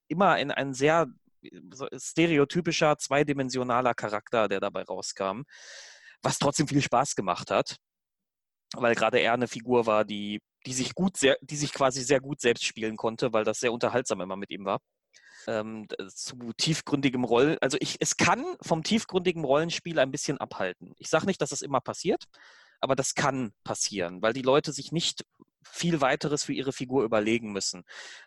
immer 0.08 0.38
in 0.38 0.50
ein 0.50 0.72
sehr 0.72 1.06
stereotypischer, 1.96 2.96
zweidimensionaler 2.98 3.94
Charakter, 3.94 4.48
der 4.48 4.60
dabei 4.60 4.82
rauskam, 4.82 5.42
was 6.22 6.38
trotzdem 6.38 6.68
viel 6.68 6.82
Spaß 6.82 7.14
gemacht 7.16 7.50
hat, 7.50 7.76
weil 8.76 8.94
gerade 8.94 9.18
er 9.18 9.34
eine 9.34 9.48
Figur 9.48 9.86
war, 9.86 10.04
die, 10.04 10.40
die 10.66 10.72
sich 10.72 10.94
gut, 10.94 11.16
sehr, 11.16 11.36
die 11.40 11.56
sich 11.56 11.72
quasi 11.72 12.02
sehr 12.02 12.20
gut 12.20 12.40
selbst 12.40 12.64
spielen 12.64 12.96
konnte, 12.96 13.32
weil 13.32 13.44
das 13.44 13.60
sehr 13.60 13.72
unterhaltsam 13.72 14.20
immer 14.20 14.36
mit 14.36 14.50
ihm 14.50 14.64
war. 14.64 14.80
Ähm, 15.48 15.88
zu 16.08 16.52
tiefgründigem 16.56 17.24
Rollen, 17.24 17.58
also 17.60 17.76
ich, 17.80 17.96
es 17.98 18.16
kann 18.16 18.44
vom 18.62 18.84
tiefgründigen 18.84 19.44
Rollenspiel 19.44 19.98
ein 19.98 20.12
bisschen 20.12 20.38
abhalten. 20.38 20.94
Ich 20.98 21.08
sage 21.08 21.26
nicht, 21.26 21.40
dass 21.42 21.50
das 21.50 21.62
immer 21.62 21.80
passiert, 21.80 22.26
aber 22.80 22.94
das 22.94 23.14
kann 23.14 23.52
passieren, 23.64 24.22
weil 24.22 24.34
die 24.34 24.42
Leute 24.42 24.72
sich 24.72 24.92
nicht 24.92 25.24
viel 25.64 26.00
weiteres 26.00 26.44
für 26.44 26.52
ihre 26.52 26.72
Figur 26.72 27.04
überlegen 27.04 27.52
müssen. 27.52 27.84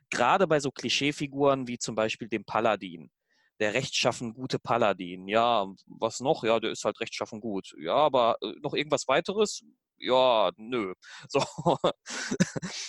Gerade 0.10 0.48
bei 0.48 0.60
so 0.60 0.72
Klischeefiguren 0.72 1.68
wie 1.68 1.78
zum 1.78 1.96
Beispiel 1.96 2.28
dem 2.28 2.46
Paladin. 2.46 3.12
Der 3.60 3.74
rechtschaffen 3.74 4.34
gute 4.34 4.60
Paladin. 4.60 5.28
Ja, 5.28 5.66
was 5.86 6.20
noch? 6.20 6.44
Ja, 6.44 6.60
der 6.60 6.72
ist 6.72 6.84
halt 6.84 7.00
rechtschaffen 7.00 7.40
gut. 7.40 7.74
Ja, 7.80 7.96
aber 7.96 8.38
äh, 8.42 8.54
noch 8.62 8.74
irgendwas 8.74 9.08
weiteres? 9.08 9.64
Ja, 9.98 10.52
nö. 10.58 10.94
So. 11.30 11.44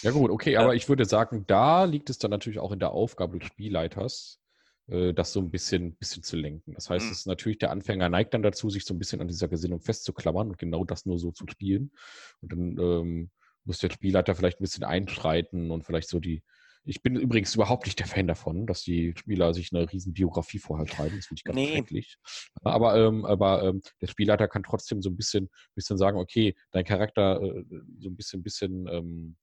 Ja 0.02 0.11
gut, 0.11 0.30
okay, 0.30 0.57
aber 0.57 0.74
ich 0.74 0.88
würde 0.88 1.04
sagen, 1.04 1.44
da 1.46 1.84
liegt 1.84 2.11
es 2.11 2.18
dann 2.18 2.30
natürlich 2.30 2.59
auch 2.59 2.72
in 2.72 2.78
der 2.78 2.90
Aufgabe 2.90 3.38
des 3.38 3.48
Spielleiters, 3.48 4.40
äh, 4.88 5.12
das 5.14 5.32
so 5.32 5.40
ein 5.40 5.50
bisschen, 5.50 5.96
bisschen 5.96 6.22
zu 6.22 6.36
lenken. 6.36 6.74
Das 6.74 6.90
heißt, 6.90 7.07
mhm. 7.07 7.12
es 7.12 7.18
ist 7.20 7.26
natürlich 7.26 7.59
der 7.59 7.70
Anfänger 7.70 8.09
neigt 8.09 8.34
dann 8.34 8.42
dazu, 8.42 8.70
sich 8.70 8.84
so 8.84 8.94
ein 8.94 8.98
bisschen 8.98 9.20
an 9.20 9.28
dieser 9.28 9.48
Gesinnung 9.48 9.80
festzuklammern 9.80 10.48
und 10.48 10.59
genau 10.59 10.84
das 10.84 11.07
nur 11.07 11.18
so 11.18 11.30
zu 11.30 11.46
spielen. 11.48 11.92
Und 12.40 12.52
dann 12.52 12.78
ähm, 12.78 13.30
muss 13.64 13.78
der 13.78 13.90
Spielleiter 13.90 14.34
vielleicht 14.34 14.61
ein 14.61 14.64
bisschen 14.64 14.84
einschreiten 14.84 15.70
und 15.70 15.84
vielleicht 15.84 16.09
so 16.09 16.20
die. 16.20 16.42
Ich 16.87 17.03
bin 17.03 17.16
übrigens 17.16 17.55
überhaupt 17.55 17.87
nicht 17.87 17.99
der 17.99 18.07
Fan 18.07 18.28
davon, 18.28 18.66
dass 18.66 18.82
die 18.82 19.12
Spieler 19.16 19.53
sich 19.53 19.72
eine 19.72 19.91
riesen 19.91 20.12
Biografie 20.12 20.61
vorher 20.61 20.87
schreiben. 20.87 21.16
Das 21.16 21.26
finde 21.26 21.41
ich 21.41 21.45
ganz 21.45 21.57
nee. 21.57 21.72
schrecklich. 21.72 22.16
Aber, 22.62 22.97
ähm, 22.97 23.24
aber 23.24 23.64
ähm, 23.64 23.82
der 24.01 24.07
Spielleiter 24.07 24.47
kann 24.47 24.62
trotzdem 24.62 25.03
so 25.03 25.11
ein 25.11 25.16
bisschen, 25.16 25.51
bisschen 25.74 25.99
sagen, 25.99 26.18
okay, 26.18 26.55
dein 26.70 26.84
Charakter 26.84 27.43
äh, 27.43 27.64
so 27.99 28.09
ein 28.09 28.16
bisschen, 28.16 28.43
bisschen 28.43 28.87
ähm, 28.89 29.37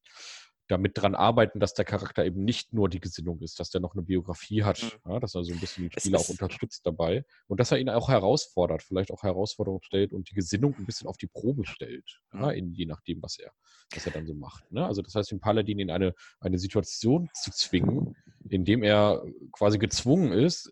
damit 0.68 0.98
dran 0.98 1.16
arbeiten, 1.16 1.60
dass 1.60 1.74
der 1.74 1.86
Charakter 1.86 2.26
eben 2.26 2.44
nicht 2.44 2.74
nur 2.74 2.90
die 2.90 3.00
Gesinnung 3.00 3.42
ist, 3.42 3.60
dass 3.60 3.70
der 3.70 3.82
noch 3.82 3.94
eine 3.94 4.04
Biografie 4.04 4.64
hat, 4.64 4.82
mhm. 4.82 5.12
ja, 5.12 5.20
dass 5.20 5.36
er 5.36 5.44
so 5.44 5.54
ein 5.54 5.60
bisschen 5.60 5.90
den 5.90 6.00
Spieler 6.00 6.20
auch 6.20 6.30
unterstützt 6.30 6.86
dabei 6.86 7.26
und 7.48 7.60
dass 7.60 7.72
er 7.72 7.80
ihn 7.80 7.90
auch 7.90 8.10
herausfordert, 8.10 8.82
vielleicht 8.82 9.12
auch 9.12 9.24
Herausforderungen 9.24 9.84
stellt 9.84 10.14
und 10.14 10.30
die 10.30 10.36
Gesinnung 10.36 10.76
ein 10.78 10.86
bisschen 10.86 11.08
auf 11.08 11.18
die 11.18 11.28
Probe 11.28 11.66
stellt, 11.66 12.20
mhm. 12.32 12.42
ja, 12.42 12.52
in, 12.52 12.74
je 12.74 12.86
nachdem, 12.86 13.22
was 13.22 13.38
er, 13.40 13.52
was 13.94 14.06
er 14.06 14.14
dann 14.14 14.26
so 14.26 14.34
macht. 14.34 14.72
Ne? 14.72 14.86
Also 14.86 15.02
das 15.02 15.16
heißt, 15.16 15.32
den 15.32 15.40
Paladin 15.40 15.80
in 15.80 15.92
eine, 15.92 16.14
eine 16.40 16.58
Situation 16.58 17.30
zu 17.34 17.52
zwingen, 17.52 18.16
in 18.50 18.66
dem 18.66 18.84
er 18.84 19.24
quasi 19.52 19.78
gezwungen 19.78 20.32
ist, 20.32 20.72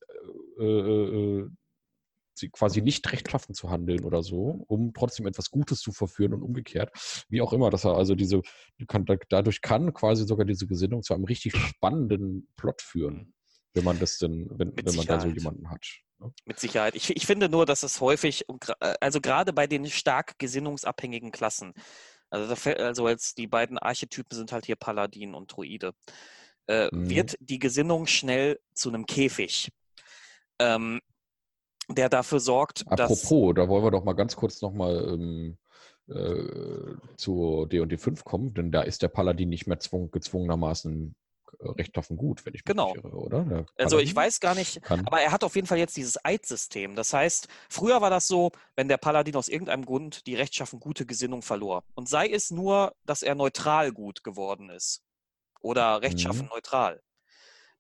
äh, 0.59 0.63
äh, 0.63 1.39
äh 1.39 1.49
quasi 2.49 2.81
nicht 2.81 3.11
rechtschaffen 3.11 3.55
zu 3.55 3.69
handeln 3.69 4.03
oder 4.03 4.23
so, 4.23 4.65
um 4.67 4.93
trotzdem 4.93 5.27
etwas 5.27 5.51
Gutes 5.51 5.79
zu 5.79 5.91
verführen 5.91 6.33
und 6.33 6.41
umgekehrt. 6.41 6.91
Wie 7.29 7.41
auch 7.41 7.53
immer, 7.53 7.69
dass 7.69 7.85
er 7.85 7.95
also 7.95 8.15
diese, 8.15 8.41
kann, 8.87 9.05
dadurch 9.29 9.61
kann 9.61 9.93
quasi 9.93 10.25
sogar 10.25 10.45
diese 10.45 10.67
Gesinnung 10.67 11.03
zu 11.03 11.13
einem 11.13 11.25
richtig 11.25 11.55
spannenden 11.55 12.47
Plot 12.57 12.81
führen, 12.81 13.33
wenn 13.73 13.83
man 13.83 13.99
das 13.99 14.17
denn, 14.17 14.47
wenn, 14.51 14.73
wenn 14.75 14.95
man 14.95 15.05
da 15.05 15.19
so 15.19 15.27
jemanden 15.27 15.69
hat. 15.69 15.85
Ne? 16.19 16.33
Mit 16.45 16.59
Sicherheit. 16.59 16.95
Ich, 16.95 17.15
ich 17.15 17.25
finde 17.25 17.49
nur, 17.49 17.65
dass 17.65 17.83
es 17.83 17.99
häufig, 17.99 18.45
äh, 18.79 18.93
also 19.01 19.21
gerade 19.21 19.53
bei 19.53 19.67
den 19.67 19.87
stark 19.87 20.37
gesinnungsabhängigen 20.39 21.31
Klassen, 21.31 21.73
also, 22.29 22.55
also 22.71 23.07
als 23.07 23.35
die 23.35 23.47
beiden 23.47 23.77
Archetypen 23.77 24.37
sind 24.37 24.51
halt 24.53 24.65
hier 24.65 24.77
Paladin 24.77 25.35
und 25.35 25.51
Druide, 25.51 25.93
äh, 26.67 26.89
mhm. 26.91 27.09
wird 27.09 27.35
die 27.39 27.59
Gesinnung 27.59 28.07
schnell 28.07 28.59
zu 28.73 28.89
einem 28.89 29.05
Käfig. 29.05 29.69
Ähm, 30.59 31.01
der 31.95 32.09
dafür 32.09 32.39
sorgt, 32.39 32.81
Apropos, 32.87 32.97
dass. 32.97 33.23
Apropos, 33.23 33.53
da 33.55 33.67
wollen 33.67 33.83
wir 33.83 33.91
doch 33.91 34.03
mal 34.03 34.13
ganz 34.13 34.35
kurz 34.35 34.61
nochmal 34.61 35.13
ähm, 35.13 35.57
äh, 36.09 36.95
zu 37.15 37.65
D&D 37.65 37.97
5 37.97 38.23
kommen, 38.23 38.53
denn 38.53 38.71
da 38.71 38.81
ist 38.81 39.01
der 39.01 39.07
Paladin 39.07 39.49
nicht 39.49 39.67
mehr 39.67 39.79
zwung, 39.79 40.11
gezwungenermaßen 40.11 41.15
äh, 41.59 41.69
recht 41.69 41.97
offen 41.97 42.17
gut, 42.17 42.45
wenn 42.45 42.53
ich 42.53 42.61
mich 42.61 42.65
genau. 42.65 42.95
irre, 42.95 43.11
oder? 43.11 43.65
Also 43.77 43.99
ich 43.99 44.15
weiß 44.15 44.39
gar 44.39 44.55
nicht, 44.55 44.81
kann. 44.81 45.05
aber 45.05 45.21
er 45.21 45.31
hat 45.31 45.43
auf 45.43 45.55
jeden 45.55 45.67
Fall 45.67 45.77
jetzt 45.77 45.97
dieses 45.97 46.23
Eid-System. 46.23 46.95
Das 46.95 47.13
heißt, 47.13 47.47
früher 47.69 48.01
war 48.01 48.09
das 48.09 48.27
so, 48.27 48.51
wenn 48.75 48.87
der 48.87 48.97
Paladin 48.97 49.35
aus 49.35 49.47
irgendeinem 49.47 49.85
Grund 49.85 50.25
die 50.27 50.35
rechtschaffen 50.35 50.79
gute 50.79 51.05
Gesinnung 51.05 51.41
verlor. 51.41 51.83
Und 51.93 52.09
sei 52.09 52.29
es 52.29 52.51
nur, 52.51 52.93
dass 53.05 53.23
er 53.23 53.35
neutral 53.35 53.91
gut 53.91 54.23
geworden 54.23 54.69
ist. 54.69 55.03
Oder 55.61 56.01
rechtschaffen 56.01 56.43
mhm. 56.43 56.49
neutral. 56.49 57.01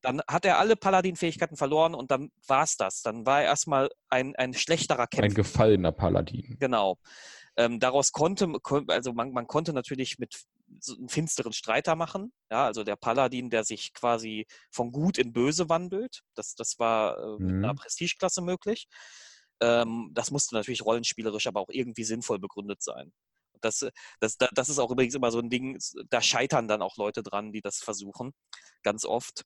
Dann 0.01 0.21
hat 0.27 0.45
er 0.45 0.57
alle 0.57 0.75
Paladin-Fähigkeiten 0.75 1.57
verloren 1.57 1.93
und 1.93 2.11
dann 2.11 2.31
war 2.47 2.63
es 2.63 2.75
das. 2.75 3.01
Dann 3.01 3.25
war 3.25 3.41
er 3.41 3.47
erstmal 3.47 3.89
ein, 4.09 4.35
ein 4.35 4.53
schlechterer 4.53 5.07
Kämpfer. 5.07 5.29
Ein 5.29 5.33
gefallener 5.33 5.91
Paladin. 5.91 6.57
Genau. 6.59 6.97
Ähm, 7.57 7.79
daraus 7.79 8.11
konnte, 8.11 8.51
also 8.87 9.13
man, 9.13 9.31
man 9.31 9.45
konnte 9.47 9.73
natürlich 9.73 10.17
mit 10.17 10.41
so 10.79 10.95
einen 10.95 11.09
finsteren 11.09 11.53
Streiter 11.53 11.95
machen. 11.95 12.31
Ja, 12.49 12.65
also 12.65 12.83
der 12.83 12.95
Paladin, 12.95 13.49
der 13.49 13.63
sich 13.63 13.93
quasi 13.93 14.45
von 14.71 14.91
gut 14.91 15.17
in 15.17 15.33
böse 15.33 15.69
wandelt. 15.69 16.21
Das, 16.35 16.55
das 16.55 16.79
war 16.79 17.17
äh, 17.17 17.43
mit 17.43 17.55
mhm. 17.55 17.63
einer 17.65 17.75
Prestigeklasse 17.75 18.41
möglich. 18.41 18.87
Ähm, 19.61 20.09
das 20.13 20.31
musste 20.31 20.55
natürlich 20.55 20.85
rollenspielerisch, 20.85 21.47
aber 21.47 21.61
auch 21.61 21.69
irgendwie 21.69 22.03
sinnvoll 22.03 22.39
begründet 22.39 22.81
sein. 22.81 23.11
Das, 23.61 23.85
das, 24.19 24.37
das 24.37 24.69
ist 24.69 24.79
auch 24.79 24.89
übrigens 24.89 25.13
immer 25.13 25.29
so 25.29 25.37
ein 25.37 25.51
Ding, 25.51 25.77
da 26.09 26.19
scheitern 26.19 26.67
dann 26.67 26.81
auch 26.81 26.97
Leute 26.97 27.21
dran, 27.21 27.51
die 27.51 27.61
das 27.61 27.77
versuchen, 27.77 28.33
ganz 28.81 29.05
oft. 29.05 29.43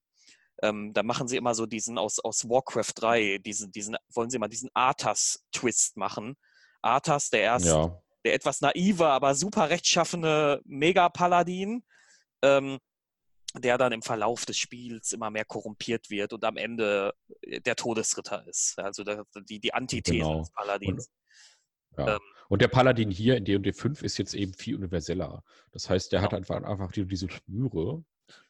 Ähm, 0.61 0.93
da 0.93 1.03
machen 1.03 1.27
sie 1.27 1.37
immer 1.37 1.53
so 1.53 1.65
diesen 1.65 1.97
aus, 1.97 2.19
aus 2.19 2.47
Warcraft 2.47 2.93
3, 2.95 3.39
diesen, 3.39 3.71
diesen, 3.71 3.97
wollen 4.13 4.29
sie 4.29 4.39
mal 4.39 4.47
diesen 4.47 4.69
Arthas-Twist 4.73 5.97
machen. 5.97 6.35
Arthas, 6.81 7.29
der 7.29 7.41
erst, 7.41 7.65
ja. 7.65 8.01
der 8.23 8.33
etwas 8.33 8.61
naive, 8.61 9.07
aber 9.07 9.35
super 9.35 9.69
rechtschaffene 9.69 10.61
Mega-Paladin, 10.63 11.83
ähm, 12.41 12.79
der 13.57 13.77
dann 13.77 13.91
im 13.91 14.01
Verlauf 14.01 14.45
des 14.45 14.57
Spiels 14.57 15.11
immer 15.11 15.29
mehr 15.29 15.45
korrumpiert 15.45 16.09
wird 16.09 16.33
und 16.33 16.43
am 16.43 16.57
Ende 16.57 17.13
äh, 17.41 17.59
der 17.61 17.75
Todesritter 17.75 18.47
ist. 18.47 18.77
Also 18.79 19.03
die, 19.03 19.59
die 19.59 19.73
Antithese 19.73 20.19
genau. 20.19 20.39
des 20.39 20.51
Paladins. 20.51 21.09
Und, 21.91 22.05
ja. 22.05 22.15
ähm, 22.15 22.21
und 22.49 22.61
der 22.61 22.67
Paladin 22.67 23.09
hier 23.09 23.37
in 23.37 23.45
D&D 23.45 23.73
5 23.73 24.03
ist 24.03 24.17
jetzt 24.17 24.33
eben 24.33 24.53
viel 24.53 24.75
universeller. 24.75 25.43
Das 25.71 25.89
heißt, 25.89 26.11
der 26.11 26.19
genau. 26.19 26.31
hat 26.31 26.37
einfach, 26.37 26.63
einfach 26.63 26.91
diese 26.91 27.29
Spüre, 27.29 28.03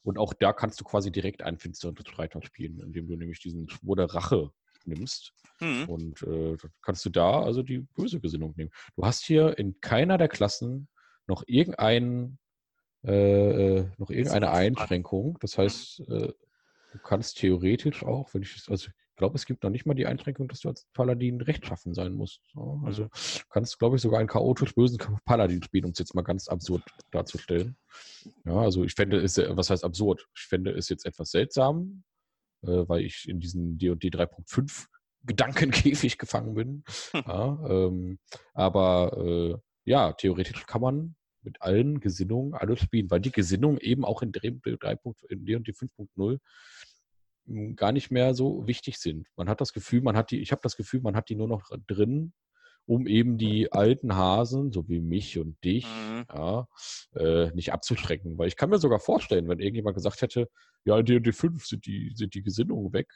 und 0.04 0.18
auch 0.18 0.34
da 0.34 0.54
kannst 0.54 0.80
du 0.80 0.84
quasi 0.84 1.12
direkt 1.12 1.44
einen 1.44 1.58
finsteren 1.58 1.98
Streiter 1.98 2.42
spielen, 2.44 2.80
indem 2.80 3.08
du 3.08 3.16
nämlich 3.16 3.40
diesen 3.40 3.70
Schwur 3.70 3.96
der 3.96 4.14
Rache 4.14 4.52
nimmst. 4.86 5.34
Mhm. 5.60 5.90
Und 5.90 6.22
äh, 6.24 6.58
kannst 6.82 7.06
du 7.06 7.10
da 7.10 7.42
also 7.42 7.64
die 7.64 7.80
böse 7.80 8.20
Gesinnung 8.20 8.54
nehmen. 8.56 8.72
Du 8.96 9.06
hast 9.06 9.24
hier 9.24 9.58
in 9.58 9.80
keiner 9.82 10.18
der 10.18 10.28
Klassen 10.28 10.88
noch 11.28 11.44
irgendeinen 11.48 12.40
äh, 13.04 13.80
äh 13.80 13.90
noch 13.98 14.10
irgendeine 14.10 14.52
Einschränkung. 14.52 15.38
Das 15.40 15.58
mhm. 15.58 15.62
heißt, 15.62 16.00
äh, 16.02 16.34
du 16.92 17.00
kannst 17.04 17.38
theoretisch 17.38 18.04
auch, 18.04 18.34
wenn 18.34 18.42
ich 18.42 18.64
also 18.70 18.90
glaube, 19.16 19.36
es 19.36 19.46
gibt 19.46 19.64
noch 19.64 19.70
nicht 19.70 19.86
mal 19.86 19.94
die 19.94 20.06
Einschränkung, 20.06 20.48
dass 20.48 20.60
du 20.60 20.70
als 20.70 20.88
Paladin 20.94 21.42
rechtschaffen 21.42 21.94
sein 21.94 22.14
musst. 22.14 22.42
Also 22.84 23.04
mhm. 23.04 23.10
kannst, 23.50 23.80
glaube 23.80 23.96
ich, 23.96 24.02
sogar 24.02 24.20
einen 24.20 24.28
chaotisch 24.28 24.76
bösen 24.76 25.00
Paladin 25.26 25.64
spielen, 25.64 25.86
um 25.86 25.92
es 25.92 26.00
jetzt 26.00 26.16
mal 26.16 26.22
ganz 26.22 26.48
absurd 26.48 26.84
darzustellen. 27.12 27.78
Ja, 28.46 28.60
also 28.60 28.84
ich 28.84 28.94
fände 28.94 29.20
es, 29.20 29.38
was 29.38 29.70
heißt 29.70 29.84
absurd? 29.84 30.28
Ich 30.36 30.44
fände 30.44 30.72
es 30.72 30.90
jetzt 30.90 31.06
etwas 31.06 31.32
seltsam, 31.32 32.04
äh, 32.64 32.88
weil 32.88 33.02
ich 33.02 33.28
in 33.28 33.40
diesen 33.40 33.78
D&D 33.78 34.10
3.5 34.10 34.86
Gedankenkäfig 35.24 36.18
gefangen 36.18 36.54
bin. 36.56 36.84
Ja, 37.14 37.60
ähm, 37.70 38.20
aber 38.54 39.18
äh, 39.18 39.58
ja, 39.86 40.14
theoretisch 40.14 40.66
kann 40.66 40.82
man 40.82 41.16
mit 41.42 41.62
allen 41.62 42.00
Gesinnungen 42.00 42.54
alles 42.56 42.80
spielen, 42.80 43.10
weil 43.12 43.22
die 43.22 43.32
Gesinnung 43.32 43.78
eben 43.78 44.04
auch 44.04 44.22
in 44.24 44.32
D&D 44.32 44.72
5.0 44.72 46.40
gar 47.76 47.92
nicht 47.92 48.12
mehr 48.12 48.34
so 48.34 48.68
wichtig 48.68 48.98
sind. 49.00 49.28
Man 49.36 49.50
hat 49.50 49.62
das 49.62 49.74
Gefühl, 49.74 50.02
man 50.02 50.18
hat 50.18 50.32
die, 50.32 50.42
ich 50.42 50.52
habe 50.52 50.62
das 50.64 50.76
Gefühl, 50.78 51.02
man 51.02 51.16
hat 51.16 51.30
die 51.30 51.36
nur 51.36 51.48
noch 51.48 51.70
drin, 51.88 52.34
um 52.86 53.08
eben 53.08 53.38
die 53.38 53.72
alten 53.72 54.16
Hasen, 54.16 54.72
so 54.72 54.88
wie 54.90 55.00
mich 55.02 55.38
und 55.40 55.64
dich, 55.64 56.16
Mhm. 56.20 56.26
ja, 56.32 56.68
äh, 57.16 57.52
nicht 57.52 57.74
abzuschrecken. 57.74 58.38
Weil 58.38 58.48
ich 58.48 58.56
kann 58.58 58.70
mir 58.70 58.78
sogar 58.80 59.00
vorstellen, 59.00 59.48
wenn 59.48 59.60
irgendjemand 59.60 59.96
gesagt 59.96 60.22
hätte, 60.22 60.50
ja, 60.86 60.98
in 61.00 61.06
D&D 61.06 61.32
5 61.34 61.66
sind 61.66 61.86
die, 61.86 62.12
sind 62.16 62.34
die 62.36 62.44
Gesinnungen 62.44 62.94
weg, 62.94 63.10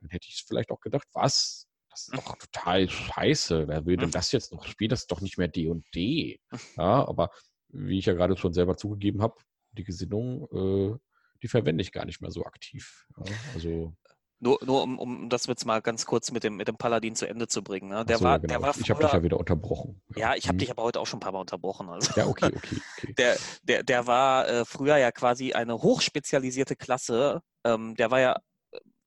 dann 0.00 0.10
hätte 0.10 0.26
ich 0.28 0.44
vielleicht 0.46 0.70
auch 0.70 0.80
gedacht, 0.80 1.08
was? 1.12 1.66
Das 1.90 2.08
ist 2.08 2.16
doch 2.16 2.36
total 2.36 2.88
scheiße. 2.90 3.68
Wer 3.68 3.86
will 3.86 3.96
denn 3.96 4.08
Mhm. 4.08 4.12
das 4.12 4.32
jetzt 4.32 4.52
noch 4.52 4.64
spielen? 4.66 4.90
Das 4.90 5.00
ist 5.02 5.10
doch 5.12 5.20
nicht 5.20 5.38
mehr 5.38 5.48
D&D. 5.48 6.40
Ja, 6.76 7.06
aber 7.08 7.30
wie 7.68 7.98
ich 7.98 8.06
ja 8.06 8.14
gerade 8.14 8.36
schon 8.36 8.52
selber 8.52 8.76
zugegeben 8.76 9.22
habe, 9.22 9.36
die 9.72 9.84
Gesinnung, 9.84 10.48
äh, 10.52 10.98
die 11.44 11.48
verwende 11.48 11.82
ich 11.82 11.92
gar 11.92 12.06
nicht 12.06 12.22
mehr 12.22 12.30
so 12.30 12.46
aktiv. 12.46 13.06
Ja, 13.18 13.24
also, 13.52 13.94
Nur, 14.38 14.58
nur 14.64 14.82
um, 14.82 14.98
um 14.98 15.28
das 15.28 15.44
jetzt 15.46 15.66
mal 15.66 15.82
ganz 15.82 16.06
kurz 16.06 16.30
mit 16.32 16.42
dem, 16.42 16.56
mit 16.56 16.68
dem 16.68 16.78
Paladin 16.78 17.14
zu 17.14 17.28
Ende 17.28 17.48
zu 17.48 17.62
bringen. 17.62 17.90
Ne? 17.90 18.02
Der, 18.06 18.16
so, 18.16 18.24
war, 18.24 18.32
ja, 18.32 18.38
genau. 18.38 18.48
der 18.54 18.62
war 18.62 18.70
ich 18.70 18.88
habe 18.88 19.00
dich 19.00 19.10
früher- 19.10 19.18
ja 19.18 19.22
wieder 19.22 19.38
unterbrochen. 19.38 20.00
Ja, 20.16 20.34
ich 20.34 20.46
habe 20.46 20.54
Hm. 20.54 20.58
dich 20.60 20.70
aber 20.70 20.82
heute 20.84 21.00
auch 21.00 21.06
schon 21.06 21.18
ein 21.18 21.20
paar 21.20 21.32
Mal 21.32 21.40
unterbrochen. 21.40 21.90
Also. 21.90 22.08
Ja, 22.16 22.26
okay, 22.26 22.50
okay, 22.54 22.80
okay. 22.96 23.14
Der, 23.18 23.38
der, 23.62 23.82
der 23.82 24.06
war 24.06 24.48
äh, 24.48 24.64
früher 24.64 24.96
ja 24.96 25.12
quasi 25.12 25.52
eine 25.52 25.74
hochspezialisierte 25.82 26.76
Klasse. 26.76 27.42
Ähm, 27.62 27.94
der 27.94 28.10
war 28.10 28.20
ja, 28.20 28.40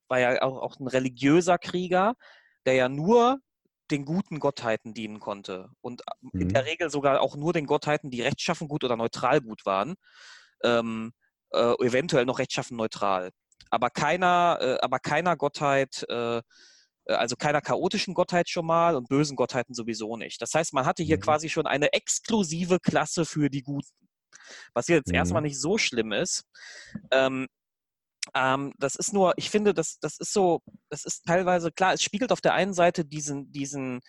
war 0.06 0.20
ja 0.20 0.40
auch, 0.42 0.58
auch 0.62 0.78
ein 0.78 0.86
religiöser 0.86 1.58
Krieger, 1.58 2.14
der 2.66 2.74
ja 2.74 2.88
nur 2.88 3.38
den 3.90 4.04
guten 4.04 4.38
Gottheiten 4.38 4.94
dienen 4.94 5.18
konnte. 5.18 5.70
Und 5.80 6.02
in 6.34 6.46
Mhm. 6.46 6.52
der 6.52 6.66
Regel 6.66 6.88
sogar 6.88 7.20
auch 7.20 7.34
nur 7.34 7.52
den 7.52 7.66
Gottheiten, 7.66 8.10
die 8.10 8.22
rechtschaffen 8.22 8.68
gut 8.68 8.84
oder 8.84 8.96
neutral 8.96 9.40
gut 9.40 9.66
waren. 9.66 9.96
Ähm, 10.62 11.12
äh, 11.52 11.74
eventuell 11.84 12.24
noch 12.24 12.38
rechtschaffen 12.38 12.76
neutral. 12.76 13.30
Aber 13.70 13.90
keiner, 13.90 14.58
äh, 14.60 14.78
aber 14.80 14.98
keiner 14.98 15.36
Gottheit, 15.36 16.04
äh, 16.08 16.38
äh, 16.38 16.42
also 17.06 17.36
keiner 17.36 17.60
chaotischen 17.60 18.14
Gottheit 18.14 18.48
schon 18.48 18.66
mal 18.66 18.96
und 18.96 19.08
bösen 19.08 19.36
Gottheiten 19.36 19.74
sowieso 19.74 20.16
nicht. 20.16 20.40
Das 20.40 20.54
heißt, 20.54 20.72
man 20.72 20.86
hatte 20.86 21.02
hier 21.02 21.16
Mhm. 21.16 21.22
quasi 21.22 21.48
schon 21.48 21.66
eine 21.66 21.92
exklusive 21.92 22.80
Klasse 22.80 23.24
für 23.24 23.50
die 23.50 23.62
Guten. 23.62 24.08
Was 24.74 24.88
jetzt 24.88 25.12
erstmal 25.12 25.42
Mhm. 25.42 25.48
nicht 25.48 25.60
so 25.60 25.78
schlimm 25.78 26.12
ist. 26.12 26.44
Ähm, 27.10 27.46
ähm, 28.34 28.72
das 28.78 28.94
ist 28.94 29.12
nur, 29.12 29.34
ich 29.36 29.50
finde, 29.50 29.74
das, 29.74 29.98
das 30.00 30.18
ist 30.18 30.32
so, 30.32 30.62
das 30.90 31.04
ist 31.04 31.24
teilweise 31.24 31.72
klar, 31.72 31.94
es 31.94 32.02
spiegelt 32.02 32.32
auf 32.32 32.40
der 32.40 32.54
einen 32.54 32.74
Seite 32.74 33.04
diesen, 33.04 33.50
diesen 33.52 34.00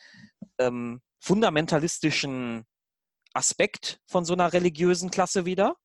ähm, 0.57 1.01
fundamentalistischen 1.19 2.65
Aspekt 3.33 3.99
von 4.07 4.25
so 4.25 4.33
einer 4.33 4.51
religiösen 4.53 5.09
Klasse 5.11 5.45
wieder. 5.45 5.75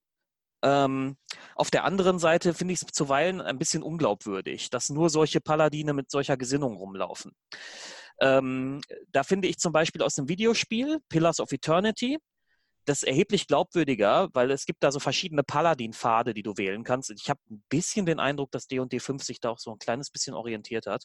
Ähm, 0.65 1.17
auf 1.55 1.71
der 1.71 1.85
anderen 1.85 2.19
Seite 2.19 2.55
finde 2.55 2.73
ich 2.73 2.81
es 2.83 2.93
zuweilen 2.93 3.43
ein 3.43 3.59
bisschen 3.59 3.83
unglaubwürdig, 3.83 4.71
dass 4.71 4.89
nur 4.89 5.11
solche 5.11 5.41
Paladine 5.41 5.93
mit 5.93 6.11
solcher 6.11 6.39
Gesinnung 6.39 6.77
rumlaufen. 6.77 7.33
Ähm, 8.21 8.81
da 9.13 9.25
finde 9.25 9.47
ich 9.49 9.59
zum 9.59 9.73
Beispiel 9.73 10.03
aus 10.03 10.15
dem 10.15 10.29
Videospiel 10.29 11.01
Pillars 11.09 11.39
of 11.41 11.53
Eternity 11.53 12.19
das 12.87 13.03
erheblich 13.03 13.47
glaubwürdiger, 13.47 14.29
weil 14.33 14.51
es 14.51 14.67
gibt 14.67 14.83
da 14.83 14.93
so 14.93 15.01
verschiedene 15.01 15.43
Paladin-Pfade, 15.43 16.35
die 16.35 16.43
du 16.43 16.57
wählen 16.57 16.85
kannst. 16.85 17.11
Ich 17.11 17.31
habe 17.31 17.41
ein 17.51 17.65
bisschen 17.69 18.05
den 18.07 18.21
Eindruck, 18.21 18.51
dass 18.51 18.67
D&D 18.67 19.01
5 19.01 19.23
sich 19.23 19.41
da 19.41 19.51
auch 19.51 19.59
so 19.59 19.71
ein 19.73 19.79
kleines 19.79 20.11
bisschen 20.11 20.35
orientiert 20.35 20.87
hat 20.87 21.05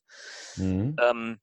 Mhm. 0.58 0.96
ähm, 1.02 1.40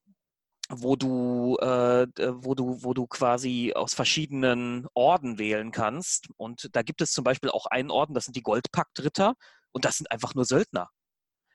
wo 0.70 0.96
du, 0.96 1.56
äh, 1.60 2.06
d- 2.08 2.32
wo 2.44 2.54
du, 2.54 2.82
wo 2.82 2.94
du 2.94 3.06
quasi 3.06 3.72
aus 3.74 3.94
verschiedenen 3.94 4.86
Orden 4.94 5.38
wählen 5.38 5.70
kannst. 5.72 6.28
Und 6.36 6.68
da 6.74 6.82
gibt 6.82 7.00
es 7.02 7.12
zum 7.12 7.24
Beispiel 7.24 7.50
auch 7.50 7.66
einen 7.66 7.90
Orden, 7.90 8.14
das 8.14 8.24
sind 8.24 8.36
die 8.36 8.42
Goldpakt-Ritter, 8.42 9.34
und 9.72 9.84
das 9.84 9.98
sind 9.98 10.10
einfach 10.10 10.34
nur 10.34 10.44
Söldner. 10.46 10.88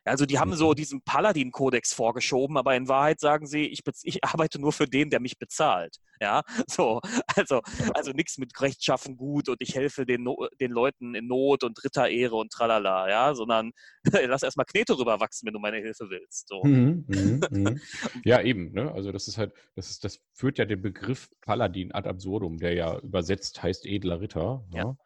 Also 0.04 0.26
die 0.26 0.40
haben 0.40 0.54
so 0.56 0.72
Mhm. 0.72 0.76
diesen 0.76 1.02
Paladin-Kodex 1.04 1.94
vorgeschoben, 1.94 2.58
aber 2.58 2.76
in 2.76 2.88
Wahrheit 2.88 3.20
sagen 3.20 3.46
sie, 3.46 3.68
ich, 3.68 3.82
ich 4.04 4.24
arbeite 4.24 4.60
nur 4.60 4.74
für 4.74 4.88
den, 4.88 5.10
der 5.10 5.20
mich 5.20 5.38
bezahlt. 5.38 5.98
Ja, 6.20 6.44
so, 6.68 7.02
also, 7.36 7.62
also 7.96 8.12
nichts 8.12 8.38
mit 8.38 8.60
rechtschaffen 8.62 9.18
gut 9.18 9.50
und 9.50 9.58
ich 9.60 9.74
helfe 9.76 10.06
den, 10.06 10.22
no 10.24 10.48
den 10.60 10.72
Leuten 10.72 11.16
in 11.16 11.26
Not 11.26 11.64
und 11.64 11.84
Ritterehre 11.84 12.36
und 12.36 12.52
tralala, 12.52 13.10
ja, 13.10 13.34
sondern 13.34 13.72
lass 14.28 14.44
erstmal 14.44 14.68
Knete 14.68 14.98
rüberwachsen, 14.98 15.48
wenn 15.48 15.54
du 15.54 15.60
meine 15.60 15.78
Hilfe 15.78 16.10
willst. 16.12 16.48
So. 16.48 16.64
Mhm, 16.64 17.06
mhm, 17.08 17.42
mhm. 17.50 17.82
Ja, 18.24 18.40
eben, 18.42 18.72
ne? 18.72 18.92
Also 18.94 19.12
das 19.12 19.28
ist 19.28 19.40
halt, 19.40 19.54
das 19.76 19.90
ist, 19.90 20.04
das 20.04 20.20
führt 20.34 20.60
ja 20.60 20.66
den 20.66 20.82
Begriff 20.82 21.28
Paladin 21.42 21.92
ad 21.92 22.08
absurdum, 22.08 22.58
der 22.60 22.74
ja 22.74 23.00
übersetzt 23.00 23.62
heißt 23.64 23.88
edler 23.88 24.22
Ritter. 24.22 24.64
Ja. 24.74 24.84
ne? 24.86 24.98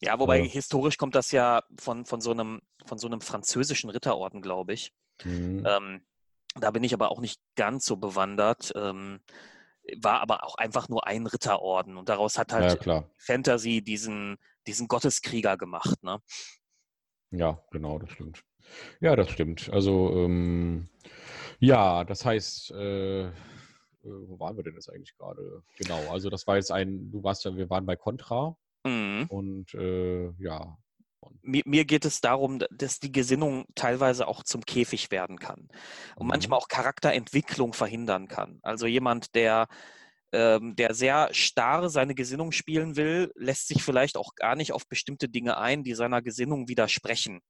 Ja, 0.00 0.18
wobei 0.18 0.40
Äh. 0.40 0.48
historisch 0.48 0.98
kommt 0.98 1.14
das 1.14 1.30
ja 1.30 1.62
von, 1.78 2.04
von, 2.04 2.20
so 2.20 2.32
einem, 2.32 2.60
von 2.84 2.98
so 2.98 3.06
einem 3.06 3.20
französischen 3.20 3.90
Ritterorden, 3.90 4.42
glaube 4.44 4.74
ich. 4.74 4.92
Mhm. 5.24 5.66
Ähm, 5.66 6.06
da 6.54 6.70
bin 6.70 6.84
ich 6.84 6.94
aber 6.94 7.10
auch 7.10 7.20
nicht 7.20 7.40
ganz 7.56 7.84
so 7.84 7.96
bewandert. 7.96 8.72
Ähm, 8.76 9.20
war 10.00 10.20
aber 10.20 10.44
auch 10.44 10.54
einfach 10.54 10.88
nur 10.88 11.06
ein 11.06 11.26
Ritterorden 11.26 11.96
und 11.96 12.08
daraus 12.08 12.38
hat 12.38 12.52
halt 12.52 12.86
ja. 12.86 13.04
Fantasy 13.18 13.82
diesen, 13.82 14.38
diesen 14.66 14.86
Gotteskrieger 14.88 15.56
gemacht. 15.56 16.02
Ne? 16.02 16.20
Ja, 17.30 17.60
genau, 17.70 17.98
das 17.98 18.10
stimmt. 18.10 18.44
Ja, 19.00 19.14
das 19.16 19.30
stimmt. 19.30 19.68
Also, 19.70 20.10
ähm, 20.24 20.88
ja, 21.58 22.04
das 22.04 22.24
heißt, 22.24 22.70
äh, 22.70 23.26
äh, 23.26 23.32
wo 24.02 24.38
waren 24.38 24.56
wir 24.56 24.64
denn 24.64 24.74
jetzt 24.74 24.88
eigentlich 24.88 25.16
gerade? 25.16 25.62
Genau, 25.76 26.10
also 26.10 26.30
das 26.30 26.46
war 26.46 26.56
jetzt 26.56 26.70
ein, 26.70 27.10
du 27.10 27.22
warst 27.22 27.44
ja, 27.44 27.56
wir 27.56 27.68
waren 27.68 27.86
bei 27.86 27.96
Contra 27.96 28.56
Mhm. 28.86 29.26
und 29.30 29.74
äh, 29.74 30.30
ja. 30.38 30.76
Mir, 31.42 31.62
mir 31.66 31.84
geht 31.84 32.04
es 32.04 32.20
darum, 32.20 32.60
dass 32.70 33.00
die 33.00 33.12
Gesinnung 33.12 33.66
teilweise 33.74 34.28
auch 34.28 34.42
zum 34.42 34.62
Käfig 34.64 35.10
werden 35.10 35.38
kann 35.38 35.68
und 36.16 36.26
Mhm. 36.26 36.28
manchmal 36.28 36.58
auch 36.58 36.68
Charakterentwicklung 36.68 37.72
verhindern 37.72 38.28
kann. 38.28 38.58
Also 38.62 38.86
jemand, 38.86 39.34
der, 39.34 39.66
ähm, 40.32 40.76
der 40.76 40.94
sehr 40.94 41.28
starr 41.32 41.88
seine 41.90 42.14
Gesinnung 42.14 42.52
spielen 42.52 42.96
will, 42.96 43.32
lässt 43.36 43.68
sich 43.68 43.82
vielleicht 43.82 44.16
auch 44.16 44.34
gar 44.36 44.56
nicht 44.56 44.72
auf 44.72 44.86
bestimmte 44.88 45.28
Dinge 45.28 45.58
ein, 45.58 45.84
die 45.84 45.94
seiner 45.94 46.22
Gesinnung 46.22 46.68
widersprechen. 46.68 47.40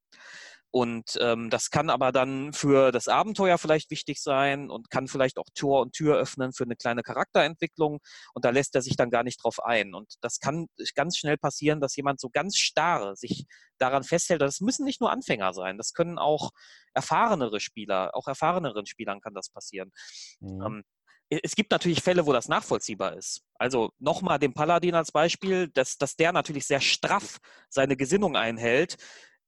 Und 0.74 1.16
ähm, 1.20 1.50
das 1.50 1.70
kann 1.70 1.88
aber 1.88 2.10
dann 2.10 2.52
für 2.52 2.90
das 2.90 3.06
Abenteuer 3.06 3.58
vielleicht 3.58 3.92
wichtig 3.92 4.20
sein 4.20 4.70
und 4.70 4.90
kann 4.90 5.06
vielleicht 5.06 5.38
auch 5.38 5.46
Tor 5.54 5.80
und 5.82 5.92
Tür 5.92 6.16
öffnen 6.16 6.52
für 6.52 6.64
eine 6.64 6.74
kleine 6.74 7.04
Charakterentwicklung. 7.04 8.00
Und 8.32 8.44
da 8.44 8.50
lässt 8.50 8.74
er 8.74 8.82
sich 8.82 8.96
dann 8.96 9.08
gar 9.08 9.22
nicht 9.22 9.44
drauf 9.44 9.62
ein. 9.62 9.94
Und 9.94 10.14
das 10.20 10.40
kann 10.40 10.66
ganz 10.96 11.16
schnell 11.16 11.38
passieren, 11.38 11.80
dass 11.80 11.94
jemand 11.94 12.18
so 12.18 12.28
ganz 12.28 12.56
starr 12.56 13.14
sich 13.14 13.46
daran 13.78 14.02
festhält. 14.02 14.42
Das 14.42 14.58
müssen 14.58 14.84
nicht 14.84 15.00
nur 15.00 15.12
Anfänger 15.12 15.54
sein, 15.54 15.78
das 15.78 15.92
können 15.92 16.18
auch 16.18 16.50
erfahrenere 16.92 17.60
Spieler, 17.60 18.10
auch 18.12 18.26
erfahreneren 18.26 18.86
Spielern 18.86 19.20
kann 19.20 19.34
das 19.34 19.50
passieren. 19.50 19.92
Mhm. 20.40 20.60
Ähm, 20.60 20.84
es 21.28 21.54
gibt 21.54 21.70
natürlich 21.70 22.02
Fälle, 22.02 22.26
wo 22.26 22.32
das 22.32 22.48
nachvollziehbar 22.48 23.16
ist. 23.16 23.42
Also 23.60 23.92
nochmal 24.00 24.40
den 24.40 24.54
Paladin 24.54 24.96
als 24.96 25.12
Beispiel, 25.12 25.68
dass, 25.68 25.98
dass 25.98 26.16
der 26.16 26.32
natürlich 26.32 26.66
sehr 26.66 26.80
straff 26.80 27.38
seine 27.68 27.96
Gesinnung 27.96 28.36
einhält, 28.36 28.96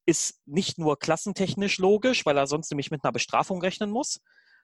ist 0.07 0.41
nicht 0.47 0.79
nur 0.79 0.99
klassentechnisch 0.99 1.79
logisch, 1.79 2.25
weil 2.25 2.37
er 2.37 2.47
sonst 2.47 2.71
nämlich 2.71 2.91
mit 2.91 3.05
einer 3.05 3.13
Bestrafung 3.13 3.61
rechnen 3.61 3.91
muss. 3.91 4.21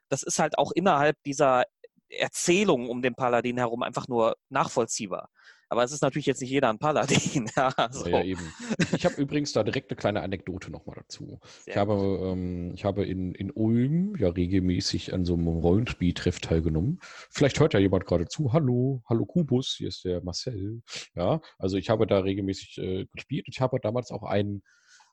Das 0.09 0.23
ist 0.23 0.39
halt 0.39 0.57
auch 0.59 0.73
innerhalb 0.73 1.17
dieser 1.25 1.65
Erzählung 2.09 2.89
um 2.89 3.03
den 3.03 3.15
Paladin 3.15 3.59
herum 3.59 3.83
einfach 3.83 4.09
nur 4.09 4.37
nachvollziehbar. 4.49 5.29
Aber 5.73 5.85
es 5.85 5.93
ist 5.93 6.03
natürlich 6.03 6.27
jetzt 6.27 6.43
nicht 6.43 6.51
jeder 6.51 6.69
ein 6.69 6.79
Paladin. 6.79 7.49
Ja, 7.57 7.73
so. 7.91 8.07
Ja, 8.07 8.19
ja, 8.19 8.25
eben. 8.25 8.53
Ich 8.95 9.07
habe 9.07 9.15
übrigens 9.15 9.53
da 9.53 9.63
direkt 9.63 9.91
eine 9.91 9.97
kleine 9.97 10.21
Anekdote 10.21 10.71
nochmal 10.71 10.97
dazu. 10.99 11.41
Ich 11.61 11.73
Sehr 11.73 11.77
habe, 11.77 11.95
ähm, 12.31 12.73
ich 12.75 12.85
habe 12.85 13.07
in, 13.07 13.35
in 13.35 13.51
Ulm 13.51 14.15
ja 14.19 14.29
regelmäßig 14.29 15.15
an 15.15 15.25
so 15.25 15.33
einem 15.33 15.49
Rollenspieltreff 15.49 16.41
teilgenommen. 16.41 16.99
Vielleicht 17.31 17.59
hört 17.59 17.73
ja 17.73 17.81
jemand 17.81 18.05
gerade 18.05 18.27
zu. 18.27 18.53
Hallo, 18.53 19.03
hallo 19.09 19.25
Kubus, 19.25 19.75
hier 19.79 19.89
ist 19.89 20.05
der 20.05 20.23
Marcel. 20.23 20.83
Ja, 21.15 21.41
also 21.59 21.79
ich 21.79 21.89
habe 21.89 22.07
da 22.07 22.19
regelmäßig 22.19 22.77
äh, 22.77 23.07
gespielt. 23.11 23.47
Ich 23.49 23.63
habe 23.63 23.81
damals 23.81 24.11
auch 24.11 24.25
einen, 24.25 24.63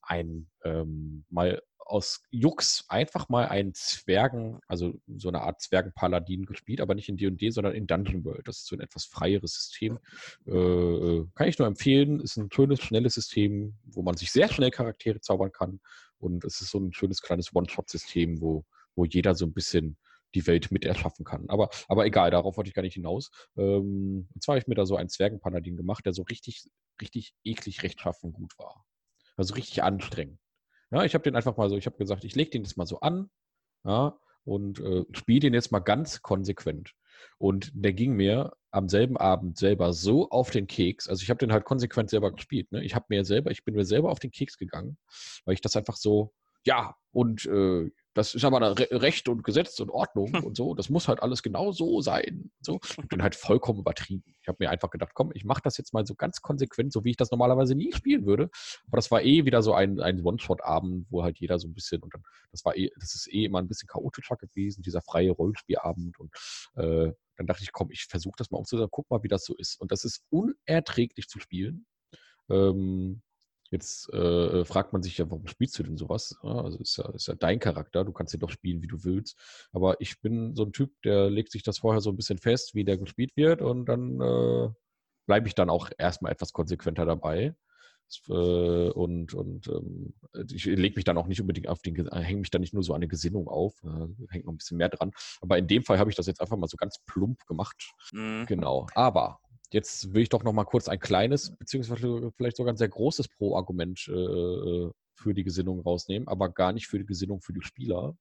einen 0.10 0.50
ähm, 0.64 1.26
mal 1.30 1.62
aus 1.90 2.22
Jux 2.30 2.86
einfach 2.88 3.30
mal 3.30 3.48
einen 3.48 3.74
Zwergen, 3.74 4.60
also 4.68 4.94
so 5.08 5.28
eine 5.28 5.42
Art 5.42 5.60
Zwergenpaladin 5.62 6.46
gespielt, 6.46 6.82
aber 6.82 6.94
nicht 6.94 7.10
in 7.10 7.18
D&D, 7.18 7.50
sondern 7.50 7.74
in 7.74 7.88
Dungeon 7.88 8.24
World. 8.24 8.48
Das 8.48 8.58
ist 8.58 8.68
so 8.68 8.76
ein 8.76 8.82
etwas 8.82 9.06
freieres 9.06 9.54
System. 9.54 9.98
Äh, 10.46 10.52
äh, 10.52 11.26
kann 11.34 11.48
ich 11.48 11.58
nur 11.58 11.68
empfehlen. 11.68 12.20
Ist 12.20 12.38
ein 12.38 12.52
schönes, 12.52 12.82
schnelles 12.82 13.16
System, 13.16 13.76
wo 13.84 14.04
man 14.04 14.16
sich 14.16 14.32
sehr 14.32 14.50
schnell 14.50 14.70
Charaktere 14.70 15.20
zaubern 15.20 15.52
kann. 15.52 15.80
Und 16.20 16.46
es 16.46 16.62
ist 16.62 16.70
so 16.70 16.80
ein 16.80 16.94
schönes 16.94 17.22
kleines 17.22 17.56
One-Shot-System, 17.56 18.40
wo, 18.40 18.66
wo 18.96 19.06
jeder 19.06 19.34
so 19.34 19.46
ein 19.46 19.54
bisschen 19.54 19.98
die 20.36 20.46
Welt 20.46 20.72
mit 20.72 20.86
erschaffen 20.86 21.26
kann. 21.26 21.50
Aber, 21.50 21.70
aber 21.88 22.06
egal, 22.06 22.30
darauf 22.30 22.56
wollte 22.58 22.68
ich 22.68 22.76
gar 22.76 22.84
nicht 22.84 22.94
hinaus. 22.94 23.32
Ähm, 23.58 24.30
und 24.32 24.44
zwar 24.44 24.54
habe 24.54 24.62
ich 24.62 24.68
mir 24.68 24.76
da 24.76 24.86
so 24.86 24.96
einen 24.96 25.10
Zwergenpaladin 25.10 25.76
gemacht, 25.76 26.06
der 26.06 26.14
so 26.14 26.22
richtig, 26.22 26.70
richtig 27.02 27.34
eklig 27.44 27.82
rechtschaffen 27.82 28.32
gut 28.32 28.54
war. 28.60 28.86
Also 29.40 29.54
richtig 29.54 29.84
anstrengend. 29.84 30.38
Ja, 30.92 31.06
ich 31.06 31.14
habe 31.14 31.24
den 31.24 31.36
einfach 31.36 31.56
mal 31.56 31.70
so, 31.70 31.78
ich 31.78 31.86
habe 31.86 31.98
gesagt, 31.98 32.26
ich 32.26 32.36
lege 32.36 32.52
den 32.52 32.64
jetzt 32.64 32.76
mal 32.76 32.86
so 32.86 33.00
an, 33.00 33.30
ja, 33.86 34.20
und 34.44 34.80
äh, 34.80 35.06
spiele 35.12 35.40
den 35.40 35.54
jetzt 35.54 35.72
mal 35.72 35.80
ganz 35.80 36.22
konsequent. 36.22 36.94
Und 37.38 37.72
der 37.74 37.94
ging 37.94 38.14
mir 38.14 38.54
am 38.72 38.90
selben 38.90 39.16
Abend 39.16 39.58
selber 39.58 39.94
so 39.94 40.30
auf 40.30 40.50
den 40.52 40.68
Keks. 40.68 41.08
Also 41.08 41.24
ich 41.24 41.30
habe 41.30 41.38
den 41.38 41.54
halt 41.54 41.64
konsequent 41.64 42.10
selber 42.10 42.32
gespielt. 42.34 42.72
Ne? 42.72 42.84
Ich 42.84 42.96
habe 42.96 43.06
mir 43.10 43.24
selber, 43.24 43.52
ich 43.52 43.64
bin 43.64 43.76
mir 43.76 43.86
selber 43.86 44.12
auf 44.12 44.20
den 44.20 44.32
Keks 44.32 44.58
gegangen, 44.58 44.98
weil 45.46 45.54
ich 45.54 45.62
das 45.62 45.76
einfach 45.76 45.96
so, 45.96 46.34
ja, 46.66 46.96
und 47.12 47.46
äh, 47.46 47.90
das 48.14 48.34
ist 48.34 48.44
aber 48.44 48.76
Recht 48.78 49.30
und 49.30 49.44
Gesetz 49.44 49.80
und 49.80 49.90
Ordnung 49.90 50.34
und 50.44 50.58
so. 50.58 50.74
Das 50.74 50.90
muss 50.90 51.08
halt 51.08 51.22
alles 51.22 51.44
genau 51.44 51.72
so 51.72 52.02
sein. 52.02 52.52
So. 52.62 52.80
Ich 52.84 53.08
bin 53.08 53.22
halt 53.22 53.36
vollkommen 53.36 53.80
übertrieben. 53.80 54.36
Ich 54.42 54.48
habe 54.48 54.58
mir 54.60 54.70
einfach 54.72 54.90
gedacht, 54.90 55.12
komm, 55.14 55.32
ich 55.34 55.46
mache 55.46 55.62
das 55.64 55.78
jetzt 55.78 55.94
mal 55.94 56.06
so 56.06 56.16
ganz 56.16 56.42
konsequent, 56.42 56.92
so 56.92 57.04
wie 57.04 57.12
ich 57.12 57.18
das 57.18 57.32
normalerweise 57.32 57.76
nie 57.76 57.92
spielen 57.94 58.26
würde. 58.26 58.50
Aber 58.88 58.98
das 58.98 59.12
war 59.12 59.22
eh 59.22 59.46
wieder 59.46 59.62
so 59.62 59.74
ein, 59.74 60.00
ein 60.00 60.22
One-Shot-Abend, 60.24 61.08
wo 61.10 61.24
halt 61.24 61.40
jeder 61.40 61.60
so 61.60 61.68
ein 61.68 61.74
bisschen, 61.74 62.02
und 62.02 62.14
dann, 62.14 62.24
das 62.52 62.66
war 62.66 62.76
eh, 62.76 62.90
das 63.00 63.14
ist 63.16 63.32
eh 63.32 63.46
immer 63.46 63.60
ein 63.60 63.68
bisschen 63.68 63.88
chaotischer 63.88 64.38
gewesen, 64.38 64.82
dieser 64.82 65.02
freie 65.02 65.32
Rollspielabend. 65.32 66.20
Und 66.20 66.34
äh, 66.76 67.14
dann 67.38 67.48
dachte 67.48 67.64
ich, 67.64 67.72
komm, 67.72 67.92
ich 67.92 68.06
versuche 68.06 68.36
das 68.38 68.50
mal 68.50 68.58
umzusetzen, 68.58 68.90
guck 68.92 69.10
mal, 69.10 69.24
wie 69.24 69.28
das 69.28 69.46
so 69.46 69.56
ist. 69.56 69.80
Und 69.80 69.92
das 69.92 70.04
ist 70.04 70.24
unerträglich 70.30 71.28
zu 71.28 71.40
spielen. 71.40 71.86
Ähm, 72.50 73.22
Jetzt 73.72 74.12
äh, 74.14 74.66
fragt 74.66 74.94
man 74.94 75.04
sich 75.04 75.18
ja, 75.18 75.30
warum 75.30 75.48
spielst 75.48 75.78
du 75.78 75.84
denn 75.84 75.98
sowas? 75.98 76.36
Also 76.42 76.80
ist 76.80 76.98
ja, 76.98 77.10
ist 77.12 77.28
ja 77.28 77.36
dein 77.36 77.60
Charakter, 77.60 78.04
du 78.04 78.12
kannst 78.12 78.34
ja 78.34 78.40
doch 78.40 78.50
spielen, 78.50 78.82
wie 78.82 78.88
du 78.88 79.04
willst. 79.04 79.38
Aber 79.72 80.02
ich 80.02 80.20
bin 80.22 80.56
so 80.56 80.64
ein 80.64 80.74
Typ, 80.74 80.92
der 81.04 81.30
legt 81.30 81.52
sich 81.52 81.64
das 81.64 81.80
vorher 81.80 82.02
so 82.02 82.10
ein 82.10 82.16
bisschen 82.16 82.40
fest, 82.40 82.74
wie 82.74 82.84
der 82.84 82.98
gespielt 82.98 83.36
wird 83.36 83.62
und 83.62 83.86
dann 83.86 84.20
äh, 84.22 84.70
bleibe 85.28 85.48
ich 85.48 85.56
dann 85.56 85.70
auch 85.70 85.90
erstmal 85.98 86.32
etwas 86.32 86.54
konsequenter 86.54 87.06
dabei. 87.06 87.54
Äh, 88.28 88.34
und 88.90 89.36
und 89.36 89.68
ähm, 89.68 90.14
ich 90.52 90.66
lege 90.66 90.96
mich 90.96 91.06
dann 91.06 91.18
auch 91.18 91.28
nicht 91.28 91.42
unbedingt 91.42 91.68
auf 91.68 91.84
den, 91.84 91.96
hänge 92.12 92.40
mich 92.40 92.50
dann 92.50 92.62
nicht 92.62 92.74
nur 92.74 92.82
so 92.82 92.94
an 92.94 92.98
eine 92.98 93.08
Gesinnung 93.08 93.48
auf, 93.48 93.76
äh, 93.84 94.08
hängt 94.32 94.46
noch 94.46 94.54
ein 94.54 94.58
bisschen 94.58 94.78
mehr 94.78 94.90
dran. 94.90 95.12
Aber 95.42 95.60
in 95.60 95.68
dem 95.68 95.84
Fall 95.84 96.00
habe 96.00 96.10
ich 96.10 96.16
das 96.16 96.26
jetzt 96.26 96.42
einfach 96.42 96.58
mal 96.58 96.68
so 96.68 96.78
ganz 96.78 96.98
plump 97.06 97.46
gemacht. 97.46 97.94
Mhm. 98.12 98.46
Genau. 98.48 98.88
Aber 98.96 99.40
Jetzt 99.72 100.14
will 100.14 100.24
ich 100.24 100.30
doch 100.30 100.44
noch 100.44 100.54
mal 100.54 100.66
kurz 100.66 100.88
ein 100.88 101.00
kleines, 101.00 101.56
beziehungsweise 101.58 102.32
vielleicht 102.36 102.58
sogar 102.58 102.74
ein 102.74 102.78
sehr 102.78 102.90
großes 102.90 103.28
Pro-Argument 103.28 104.08
äh, 104.08 104.14
äh, 104.14 104.92
für 105.14 105.34
die 105.34 105.44
Gesinnung 105.44 105.82
rausnehmen, 105.82 106.28
aber 106.28 106.50
gar 106.50 106.74
nicht 106.74 106.88
für 106.88 106.98
die 106.98 107.06
Gesinnung 107.06 107.42
für 107.42 107.54
die 107.54 107.62
Spieler, 107.62 108.16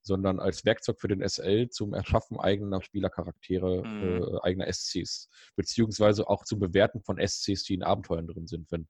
sondern 0.00 0.38
als 0.38 0.64
Werkzeug 0.64 1.00
für 1.00 1.08
den 1.08 1.26
SL 1.26 1.68
zum 1.70 1.94
Erschaffen 1.94 2.38
eigener 2.38 2.82
Spielercharaktere, 2.82 3.84
mhm. 3.84 4.22
äh, 4.22 4.40
eigener 4.42 4.72
SCs, 4.72 5.28
beziehungsweise 5.56 6.28
auch 6.28 6.44
zum 6.44 6.60
Bewerten 6.60 7.02
von 7.02 7.18
SCs, 7.18 7.64
die 7.64 7.74
in 7.74 7.82
Abenteuern 7.82 8.26
drin 8.26 8.46
sind. 8.46 8.70
Wenn, 8.70 8.88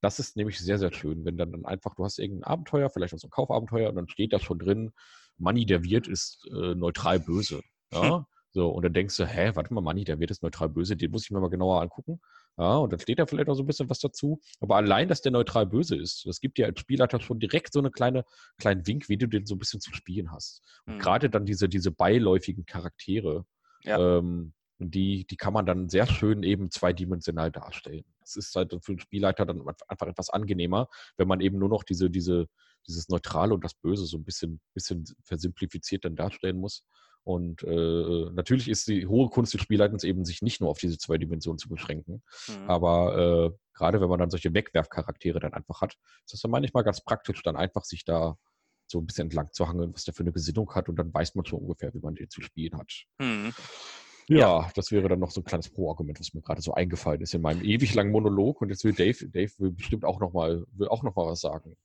das 0.00 0.18
ist 0.18 0.36
nämlich 0.36 0.58
sehr, 0.58 0.78
sehr 0.78 0.92
schön, 0.92 1.24
wenn 1.24 1.36
dann, 1.36 1.52
dann 1.52 1.64
einfach, 1.64 1.94
du 1.94 2.04
hast 2.04 2.18
irgendein 2.18 2.44
Abenteuer, 2.44 2.90
vielleicht 2.90 3.14
auch 3.14 3.18
so 3.18 3.28
ein 3.28 3.30
Kaufabenteuer, 3.30 3.90
und 3.90 3.96
dann 3.96 4.08
steht 4.08 4.32
da 4.32 4.40
schon 4.40 4.58
drin, 4.58 4.92
Money 5.38 5.66
der 5.66 5.84
Wirt 5.84 6.08
ist 6.08 6.48
äh, 6.52 6.74
neutral 6.74 7.20
böse. 7.20 7.60
Ja? 7.92 8.26
So, 8.54 8.68
und 8.68 8.84
dann 8.84 8.92
denkst 8.92 9.16
du, 9.16 9.26
hä, 9.26 9.52
warte 9.54 9.72
mal, 9.72 9.80
Manni, 9.80 10.04
der 10.04 10.20
wird 10.20 10.28
jetzt 10.28 10.42
neutral 10.42 10.68
böse, 10.68 10.94
den 10.94 11.10
muss 11.10 11.24
ich 11.24 11.30
mir 11.30 11.40
mal 11.40 11.48
genauer 11.48 11.80
angucken. 11.80 12.20
Ja, 12.58 12.76
und 12.76 12.92
dann 12.92 13.00
steht 13.00 13.18
da 13.18 13.24
vielleicht 13.24 13.48
auch 13.48 13.54
so 13.54 13.62
ein 13.62 13.66
bisschen 13.66 13.88
was 13.88 13.98
dazu. 13.98 14.40
Aber 14.60 14.76
allein, 14.76 15.08
dass 15.08 15.22
der 15.22 15.32
neutral 15.32 15.66
böse 15.66 15.96
ist, 15.96 16.26
das 16.26 16.38
gibt 16.38 16.58
dir 16.58 16.66
als 16.66 16.78
Spielleiter 16.78 17.18
schon 17.20 17.40
direkt 17.40 17.72
so 17.72 17.78
eine 17.78 17.90
kleine, 17.90 18.24
kleinen 18.58 18.86
Wink, 18.86 19.08
wie 19.08 19.16
du 19.16 19.26
den 19.26 19.46
so 19.46 19.54
ein 19.54 19.58
bisschen 19.58 19.80
zu 19.80 19.94
spielen 19.94 20.32
hast. 20.32 20.62
Und 20.84 20.96
mhm. 20.96 20.98
gerade 20.98 21.30
dann 21.30 21.46
diese, 21.46 21.66
diese 21.68 21.90
beiläufigen 21.90 22.66
Charaktere, 22.66 23.46
ja. 23.84 24.18
ähm, 24.18 24.52
die, 24.78 25.26
die 25.26 25.36
kann 25.36 25.54
man 25.54 25.64
dann 25.64 25.88
sehr 25.88 26.06
schön 26.06 26.42
eben 26.42 26.70
zweidimensional 26.70 27.50
darstellen. 27.50 28.04
Das 28.20 28.36
ist 28.36 28.54
halt 28.54 28.72
für 28.82 28.92
den 28.92 28.98
Spielleiter 28.98 29.46
dann 29.46 29.62
einfach 29.88 30.06
etwas 30.06 30.28
angenehmer, 30.28 30.88
wenn 31.16 31.28
man 31.28 31.40
eben 31.40 31.58
nur 31.58 31.68
noch 31.70 31.84
diese, 31.84 32.10
diese, 32.10 32.48
dieses 32.86 33.08
Neutrale 33.08 33.54
und 33.54 33.64
das 33.64 33.74
Böse 33.74 34.04
so 34.04 34.18
ein 34.18 34.24
bisschen, 34.24 34.60
bisschen 34.74 35.04
versimplifiziert 35.24 36.04
dann 36.04 36.16
darstellen 36.16 36.58
muss. 36.58 36.84
Und 37.24 37.62
äh, 37.62 38.30
natürlich 38.32 38.68
ist 38.68 38.88
die 38.88 39.06
hohe 39.06 39.28
Kunst 39.28 39.54
des 39.54 39.60
Spielleitens 39.60 40.04
eben, 40.04 40.24
sich 40.24 40.42
nicht 40.42 40.60
nur 40.60 40.70
auf 40.70 40.78
diese 40.78 40.98
zwei 40.98 41.18
Dimensionen 41.18 41.58
zu 41.58 41.68
beschränken. 41.68 42.22
Mhm. 42.48 42.68
Aber 42.68 43.52
äh, 43.52 43.58
gerade 43.74 44.00
wenn 44.00 44.08
man 44.08 44.18
dann 44.18 44.30
solche 44.30 44.52
Wegwerfcharaktere 44.52 45.38
dann 45.38 45.54
einfach 45.54 45.80
hat, 45.80 45.94
ist 46.24 46.32
das 46.32 46.40
dann 46.40 46.50
manchmal 46.50 46.84
ganz 46.84 47.02
praktisch, 47.02 47.42
dann 47.42 47.56
einfach 47.56 47.84
sich 47.84 48.04
da 48.04 48.36
so 48.88 48.98
ein 48.98 49.06
bisschen 49.06 49.26
entlang 49.26 49.50
zu 49.52 49.68
hangeln, 49.68 49.94
was 49.94 50.04
der 50.04 50.14
für 50.14 50.22
eine 50.22 50.32
Gesinnung 50.32 50.74
hat 50.74 50.88
und 50.88 50.96
dann 50.96 51.12
weiß 51.14 51.34
man 51.34 51.46
schon 51.46 51.60
ungefähr, 51.60 51.94
wie 51.94 52.00
man 52.00 52.14
den 52.14 52.28
zu 52.28 52.42
spielen 52.42 52.76
hat. 52.76 52.92
Mhm. 53.18 53.52
Ja, 54.28 54.38
ja, 54.38 54.70
das 54.74 54.92
wäre 54.92 55.08
dann 55.08 55.18
noch 55.18 55.30
so 55.30 55.40
ein 55.40 55.44
kleines 55.44 55.68
Pro-Argument, 55.68 56.18
was 56.20 56.32
mir 56.34 56.42
gerade 56.42 56.62
so 56.62 56.74
eingefallen 56.74 57.20
ist 57.20 57.34
in 57.34 57.42
meinem 57.42 57.62
ewig 57.62 57.94
langen 57.94 58.12
Monolog. 58.12 58.60
Und 58.60 58.70
jetzt 58.70 58.84
will 58.84 58.92
Dave, 58.92 59.26
Dave 59.28 59.50
will 59.58 59.72
bestimmt 59.72 60.04
auch 60.04 60.20
nochmal, 60.20 60.64
will 60.72 60.88
auch 60.88 61.02
noch 61.02 61.14
mal 61.16 61.26
was 61.26 61.40
sagen. 61.40 61.76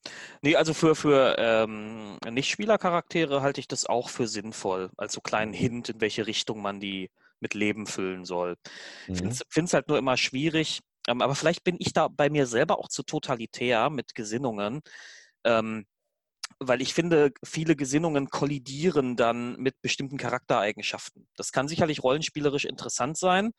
Nee, 0.42 0.56
also 0.56 0.74
für, 0.74 0.96
für 0.96 1.36
ähm, 1.40 2.18
Nicht-Spieler-Charaktere 2.30 3.42
halte 3.42 3.60
ich 3.60 3.68
das 3.68 3.86
auch 3.86 4.10
für 4.10 4.28
sinnvoll, 4.28 4.90
als 4.98 5.14
so 5.14 5.22
kleinen 5.22 5.52
mhm. 5.52 5.58
Hint, 5.58 5.90
in 5.90 6.02
welche 6.02 6.28
Richtung 6.28 6.62
man 6.62 6.80
die 6.80 7.10
mit 7.40 7.54
Leben 7.54 7.86
füllen 7.86 8.26
soll. 8.26 8.56
Ich 9.08 9.22
mhm. 9.22 9.32
finde 9.50 9.66
es 9.66 9.74
halt 9.74 9.88
nur 9.88 9.98
immer 9.98 10.18
schwierig, 10.18 10.82
ähm, 11.08 11.22
aber 11.22 11.36
vielleicht 11.36 11.64
bin 11.64 11.78
ich 11.80 11.94
da 11.94 12.08
bei 12.08 12.30
mir 12.30 12.46
selber 12.46 12.80
auch 12.80 12.90
zu 12.90 13.04
totalitär 13.04 13.90
mit 13.90 14.16
Gesinnungen. 14.16 14.82
Ähm, 15.44 15.86
weil 16.60 16.82
ich 16.82 16.94
finde, 16.94 17.32
viele 17.44 17.76
Gesinnungen 17.76 18.30
kollidieren 18.30 19.16
dann 19.16 19.56
mit 19.58 19.82
bestimmten 19.82 20.18
Charaktereigenschaften. 20.18 21.28
Das 21.36 21.52
kann 21.52 21.68
sicherlich 21.68 22.04
rollenspielerisch 22.04 22.66
interessant 22.66 23.18
sein. 23.18 23.52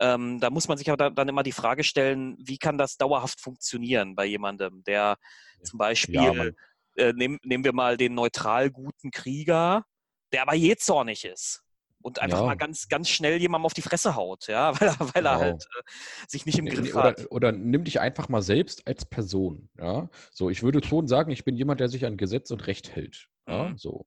Ähm, 0.00 0.40
da 0.40 0.50
muss 0.50 0.68
man 0.68 0.78
sich 0.78 0.90
aber 0.90 1.10
dann 1.10 1.28
immer 1.28 1.42
die 1.42 1.52
Frage 1.52 1.84
stellen, 1.84 2.36
wie 2.38 2.58
kann 2.58 2.78
das 2.78 2.96
dauerhaft 2.96 3.40
funktionieren 3.40 4.14
bei 4.14 4.24
jemandem, 4.24 4.82
der 4.84 5.16
zum 5.62 5.78
Beispiel, 5.78 6.14
ja, 6.14 6.50
äh, 6.96 7.12
nehm, 7.12 7.38
nehmen 7.42 7.64
wir 7.64 7.72
mal 7.72 7.96
den 7.96 8.14
neutral 8.14 8.70
guten 8.70 9.10
Krieger, 9.10 9.84
der 10.32 10.42
aber 10.42 10.54
jähzornig 10.54 11.24
ist 11.24 11.63
und 12.04 12.20
einfach 12.20 12.40
ja. 12.40 12.46
mal 12.46 12.54
ganz, 12.54 12.88
ganz 12.88 13.08
schnell 13.08 13.40
jemandem 13.40 13.64
auf 13.64 13.72
die 13.72 13.82
Fresse 13.82 14.14
haut, 14.14 14.46
ja, 14.46 14.72
weil 14.80 14.88
er, 14.88 15.00
weil 15.00 15.12
genau. 15.14 15.30
er 15.30 15.38
halt 15.38 15.64
äh, 15.64 15.82
sich 16.28 16.44
nicht 16.44 16.58
im 16.58 16.66
Griff 16.66 16.94
oder, 16.94 17.02
hat. 17.02 17.26
Oder 17.30 17.52
nimm 17.52 17.84
dich 17.84 17.98
einfach 17.98 18.28
mal 18.28 18.42
selbst 18.42 18.86
als 18.86 19.06
Person, 19.06 19.70
ja. 19.78 20.08
So, 20.30 20.50
ich 20.50 20.62
würde 20.62 20.86
schon 20.86 21.08
sagen, 21.08 21.30
ich 21.30 21.44
bin 21.44 21.56
jemand, 21.56 21.80
der 21.80 21.88
sich 21.88 22.04
an 22.04 22.18
Gesetz 22.18 22.50
und 22.50 22.66
Recht 22.66 22.94
hält. 22.94 23.28
Ja, 23.48 23.70
mhm. 23.70 23.78
so. 23.78 24.06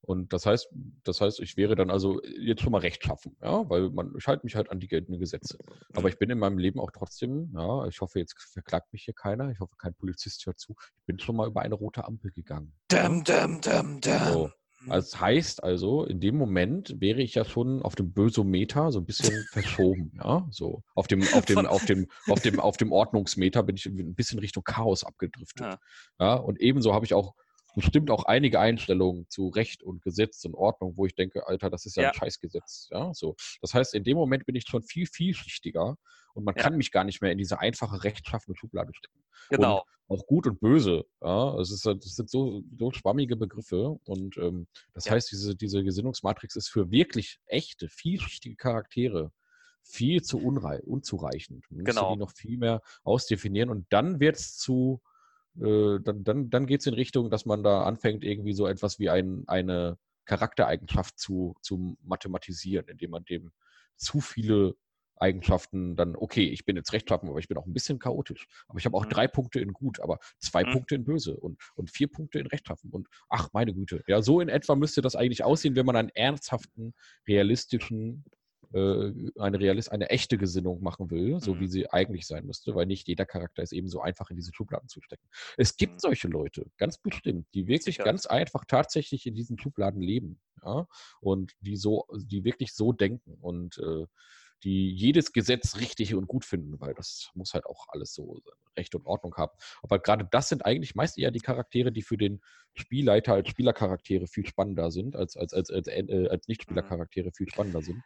Und 0.00 0.34
das 0.34 0.44
heißt, 0.44 0.68
das 1.02 1.20
heißt, 1.20 1.40
ich 1.40 1.56
wäre 1.56 1.76
dann 1.76 1.90
also 1.90 2.22
jetzt 2.38 2.60
schon 2.60 2.72
mal 2.72 2.80
rechtschaffen, 2.80 3.36
ja, 3.42 3.68
weil 3.70 3.90
man, 3.90 4.12
ich 4.18 4.26
halte 4.26 4.44
mich 4.44 4.54
halt 4.54 4.70
an 4.70 4.80
die 4.80 4.88
geltenden 4.88 5.20
Gesetze. 5.20 5.58
Aber 5.94 6.08
ich 6.08 6.18
bin 6.18 6.28
in 6.28 6.38
meinem 6.38 6.58
Leben 6.58 6.78
auch 6.78 6.90
trotzdem, 6.90 7.52
ja, 7.54 7.86
ich 7.86 8.00
hoffe, 8.00 8.18
jetzt 8.18 8.34
verklagt 8.52 8.92
mich 8.92 9.04
hier 9.04 9.14
keiner, 9.14 9.50
ich 9.50 9.60
hoffe, 9.60 9.76
kein 9.78 9.94
Polizist 9.94 10.44
hört 10.44 10.58
zu. 10.58 10.74
Ich 10.78 11.06
bin 11.06 11.18
schon 11.18 11.36
mal 11.36 11.48
über 11.48 11.62
eine 11.62 11.74
rote 11.74 12.04
Ampel 12.04 12.30
gegangen. 12.32 12.74
Dum, 12.88 13.24
dum, 13.24 13.60
dum, 13.60 14.00
dum. 14.00 14.32
So. 14.32 14.50
Also 14.90 15.10
das 15.10 15.20
heißt 15.20 15.62
also, 15.62 16.04
in 16.04 16.20
dem 16.20 16.36
Moment 16.36 17.00
wäre 17.00 17.22
ich 17.22 17.34
ja 17.34 17.44
schon 17.44 17.82
auf 17.82 17.94
dem 17.94 18.12
Bösometer 18.12 18.92
so 18.92 19.00
ein 19.00 19.06
bisschen 19.06 19.44
verschoben, 19.52 20.12
ja, 20.16 20.46
so 20.50 20.82
auf 20.94 21.06
dem, 21.06 21.22
auf 21.34 21.44
dem, 21.44 21.66
auf 21.66 21.84
dem, 21.84 22.08
auf 22.28 22.40
dem, 22.40 22.60
auf 22.60 22.76
dem 22.76 22.92
Ordnungsmeter 22.92 23.62
bin 23.62 23.76
ich 23.76 23.86
ein 23.86 24.14
bisschen 24.14 24.38
Richtung 24.38 24.64
Chaos 24.64 25.04
abgedriftet. 25.04 25.66
Ja, 25.66 25.78
ja 26.20 26.34
und 26.34 26.60
ebenso 26.60 26.94
habe 26.94 27.04
ich 27.04 27.14
auch 27.14 27.34
bestimmt 27.74 28.10
auch 28.10 28.24
einige 28.24 28.60
Einstellungen 28.60 29.26
zu 29.28 29.48
Recht 29.48 29.82
und 29.82 30.02
Gesetz 30.02 30.44
und 30.44 30.54
Ordnung, 30.54 30.96
wo 30.96 31.06
ich 31.06 31.14
denke, 31.14 31.46
Alter, 31.46 31.70
das 31.70 31.86
ist 31.86 31.96
ja, 31.96 32.04
ja. 32.04 32.08
ein 32.10 32.14
Scheißgesetz, 32.14 32.88
ja, 32.90 33.12
so. 33.14 33.34
Das 33.60 33.74
heißt, 33.74 33.94
in 33.94 34.04
dem 34.04 34.16
Moment 34.16 34.46
bin 34.46 34.54
ich 34.54 34.64
schon 34.66 34.82
viel 34.82 35.06
vielschichtiger 35.06 35.96
und 36.34 36.44
man 36.44 36.54
ja. 36.56 36.62
kann 36.62 36.76
mich 36.76 36.92
gar 36.92 37.04
nicht 37.04 37.20
mehr 37.20 37.32
in 37.32 37.38
diese 37.38 37.58
einfache 37.58 38.04
rechtschaffende 38.04 38.56
Schublade 38.56 38.92
stecken. 38.94 39.23
Genau. 39.50 39.78
Und 40.06 40.18
auch 40.18 40.26
gut 40.26 40.46
und 40.46 40.60
böse. 40.60 41.04
Ja, 41.22 41.58
es 41.58 41.70
ist, 41.70 41.86
das 41.86 42.16
sind 42.16 42.28
so, 42.28 42.62
so 42.78 42.90
schwammige 42.92 43.36
Begriffe. 43.36 43.98
Und 44.04 44.36
ähm, 44.36 44.66
das 44.92 45.06
ja. 45.06 45.12
heißt, 45.12 45.30
diese, 45.32 45.56
diese 45.56 45.82
Gesinnungsmatrix 45.82 46.56
ist 46.56 46.68
für 46.68 46.90
wirklich 46.90 47.40
echte, 47.46 47.88
vielschichtige 47.88 48.56
Charaktere 48.56 49.32
viel 49.82 50.22
zu 50.22 50.38
unzureichend. 50.38 51.64
Man 51.70 51.84
genau. 51.84 52.12
die 52.12 52.18
noch 52.18 52.32
viel 52.32 52.58
mehr 52.58 52.82
ausdefinieren. 53.02 53.70
Und 53.70 53.86
dann 53.90 54.18
wird 54.20 54.36
es 54.36 54.56
zu, 54.56 55.00
äh, 55.60 56.00
dann, 56.00 56.24
dann, 56.24 56.50
dann 56.50 56.66
geht 56.66 56.80
es 56.80 56.86
in 56.86 56.94
Richtung, 56.94 57.30
dass 57.30 57.44
man 57.44 57.62
da 57.62 57.84
anfängt, 57.84 58.24
irgendwie 58.24 58.54
so 58.54 58.66
etwas 58.66 58.98
wie 58.98 59.10
ein, 59.10 59.44
eine 59.46 59.98
Charaktereigenschaft 60.24 61.18
zu, 61.18 61.54
zu 61.60 61.96
mathematisieren, 62.02 62.88
indem 62.88 63.10
man 63.10 63.24
dem 63.24 63.52
zu 63.96 64.20
viele 64.20 64.74
Eigenschaften 65.16 65.96
dann, 65.96 66.16
okay, 66.16 66.44
ich 66.44 66.64
bin 66.64 66.76
jetzt 66.76 66.92
rechtschaffen, 66.92 67.28
aber 67.28 67.38
ich 67.38 67.48
bin 67.48 67.56
auch 67.56 67.66
ein 67.66 67.72
bisschen 67.72 67.98
chaotisch. 67.98 68.46
Aber 68.68 68.78
ich 68.78 68.86
habe 68.86 68.96
auch 68.96 69.04
mhm. 69.04 69.10
drei 69.10 69.28
Punkte 69.28 69.60
in 69.60 69.72
gut, 69.72 70.00
aber 70.00 70.18
zwei 70.38 70.64
mhm. 70.64 70.72
Punkte 70.72 70.94
in 70.94 71.04
böse 71.04 71.36
und, 71.36 71.60
und 71.76 71.90
vier 71.90 72.08
Punkte 72.08 72.38
in 72.38 72.46
rechtschaffen. 72.46 72.90
Und 72.90 73.08
ach, 73.28 73.48
meine 73.52 73.74
Güte. 73.74 74.02
Ja, 74.06 74.22
so 74.22 74.40
in 74.40 74.48
etwa 74.48 74.74
müsste 74.74 75.02
das 75.02 75.16
eigentlich 75.16 75.44
aussehen, 75.44 75.76
wenn 75.76 75.86
man 75.86 75.96
einen 75.96 76.10
ernsthaften, 76.10 76.94
realistischen, 77.28 78.24
äh, 78.74 79.12
eine, 79.38 79.60
Realist, 79.60 79.92
eine 79.92 80.10
echte 80.10 80.36
Gesinnung 80.36 80.82
machen 80.82 81.10
will, 81.10 81.40
so 81.40 81.54
mhm. 81.54 81.60
wie 81.60 81.68
sie 81.68 81.90
eigentlich 81.90 82.26
sein 82.26 82.44
müsste, 82.44 82.74
weil 82.74 82.86
nicht 82.86 83.06
jeder 83.06 83.24
Charakter 83.24 83.62
ist 83.62 83.72
eben 83.72 83.88
so 83.88 84.00
einfach 84.00 84.30
in 84.30 84.36
diese 84.36 84.52
Schubladen 84.52 84.88
zu 84.88 85.00
stecken. 85.00 85.26
Es 85.56 85.76
gibt 85.76 85.94
mhm. 85.94 85.98
solche 86.00 86.28
Leute, 86.28 86.66
ganz 86.76 86.98
bestimmt, 86.98 87.46
die 87.54 87.68
wirklich 87.68 87.96
Sicher. 87.96 88.04
ganz 88.04 88.26
einfach 88.26 88.64
tatsächlich 88.66 89.26
in 89.26 89.34
diesen 89.34 89.58
Schubladen 89.58 90.02
leben. 90.02 90.40
Ja? 90.64 90.88
Und 91.20 91.52
die 91.60 91.76
so, 91.76 92.06
die 92.16 92.44
wirklich 92.44 92.74
so 92.74 92.92
denken. 92.92 93.34
Und 93.40 93.78
äh, 93.78 94.06
die 94.64 94.90
jedes 94.90 95.32
Gesetz 95.32 95.76
richtig 95.76 96.14
und 96.14 96.26
gut 96.26 96.44
finden, 96.44 96.80
weil 96.80 96.94
das 96.94 97.30
muss 97.34 97.54
halt 97.54 97.66
auch 97.66 97.86
alles 97.88 98.14
so 98.14 98.40
Recht 98.76 98.94
und 98.94 99.06
Ordnung 99.06 99.36
haben. 99.36 99.52
Aber 99.82 99.98
gerade 99.98 100.26
das 100.30 100.48
sind 100.48 100.64
eigentlich 100.64 100.94
meist 100.94 101.18
eher 101.18 101.30
die 101.30 101.40
Charaktere, 101.40 101.92
die 101.92 102.02
für 102.02 102.16
den 102.16 102.40
Spielleiter 102.74 103.34
als 103.34 103.48
Spielercharaktere 103.50 104.26
viel 104.26 104.46
spannender 104.46 104.90
sind, 104.90 105.16
als, 105.16 105.36
als, 105.36 105.52
als, 105.52 105.70
als, 105.70 105.86
äh, 105.86 106.28
als 106.30 106.48
Nicht-Spielercharaktere 106.48 107.30
viel 107.32 107.48
spannender 107.48 107.82
sind. 107.82 108.02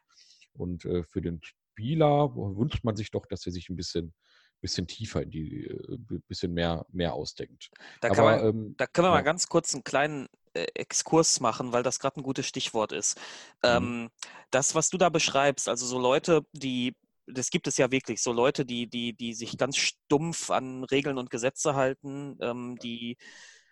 Und 0.53 0.85
äh, 0.85 1.05
für 1.05 1.23
den 1.23 1.41
Spieler 1.43 2.35
wünscht 2.35 2.85
man 2.85 2.97
sich 2.97 3.11
doch, 3.11 3.27
dass 3.27 3.47
er 3.47 3.53
sich 3.53 3.69
ein 3.69 3.77
bisschen 3.77 4.13
bisschen 4.61 4.87
tiefer 4.87 5.23
in 5.23 5.31
die, 5.31 5.67
äh, 5.67 5.99
bisschen 6.27 6.53
mehr, 6.53 6.87
mehr 6.91 7.15
ausdenkt. 7.15 7.71
Da, 8.01 8.11
Aber, 8.11 8.23
man, 8.23 8.47
ähm, 8.47 8.75
da 8.77 8.87
können 8.87 9.07
wir 9.07 9.11
ja. 9.11 9.15
mal 9.15 9.23
ganz 9.23 9.49
kurz 9.49 9.75
einen 9.75 9.85
kleinen 9.85 10.27
äh, 10.27 10.29
Exkurs 10.55 11.41
machen, 11.41 11.73
weil 11.73 11.83
das 11.83 11.99
gerade 11.99 12.21
ein 12.21 12.23
gutes 12.23 12.47
Stichwort 12.47 12.93
ist. 12.93 13.19
Mhm. 13.63 13.69
Ähm, 13.69 14.11
das, 14.51 14.75
was 14.75 14.91
du 14.91 14.99
da 14.99 15.09
beschreibst, 15.09 15.69
also 15.69 15.87
so 15.87 15.99
Leute, 15.99 16.43
die, 16.53 16.95
das 17.27 17.51
gibt 17.51 17.67
es 17.67 17.77
ja 17.77 17.91
wirklich, 17.91 18.23
so 18.23 18.33
Leute, 18.33 18.65
die, 18.65 18.89
die, 18.89 19.15
die 19.15 19.35
sich 19.35 19.57
ganz 19.59 19.77
stumpf 19.77 20.51
an 20.51 20.85
Regeln 20.85 21.19
und 21.19 21.31
Gesetze 21.31 21.75
halten, 21.75 22.37
ähm, 22.41 22.77
die 22.83 23.17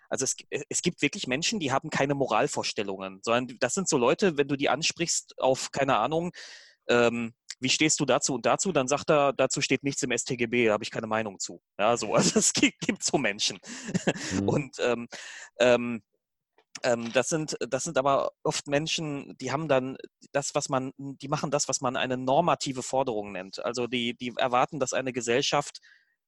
also 0.09 0.25
es, 0.25 0.37
es 0.69 0.83
gibt 0.83 1.03
wirklich 1.03 1.27
Menschen, 1.27 1.59
die 1.59 1.73
haben 1.73 1.91
keine 1.91 2.15
Moralvorstellungen, 2.15 3.21
sondern 3.23 3.59
das 3.59 3.75
sind 3.75 3.89
so 3.89 3.99
Leute, 3.99 4.37
wenn 4.37 4.49
du 4.49 4.57
die 4.57 4.69
ansprichst 4.69 5.39
auf, 5.39 5.73
keine 5.73 5.97
Ahnung, 5.97 6.31
ähm, 6.89 7.35
wie 7.59 7.69
stehst 7.69 8.01
du 8.01 8.05
dazu 8.05 8.35
und 8.35 8.47
dazu, 8.47 8.73
dann 8.73 8.89
sagt 8.89 9.11
er, 9.11 9.33
dazu 9.33 9.61
steht 9.61 9.83
nichts 9.83 10.03
im 10.03 10.17
STGB, 10.17 10.67
da 10.67 10.75
habe 10.75 10.85
ich 10.85 10.91
keine 10.91 11.07
Meinung 11.07 11.39
zu. 11.39 11.61
Ja, 11.79 11.97
so, 11.97 12.15
also 12.15 12.39
es 12.39 12.53
gibt, 12.53 12.79
gibt 12.81 13.03
so 13.03 13.19
Menschen. 13.19 13.59
Mhm. 14.33 14.49
Und 14.49 14.77
ähm, 14.81 15.09
ähm, 15.59 16.03
das 17.13 17.29
sind, 17.29 17.57
das 17.61 17.85
sind 17.85 17.99
aber 17.99 18.33
oft 18.43 18.67
Menschen, 18.69 19.37
die 19.41 19.53
haben 19.53 19.69
dann 19.69 19.97
das, 20.33 20.55
was 20.55 20.69
man, 20.69 20.93
die 20.99 21.29
machen 21.29 21.51
das, 21.51 21.69
was 21.69 21.81
man 21.81 21.97
eine 21.97 22.17
normative 22.17 22.83
Forderung 22.83 23.33
nennt. 23.33 23.65
Also 23.65 23.87
die, 23.87 24.15
die 24.17 24.33
erwarten, 24.37 24.79
dass 24.81 24.93
eine 24.93 25.13
Gesellschaft 25.13 25.79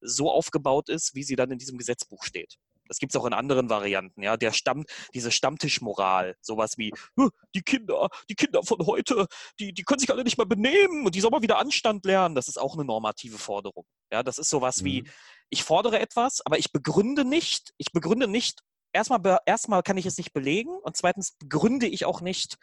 so 0.01 0.31
aufgebaut 0.31 0.89
ist, 0.89 1.15
wie 1.15 1.25
sie 1.25 1.37
dann 1.37 1.51
in 1.51 1.59
diesem 1.59 1.77
Gesetzbuch 1.79 2.25
steht. 2.25 2.57
Das 2.87 2.99
gibt 2.99 3.13
es 3.15 3.21
auch 3.21 3.27
in 3.27 3.35
anderen 3.35 3.69
Varianten, 3.69 4.23
ja. 4.23 4.39
Der 4.39 4.53
Stamm, 4.53 4.87
diese 5.13 5.31
Stammtischmoral, 5.31 6.37
sowas 6.41 6.79
wie, 6.79 6.93
"Huh, 7.19 7.29
die 7.55 7.61
Kinder, 7.61 8.09
die 8.31 8.35
Kinder 8.35 8.63
von 8.63 8.79
heute, 8.87 9.27
die, 9.61 9.75
die 9.75 9.83
können 9.83 9.99
sich 10.01 10.11
alle 10.11 10.25
nicht 10.25 10.39
mehr 10.39 10.47
benehmen 10.47 11.05
und 11.05 11.15
die 11.15 11.21
sollen 11.21 11.33
mal 11.33 11.43
wieder 11.43 11.59
Anstand 11.59 12.07
lernen. 12.07 12.35
Das 12.35 12.49
ist 12.49 12.59
auch 12.59 12.75
eine 12.75 12.85
normative 12.87 13.37
Forderung. 13.37 13.85
Ja, 14.11 14.23
das 14.23 14.39
ist 14.39 14.49
sowas 14.49 14.85
wie, 14.85 15.03
Mhm. 15.03 15.09
ich 15.51 15.65
fordere 15.65 15.99
etwas, 16.01 16.41
aber 16.47 16.59
ich 16.59 16.73
begründe 16.73 17.25
nicht, 17.27 17.73
ich 17.77 17.93
begründe 17.93 18.27
nicht, 18.29 18.61
erstmal, 18.93 19.39
erstmal 19.47 19.83
kann 19.83 19.97
ich 19.97 20.07
es 20.07 20.19
nicht 20.19 20.33
belegen 20.33 20.71
und 20.71 20.97
zweitens 20.97 21.33
begründe 21.39 21.87
ich 21.87 22.05
auch 22.05 22.21
nicht, 22.21 22.57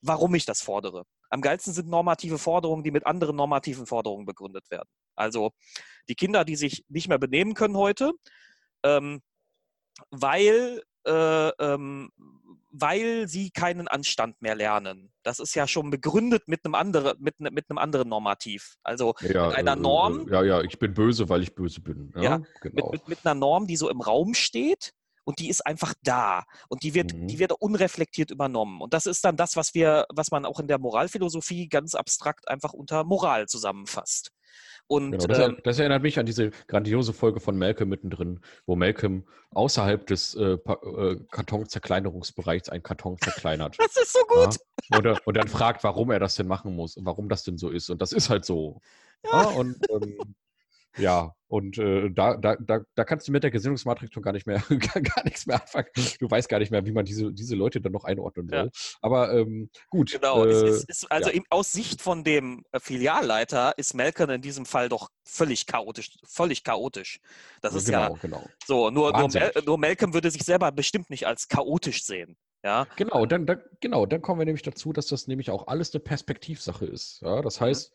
warum 0.00 0.34
ich 0.34 0.44
das 0.44 0.60
fordere. 0.62 1.04
Am 1.30 1.40
geilsten 1.40 1.72
sind 1.72 1.88
normative 1.88 2.38
Forderungen, 2.38 2.82
die 2.84 2.90
mit 2.90 3.06
anderen 3.06 3.36
normativen 3.36 3.86
Forderungen 3.86 4.26
begründet 4.26 4.70
werden. 4.70 4.88
Also 5.14 5.52
die 6.08 6.14
Kinder, 6.14 6.44
die 6.44 6.56
sich 6.56 6.84
nicht 6.88 7.08
mehr 7.08 7.18
benehmen 7.18 7.54
können 7.54 7.76
heute, 7.76 8.12
ähm, 8.82 9.22
weil, 10.10 10.82
äh, 11.06 11.48
ähm, 11.48 12.10
weil 12.70 13.28
sie 13.28 13.50
keinen 13.50 13.88
Anstand 13.88 14.40
mehr 14.42 14.54
lernen. 14.54 15.12
Das 15.22 15.38
ist 15.38 15.54
ja 15.54 15.66
schon 15.68 15.90
begründet 15.90 16.48
mit 16.48 16.64
einem, 16.64 16.74
andere, 16.74 17.16
mit, 17.18 17.38
ne- 17.40 17.50
mit 17.50 17.70
einem 17.70 17.78
anderen 17.78 18.08
Normativ. 18.08 18.76
Also 18.82 19.14
Ja, 19.20 19.48
mit 19.48 19.56
einer 19.56 19.72
äh, 19.72 19.76
Norm, 19.76 20.28
Äh, 20.28 20.32
ja, 20.32 20.42
ja, 20.42 20.60
ich 20.62 20.78
bin 20.78 20.94
böse, 20.94 21.28
weil 21.28 21.42
ich 21.42 21.54
böse 21.54 21.80
bin. 21.80 22.12
Ja, 22.16 22.22
Ja, 22.22 22.38
mit, 22.38 22.60
genau. 22.60 22.90
mit, 22.90 23.08
mit 23.08 23.18
einer 23.24 23.34
Norm, 23.34 23.66
die 23.66 23.76
so 23.76 23.88
im 23.90 24.00
Raum 24.00 24.34
steht 24.34 24.92
und 25.24 25.38
die 25.38 25.48
ist 25.48 25.64
einfach 25.66 25.94
da 26.02 26.44
und 26.68 26.82
die 26.82 26.94
wird, 26.94 27.14
Mhm. 27.14 27.28
die 27.28 27.38
wird 27.38 27.52
unreflektiert 27.52 28.30
übernommen. 28.30 28.80
Und 28.80 28.92
das 28.94 29.06
ist 29.06 29.24
dann 29.24 29.36
das, 29.36 29.56
was 29.56 29.74
wir, 29.74 30.06
was 30.12 30.30
man 30.30 30.44
auch 30.44 30.60
in 30.60 30.66
der 30.68 30.78
Moralphilosophie 30.78 31.68
ganz 31.68 31.94
abstrakt 31.94 32.48
einfach 32.48 32.72
unter 32.72 33.04
Moral 33.04 33.46
zusammenfasst. 33.46 34.30
Und 34.86 35.12
Genau, 35.12 35.26
das, 35.26 35.38
ähm, 35.38 35.58
das 35.64 35.78
erinnert 35.78 36.02
mich 36.02 36.18
an 36.18 36.26
diese 36.26 36.50
grandiose 36.66 37.12
Folge 37.12 37.40
von 37.40 37.56
Malcolm 37.56 37.88
mittendrin, 37.88 38.40
wo 38.66 38.76
Malcolm 38.76 39.24
außerhalb 39.50 40.06
des 40.06 40.34
äh, 40.34 40.52
äh, 40.58 41.16
Kartonzerkleinerungsbereichs 41.30 42.68
einen 42.68 42.82
Karton 42.82 43.16
zerkleinert. 43.18 43.76
das 43.78 43.96
ist 43.96 44.12
so 44.12 44.20
gut. 44.28 44.56
Ja? 44.90 44.98
Und, 44.98 45.26
und 45.26 45.36
dann 45.36 45.48
fragt, 45.48 45.84
warum 45.84 46.10
er 46.10 46.18
das 46.18 46.34
denn 46.34 46.46
machen 46.48 46.74
muss, 46.74 46.96
und 46.96 47.06
warum 47.06 47.28
das 47.28 47.44
denn 47.44 47.56
so 47.58 47.70
ist. 47.70 47.88
Und 47.90 48.02
das 48.02 48.12
ist 48.12 48.28
halt 48.28 48.44
so. 48.44 48.80
Ja. 49.24 49.42
Ja, 49.42 49.48
und 49.50 49.76
ähm, 49.90 50.34
ja, 50.96 51.34
und 51.52 51.76
äh, 51.76 52.08
da, 52.10 52.38
da, 52.38 52.56
da, 52.56 52.80
da 52.94 53.04
kannst 53.04 53.28
du 53.28 53.32
mit 53.32 53.42
der 53.42 53.50
Gesinnungsmatrix 53.50 54.14
schon 54.14 54.22
gar 54.22 54.32
nicht 54.32 54.46
mehr, 54.46 54.62
gar, 54.70 55.02
gar 55.02 55.22
nichts 55.24 55.44
mehr 55.44 55.60
anfangen. 55.60 55.88
Du 56.18 56.30
weißt 56.30 56.48
gar 56.48 56.58
nicht 56.60 56.70
mehr, 56.70 56.86
wie 56.86 56.92
man 56.92 57.04
diese, 57.04 57.30
diese 57.30 57.54
Leute 57.56 57.80
dann 57.82 57.92
noch 57.92 58.04
einordnen 58.04 58.48
Ja. 58.48 58.62
soll. 58.62 58.70
Aber 59.02 59.34
ähm, 59.34 59.68
gut. 59.90 60.12
Genau, 60.12 60.46
äh, 60.46 60.48
es 60.48 60.62
ist, 60.62 60.88
ist, 60.88 61.12
also 61.12 61.30
ja. 61.30 61.42
aus 61.50 61.70
Sicht 61.70 62.00
von 62.00 62.24
dem 62.24 62.64
äh, 62.72 62.80
Filialleiter 62.80 63.74
ist 63.76 63.92
Melken 63.92 64.30
in 64.30 64.40
diesem 64.40 64.64
Fall 64.64 64.88
doch 64.88 65.10
völlig 65.24 65.66
chaotisch, 65.66 66.16
völlig 66.24 66.64
chaotisch. 66.64 67.20
Das 67.60 67.74
ist 67.74 67.84
genau, 67.84 68.14
ja 68.14 68.20
genau. 68.22 68.48
so, 68.66 68.88
nur, 68.90 69.12
nur, 69.12 69.28
Mel, 69.28 69.52
nur 69.66 69.76
Malcolm 69.76 70.14
würde 70.14 70.30
sich 70.30 70.44
selber 70.44 70.72
bestimmt 70.72 71.10
nicht 71.10 71.26
als 71.26 71.48
chaotisch 71.48 72.02
sehen. 72.04 72.36
Ja, 72.64 72.86
Genau, 72.96 73.26
dann, 73.26 73.44
dann, 73.44 73.60
genau, 73.80 74.06
dann 74.06 74.22
kommen 74.22 74.40
wir 74.40 74.46
nämlich 74.46 74.62
dazu, 74.62 74.92
dass 74.92 75.08
das 75.08 75.26
nämlich 75.26 75.50
auch 75.50 75.66
alles 75.66 75.92
eine 75.92 76.00
Perspektivsache 76.00 76.86
ist. 76.86 77.20
Ja? 77.20 77.42
Das 77.42 77.60
Mhm. 77.60 77.64
heißt, 77.66 77.92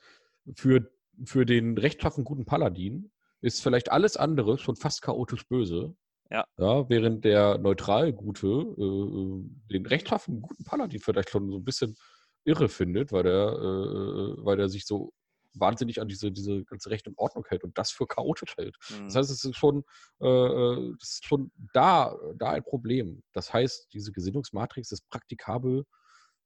für, 0.55 0.91
für 1.25 1.45
den 1.45 1.77
rechtschaffen 1.77 2.23
guten 2.23 2.45
Paladin 2.45 3.11
ist 3.41 3.61
vielleicht 3.61 3.91
alles 3.91 4.17
andere 4.17 4.57
schon 4.57 4.75
fast 4.75 5.01
chaotisch 5.01 5.47
böse. 5.47 5.95
Ja. 6.29 6.45
ja 6.57 6.89
während 6.89 7.23
der 7.23 7.57
neutral 7.57 8.11
gute 8.11 8.47
äh, 8.47 8.81
äh, 8.81 9.43
den 9.71 9.85
rechtschaffen 9.85 10.41
guten 10.41 10.63
Paladin 10.63 10.99
vielleicht 10.99 11.29
schon 11.29 11.49
so 11.51 11.57
ein 11.57 11.63
bisschen 11.63 11.95
irre 12.43 12.69
findet, 12.69 13.11
weil 13.11 13.23
der, 13.23 13.47
äh, 13.49 14.45
weil 14.45 14.57
der 14.57 14.69
sich 14.69 14.85
so 14.85 15.13
wahnsinnig 15.53 16.01
an 16.01 16.07
diese, 16.07 16.31
diese 16.31 16.63
ganze 16.65 16.89
Recht 16.89 17.07
und 17.07 17.17
Ordnung 17.17 17.45
hält 17.47 17.63
und 17.63 17.77
das 17.77 17.91
für 17.91 18.07
chaotisch 18.07 18.55
hält. 18.57 18.75
Mhm. 18.89 19.05
Das 19.05 19.15
heißt, 19.15 19.31
es 19.31 19.43
ist 19.43 19.55
schon, 19.55 19.83
äh, 20.21 20.27
äh, 20.27 20.93
ist 21.01 21.25
schon 21.25 21.51
da, 21.73 22.15
da 22.35 22.51
ein 22.51 22.63
Problem. 22.63 23.23
Das 23.33 23.53
heißt, 23.53 23.93
diese 23.93 24.11
Gesinnungsmatrix 24.11 24.91
ist 24.91 25.07
praktikabel 25.09 25.85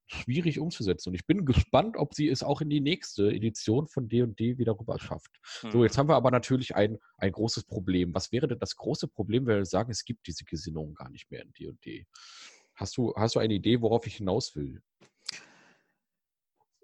schwierig 0.06 0.58
umzusetzen. 0.58 1.10
Und 1.10 1.14
ich 1.14 1.26
bin 1.26 1.44
gespannt, 1.46 1.96
ob 1.96 2.14
sie 2.14 2.28
es 2.28 2.42
auch 2.42 2.60
in 2.60 2.70
die 2.70 2.80
nächste 2.80 3.28
Edition 3.30 3.88
von 3.88 4.08
D&D 4.08 4.58
wieder 4.58 4.78
rüber 4.78 4.98
schafft. 4.98 5.30
So, 5.42 5.78
Mhm. 5.78 5.84
jetzt 5.84 5.98
haben 5.98 6.08
wir 6.08 6.16
aber 6.16 6.30
natürlich 6.30 6.74
ein, 6.74 6.98
ein 7.16 7.32
großes 7.32 7.64
Problem. 7.64 8.14
Was 8.14 8.32
wäre 8.32 8.48
denn 8.48 8.58
das 8.58 8.76
große 8.76 9.08
Problem, 9.08 9.46
wenn 9.46 9.58
wir 9.58 9.64
sagen, 9.64 9.90
es 9.90 10.04
gibt 10.04 10.26
diese 10.26 10.44
Gesinnung 10.44 10.94
gar 10.94 11.10
nicht 11.10 11.30
mehr 11.30 11.42
in 11.42 11.52
D&D? 11.52 12.06
Hast 12.74 12.96
du, 12.96 13.14
hast 13.16 13.34
du 13.34 13.38
eine 13.40 13.54
Idee, 13.54 13.80
worauf 13.80 14.06
ich 14.06 14.16
hinaus 14.16 14.54
will? 14.56 14.82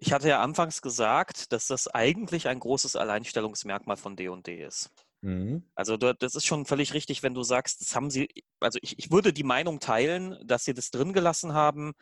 Ich 0.01 0.13
hatte 0.13 0.29
ja 0.29 0.41
anfangs 0.41 0.81
gesagt, 0.81 1.53
dass 1.53 1.67
das 1.67 1.89
eigentlich 1.89 2.47
ein 2.47 2.61
großes 2.61 2.95
Alleinstellungsmerkmal 2.95 3.97
von 3.97 4.15
D&D 4.15 4.63
ist. 4.65 4.91
Mhm. 5.23 5.65
Also 5.75 5.97
das 5.97 6.35
ist 6.37 6.47
schon 6.47 6.65
völlig 6.65 6.95
richtig, 6.95 7.23
wenn 7.23 7.35
du 7.35 7.43
sagst, 7.43 7.81
das 7.81 7.97
haben 7.97 8.11
sie, 8.11 8.29
also 8.61 8.79
ich, 8.83 8.99
ich 8.99 9.11
würde 9.11 9.33
die 9.33 9.43
Meinung 9.43 9.81
teilen, 9.81 10.39
dass 10.47 10.65
sie 10.65 10.75
das 10.75 10.91
drin 10.91 11.13
gelassen 11.13 11.55
haben, 11.55 11.95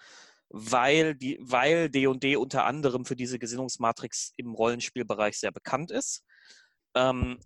weil 0.49 1.15
die, 1.15 1.39
weil 1.41 1.91
D&D 1.91 2.37
unter 2.37 2.65
anderem 2.65 3.05
für 3.05 3.17
diese 3.17 3.39
Gesinnungsmatrix 3.39 4.33
im 4.37 4.55
Rollenspielbereich 4.55 5.39
sehr 5.39 5.53
bekannt 5.53 5.91
ist. 5.91 6.25
Ähm, 6.95 7.39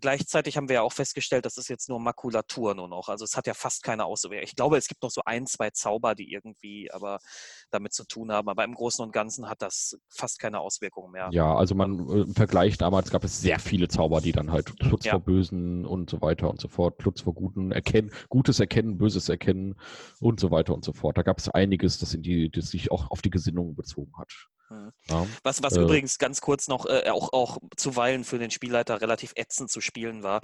gleichzeitig 0.00 0.56
haben 0.56 0.68
wir 0.68 0.74
ja 0.76 0.82
auch 0.82 0.92
festgestellt, 0.92 1.44
das 1.44 1.56
ist 1.56 1.68
jetzt 1.68 1.88
nur 1.88 2.00
Makulatur 2.00 2.74
nur 2.74 2.88
noch. 2.88 3.08
Also 3.08 3.24
es 3.24 3.36
hat 3.36 3.46
ja 3.46 3.54
fast 3.54 3.82
keine 3.82 4.04
Auswirkung. 4.04 4.44
Ich 4.44 4.56
glaube, 4.56 4.76
es 4.76 4.88
gibt 4.88 5.02
noch 5.02 5.10
so 5.10 5.22
ein, 5.24 5.46
zwei 5.46 5.70
Zauber, 5.70 6.14
die 6.14 6.32
irgendwie 6.32 6.90
aber 6.90 7.18
damit 7.70 7.92
zu 7.92 8.04
tun 8.04 8.32
haben. 8.32 8.48
Aber 8.48 8.64
im 8.64 8.74
Großen 8.74 9.04
und 9.04 9.12
Ganzen 9.12 9.48
hat 9.48 9.62
das 9.62 9.98
fast 10.08 10.38
keine 10.38 10.60
Auswirkungen 10.60 11.12
mehr. 11.12 11.28
Ja, 11.32 11.54
also 11.54 11.74
man 11.74 11.98
äh, 12.08 12.22
im 12.22 12.34
Vergleich 12.34 12.78
damals 12.78 13.10
gab 13.10 13.24
es 13.24 13.40
sehr 13.40 13.58
viele 13.58 13.88
Zauber, 13.88 14.20
die 14.20 14.32
dann 14.32 14.52
halt 14.52 14.72
Schutz 14.82 15.04
Ja. 15.04 15.12
vor 15.12 15.20
Bösen 15.20 15.84
und 15.84 16.10
so 16.10 16.20
weiter 16.20 16.50
und 16.50 16.60
so 16.60 16.68
fort, 16.68 17.02
Schutz 17.02 17.22
vor 17.22 17.34
Guten 17.34 17.72
erkennen, 17.72 18.10
Gutes 18.28 18.60
erkennen, 18.60 18.98
Böses 18.98 19.28
erkennen 19.28 19.74
und 20.20 20.40
so 20.40 20.50
weiter 20.50 20.74
und 20.74 20.84
so 20.84 20.92
fort. 20.92 21.18
Da 21.18 21.22
gab 21.22 21.38
es 21.38 21.48
einiges, 21.48 21.98
das 21.98 22.14
in 22.14 22.22
die, 22.22 22.50
das 22.50 22.70
sich 22.70 22.90
auch 22.90 23.10
auf 23.10 23.22
die 23.22 23.30
Gesinnung 23.30 23.74
bezogen 23.74 24.12
hat. 24.18 24.32
Mhm. 24.70 24.92
Ja. 25.08 25.26
Was, 25.42 25.62
was 25.62 25.74
Äh. 25.76 25.80
übrigens 25.82 26.18
ganz 26.18 26.40
kurz 26.40 26.68
noch 26.68 26.86
äh, 26.86 27.08
auch, 27.10 27.32
auch 27.32 27.58
zuweilen 27.76 28.24
für 28.24 28.38
den 28.38 28.50
Spielleiter 28.50 29.00
relativ 29.00 29.32
ätzend 29.36 29.70
zu 29.70 29.80
spielen 29.80 30.22
war. 30.22 30.40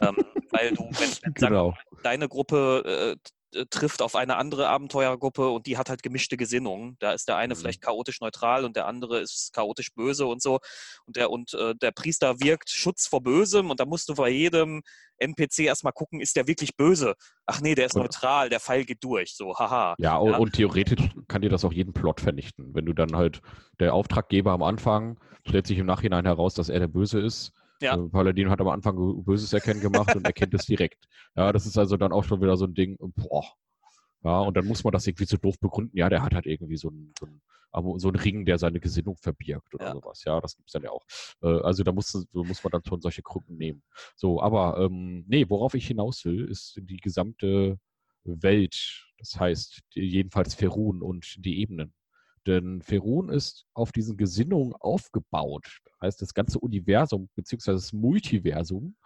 Ähm, 0.00 0.16
weil 0.50 0.72
du, 0.74 0.84
wenn, 0.84 1.10
wenn 1.22 1.34
Genau. 1.34 1.74
deine 2.02 2.28
Gruppe 2.28 3.16
äh, 3.16 3.30
trifft 3.70 4.00
auf 4.02 4.14
eine 4.14 4.36
andere 4.36 4.68
Abenteuergruppe 4.68 5.50
und 5.50 5.66
die 5.66 5.76
hat 5.76 5.88
halt 5.88 6.02
gemischte 6.02 6.36
Gesinnungen. 6.36 6.96
Da 7.00 7.12
ist 7.12 7.28
der 7.28 7.36
eine 7.36 7.54
Mhm. 7.54 7.58
vielleicht 7.58 7.82
chaotisch 7.82 8.20
neutral 8.20 8.64
und 8.64 8.76
der 8.76 8.86
andere 8.86 9.20
ist 9.20 9.52
chaotisch 9.52 9.92
böse 9.94 10.26
und 10.26 10.40
so. 10.40 10.60
Und 11.06 11.16
der, 11.16 11.30
und 11.30 11.54
äh, 11.54 11.74
der 11.74 11.90
Priester 11.90 12.40
wirkt 12.40 12.70
Schutz 12.70 13.06
vor 13.06 13.22
Bösem 13.22 13.70
und 13.70 13.80
da 13.80 13.86
musst 13.86 14.08
du 14.08 14.14
bei 14.14 14.28
jedem 14.30 14.82
NPC 15.18 15.60
erstmal 15.60 15.92
gucken, 15.92 16.20
ist 16.20 16.36
der 16.36 16.46
wirklich 16.46 16.76
böse? 16.76 17.14
Ach 17.46 17.60
nee, 17.60 17.74
der 17.74 17.86
ist 17.86 17.94
Oder- 17.96 18.04
neutral, 18.04 18.48
der 18.48 18.60
Pfeil 18.60 18.84
geht 18.84 19.02
durch. 19.04 19.34
So, 19.36 19.54
haha. 19.58 19.94
Ja, 19.98 20.16
und, 20.16 20.30
Ja. 20.32 20.38
und 20.38 20.52
theoretisch 20.54 21.08
kann 21.28 21.42
dir 21.42 21.50
das 21.50 21.64
auch 21.64 21.72
jeden 21.72 21.92
Plot 21.92 22.20
vernichten. 22.20 22.74
Wenn 22.74 22.86
du 22.86 22.92
dann 22.92 23.14
halt 23.16 23.40
der 23.80 23.94
Auftraggeber 23.94 24.52
am 24.52 24.62
Anfang 24.62 25.18
stellt 25.46 25.66
sich 25.66 25.78
im 25.78 25.86
Nachhinein 25.86 26.24
heraus, 26.26 26.54
dass 26.54 26.68
er 26.68 26.78
der 26.80 26.88
Böse 26.88 27.18
ist. 27.20 27.52
Ja. 27.80 27.96
Äh, 27.96 28.08
Paladin 28.08 28.50
hat 28.50 28.60
am 28.60 28.68
Anfang 28.68 29.24
Böses 29.24 29.52
erkennen 29.52 29.80
gemacht 29.80 30.14
und 30.14 30.24
erkennt 30.24 30.54
es 30.54 30.66
direkt. 30.66 31.06
Ja, 31.36 31.52
das 31.52 31.64
ist 31.64 31.78
also 31.78 31.96
dann 31.96 32.12
auch 32.12 32.24
schon 32.24 32.40
wieder 32.42 32.56
so 32.56 32.64
ein 32.64 32.74
Ding, 32.74 32.96
boah. 32.98 33.44
Ja, 34.24 34.40
und 34.40 34.56
dann 34.56 34.66
muss 34.66 34.82
man 34.84 34.92
das 34.92 35.06
irgendwie 35.06 35.24
so 35.26 35.36
doof 35.36 35.58
begründen. 35.60 35.96
Ja, 35.96 36.08
der 36.08 36.22
hat 36.22 36.34
halt 36.34 36.44
irgendwie 36.46 36.76
so 36.76 36.88
einen, 36.88 37.14
so 37.18 37.26
einen, 37.26 37.98
so 38.00 38.08
einen 38.08 38.16
Ring, 38.16 38.44
der 38.44 38.58
seine 38.58 38.80
Gesinnung 38.80 39.16
verbirgt 39.16 39.72
oder 39.74 39.86
Ja. 39.86 39.92
sowas. 39.92 40.24
Ja, 40.24 40.40
das 40.40 40.56
gibt's 40.56 40.72
dann 40.72 40.82
ja 40.82 40.90
auch. 40.90 41.04
Äh, 41.42 41.60
also 41.60 41.84
da 41.84 41.92
muss, 41.92 42.26
muss 42.32 42.64
man 42.64 42.70
dann 42.72 42.84
schon 42.84 43.00
solche 43.00 43.22
Krücken 43.22 43.56
nehmen. 43.56 43.82
So, 44.16 44.42
aber 44.42 44.78
ähm, 44.78 45.24
nee, 45.28 45.46
worauf 45.48 45.74
ich 45.74 45.86
hinaus 45.86 46.24
will, 46.24 46.46
ist 46.50 46.78
die 46.82 46.96
gesamte 46.98 47.78
Welt. 48.24 49.06
Das 49.18 49.38
heißt, 49.38 49.80
jedenfalls 49.94 50.54
Ferun 50.54 51.00
und 51.00 51.36
die 51.44 51.60
Ebenen. 51.60 51.94
Denn 52.46 52.80
Ferun 52.82 53.28
ist 53.28 53.66
auf 53.74 53.92
diesen 53.92 54.16
Gesinnungen 54.16 54.72
aufgebaut. 54.74 55.80
Das 55.84 56.00
heißt, 56.00 56.22
das 56.22 56.34
ganze 56.34 56.58
Universum 56.58 57.28
beziehungsweise 57.34 57.76
das 57.76 57.92
Multiversum 57.92 58.96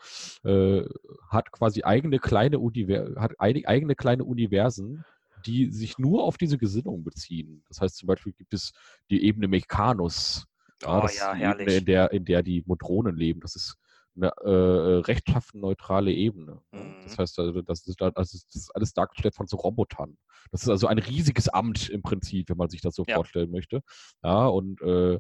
äh, 0.45 0.83
hat 1.31 1.51
quasi 1.51 1.83
eigene 1.83 2.19
kleine 2.21 2.59
Univer 2.61 3.21
hat 3.21 3.33
eig- 3.41 3.67
eigene 3.67 3.97
kleine 3.97 4.25
Universen, 4.25 5.05
die 5.47 5.71
sich 5.71 5.99
nur 5.99 6.23
auf 6.23 6.39
diese 6.39 6.59
Gesinnung 6.59 7.03
beziehen. 7.05 7.65
Das 7.69 7.81
heißt 7.81 7.97
zum 7.97 8.07
Beispiel 8.07 8.33
gibt 8.33 8.55
es 8.55 8.73
die 9.11 9.25
Ebene 9.25 9.49
Mechanos. 9.49 10.47
Ja, 10.83 11.03
Oh 11.03 11.09
ja, 11.09 11.35
herrlich. 11.35 11.67
Ebene, 11.67 11.79
in 11.79 11.85
der, 11.87 12.13
in 12.13 12.25
der 12.25 12.43
die 12.43 12.63
Modronen 12.67 13.17
leben. 13.17 13.41
Das 13.41 13.57
ist 13.57 13.77
eine 14.17 14.29
äh, 14.43 14.99
rechtschaffen 15.01 15.61
neutrale 15.61 16.13
Ebene. 16.13 16.61
ne? 16.73 16.95
Das 17.03 17.17
Mhm. 17.17 17.23
heißt, 17.23 17.39
also, 17.39 17.63
das, 17.63 17.87
ist, 17.87 18.01
da- 18.01 18.11
das, 18.11 18.35
ist, 18.35 18.55
das 18.55 18.71
alles 18.71 18.93
dargestellt 18.93 19.35
von 19.35 19.47
so 19.47 19.57
Robotern. 19.57 20.17
Das 20.51 20.63
ist 20.63 20.69
also 20.69 20.87
ein 20.87 20.99
riesiges 20.99 21.49
Amt 21.49 21.89
im 21.91 22.03
Prinzip, 22.03 22.49
wenn 22.51 22.57
man 22.57 22.69
sich 22.69 22.81
das 22.81 22.95
so 22.95 23.05
Ja. 23.07 23.17
vorstellen 23.17 23.51
möchte. 23.51 23.81
Ja, 24.23 24.47
und, 24.47 24.81
äh, 24.83 25.19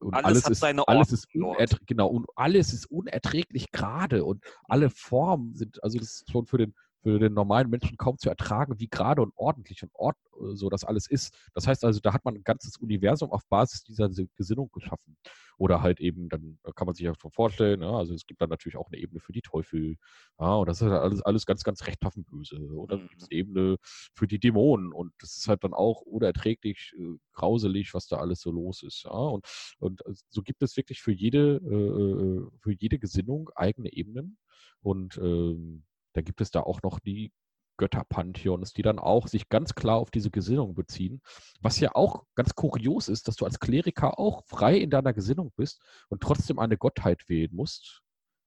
und 0.00 0.14
Alles 0.14 0.26
alles, 0.26 0.44
hat 0.44 0.52
ist, 0.52 0.60
seine 0.60 0.86
alles 0.88 1.10
ist 1.12 1.26
unerträglich, 1.34 1.86
genau, 1.86 2.08
und 2.08 2.26
alles 2.34 2.72
ist 2.74 2.86
unerträglich 2.86 3.70
gerade 3.72 4.24
und 4.24 4.44
alle 4.68 4.90
Formen 4.90 5.54
sind, 5.54 5.82
also 5.82 5.98
das 5.98 6.08
ist 6.20 6.30
schon 6.30 6.46
für 6.46 6.58
den, 6.58 6.74
für 7.02 7.18
den 7.18 7.34
normalen 7.34 7.70
Menschen 7.70 7.96
kaum 7.96 8.18
zu 8.18 8.28
ertragen, 8.28 8.78
wie 8.78 8.88
gerade 8.88 9.22
und 9.22 9.32
ordentlich 9.36 9.82
und 9.82 9.90
ord, 9.94 10.16
äh, 10.40 10.54
so 10.54 10.68
das 10.68 10.84
alles 10.84 11.08
ist. 11.08 11.34
Das 11.54 11.66
heißt 11.66 11.84
also, 11.84 12.00
da 12.00 12.12
hat 12.12 12.24
man 12.24 12.34
ein 12.34 12.44
ganzes 12.44 12.76
Universum 12.78 13.30
auf 13.30 13.46
Basis 13.48 13.82
dieser 13.84 14.10
Se- 14.12 14.28
Gesinnung 14.36 14.70
geschaffen. 14.72 15.16
Oder 15.58 15.82
halt 15.82 16.00
eben, 16.00 16.28
dann 16.28 16.58
äh, 16.64 16.72
kann 16.74 16.86
man 16.86 16.94
sich 16.94 17.04
ja 17.04 17.12
schon 17.20 17.30
vorstellen, 17.30 17.80
ja, 17.82 17.90
also 17.90 18.14
es 18.14 18.26
gibt 18.26 18.40
dann 18.40 18.50
natürlich 18.50 18.76
auch 18.76 18.88
eine 18.90 18.98
Ebene 19.00 19.20
für 19.20 19.32
die 19.32 19.42
Teufel. 19.42 19.96
Ja, 20.38 20.54
und 20.56 20.68
das 20.68 20.80
ist 20.80 20.88
halt 20.88 21.00
alles, 21.00 21.22
alles 21.22 21.46
ganz, 21.46 21.62
ganz 21.64 21.86
rechtschaffen 21.86 22.24
böse. 22.24 22.56
Oder 22.74 22.96
Mhm. 22.96 23.08
gibt 23.08 23.22
es 23.22 23.28
eine 23.30 23.38
Ebene 23.38 23.76
für 24.14 24.26
die 24.26 24.38
Dämonen 24.38 24.92
und 24.92 25.12
das 25.20 25.36
ist 25.36 25.48
halt 25.48 25.64
dann 25.64 25.74
auch 25.74 26.02
unerträglich 26.02 26.92
äh, 26.98 27.16
grauselig, 27.32 27.94
was 27.94 28.06
da 28.06 28.16
alles 28.18 28.40
so 28.40 28.50
los 28.50 28.82
ist. 28.82 29.04
Ja, 29.04 29.10
und, 29.10 29.46
und 29.78 30.04
äh, 30.06 30.14
so 30.28 30.42
gibt 30.42 30.62
es 30.62 30.76
wirklich 30.76 31.00
für 31.02 31.12
jede, 31.12 31.56
äh, 31.64 31.74
äh, 31.74 32.50
für 32.60 32.72
jede 32.72 32.98
Gesinnung 32.98 33.50
eigene 33.54 33.92
Ebenen. 33.92 34.38
Und 34.82 35.16
ähm, 35.18 35.84
da 36.16 36.22
gibt 36.22 36.40
es 36.40 36.50
da 36.50 36.60
auch 36.60 36.82
noch 36.82 36.98
die 36.98 37.32
Götterpantheons, 37.76 38.72
die 38.72 38.82
dann 38.82 38.98
auch 38.98 39.28
sich 39.28 39.50
ganz 39.50 39.74
klar 39.74 39.96
auf 39.96 40.10
diese 40.10 40.30
Gesinnung 40.30 40.74
beziehen. 40.74 41.20
Was 41.60 41.78
ja 41.78 41.94
auch 41.94 42.24
ganz 42.34 42.54
kurios 42.54 43.08
ist, 43.08 43.28
dass 43.28 43.36
du 43.36 43.44
als 43.44 43.60
Kleriker 43.60 44.18
auch 44.18 44.44
frei 44.46 44.78
in 44.78 44.88
deiner 44.88 45.12
Gesinnung 45.12 45.52
bist 45.56 45.82
und 46.08 46.22
trotzdem 46.22 46.58
eine 46.58 46.78
Gottheit 46.78 47.28
wählen 47.28 47.54
musst. 47.54 48.02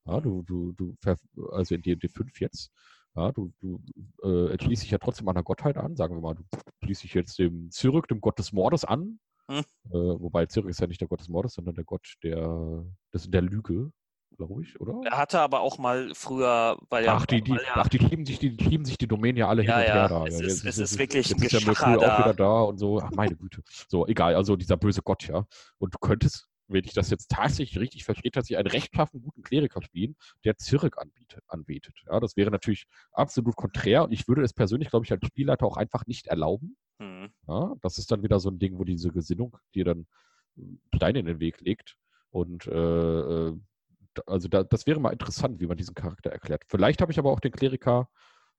Ja, 0.06 0.20
du, 0.20 0.42
du, 0.44 0.74
du, 0.74 0.96
also 1.52 1.76
in 1.76 1.84
D&D 1.84 2.08
5 2.08 2.40
jetzt, 2.40 2.72
ja, 3.16 3.32
du, 3.32 3.54
du 3.60 3.80
äh, 4.24 4.52
entschließt 4.52 4.82
dich 4.82 4.92
ja 4.92 4.98
trotzdem 4.98 5.28
einer 5.28 5.44
Gottheit 5.44 5.78
an, 5.78 5.96
sagen 5.96 6.16
wir 6.16 6.22
mal, 6.22 6.36
du 6.36 6.44
schließt 6.84 7.04
dich 7.04 7.14
jetzt 7.14 7.38
dem 7.38 7.70
Cyril, 7.70 8.02
dem 8.10 8.22
Gott 8.22 8.40
des 8.40 8.52
Mordes 8.52 8.84
an, 8.84 9.20
Hm. 9.50 9.64
äh, 9.90 9.94
wobei 9.94 10.46
Cyril 10.46 10.70
ist 10.70 10.80
ja 10.80 10.86
nicht 10.86 11.02
der 11.02 11.08
Gott 11.08 11.22
des 11.22 11.30
Mordes, 11.30 11.54
sondern 11.54 11.74
der 11.74 11.84
Gott 11.84 12.16
der, 12.24 12.86
des, 13.14 13.30
der 13.32 13.42
Lüge, 13.42 13.92
glaube 14.40 14.64
ich, 14.64 14.80
oder? 14.80 15.02
Er 15.06 15.18
hatte 15.18 15.40
aber 15.42 15.60
auch 15.60 15.78
mal 15.78 16.12
früher, 16.16 16.78
weil 16.90 17.06
ja, 17.06 17.16
Ach, 17.16 17.26
die, 17.26 17.42
die, 17.42 17.58
ach, 17.74 17.90
die 17.90 18.00
schieben 18.00 18.26
sich 18.26 18.40
die, 18.40 18.56
schieben 18.60 18.86
sich 18.86 18.98
die 18.98 19.08
Domänen 19.08 19.38
ja 19.38 19.48
alle 19.50 19.64
Ja, 19.64 19.80
hin 19.80 19.82
und 19.82 19.88
ja, 19.88 19.94
her 19.96 20.08
da. 20.10 20.26
es 20.28 20.40
Ja, 20.40 20.46
ist- 20.48 20.66
es 20.66 20.78
ist 20.78 20.78
jetzt 20.92 21.00
wirklich 21.00 21.28
ein 21.32 21.40
jetzt 21.42 21.54
ist 21.54 21.66
der 21.66 21.72
Geschacher 21.74 21.98
auch 22.00 22.02
da. 22.02 22.20
wieder 22.20 22.34
da 22.34 22.62
und 22.62 22.78
so. 22.78 23.02
Ach, 23.02 23.12
meine 23.12 23.36
Güte. 23.36 23.62
So, 23.90 24.08
egal, 24.08 24.36
also 24.36 24.56
dieser 24.56 24.78
böse 24.78 25.02
Gott, 25.02 25.28
ja. 25.28 25.46
Und 25.78 25.94
du 25.94 25.98
könntest, 26.00 26.48
wenn 26.68 26.86
ich 26.86 26.94
das 26.94 27.10
jetzt 27.10 27.30
tatsächlich 27.30 27.80
richtig 27.80 28.06
verstehe, 28.06 28.32
tatsächlich 28.32 28.60
einen 28.60 28.68
rechtschaffen 28.72 29.22
guten 29.22 29.42
Kleriker 29.44 29.82
spielen, 29.84 30.16
der 30.46 30.56
Zirk 30.58 30.98
anbietet, 30.98 31.44
anbetet. 31.48 31.96
Ja, 32.10 32.20
das 32.22 32.38
wäre 32.38 32.50
natürlich 32.50 32.86
absolut 33.12 33.56
konträr 33.58 34.06
und 34.06 34.14
ich 34.14 34.28
würde 34.28 34.42
es 34.44 34.54
persönlich, 34.54 34.90
glaube 34.90 35.06
ich, 35.06 35.12
als 35.12 35.26
Spielleiter 35.28 35.66
auch 35.66 35.76
einfach 35.78 36.06
nicht 36.08 36.28
erlauben. 36.28 36.78
Hm. 37.02 37.30
Ja, 37.48 37.76
das 37.82 37.98
ist 37.98 38.10
dann 38.12 38.24
wieder 38.24 38.40
so 38.40 38.50
ein 38.50 38.60
Ding, 38.60 38.80
wo 38.80 38.86
diese 38.86 39.12
Gesinnung 39.12 39.58
dir 39.76 39.84
dann 39.84 40.08
äh, 40.58 40.62
Steine 40.96 41.20
in 41.20 41.26
den 41.26 41.40
Weg 41.42 41.60
legt. 41.62 41.98
Und 42.32 42.68
äh, 42.68 42.72
äh, 42.72 43.58
also 44.26 44.48
da, 44.48 44.64
das 44.64 44.86
wäre 44.88 45.00
mal 45.00 45.12
interessant, 45.12 45.60
wie 45.60 45.68
man 45.68 45.78
diesen 45.78 45.96
Charakter 45.96 46.30
erklärt. 46.32 46.64
Vielleicht 46.68 47.02
habe 47.02 47.12
ich 47.12 47.20
aber 47.20 47.32
auch 47.32 47.40
den 47.40 47.52
Kleriker 47.52 48.10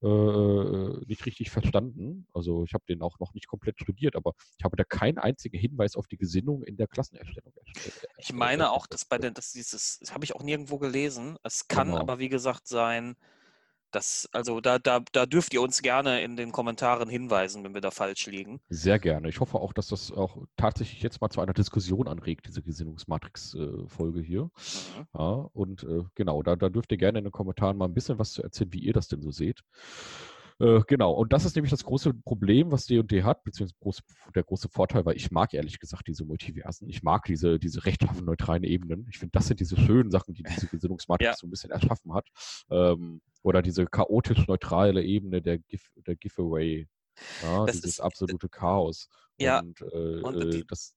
äh, 0.03 0.07
äh, 0.09 1.05
nicht 1.07 1.27
richtig 1.27 1.51
verstanden. 1.51 2.27
Also 2.33 2.65
ich 2.65 2.73
habe 2.75 2.85
den 2.89 3.03
auch 3.03 3.19
noch 3.19 3.35
nicht 3.35 3.47
komplett 3.49 3.79
studiert, 3.81 4.17
aber 4.17 4.33
ich 4.59 4.65
habe 4.65 4.77
da 4.77 4.85
keinen 4.85 5.19
einzigen 5.19 5.59
Hinweis 5.59 5.95
auf 5.97 6.07
die 6.09 6.17
Gesinnung 6.17 6.63
in 6.63 6.77
der 6.77 6.87
Klassenerstellung. 6.87 7.53
erst- 7.77 8.07
Ich 8.19 8.31
äh, 8.31 8.35
meine 8.35 8.65
äh, 8.65 8.67
auch, 8.67 8.87
dass 8.87 9.05
bei 9.05 9.19
den, 9.19 9.35
dass 9.35 9.53
dieses, 9.53 9.99
das 10.01 10.15
habe 10.15 10.25
ich 10.25 10.35
auch 10.35 10.43
nirgendwo 10.43 10.79
gelesen. 10.79 11.37
Es 11.43 11.69
kann 11.69 11.89
Genau. 11.89 12.01
aber, 12.01 12.19
wie 12.19 12.29
gesagt, 12.31 12.67
sein, 12.67 13.15
dass, 13.91 14.29
also 14.33 14.61
da, 14.61 14.79
da, 14.79 15.01
da 15.13 15.27
dürft 15.27 15.53
ihr 15.55 15.63
uns 15.63 15.83
gerne 15.83 16.23
in 16.23 16.37
den 16.37 16.53
Kommentaren 16.53 17.09
hinweisen, 17.09 17.65
wenn 17.65 17.75
wir 17.75 17.81
da 17.81 17.91
falsch 17.91 18.27
liegen. 18.27 18.61
Sehr 18.69 18.99
gerne. 18.99 19.29
Ich 19.29 19.41
hoffe 19.41 19.59
auch, 19.59 19.73
dass 19.73 19.89
das 19.89 20.13
auch 20.13 20.39
tatsächlich 20.57 21.03
jetzt 21.03 21.21
mal 21.21 21.31
zu 21.31 21.41
einer 21.41 21.53
Diskussion 21.53 22.09
anregt, 22.09 22.47
diese 22.47 22.63
Gesinnungsmatrix-Folge 22.63 24.21
hier. 24.21 24.45
Mhm. 24.45 25.07
Ja, 25.15 25.49
und 25.53 25.83
äh, 25.85 26.05
genau, 26.15 26.43
da, 26.43 26.57
da 26.57 26.69
dürft 26.69 26.93
ihr 26.93 26.99
gerne 26.99 27.19
in 27.19 27.25
den 27.25 27.33
Kommentaren 27.33 27.77
mal 27.77 27.87
ein 27.87 27.95
bisschen 27.95 28.19
was 28.19 28.33
zu 28.33 28.43
erzählen, 28.43 28.73
wie 28.73 28.81
ihr 28.81 28.93
das 28.93 29.09
denn 29.09 29.23
so 29.23 29.31
seht. 29.31 29.61
Äh, 30.61 30.83
genau, 30.87 31.13
und 31.13 31.33
das 31.33 31.47
ist 31.47 31.57
nämlich 31.57 31.71
das 31.71 31.85
große 31.85 32.13
Problem, 32.13 32.71
was 32.71 32.85
D&D 32.85 33.23
hat, 33.23 33.45
beziehungsweise 33.45 34.03
der 34.35 34.43
große 34.45 34.69
Vorteil, 34.69 35.07
weil 35.07 35.17
ich 35.17 35.31
mag 35.31 35.55
ehrlich 35.55 35.79
gesagt 35.81 36.07
diese 36.07 36.27
Multiversen. 36.27 36.87
Ich 36.89 37.03
mag 37.03 37.25
diese, 37.25 37.59
diese 37.59 37.87
rechtschaffen 37.87 38.27
neutralen 38.27 38.63
Ebenen. 38.63 39.07
Ich 39.09 39.19
finde, 39.19 39.33
das 39.33 39.47
sind 39.47 39.59
diese 39.61 39.79
schönen 39.79 40.11
Sachen, 40.11 40.35
die 40.35 40.43
diese 40.43 40.67
Gesinnungsmatrix 40.71 41.31
Ja. 41.31 41.35
so 41.35 41.47
ein 41.47 41.51
bisschen 41.51 41.71
erschaffen 41.71 42.13
hat. 42.13 42.29
Ähm, 42.71 43.23
oder 43.43 43.63
diese 43.63 43.87
chaotisch 43.87 44.47
neutrale 44.47 45.03
Ebene 45.03 45.41
der, 45.43 45.59
Give, 45.59 45.83
der 45.97 46.17
Giveaway. 46.17 46.89
Ja, 47.43 47.67
Das 47.67 47.77
dieses 47.77 47.93
ist- 47.93 48.01
absolute 48.01 48.49
Chaos. 48.49 49.09
Ja, 49.39 49.61
Und, 49.61 49.81
äh, 49.81 50.21
und 50.23 50.43
äh, 50.43 50.51
die- 50.51 50.67
das, 50.67 50.95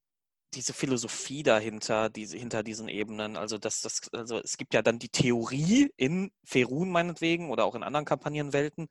diese 0.54 0.74
Philosophie 0.74 1.42
dahinter, 1.42 2.10
diese, 2.10 2.38
hinter 2.38 2.62
diesen 2.62 2.88
Ebenen, 2.88 3.38
also 3.38 3.58
das, 3.58 3.82
das, 3.82 4.02
also 4.14 4.38
es 4.40 4.58
gibt 4.58 4.74
ja 4.76 4.82
dann 4.84 5.00
die 5.00 5.10
Theorie 5.10 5.92
in 5.98 6.32
Ferun 6.44 6.92
meinetwegen 6.92 7.50
oder 7.50 7.66
auch 7.66 7.74
in 7.76 7.82
anderen 7.84 8.06
Kampagnenwelten, 8.06 8.88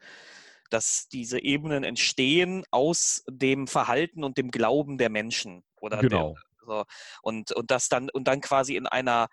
dass 0.70 1.06
diese 1.08 1.40
Ebenen 1.40 1.84
entstehen 1.84 2.64
aus 2.70 3.22
dem 3.28 3.68
Verhalten 3.68 4.24
und 4.24 4.38
dem 4.38 4.50
Glauben 4.50 4.98
der 4.98 5.10
Menschen. 5.10 5.62
Oder 5.80 5.98
genau. 5.98 6.34
Der, 6.34 6.42
so, 6.66 6.84
und, 7.22 7.52
und 7.52 7.70
das 7.70 7.88
dann, 7.88 8.10
und 8.10 8.26
dann 8.26 8.40
quasi 8.40 8.74
in 8.76 8.86
einer, 8.86 9.28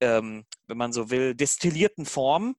ähm, 0.00 0.46
wenn 0.66 0.78
man 0.78 0.92
so 0.92 1.10
will, 1.10 1.34
destillierten 1.34 2.06
Form 2.06 2.56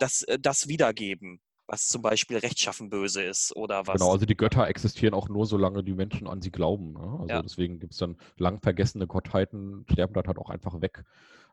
das, 0.00 0.22
äh, 0.22 0.38
das 0.38 0.68
wiedergeben, 0.68 1.40
was 1.66 1.86
zum 1.86 2.02
Beispiel 2.02 2.38
rechtschaffen 2.38 2.90
böse 2.90 3.22
ist 3.22 3.54
oder 3.56 3.86
was. 3.86 3.94
Genau, 3.94 4.12
also 4.12 4.26
die 4.26 4.36
Götter 4.36 4.66
existieren 4.68 5.14
auch 5.14 5.28
nur, 5.28 5.46
solange 5.46 5.82
die 5.82 5.94
Menschen 5.94 6.26
an 6.28 6.40
sie 6.42 6.50
glauben. 6.50 6.92
Ne? 6.92 7.18
Also 7.20 7.26
Ja. 7.34 7.42
deswegen 7.42 7.78
gibt 7.80 7.92
es 7.92 7.98
dann 7.98 8.16
lang 8.36 8.60
vergessene 8.60 9.06
Gottheiten, 9.06 9.84
sterben 9.90 10.14
dann 10.14 10.26
halt 10.26 10.38
auch 10.38 10.50
einfach 10.50 10.80
weg. 10.80 11.04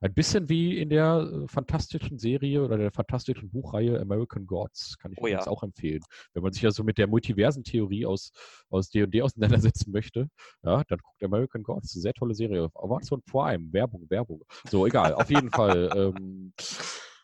Ein 0.02 0.14
bisschen 0.14 0.48
wie 0.48 0.78
in 0.78 0.90
der 0.90 1.28
äh, 1.46 1.48
fantastischen 1.48 2.20
Serie 2.20 2.64
oder 2.64 2.78
der 2.78 2.92
fantastischen 2.92 3.50
Buchreihe 3.50 4.00
American 4.00 4.46
Gods, 4.46 5.00
kann 5.00 5.12
ich 5.14 5.20
Oh 5.20 5.28
ja. 5.28 5.48
auch 5.48 5.64
empfehlen. 5.64 6.06
Wenn 6.34 6.44
man 6.44 6.54
sich 6.54 6.64
also 6.66 6.84
mit 6.84 7.00
der 7.00 7.08
Multiversen-Theorie 7.08 8.06
aus, 8.06 8.32
aus 8.70 8.90
D&D 8.92 9.24
auseinandersetzen 9.24 9.92
möchte, 9.92 10.30
ja, 10.64 10.84
dann 10.88 11.00
guckt 11.00 11.24
American 11.24 11.64
Gods, 11.64 11.96
eine 11.96 12.02
sehr 12.04 12.14
tolle 12.14 12.36
Serie. 12.36 12.66
Auf 12.66 12.76
Amazon 12.84 13.24
Prime, 13.24 13.74
Werbung, 13.74 14.06
Werbung. 14.10 14.44
So, 14.68 14.86
egal, 14.86 15.14
auf 15.16 15.32
jeden 15.32 15.50
Fall. 15.50 15.92
Ähm, 16.16 16.54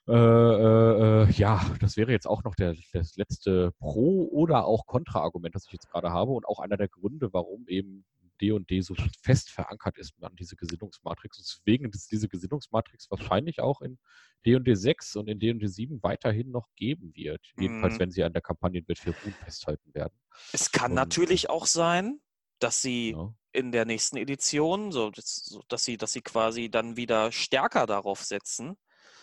äh, 0.07 0.13
äh, 0.13 1.23
äh, 1.23 1.31
ja, 1.31 1.63
das 1.79 1.95
wäre 1.97 2.11
jetzt 2.11 2.27
auch 2.27 2.43
noch 2.43 2.55
der, 2.55 2.75
das 2.91 3.15
letzte 3.15 3.71
Pro- 3.79 4.27
oder 4.31 4.65
auch 4.65 4.85
Kontra-Argument, 4.85 5.55
das 5.55 5.65
ich 5.65 5.71
jetzt 5.73 5.89
gerade 5.89 6.11
habe 6.11 6.31
und 6.31 6.45
auch 6.45 6.59
einer 6.59 6.77
der 6.77 6.89
Gründe, 6.89 7.31
warum 7.33 7.67
eben 7.67 8.05
D&D 8.41 8.81
so 8.81 8.95
fest 9.21 9.49
verankert 9.51 9.97
ist 9.97 10.13
an 10.21 10.35
diese 10.35 10.55
Gesinnungsmatrix. 10.55 11.37
Und 11.37 11.45
deswegen 11.47 11.89
ist 11.91 12.11
diese 12.11 12.27
Gesinnungsmatrix 12.27 13.09
wahrscheinlich 13.09 13.61
auch 13.61 13.79
in 13.81 13.97
D&D 14.45 14.73
6 14.75 15.15
und 15.15 15.29
in 15.29 15.39
D&D 15.39 15.65
7 15.67 16.01
weiterhin 16.03 16.51
noch 16.51 16.67
geben 16.75 17.11
wird. 17.15 17.41
Jedenfalls, 17.57 17.93
Mhm. 17.95 17.99
wenn 17.99 18.11
sie 18.11 18.23
an 18.23 18.33
der 18.33 18.41
Kampagnenwelt 18.41 18.99
für 18.99 19.11
Ruhm 19.11 19.33
festhalten 19.33 19.93
werden. 19.93 20.13
Es 20.51 20.71
kann 20.71 20.91
Und- 20.91 20.95
natürlich 20.95 21.49
auch 21.49 21.65
sein, 21.67 22.19
dass 22.59 22.81
sie 22.81 23.11
Ja. 23.11 23.33
in 23.53 23.71
der 23.71 23.85
nächsten 23.85 24.17
Edition, 24.17 24.91
so 24.91 25.11
dass 25.11 25.83
sie, 25.85 25.97
dass 25.97 26.11
sie 26.11 26.21
quasi 26.21 26.69
dann 26.69 26.97
wieder 26.97 27.31
stärker 27.31 27.85
darauf 27.85 28.23
setzen, 28.23 28.75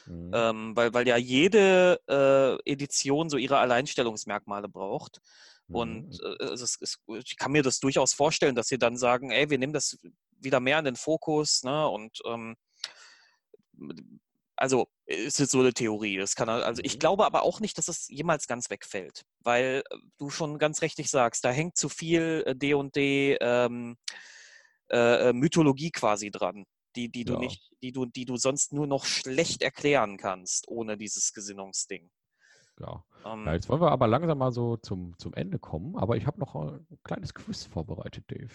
Mhm. 0.06 0.30
ähm, 0.34 0.76
weil, 0.76 0.94
weil 0.94 1.06
ja 1.08 1.16
jede 1.16 2.00
äh, 2.08 2.70
Edition 2.70 3.28
so 3.30 3.36
ihre 3.36 3.58
Alleinstellungsmerkmale 3.58 4.68
braucht. 4.68 5.20
Und 5.72 6.06
Mhm. 6.06 6.36
äh, 6.40 6.44
es 6.46 6.78
es, 6.80 6.98
ich 7.24 7.36
kann 7.36 7.52
mir 7.52 7.62
das 7.62 7.80
durchaus 7.80 8.12
vorstellen, 8.12 8.54
dass 8.54 8.68
sie 8.68 8.78
dann 8.78 8.96
sagen, 8.96 9.30
ey, 9.30 9.50
wir 9.50 9.58
nehmen 9.58 9.72
das 9.72 9.98
wieder 10.40 10.60
mehr 10.60 10.78
in 10.78 10.84
den 10.84 10.96
Fokus, 10.96 11.62
ne? 11.62 11.88
Und 11.88 12.18
ähm, 12.26 12.56
also 14.56 14.88
es 15.06 15.40
ist 15.40 15.52
so 15.52 15.60
eine 15.60 15.72
Theorie. 15.72 16.18
Das 16.18 16.34
kann 16.34 16.48
also 16.48 16.82
ich 16.84 16.94
Mhm. 16.94 16.98
glaube 16.98 17.24
aber 17.24 17.42
auch 17.42 17.60
nicht, 17.60 17.78
dass 17.78 17.88
es 17.88 18.08
jemals 18.08 18.46
ganz 18.46 18.68
wegfällt, 18.70 19.24
weil 19.40 19.82
äh, 19.90 19.96
du 20.18 20.30
schon 20.30 20.58
ganz 20.58 20.82
richtig 20.82 21.08
sagst, 21.10 21.44
da 21.44 21.50
hängt 21.50 21.76
zu 21.76 21.88
viel 21.88 22.42
äh, 22.46 22.54
D 22.54 22.74
und 22.74 22.94
D 22.96 23.36
ähm, 23.40 23.96
äh, 24.90 25.30
äh, 25.30 25.32
Mythologie 25.32 25.90
quasi 25.92 26.30
dran, 26.30 26.64
die, 26.96 27.10
die 27.10 27.24
du 27.24 27.34
Ja. 27.34 27.38
nicht, 27.38 27.70
die 27.82 27.92
du, 27.92 28.06
die 28.06 28.24
du 28.24 28.36
sonst 28.36 28.72
nur 28.72 28.86
noch 28.86 29.04
schlecht 29.04 29.62
erklären 29.62 30.16
kannst 30.16 30.68
ohne 30.68 30.96
dieses 30.96 31.32
Gesinnungsding. 31.32 32.10
ja. 32.80 33.04
Ähm, 33.24 33.44
Ja, 33.46 33.52
jetzt 33.54 33.68
wollen 33.68 33.80
wir 33.82 33.90
aber 33.92 34.06
langsam 34.08 34.38
mal 34.38 34.52
so 34.52 34.76
zum, 34.78 35.16
zum 35.18 35.34
Ende 35.34 35.58
kommen, 35.58 35.96
aber 35.96 36.16
ich 36.16 36.26
habe 36.26 36.40
noch 36.40 36.54
ein 36.54 36.86
kleines 37.04 37.34
Quiz 37.34 37.64
vorbereitet, 37.64 38.24
Dave. 38.28 38.48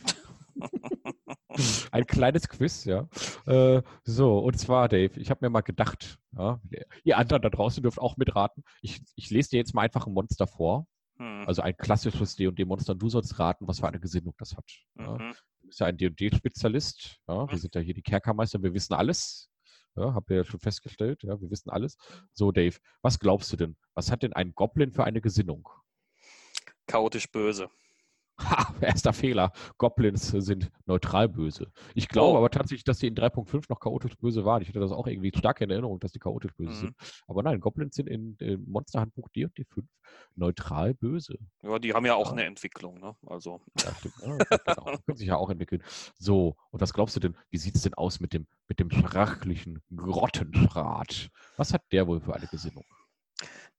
ein 1.92 2.06
kleines 2.08 2.48
Quiz, 2.50 2.86
ja. 2.86 3.08
Äh, 3.46 3.82
so, 4.04 4.40
und 4.40 4.58
zwar, 4.58 4.90
Dave, 4.90 5.20
ich 5.20 5.30
habe 5.30 5.46
mir 5.46 5.50
mal 5.50 5.62
gedacht, 5.62 6.18
ja, 6.38 6.60
ihr 7.04 7.18
anderen 7.18 7.42
da 7.42 7.50
draußen 7.50 7.82
dürft 7.82 8.00
auch 8.00 8.18
mitraten. 8.18 8.64
Ich, 8.82 9.02
ich 9.16 9.30
lese 9.30 9.52
dir 9.52 9.58
jetzt 9.58 9.74
mal 9.74 9.84
einfach 9.84 10.08
ein 10.08 10.14
Monster 10.14 10.48
vor. 10.48 10.88
Hm. 11.18 11.46
Also 11.48 11.62
ein 11.62 11.78
klassisches 11.78 12.36
D&D-Monster. 12.36 12.94
Du 12.96 13.08
sollst 13.10 13.40
raten, 13.40 13.68
was 13.68 13.80
für 13.80 13.88
eine 13.88 14.00
Gesinnung 14.02 14.34
das 14.38 14.58
hat. 14.58 14.66
Mhm. 14.96 15.06
Ja. 15.06 15.34
Bist 15.76 15.82
ja 15.82 15.88
ein 15.88 15.98
D&D-Spezialist. 15.98 17.18
Ja. 17.28 17.52
Wir 17.52 17.58
sind 17.58 17.76
ja 17.76 17.82
hier 17.82 17.94
die 17.94 18.02
Kerkermeister. 18.02 18.64
Wir 18.64 18.74
wissen 18.74 18.94
alles. 18.94 19.50
Ja, 19.98 20.14
habt 20.14 20.30
ihr 20.32 20.38
ja 20.38 20.46
schon 20.46 20.62
festgestellt. 20.62 21.22
Ja, 21.24 21.42
wir 21.42 21.52
wissen 21.52 21.70
alles. 21.70 21.98
So, 22.32 22.54
Dave, 22.54 22.78
was 23.02 23.20
glaubst 23.20 23.52
du 23.52 23.58
denn? 23.58 23.76
Was 23.94 24.10
hat 24.10 24.24
denn 24.24 24.32
ein 24.32 24.56
Goblin 24.56 24.94
für 24.94 25.04
eine 25.04 25.20
Gesinnung? 25.20 25.68
Chaotisch 26.88 27.30
böse. 27.30 27.70
Ha, 28.40 28.74
erster 28.82 29.14
Fehler. 29.14 29.52
Goblins 29.78 30.28
sind 30.28 30.72
neutral 30.86 31.30
böse. 31.30 31.72
Ich 31.94 32.08
glaube 32.08 32.34
oh. 32.34 32.38
aber 32.38 32.50
tatsächlich, 32.50 32.84
dass 32.84 33.00
die 33.00 33.08
in 33.08 33.16
3.5 33.16 33.66
noch 33.70 33.80
chaotisch 33.80 34.18
böse 34.18 34.44
waren. 34.46 34.62
Ich 34.62 34.70
hatte 34.70 34.80
das 34.80 34.92
auch 34.92 35.08
irgendwie 35.08 35.32
stark 35.36 35.62
in 35.62 35.70
Erinnerung, 35.70 36.00
dass 36.00 36.12
die 36.12 36.20
chaotisch 36.20 36.54
böse 36.56 36.72
mhm. 36.72 36.76
sind. 36.76 36.96
Aber 37.28 37.44
nein, 37.44 37.60
Goblins 37.60 37.96
sind 37.96 38.08
in, 38.08 38.36
in 38.40 38.70
Monsterhandbuch 38.70 39.30
D&D 39.30 39.64
5 39.64 39.88
neutral 40.36 40.94
böse. 40.94 41.38
Ja, 41.64 41.80
die 41.80 41.94
haben 41.94 42.06
ja 42.06 42.16
auch 42.16 42.28
ja. 42.28 42.32
eine 42.34 42.44
Entwicklung, 42.44 43.00
ne? 43.00 43.16
Also. 43.26 43.62
Ja, 43.82 43.96
stimmt. 43.96 44.16
Ja, 44.22 44.38
genau. 44.38 44.98
können 45.06 45.18
sich 45.18 45.28
ja 45.28 45.38
auch 45.38 45.50
entwickeln. 45.50 45.84
So, 46.20 46.56
und 46.72 46.82
was 46.82 46.94
glaubst 46.94 47.16
du 47.16 47.20
denn, 47.20 47.38
wie 47.50 47.58
sieht 47.58 47.76
es 47.76 47.84
denn 47.84 47.94
aus 47.94 48.20
mit 48.20 48.34
dem, 48.34 48.48
mit 48.68 48.80
dem 48.80 48.92
sprachlichen 48.92 49.82
Grottenschrat? 49.96 51.30
Was 51.58 51.74
hat 51.74 51.84
der 51.92 52.08
wohl 52.08 52.20
für 52.20 52.36
eine 52.36 52.48
Gesinnung? 52.48 52.84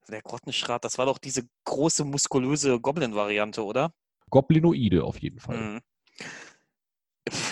Der 0.09 0.23
Grottenschrat, 0.23 0.85
das 0.85 0.99
war 0.99 1.07
doch 1.07 1.19
diese 1.19 1.49
große, 1.65 2.05
muskulöse 2.05 2.81
Goblin-Variante, 2.81 3.65
oder? 3.65 3.93
Goblinoide 4.31 5.05
auf 5.05 5.19
jeden 5.19 5.41
Fall. 5.41 5.57
Mhm. 5.57 5.81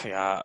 Ja, 0.05 0.43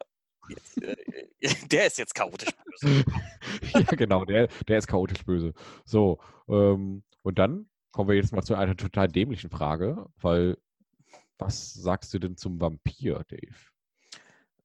jetzt, 0.49 0.81
äh, 0.81 0.95
der 1.71 1.87
ist 1.87 1.97
jetzt 1.97 2.15
chaotisch 2.15 2.49
böse. 2.65 3.05
ja, 3.73 3.81
genau, 3.81 4.25
der, 4.25 4.47
der 4.67 4.77
ist 4.77 4.87
chaotisch 4.87 5.23
böse. 5.25 5.53
So, 5.85 6.19
ähm, 6.47 7.03
und 7.21 7.39
dann 7.39 7.69
kommen 7.91 8.09
wir 8.09 8.15
jetzt 8.15 8.33
mal 8.33 8.43
zu 8.43 8.55
einer 8.55 8.75
total 8.75 9.07
dämlichen 9.07 9.49
Frage, 9.49 10.07
weil 10.17 10.57
was 11.37 11.73
sagst 11.73 12.13
du 12.13 12.19
denn 12.19 12.35
zum 12.35 12.59
Vampir, 12.59 13.23
Dave? 13.29 13.55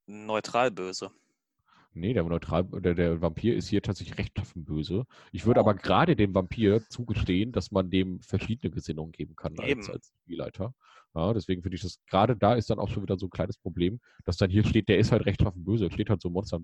Neutral 0.06 0.70
böse. 0.70 1.10
Nee, 1.96 2.12
der, 2.12 2.24
Neutral, 2.24 2.64
der, 2.64 2.94
der 2.94 3.22
Vampir 3.22 3.54
ist 3.54 3.68
hier 3.68 3.80
tatsächlich 3.80 4.18
recht 4.18 4.34
böse. 4.56 5.06
Ich 5.30 5.46
würde 5.46 5.60
oh. 5.60 5.62
aber 5.62 5.74
gerade 5.74 6.16
dem 6.16 6.34
Vampir 6.34 6.82
zugestehen, 6.88 7.52
dass 7.52 7.70
man 7.70 7.90
dem 7.90 8.20
verschiedene 8.20 8.72
Gesinnungen 8.72 9.12
geben 9.12 9.36
kann 9.36 9.56
als, 9.60 9.88
als 9.88 10.12
Spielleiter. 10.22 10.74
Ja, 11.16 11.32
deswegen 11.32 11.62
finde 11.62 11.76
ich 11.76 11.82
das, 11.82 12.00
gerade 12.08 12.36
da 12.36 12.54
ist 12.54 12.70
dann 12.70 12.80
auch 12.80 12.88
schon 12.88 13.04
wieder 13.04 13.16
so 13.16 13.26
ein 13.26 13.30
kleines 13.30 13.56
Problem, 13.56 14.00
dass 14.24 14.36
dann 14.36 14.50
hier 14.50 14.66
steht, 14.66 14.88
der 14.88 14.98
ist 14.98 15.12
halt 15.12 15.26
rechtschaffen 15.26 15.64
böse, 15.64 15.88
steht 15.92 16.10
halt 16.10 16.20
so 16.20 16.28
Monster. 16.28 16.58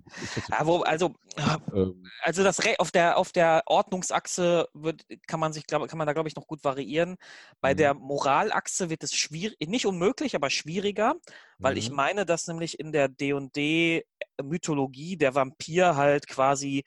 Ja, 0.51 0.67
wo, 0.67 0.81
also, 0.81 1.15
ähm, 1.73 2.05
also 2.23 2.43
das 2.43 2.65
Re 2.65 2.75
auf 2.79 2.91
der, 2.91 3.17
auf 3.17 3.31
der 3.31 3.63
Ordnungsachse 3.67 4.67
wird, 4.75 5.07
kann 5.29 5.39
man 5.39 5.53
sich, 5.53 5.69
glaub, 5.69 5.87
kann 5.87 5.99
man 5.99 6.09
da, 6.09 6.15
glaube 6.15 6.29
ich, 6.29 6.35
noch 6.35 6.49
gut 6.49 6.65
variieren. 6.65 7.15
Bei 7.61 7.75
mhm. 7.75 7.79
der 7.79 7.95
Moralachse 7.95 8.91
wird 8.91 9.05
es 9.05 9.15
schwierig, 9.15 9.57
nicht 9.69 9.87
unmöglich, 9.87 10.35
aber 10.35 10.51
schwieriger, 10.51 11.15
weil 11.59 11.75
mhm. 11.75 11.79
ich 11.79 11.91
meine, 11.91 12.27
dass 12.27 12.49
nämlich 12.49 12.81
in 12.81 12.91
der 12.91 13.07
D&D-Mythologie 13.09 15.17
der 15.17 15.37
Vampir 15.37 15.95
halt 15.95 16.27
quasi 16.27 16.83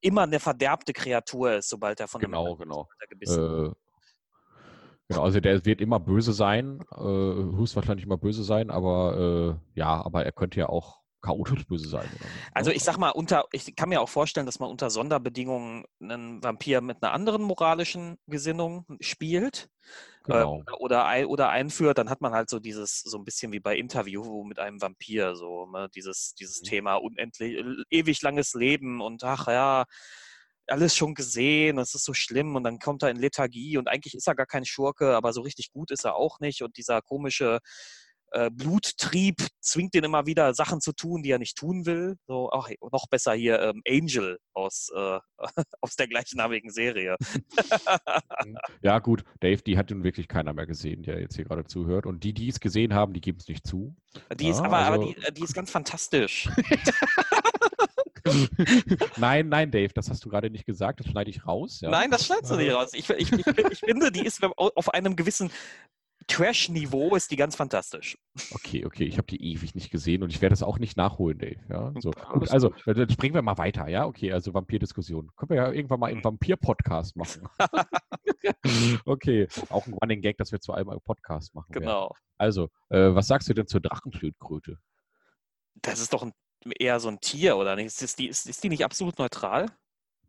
immer 0.00 0.22
eine 0.22 0.40
verderbte 0.40 0.92
Kreatur 0.92 1.54
ist, 1.54 1.68
sobald 1.68 2.00
er 2.00 2.08
von 2.08 2.20
genau, 2.20 2.46
einem 2.46 2.58
genau. 2.58 2.88
gebissen 3.08 3.66
äh, 3.66 3.70
Genau, 5.08 5.22
also 5.22 5.38
der 5.38 5.64
wird 5.64 5.80
immer 5.80 6.00
böse 6.00 6.32
sein, 6.32 6.80
äh, 6.92 6.98
höchstwahrscheinlich 6.98 8.06
immer 8.06 8.18
böse 8.18 8.42
sein, 8.42 8.70
aber 8.70 9.58
äh, 9.74 9.78
ja, 9.78 10.04
aber 10.04 10.24
er 10.24 10.32
könnte 10.32 10.58
ja 10.58 10.68
auch 10.68 11.00
chaotisch 11.22 11.66
böse 11.66 11.88
sein. 11.88 12.08
So, 12.12 12.24
also 12.52 12.70
ne? 12.70 12.76
ich 12.76 12.82
sag 12.82 12.98
mal, 12.98 13.10
unter, 13.10 13.44
ich 13.52 13.74
kann 13.76 13.88
mir 13.88 14.00
auch 14.00 14.08
vorstellen, 14.08 14.46
dass 14.46 14.58
man 14.58 14.70
unter 14.70 14.90
Sonderbedingungen 14.90 15.84
einen 16.00 16.42
Vampir 16.42 16.80
mit 16.80 17.02
einer 17.02 17.12
anderen 17.12 17.42
moralischen 17.42 18.18
Gesinnung 18.26 18.84
spielt. 19.00 19.68
Äh, 20.26 20.32
genau. 20.32 20.64
Äh, 20.66 20.72
oder, 20.78 21.28
oder 21.28 21.48
einführt, 21.50 21.98
dann 21.98 22.10
hat 22.10 22.20
man 22.20 22.32
halt 22.32 22.50
so 22.50 22.58
dieses, 22.58 23.00
so 23.00 23.18
ein 23.18 23.24
bisschen 23.24 23.52
wie 23.52 23.60
bei 23.60 23.76
Interview 23.76 24.44
mit 24.44 24.58
einem 24.58 24.80
Vampir, 24.80 25.36
so 25.36 25.66
ne? 25.66 25.88
dieses, 25.94 26.34
dieses 26.34 26.62
mhm. 26.62 26.66
Thema 26.66 26.94
unendlich, 26.96 27.64
ewig 27.90 28.22
langes 28.22 28.54
Leben 28.54 29.00
und 29.00 29.22
ach 29.24 29.46
ja, 29.46 29.84
alles 30.68 30.96
schon 30.96 31.14
gesehen, 31.14 31.78
es 31.78 31.94
ist 31.94 32.04
so 32.04 32.14
schlimm 32.14 32.56
und 32.56 32.64
dann 32.64 32.78
kommt 32.78 33.02
er 33.02 33.10
in 33.10 33.16
Lethargie 33.16 33.78
und 33.78 33.88
eigentlich 33.88 34.14
ist 34.14 34.26
er 34.26 34.34
gar 34.34 34.46
kein 34.46 34.64
Schurke, 34.64 35.14
aber 35.14 35.32
so 35.32 35.42
richtig 35.42 35.70
gut 35.70 35.90
ist 35.90 36.04
er 36.04 36.16
auch 36.16 36.40
nicht 36.40 36.62
und 36.62 36.76
dieser 36.76 37.02
komische 37.02 37.60
äh, 38.32 38.50
Bluttrieb 38.50 39.46
zwingt 39.60 39.94
ihn 39.94 40.04
immer 40.04 40.26
wieder 40.26 40.52
Sachen 40.54 40.80
zu 40.80 40.92
tun, 40.92 41.22
die 41.22 41.30
er 41.30 41.38
nicht 41.38 41.56
tun 41.56 41.86
will. 41.86 42.16
So, 42.26 42.50
ach, 42.52 42.68
noch 42.92 43.06
besser 43.08 43.34
hier 43.34 43.60
ähm, 43.60 43.82
Angel 43.88 44.38
aus, 44.52 44.90
äh, 44.94 45.18
aus 45.80 45.96
der 45.96 46.08
gleichnamigen 46.08 46.70
Serie. 46.70 47.16
ja 48.82 48.98
gut, 48.98 49.24
Dave, 49.40 49.62
die 49.62 49.78
hat 49.78 49.90
nun 49.90 50.04
wirklich 50.04 50.28
keiner 50.28 50.52
mehr 50.52 50.66
gesehen, 50.66 51.02
der 51.02 51.20
jetzt 51.20 51.36
hier 51.36 51.44
gerade 51.44 51.64
zuhört 51.64 52.06
und 52.06 52.24
die, 52.24 52.32
die 52.32 52.48
es 52.48 52.60
gesehen 52.60 52.94
haben, 52.94 53.12
die 53.12 53.20
geben 53.20 53.38
es 53.40 53.48
nicht 53.48 53.66
zu. 53.66 53.96
Die 54.34 54.48
ist 54.48 54.60
aber, 54.60 54.78
also... 54.78 55.02
aber 55.02 55.14
die, 55.14 55.34
die 55.34 55.42
ist 55.42 55.54
ganz 55.54 55.70
fantastisch. 55.70 56.48
nein, 59.16 59.48
nein, 59.48 59.70
Dave, 59.70 59.92
das 59.94 60.10
hast 60.10 60.24
du 60.24 60.28
gerade 60.28 60.50
nicht 60.50 60.66
gesagt. 60.66 61.00
Das 61.00 61.08
schneide 61.08 61.30
ich 61.30 61.46
raus. 61.46 61.80
Ja? 61.80 61.90
Nein, 61.90 62.10
das 62.10 62.26
schneidest 62.26 62.52
du 62.52 62.56
nicht 62.56 62.72
raus. 62.72 62.90
Ich, 62.94 63.10
ich, 63.10 63.32
ich, 63.32 63.46
ich 63.46 63.80
finde, 63.80 64.12
die 64.12 64.24
ist 64.24 64.42
auf 64.42 64.94
einem 64.94 65.16
gewissen 65.16 65.50
Trash-Niveau 66.28 67.14
ist 67.14 67.30
die 67.30 67.36
ganz 67.36 67.54
fantastisch. 67.54 68.18
Okay, 68.52 68.84
okay, 68.84 69.04
ich 69.04 69.16
habe 69.16 69.28
die 69.28 69.52
ewig 69.52 69.74
nicht 69.74 69.90
gesehen 69.90 70.22
und 70.22 70.30
ich 70.30 70.42
werde 70.42 70.52
das 70.52 70.62
auch 70.62 70.78
nicht 70.78 70.96
nachholen, 70.96 71.38
Dave. 71.38 71.60
Ja, 71.68 71.92
so. 72.00 72.10
Gut, 72.10 72.50
also, 72.50 72.72
dann 72.84 73.08
springen 73.10 73.34
wir 73.34 73.42
mal 73.42 73.58
weiter, 73.58 73.86
ja? 73.88 74.06
Okay, 74.06 74.32
also 74.32 74.52
Vampir-Diskussion. 74.52 75.30
Können 75.36 75.50
wir 75.50 75.56
ja 75.56 75.70
irgendwann 75.70 76.00
mal 76.00 76.08
einen 76.08 76.18
mhm. 76.18 76.24
Vampir-Podcast 76.24 77.16
machen. 77.16 77.48
okay, 79.04 79.46
auch 79.68 79.86
ein 79.86 79.94
Running 79.94 80.20
Gag, 80.20 80.36
dass 80.38 80.50
wir 80.50 80.60
zu 80.60 80.72
einem 80.72 81.00
Podcast 81.00 81.54
machen. 81.54 81.72
Genau. 81.72 82.08
Werden. 82.08 82.16
Also, 82.38 82.70
äh, 82.88 83.14
was 83.14 83.28
sagst 83.28 83.48
du 83.48 83.54
denn 83.54 83.68
zur 83.68 83.80
Drachenschildkröte? 83.80 84.78
Das 85.82 86.00
ist 86.00 86.12
doch 86.12 86.22
ein 86.22 86.32
eher 86.78 87.00
so 87.00 87.08
ein 87.08 87.20
Tier, 87.20 87.56
oder 87.56 87.76
nicht? 87.76 88.00
Ist 88.00 88.18
die, 88.18 88.28
ist, 88.28 88.46
ist 88.46 88.62
die 88.64 88.68
nicht 88.68 88.84
absolut 88.84 89.18
neutral? 89.18 89.66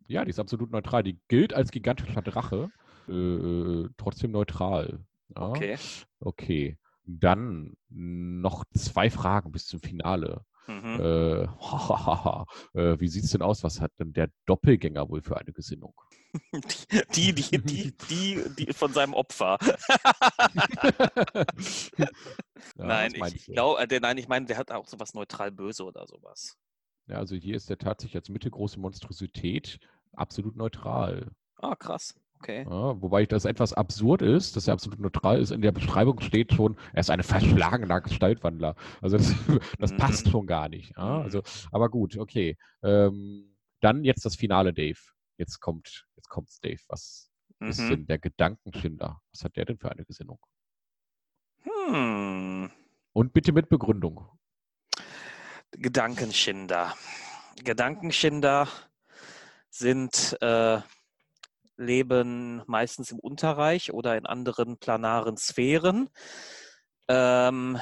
Ja, 0.07 0.23
die 0.23 0.30
ist 0.30 0.39
absolut 0.39 0.72
neutral. 0.72 1.03
Die 1.03 1.19
gilt 1.27 1.53
als 1.53 1.72
gigantischer 1.72 2.22
Drache, 2.22 2.69
äh, 3.07 3.11
äh 3.11 3.89
trotzdem 3.97 4.31
neutral. 4.31 4.99
Ja? 5.35 5.49
Okay. 5.49 5.77
Okay. 6.19 6.77
Dann 7.05 7.76
noch 7.89 8.65
zwei 8.73 9.09
Fragen 9.09 9.51
bis 9.51 9.65
zum 9.65 9.80
Finale. 9.80 10.45
Mhm. 10.68 10.99
Äh, 10.99 11.43
äh, 12.73 12.99
wie 12.99 13.07
sieht 13.07 13.23
es 13.23 13.31
denn 13.31 13.41
aus? 13.41 13.64
Was 13.64 13.80
hat 13.80 13.91
denn 13.99 14.14
der 14.14 14.30
Doppelgänger 14.45 15.09
wohl 15.09 15.22
für 15.22 15.38
eine 15.38 15.53
Gesinnung? 15.53 15.93
Die, 17.15 17.34
die, 17.34 17.57
die, 17.61 17.93
die, 18.09 18.43
die 18.57 18.73
von 18.73 18.91
seinem 18.93 19.14
Opfer. 19.14 19.57
ja, 22.77 22.85
nein, 22.85 23.11
ich 23.13 23.45
glaube, 23.45 23.81
äh, 23.81 23.99
nein, 23.99 24.17
ich 24.17 24.27
meine, 24.27 24.45
der 24.45 24.57
hat 24.57 24.71
auch 24.71 24.87
sowas 24.87 25.13
neutral 25.13 25.51
böse 25.51 25.83
oder 25.83 26.05
sowas. 26.07 26.57
Ja, 27.07 27.17
also 27.17 27.35
hier 27.35 27.55
ist 27.55 27.69
der 27.69 27.77
tatsächlich 27.77 28.17
als 28.17 28.29
mittelgroße 28.29 28.79
Monstrosität 28.79 29.79
absolut 30.13 30.55
neutral. 30.55 31.31
Ah, 31.55 31.75
krass. 31.75 32.13
Okay. 32.39 32.65
Ja, 32.69 33.01
wobei 33.01 33.25
das 33.25 33.45
etwas 33.45 33.73
absurd 33.73 34.21
ist, 34.21 34.55
dass 34.55 34.67
er 34.67 34.73
absolut 34.73 34.99
neutral 34.99 35.39
ist. 35.39 35.51
In 35.51 35.61
der 35.61 35.71
Beschreibung 35.71 36.19
steht 36.19 36.53
schon, 36.53 36.77
er 36.93 36.99
ist 36.99 37.09
ein 37.09 37.23
verschlagener 37.23 38.01
Gestaltwandler. 38.01 38.75
Also 39.01 39.17
das, 39.17 39.33
das 39.79 39.91
mhm. 39.91 39.97
passt 39.97 40.29
schon 40.29 40.45
gar 40.45 40.69
nicht. 40.69 40.95
Ja? 40.95 41.21
Also, 41.21 41.41
aber 41.71 41.89
gut, 41.89 42.17
okay. 42.17 42.57
Ähm, 42.83 43.55
dann 43.79 44.03
jetzt 44.03 44.25
das 44.25 44.35
Finale, 44.35 44.73
Dave. 44.73 44.99
Jetzt 45.37 45.59
kommt, 45.59 46.07
jetzt 46.15 46.29
kommt's, 46.29 46.59
Dave. 46.59 46.81
Was 46.87 47.31
mhm. 47.59 47.69
ist 47.69 47.89
denn 47.89 48.05
der 48.05 48.19
Gedankenschinder? 48.19 49.19
Was 49.31 49.43
hat 49.43 49.55
der 49.55 49.65
denn 49.65 49.79
für 49.79 49.91
eine 49.91 50.05
Gesinnung? 50.05 50.39
Hm. 51.88 52.69
Und 53.14 53.34
bitte 53.34 53.51
mit 53.53 53.69
Begründung. 53.69 54.27
Gedankenschinder. 55.72 56.93
Gedankenschinder 57.64 58.68
sind 59.69 60.38
äh, 60.41 60.81
leben 61.77 62.64
meistens 62.68 63.11
im 63.11 63.19
Unterreich 63.19 63.93
oder 63.93 64.18
in 64.18 64.26
anderen 64.26 64.77
planaren 64.77 65.38
Sphären, 65.38 66.09
ähm, 67.07 67.80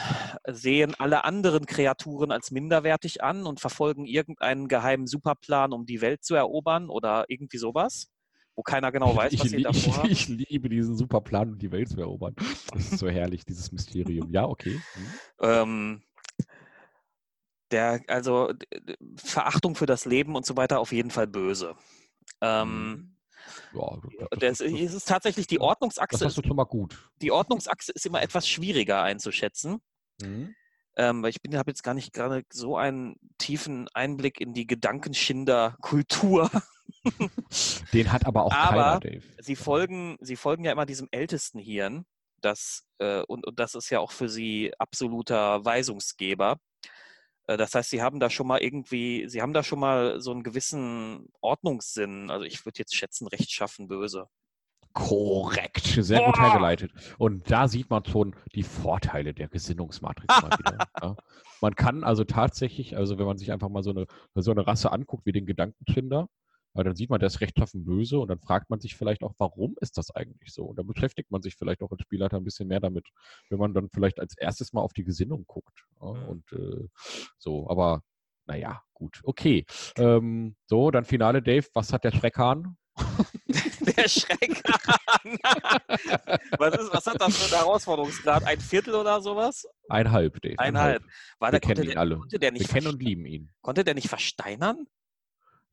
sehen 0.47 0.93
alle 0.99 1.23
anderen 1.23 1.65
Kreaturen 1.65 2.31
als 2.31 2.51
minderwertig 2.51 3.23
an 3.23 3.45
und 3.45 3.59
verfolgen 3.59 4.05
irgendeinen 4.05 4.67
geheimen 4.67 5.07
Superplan, 5.07 5.73
um 5.73 5.85
die 5.85 6.01
Welt 6.01 6.23
zu 6.23 6.35
erobern 6.35 6.89
oder 6.89 7.25
irgendwie 7.27 7.57
sowas, 7.57 8.11
wo 8.55 8.61
keiner 8.61 8.91
genau 8.91 9.15
weiß, 9.15 9.33
was 9.33 9.45
ich, 9.45 9.51
sie 9.51 9.61
davor 9.63 9.97
haben. 9.97 10.09
Ich 10.09 10.27
liebe 10.27 10.69
diesen 10.69 10.95
Superplan, 10.95 11.53
um 11.53 11.57
die 11.57 11.71
Welt 11.71 11.89
zu 11.89 11.99
erobern. 11.99 12.35
Das 12.73 12.91
ist 12.91 12.99
so 12.99 13.09
herrlich, 13.09 13.45
dieses 13.45 13.71
Mysterium. 13.71 14.31
Ja, 14.31 14.45
okay. 14.45 14.79
Mhm. 14.95 15.11
Ähm, 15.41 16.03
der, 17.71 18.01
also 18.07 18.53
Verachtung 19.17 19.75
für 19.75 19.85
das 19.85 20.05
Leben 20.05 20.35
und 20.35 20.45
so 20.45 20.55
weiter 20.55 20.79
auf 20.79 20.91
jeden 20.91 21.11
Fall 21.11 21.27
böse. 21.27 21.75
Ähm, 22.41 22.89
mhm. 22.89 23.15
Ja, 23.73 23.99
das, 24.31 24.39
das, 24.39 24.57
das, 24.57 24.71
ist 24.71 25.07
tatsächlich 25.07 25.47
die 25.47 25.59
Ordnungsachse. 25.59 26.17
Das 26.17 26.25
hast 26.25 26.37
du 26.37 26.47
schon 26.47 26.55
mal 26.55 26.63
gut. 26.63 27.11
Die 27.21 27.31
Ordnungsachse 27.31 27.91
ist 27.91 28.05
immer 28.05 28.21
etwas 28.21 28.47
schwieriger 28.47 29.03
einzuschätzen. 29.03 29.81
Mhm. 30.21 30.55
Ähm, 30.97 31.21
weil 31.21 31.31
ich 31.31 31.39
habe 31.57 31.71
jetzt 31.71 31.83
gar 31.83 31.93
nicht 31.93 32.13
gerade 32.13 32.43
so 32.51 32.77
einen 32.77 33.17
tiefen 33.37 33.89
Einblick 33.93 34.39
in 34.39 34.53
die 34.53 34.65
Gedankenschinder-Kultur. 34.65 36.49
Den 37.93 38.11
hat 38.11 38.25
aber 38.25 38.45
auch 38.45 38.53
aber 38.53 38.69
keiner, 38.69 38.99
Dave. 38.99 39.23
Sie 39.39 39.55
folgen, 39.55 40.17
sie 40.21 40.35
folgen 40.35 40.63
ja 40.63 40.71
immer 40.71 40.85
diesem 40.85 41.07
ältesten 41.11 41.59
Hirn. 41.59 42.05
Das, 42.41 42.85
äh, 42.99 43.21
und, 43.21 43.45
und 43.47 43.59
das 43.59 43.75
ist 43.75 43.89
ja 43.89 43.99
auch 43.99 44.11
für 44.11 44.29
sie 44.29 44.73
absoluter 44.77 45.63
Weisungsgeber. 45.63 46.59
Äh, 47.47 47.57
das 47.57 47.73
heißt, 47.73 47.89
sie 47.89 48.01
haben 48.01 48.19
da 48.19 48.29
schon 48.29 48.47
mal 48.47 48.61
irgendwie, 48.61 49.27
sie 49.27 49.41
haben 49.41 49.53
da 49.53 49.63
schon 49.63 49.79
mal 49.79 50.19
so 50.19 50.31
einen 50.31 50.43
gewissen 50.43 51.29
Ordnungssinn. 51.41 52.29
Also 52.29 52.45
ich 52.45 52.65
würde 52.65 52.79
jetzt 52.79 52.95
schätzen, 52.95 53.27
rechtschaffen 53.27 53.87
böse. 53.87 54.27
Korrekt, 54.93 55.85
sehr 55.99 56.23
gut 56.23 56.39
hergeleitet. 56.39 56.91
Und 57.17 57.51
da 57.51 57.67
sieht 57.67 57.89
man 57.89 58.05
schon 58.05 58.33
die 58.53 58.63
Vorteile 58.63 59.33
der 59.33 59.49
Gesinnungsmatrix 59.49 60.41
mal 60.41 60.51
wieder. 60.59 60.87
Ja. 61.01 61.15
Man 61.59 61.75
kann 61.75 62.05
also 62.05 62.23
tatsächlich, 62.23 62.95
also 62.95 63.17
wenn 63.17 63.25
man 63.25 63.37
sich 63.37 63.51
einfach 63.51 63.67
mal 63.67 63.83
so 63.83 63.89
eine, 63.89 64.05
so 64.35 64.51
eine 64.51 64.65
Rasse 64.65 64.93
anguckt 64.93 65.25
wie 65.25 65.33
den 65.33 65.45
Gedankenfinder, 65.45 66.29
dann 66.83 66.95
sieht 66.95 67.09
man, 67.09 67.19
der 67.19 67.27
ist 67.27 67.41
rechtschaffen 67.41 67.85
böse 67.85 68.19
und 68.19 68.27
dann 68.27 68.39
fragt 68.39 68.69
man 68.69 68.79
sich 68.79 68.95
vielleicht 68.95 69.23
auch, 69.23 69.33
warum 69.37 69.75
ist 69.79 69.97
das 69.97 70.11
eigentlich 70.11 70.53
so? 70.53 70.65
Und 70.65 70.77
dann 70.77 70.87
beschäftigt 70.87 71.31
man 71.31 71.41
sich 71.41 71.55
vielleicht 71.55 71.81
auch 71.81 71.91
als 71.91 72.01
Spielleiter 72.01 72.37
ein 72.37 72.43
bisschen 72.43 72.67
mehr 72.67 72.81
damit, 72.81 73.07
wenn 73.49 73.59
man 73.59 73.73
dann 73.73 73.89
vielleicht 73.89 74.19
als 74.19 74.37
erstes 74.37 74.73
mal 74.73 74.81
auf 74.81 74.93
die 74.93 75.05
Gesinnung 75.05 75.45
guckt. 75.47 75.85
Ja, 76.01 76.13
mhm. 76.13 76.27
und 76.27 76.51
äh, 76.51 76.87
so, 77.37 77.69
aber 77.69 78.03
naja, 78.45 78.83
gut, 78.93 79.21
okay. 79.23 79.65
Ähm, 79.97 80.55
so, 80.65 80.91
dann 80.91 81.05
Finale, 81.05 81.41
Dave. 81.41 81.65
Was 81.73 81.93
hat 81.93 82.03
der 82.03 82.11
Schreckhahn? 82.11 82.77
der 83.79 84.07
Schreckhahn. 84.07 85.37
was, 86.57 86.75
ist, 86.75 86.93
was 86.93 87.07
hat 87.07 87.19
das 87.19 87.37
für 87.37 87.55
einen 87.55 87.63
Herausforderungsgrad? 87.63 88.43
Ein 88.45 88.59
Viertel 88.59 88.95
oder 88.95 89.21
sowas? 89.21 89.65
Ein 89.89 90.11
halb, 90.11 90.41
Dave. 90.41 90.59
Ein, 90.59 90.77
halb. 90.77 91.03
War 91.39 91.51
Wir 91.51 91.59
der, 91.59 91.59
kennen 91.61 91.83
ihn 91.83 91.89
der, 91.91 91.99
alle. 91.99 92.19
Wir 92.29 92.39
kennen 92.65 92.87
und 92.87 93.01
lieben 93.01 93.25
ihn. 93.25 93.53
Konnte 93.61 93.83
der 93.83 93.95
nicht 93.95 94.09
versteinern? 94.09 94.87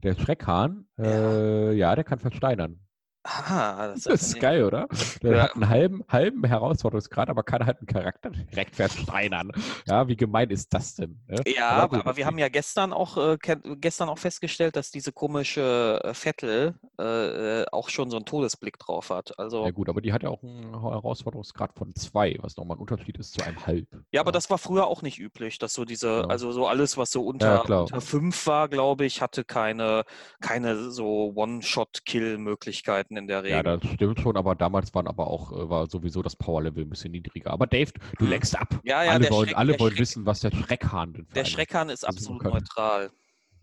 Der 0.02 0.14
Schreckhahn, 0.14 0.86
ja. 0.98 1.04
Äh, 1.04 1.72
ja, 1.74 1.94
der 1.94 2.04
kann 2.04 2.18
versteinern. 2.18 2.80
Ah, 3.24 3.88
das, 3.88 4.04
das 4.04 4.22
ist 4.22 4.40
geil, 4.40 4.64
oder? 4.64 4.88
Der 5.22 5.36
ja. 5.36 5.42
hat 5.44 5.54
einen 5.54 5.68
halben, 5.68 6.04
halben 6.08 6.44
Herausforderungsgrad, 6.44 7.28
aber 7.30 7.42
kann 7.42 7.64
halt 7.64 7.78
einen 7.78 7.86
Charakter 7.86 8.30
direkt 8.52 8.74
versteinern. 8.76 9.52
Ja, 9.86 10.08
wie 10.08 10.16
gemein 10.16 10.50
ist 10.50 10.74
das 10.74 10.96
denn? 10.96 11.20
Ne? 11.28 11.40
Ja, 11.46 11.70
aber, 11.70 11.98
aber 11.98 12.16
wir 12.16 12.26
haben 12.26 12.38
ja 12.38 12.48
gestern 12.48 12.92
auch, 12.92 13.16
äh, 13.16 13.38
gestern 13.76 14.08
auch 14.08 14.18
festgestellt, 14.18 14.76
dass 14.76 14.90
diese 14.90 15.12
komische 15.12 16.00
äh, 16.02 16.14
Vettel 16.14 16.74
äh, 16.98 17.60
äh, 17.60 17.66
auch 17.70 17.88
schon 17.88 18.10
so 18.10 18.16
einen 18.16 18.26
Todesblick 18.26 18.78
drauf 18.78 19.10
hat. 19.10 19.38
Also, 19.38 19.64
ja 19.64 19.70
gut, 19.70 19.88
aber 19.88 20.00
die 20.00 20.12
hat 20.12 20.22
ja 20.22 20.28
auch 20.28 20.42
einen 20.42 20.80
Herausforderungsgrad 20.80 21.74
von 21.74 21.94
zwei, 21.94 22.36
was 22.40 22.56
nochmal 22.56 22.76
ein 22.76 22.80
Unterschied 22.80 23.18
ist 23.18 23.34
zu 23.34 23.44
einem 23.44 23.66
halb. 23.66 23.86
Ja, 23.92 23.98
ja, 24.12 24.20
aber 24.20 24.32
das 24.32 24.50
war 24.50 24.58
früher 24.58 24.86
auch 24.86 25.02
nicht 25.02 25.18
üblich, 25.18 25.58
dass 25.58 25.74
so 25.74 25.84
diese, 25.84 26.08
ja. 26.08 26.24
also 26.26 26.52
so 26.52 26.66
alles, 26.66 26.96
was 26.96 27.10
so 27.10 27.24
unter, 27.24 27.68
unter 27.68 28.00
fünf 28.00 28.46
war, 28.46 28.68
glaube 28.68 29.04
ich, 29.04 29.20
hatte 29.20 29.44
keine, 29.44 30.04
keine 30.40 30.90
so 30.90 31.32
One-Shot-Kill-Möglichkeiten. 31.34 33.11
Möglichkeiten 33.12 33.16
in 33.16 33.26
der 33.26 33.42
Regel. 33.42 33.56
Ja, 33.56 33.62
das 33.62 33.90
stimmt 33.94 34.20
schon, 34.20 34.36
aber 34.36 34.54
damals 34.54 34.94
waren 34.94 35.06
aber 35.06 35.26
auch, 35.26 35.52
äh, 35.52 35.68
war 35.68 35.88
sowieso 35.88 36.22
das 36.22 36.36
Power-Level 36.36 36.84
ein 36.84 36.90
bisschen 36.90 37.12
niedriger. 37.12 37.50
Aber 37.50 37.66
Dave, 37.66 37.92
du 38.18 38.24
hm. 38.24 38.30
lenkst 38.30 38.58
ab. 38.58 38.80
Ja, 38.84 39.04
ja, 39.04 39.12
alle 39.12 39.30
wollen, 39.30 39.48
Schreck, 39.48 39.58
alle 39.58 39.80
wollen 39.80 39.98
wissen, 39.98 40.26
was 40.26 40.40
der 40.40 40.50
Schreckhahn 40.50 41.12
denn 41.12 41.26
Der 41.34 41.44
Schreckhahn 41.44 41.88
ist 41.88 42.04
absolut 42.06 42.42
neutral. 42.42 43.10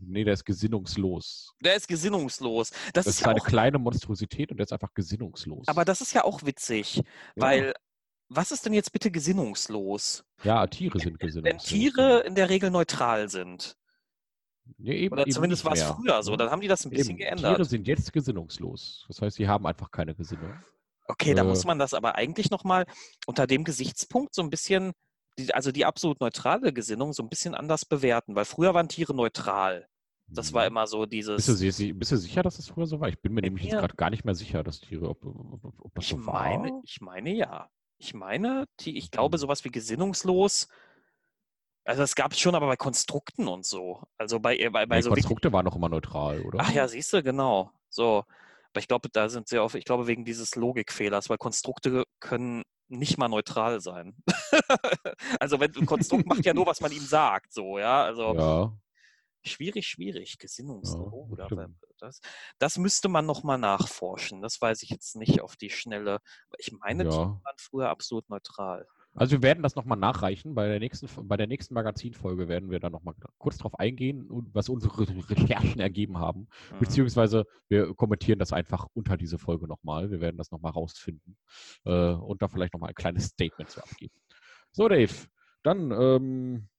Nee, 0.02 0.24
der 0.24 0.34
ist 0.34 0.46
gesinnungslos. 0.46 1.54
Der 1.62 1.76
ist 1.76 1.88
gesinnungslos. 1.88 2.70
Das, 2.70 3.06
das 3.06 3.08
ist, 3.08 3.22
ist 3.22 3.28
eine 3.28 3.42
kleine 3.42 3.80
Monstrosität 3.80 4.50
und 4.50 4.58
der 4.58 4.66
ist 4.66 4.72
einfach 4.72 4.94
gesinnungslos. 4.94 5.68
Aber 5.68 5.84
das 5.84 6.00
ist 6.00 6.14
ja 6.14 6.24
auch 6.24 6.46
witzig, 6.46 6.98
ja. 6.98 7.04
weil 7.36 7.74
was 8.30 8.52
ist 8.52 8.66
denn 8.66 8.74
jetzt 8.74 8.94
bitte 8.94 9.12
gesinnungslos? 9.12 10.24
Ja, 10.44 10.66
Tiere 10.68 11.00
sind 11.00 11.20
gesinnungslos. 11.20 11.72
Wenn 11.72 11.80
Tiere 11.80 12.20
in 12.20 12.36
der 12.36 12.50
Regel 12.50 12.70
neutral 12.70 13.28
sind. 13.28 13.76
Ja, 14.78 14.94
eben, 14.94 15.14
Oder 15.14 15.26
zumindest 15.28 15.66
war 15.66 15.74
es 15.74 15.84
früher 15.84 16.22
so. 16.24 16.36
Dann 16.36 16.50
haben 16.50 16.62
die 16.62 16.68
das 16.68 16.86
ein 16.86 16.90
bisschen 16.90 17.12
eben. 17.12 17.20
geändert. 17.20 17.56
Tiere 17.56 17.66
sind 17.66 17.88
jetzt 17.88 18.14
gesinnungslos. 18.14 19.06
Das 19.08 19.22
heißt, 19.22 19.38
sie 19.38 19.48
haben 19.48 19.66
einfach 19.66 19.92
keine 19.92 20.16
Gesinnung. 20.16 20.54
Okay, 21.08 21.32
äh, 21.32 21.36
da 21.36 21.44
muss 21.44 21.66
man 21.66 21.80
das 21.80 21.94
aber 21.94 22.16
eigentlich 22.16 22.52
nochmal 22.52 22.86
unter 23.26 23.48
dem 23.48 23.64
Gesichtspunkt 23.64 24.36
so 24.36 24.42
ein 24.42 24.50
bisschen, 24.50 24.94
also 25.54 25.72
die 25.72 25.86
absolut 25.86 26.22
neutrale 26.22 26.72
Gesinnung 26.72 27.14
so 27.14 27.24
ein 27.24 27.30
bisschen 27.30 27.56
anders 27.56 27.86
bewerten, 27.86 28.36
weil 28.36 28.46
früher 28.46 28.74
waren 28.74 28.88
Tiere 28.88 29.16
neutral. 29.16 29.88
Das 30.32 30.54
war 30.54 30.64
mhm. 30.64 30.68
immer 30.68 30.88
so 30.88 31.06
dieses. 31.06 31.48
Bist 31.48 31.80
du, 31.80 31.94
bist 31.96 32.12
du 32.12 32.18
sicher, 32.18 32.44
dass 32.44 32.60
es 32.60 32.68
früher 32.68 32.86
so 32.86 33.00
war? 33.00 33.10
Ich 33.10 33.20
bin 33.20 33.34
mir 33.34 33.42
nämlich 33.42 33.64
jetzt 33.64 33.74
gerade 33.74 33.96
gar 33.96 34.12
nicht 34.12 34.26
mehr 34.26 34.36
sicher, 34.36 34.64
dass 34.64 34.80
Tiere, 34.80 35.10
ob, 35.10 35.26
ob, 35.26 35.64
ob 35.80 35.96
das 35.96 36.04
ich 36.04 36.12
so 36.12 36.18
meine, 36.18 36.70
war. 36.70 36.82
Ich 36.84 37.02
meine 37.02 37.34
ja. 37.34 37.70
Ich 37.98 38.14
meine, 38.14 38.66
ich 38.86 39.12
glaube, 39.12 39.38
mhm. 39.38 39.42
sowas 39.42 39.66
wie 39.66 39.70
gesinnungslos 39.70 40.68
also 41.90 42.04
es 42.04 42.14
gab 42.14 42.34
es 42.34 42.40
schon, 42.40 42.54
aber 42.54 42.68
bei 42.68 42.78
Konstrukten 42.78 43.48
und 43.48 43.66
so. 43.66 44.04
Also 44.20 44.40
bei, 44.40 44.56
äh, 44.58 44.70
bei, 44.70 44.86
bei 44.86 44.98
nee, 44.98 45.02
so 45.02 45.10
Konstrukte 45.10 45.52
waren 45.52 45.66
noch 45.66 45.76
immer 45.76 45.90
neutral, 45.90 46.42
oder? 46.42 46.60
Ach 46.62 46.72
ja, 46.72 46.88
siehst 46.88 47.12
du, 47.14 47.24
genau. 47.24 47.72
So. 47.90 48.26
Aber 48.72 48.80
ich 48.80 48.88
glaube, 48.88 49.10
da 49.12 49.28
sind 49.28 49.48
sie 49.48 49.58
auf, 49.58 49.74
ich 49.74 49.86
glaube, 49.86 50.06
wegen 50.06 50.24
dieses 50.24 50.56
Logikfehlers, 50.56 51.32
weil 51.32 51.40
Konstrukte 51.40 52.04
können 52.20 52.62
nicht 52.90 53.18
mal 53.18 53.28
neutral 53.28 53.82
sein. 53.82 54.16
also 55.40 55.60
wenn 55.60 55.76
ein 55.76 55.88
Konstrukt 55.88 56.28
macht 56.28 56.46
ja 56.46 56.54
nur, 56.54 56.68
was 56.68 56.80
man 56.80 56.92
ihm 56.92 57.00
sagt, 57.06 57.54
so, 57.54 57.80
ja. 57.80 58.04
Also 58.04 58.36
ja. 58.36 58.78
schwierig, 59.44 59.88
schwierig, 59.88 60.38
Gesinnungslogo. 60.38 61.36
Ja, 61.40 61.48
das, 61.98 62.22
das 62.60 62.78
müsste 62.78 63.10
man 63.10 63.26
nochmal 63.26 63.58
nachforschen. 63.58 64.44
Das 64.44 64.62
weiß 64.62 64.84
ich 64.84 64.92
jetzt 64.92 65.16
nicht 65.16 65.42
auf 65.42 65.56
die 65.56 65.72
Schnelle. 65.72 66.20
Ich 66.60 66.72
meine, 66.72 67.06
ja. 67.06 67.10
die 67.10 67.16
waren 67.16 67.58
früher 67.58 67.90
absolut 67.90 68.30
neutral. 68.30 68.86
Also 69.20 69.34
wir 69.34 69.44
werden 69.44 69.62
das 69.62 69.76
nochmal 69.76 69.98
nachreichen. 69.98 70.56
Bei 70.56 70.68
der 70.68 70.80
nächsten, 70.80 71.08
bei 71.28 71.36
der 71.36 71.48
nächsten 71.48 71.74
Magazinfolge 71.74 72.48
werden 72.48 72.72
wir 72.72 72.80
da 72.80 72.90
nochmal 72.90 73.16
kurz 73.38 73.58
drauf 73.58 73.78
eingehen, 73.78 74.26
was 74.54 74.70
unsere 74.70 75.08
Recherchen 75.30 75.82
ergeben 75.82 76.18
haben. 76.18 76.48
Mhm. 76.72 76.80
Beziehungsweise 76.80 77.46
wir 77.68 77.94
kommentieren 77.96 78.40
das 78.40 78.54
einfach 78.54 78.88
unter 78.94 79.18
diese 79.18 79.38
Folge 79.38 79.68
nochmal. 79.68 80.10
Wir 80.10 80.22
werden 80.22 80.38
das 80.38 80.52
nochmal 80.52 80.72
rausfinden 80.72 81.36
äh, 81.84 82.14
und 82.14 82.42
da 82.42 82.48
vielleicht 82.48 82.74
nochmal 82.74 82.90
ein 82.92 82.96
kleines 82.96 83.26
Statement 83.26 83.70
zu 83.70 83.84
abgeben. 83.84 84.14
So, 84.72 84.88
Dave, 84.88 85.14
dann, 85.64 85.92
ähm, 85.92 86.70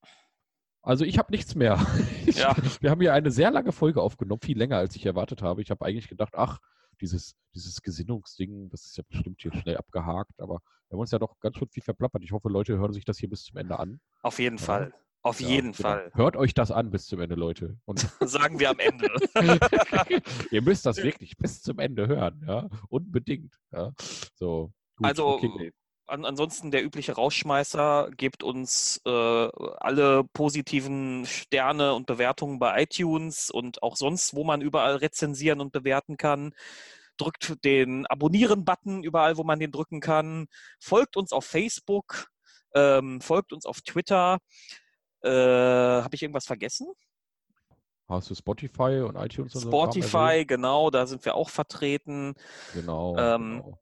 also 0.81 1.05
ich 1.05 1.19
habe 1.19 1.31
nichts 1.31 1.55
mehr. 1.55 1.79
Ja. 2.27 2.55
wir 2.81 2.91
haben 2.91 3.01
hier 3.01 3.13
eine 3.13 3.33
sehr 3.33 3.51
lange 3.51 3.73
Folge 3.73 4.01
aufgenommen, 4.01 4.41
viel 4.41 4.57
länger 4.57 4.77
als 4.77 4.95
ich 4.95 5.05
erwartet 5.05 5.43
habe. 5.43 5.61
Ich 5.63 5.71
habe 5.71 5.85
eigentlich 5.85 6.09
gedacht, 6.09 6.35
ach, 6.37 6.61
dieses, 7.01 7.35
dieses 7.55 7.83
Gesinnungsding, 7.83 8.69
das 8.71 8.87
ist 8.87 8.97
ja 8.97 9.05
bestimmt 9.09 9.41
hier 9.41 9.53
schnell 9.53 9.77
abgehakt, 9.77 10.41
aber 10.41 10.61
wir 10.89 10.97
haben 10.97 11.01
uns 11.01 11.11
ja 11.11 11.19
doch 11.19 11.39
ganz 11.41 11.57
schön 11.57 11.69
viel 11.69 11.83
verplappert. 11.83 12.23
Ich 12.25 12.33
hoffe, 12.33 12.49
Leute 12.49 12.79
hören 12.79 12.93
sich 12.93 13.05
das 13.05 13.19
hier 13.19 13.29
bis 13.29 13.45
zum 13.45 13.57
Ende 13.57 13.79
an. 13.79 14.01
Auf 14.23 14.39
jeden 14.39 14.59
ja. 14.59 14.65
Fall. 14.65 14.95
Auf 15.23 15.41
ja, 15.41 15.49
jeden 15.49 15.73
genau. 15.73 15.89
Fall. 15.89 16.11
Hört 16.15 16.37
euch 16.37 16.55
das 16.55 16.71
an 16.71 16.91
bis 16.91 17.07
zum 17.07 17.21
Ende, 17.21 17.35
Leute. 17.35 17.79
Und 17.85 18.01
Sagen 18.21 18.59
wir 18.59 18.71
am 18.71 18.79
Ende. 18.79 19.09
Ihr 20.51 20.63
müsst 20.63 20.87
das 20.87 20.97
wirklich 20.99 21.37
bis 21.37 21.63
zum 21.63 21.79
Ende 21.79 22.09
hören, 22.09 22.43
ja. 22.47 22.69
Unbedingt. 22.89 23.55
Ja. 23.71 23.93
So, 24.35 24.73
gut. 24.97 25.07
Also 25.07 25.27
okay. 25.29 25.73
An, 26.11 26.25
ansonsten 26.25 26.71
der 26.71 26.85
übliche 26.85 27.13
Rausschmeißer, 27.13 28.11
gebt 28.17 28.43
uns 28.43 29.01
äh, 29.05 29.11
alle 29.11 30.25
positiven 30.33 31.25
Sterne 31.27 31.95
und 31.95 32.07
Bewertungen 32.07 32.59
bei 32.59 32.83
iTunes 32.83 33.51
und 33.51 33.83
auch 33.83 33.97
sonst, 33.97 34.35
wo 34.35 34.45
man 34.45 34.61
überall 34.61 34.97
rezensieren 34.97 35.61
und 35.61 35.73
bewerten 35.73 36.17
kann 36.17 36.53
drückt 37.21 37.65
den 37.65 38.07
Abonnieren-Button 38.07 39.03
überall, 39.05 39.37
wo 39.37 39.45
man 39.45 39.59
den 39.59 39.71
drücken 39.71 40.01
kann. 40.01 40.47
Folgt 40.79 41.19
uns 41.19 41.33
auf 41.33 41.45
Facebook, 41.45 42.29
ähm, 42.75 43.21
folgt 43.21 43.53
uns 43.53 43.67
auf 43.67 43.83
Twitter. 43.83 44.39
Äh, 45.23 45.29
Habe 45.31 46.15
ich 46.15 46.23
irgendwas 46.23 46.47
vergessen? 46.47 46.89
Hast 48.09 48.31
du 48.31 48.35
Spotify 48.35 49.03
und 49.07 49.17
iTunes 49.17 49.55
und 49.55 49.63
Spotify, 49.63 50.41
so 50.41 50.47
genau, 50.47 50.91
da 50.91 51.07
sind 51.07 51.25
wir 51.25 51.37
auch 51.37 51.49
vertreten. 51.49 52.35
Genau, 52.75 53.17
ähm, 53.17 53.63
genau. 53.63 53.79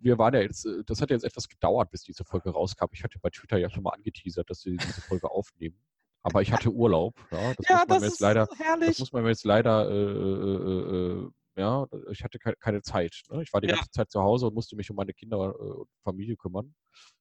Wir 0.00 0.18
waren 0.18 0.34
ja 0.34 0.40
jetzt, 0.40 0.66
äh, 0.66 0.84
das 0.84 1.00
hat 1.00 1.10
jetzt 1.10 1.24
etwas 1.24 1.48
gedauert, 1.48 1.90
bis 1.90 2.02
diese 2.02 2.24
Folge 2.24 2.50
rauskam. 2.50 2.86
Ich 2.92 3.02
hatte 3.02 3.18
bei 3.18 3.30
Twitter 3.30 3.58
ja 3.58 3.70
schon 3.70 3.82
mal 3.82 3.90
angeteasert, 3.90 4.48
dass 4.50 4.64
wir 4.64 4.76
diese 4.76 5.00
Folge 5.00 5.30
aufnehmen. 5.30 5.78
Aber 6.22 6.42
ich 6.42 6.52
hatte 6.52 6.70
Urlaub. 6.70 7.14
Ja, 7.30 7.54
das, 7.54 7.68
ja, 7.68 7.76
muss, 7.76 7.88
man 7.88 8.00
das 8.00 8.02
jetzt 8.02 8.20
leider, 8.20 8.48
herrlich. 8.58 8.88
das 8.88 8.98
muss 8.98 9.12
man 9.12 9.22
mir 9.22 9.30
jetzt 9.30 9.44
leider 9.44 9.88
äh, 9.90 9.94
äh, 9.94 11.24
äh 11.24 11.30
ja, 11.58 11.86
ich 12.12 12.22
hatte 12.22 12.38
keine 12.38 12.82
Zeit. 12.82 13.22
Ne? 13.30 13.42
Ich 13.42 13.52
war 13.52 13.60
die 13.60 13.66
ja. 13.66 13.74
ganze 13.74 13.90
Zeit 13.90 14.10
zu 14.12 14.22
Hause 14.22 14.46
und 14.46 14.54
musste 14.54 14.76
mich 14.76 14.90
um 14.90 14.96
meine 14.96 15.12
Kinder 15.12 15.54
äh, 15.58 15.62
und 15.62 15.88
Familie 16.04 16.36
kümmern. 16.36 16.72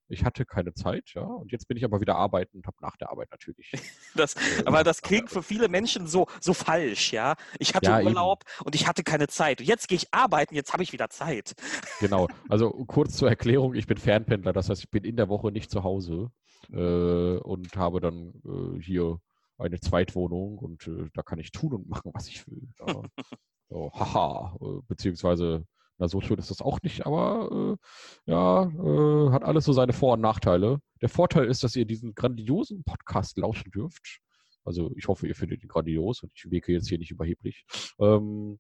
Ich 0.10 0.24
hatte 0.24 0.46
keine 0.46 0.74
Zeit, 0.74 1.14
ja. 1.14 1.22
Und 1.22 1.52
jetzt 1.52 1.68
bin 1.68 1.78
ich 1.78 1.84
aber 1.84 2.00
wieder 2.00 2.16
arbeiten 2.16 2.58
und 2.58 2.68
habe 2.68 2.78
nach 2.82 2.96
der 2.98 3.12
Arbeit 3.12 3.30
natürlich. 3.32 3.72
Das, 4.16 4.36
äh, 4.36 4.64
aber 4.66 4.84
das 4.84 5.02
klingt 5.02 5.30
für 5.30 5.44
viele 5.44 5.68
Menschen 5.68 6.08
so, 6.08 6.28
so 6.40 6.54
falsch, 6.54 7.14
ja. 7.14 7.36
Ich 7.60 7.76
hatte 7.76 7.92
ja, 7.92 8.02
Urlaub 8.02 8.44
eben. 8.44 8.66
und 8.66 8.76
ich 8.76 8.88
hatte 8.88 9.04
keine 9.04 9.28
Zeit. 9.28 9.60
Und 9.60 9.68
jetzt 9.68 9.88
gehe 9.88 9.98
ich 9.98 10.14
arbeiten, 10.14 10.56
jetzt 10.56 10.74
habe 10.74 10.82
ich 10.82 10.94
wieder 10.94 11.10
Zeit. 11.10 11.54
Genau. 12.00 12.28
Also 12.50 12.72
kurz 12.72 13.18
zur 13.18 13.30
Erklärung, 13.30 13.76
ich 13.76 13.88
bin 13.88 13.98
Fernpendler, 13.98 14.54
das 14.54 14.70
heißt, 14.70 14.82
ich 14.84 14.90
bin 14.90 15.04
in 15.04 15.18
der 15.18 15.28
Woche 15.28 15.52
nicht 15.52 15.70
zu 15.70 15.84
Hause 15.84 16.32
äh, 16.72 17.38
und 17.38 17.76
habe 17.76 18.00
dann 18.00 18.34
äh, 18.46 18.82
hier 18.82 19.20
eine 19.58 19.80
Zweitwohnung 19.80 20.58
und 20.58 20.88
äh, 20.88 21.10
da 21.14 21.24
kann 21.24 21.40
ich 21.40 21.52
tun 21.52 21.74
und 21.74 21.90
machen, 21.90 22.12
was 22.14 22.28
ich 22.28 22.48
will. 22.48 22.70
Ja. 22.80 23.02
So, 23.70 23.92
haha, 23.94 24.56
äh, 24.62 24.82
beziehungsweise, 24.88 25.66
na, 25.98 26.08
so 26.08 26.22
schön 26.22 26.38
ist 26.38 26.52
das 26.52 26.62
auch 26.62 26.82
nicht, 26.82 27.06
aber 27.06 27.78
äh, 28.26 28.32
ja, 28.32 28.64
äh, 28.64 29.32
hat 29.32 29.44
alles 29.44 29.66
so 29.66 29.74
seine 29.74 29.94
Vor- 29.94 30.14
und 30.14 30.22
Nachteile. 30.22 30.80
Der 31.02 31.10
Vorteil 31.10 31.46
ist, 31.46 31.64
dass 31.64 31.76
ihr 31.76 31.86
diesen 31.86 32.14
grandiosen 32.14 32.84
Podcast 32.84 33.38
lauschen 33.38 33.72
dürft. 33.72 34.20
Also 34.64 34.92
ich 34.96 35.08
hoffe, 35.08 35.28
ihr 35.28 35.36
findet 35.36 35.64
ihn 35.64 35.70
grandios 35.70 36.22
und 36.24 36.32
ich 36.36 36.52
wirke 36.52 36.74
jetzt 36.74 36.90
hier 36.90 37.00
nicht 37.00 37.12
überheblich. 37.12 37.66
Ähm, 38.00 38.60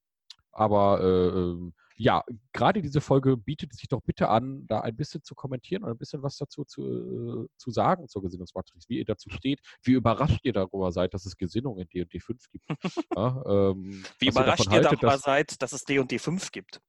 aber 0.51 1.01
äh, 1.01 1.39
ähm, 1.39 1.73
ja, 1.97 2.23
gerade 2.53 2.81
diese 2.81 3.01
Folge 3.01 3.38
bietet 3.38 3.73
sich 3.73 3.88
doch 3.88 4.01
bitte 4.01 4.30
an, 4.30 4.65
da 4.68 4.81
ein 4.81 4.95
bisschen 4.95 5.23
zu 5.23 5.35
kommentieren 5.35 5.84
und 5.84 5.91
ein 5.91 5.97
bisschen 5.97 6.23
was 6.23 6.38
dazu 6.38 6.64
zu, 6.64 6.81
äh, 6.81 7.47
zu 7.57 7.72
sagen 7.72 8.07
zur 8.07 8.22
Gesinnungsmatrix, 8.22 8.88
wie 8.88 8.99
ihr 8.99 9.05
dazu 9.05 9.30
steht, 9.30 9.59
wie 9.84 9.93
überrascht 9.93 10.39
ihr 10.43 10.53
darüber 10.53 10.91
seid, 10.91 11.14
dass 11.14 11.26
es 11.26 11.38
Gesinnung 11.38 11.77
in 11.77 11.88
D&D 11.89 12.19
5 12.19 12.49
gibt. 12.51 12.65
ja, 13.15 13.43
ähm, 13.45 14.03
wie 14.19 14.27
überrascht 14.27 14.68
ihr, 14.68 14.77
ihr 14.77 14.81
darüber 14.81 15.11
dass, 15.11 15.22
seid, 15.22 15.61
dass 15.61 15.73
es 15.73 15.84
D&D 15.84 16.19
5 16.19 16.51
gibt. 16.51 16.81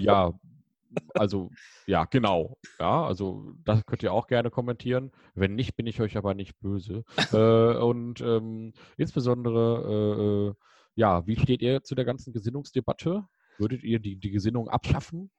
Ja, 0.00 0.32
also, 1.14 1.50
ja, 1.86 2.04
genau. 2.04 2.56
Ja, 2.78 3.04
also 3.06 3.52
das 3.64 3.84
könnt 3.86 4.02
ihr 4.02 4.12
auch 4.12 4.26
gerne 4.26 4.50
kommentieren. 4.50 5.12
Wenn 5.34 5.54
nicht, 5.54 5.76
bin 5.76 5.86
ich 5.86 6.00
euch 6.00 6.16
aber 6.16 6.34
nicht 6.34 6.58
böse. 6.60 7.04
äh, 7.32 7.76
und 7.78 8.20
ähm, 8.20 8.72
insbesondere, 8.96 10.50
äh, 10.50 10.50
äh, 10.50 10.54
ja, 10.96 11.26
wie 11.26 11.36
steht 11.36 11.62
ihr 11.62 11.82
zu 11.82 11.94
der 11.94 12.04
ganzen 12.04 12.32
Gesinnungsdebatte? 12.32 13.24
Würdet 13.58 13.82
ihr 13.82 13.98
die, 14.00 14.16
die 14.16 14.30
Gesinnung 14.30 14.68
abschaffen? 14.68 15.30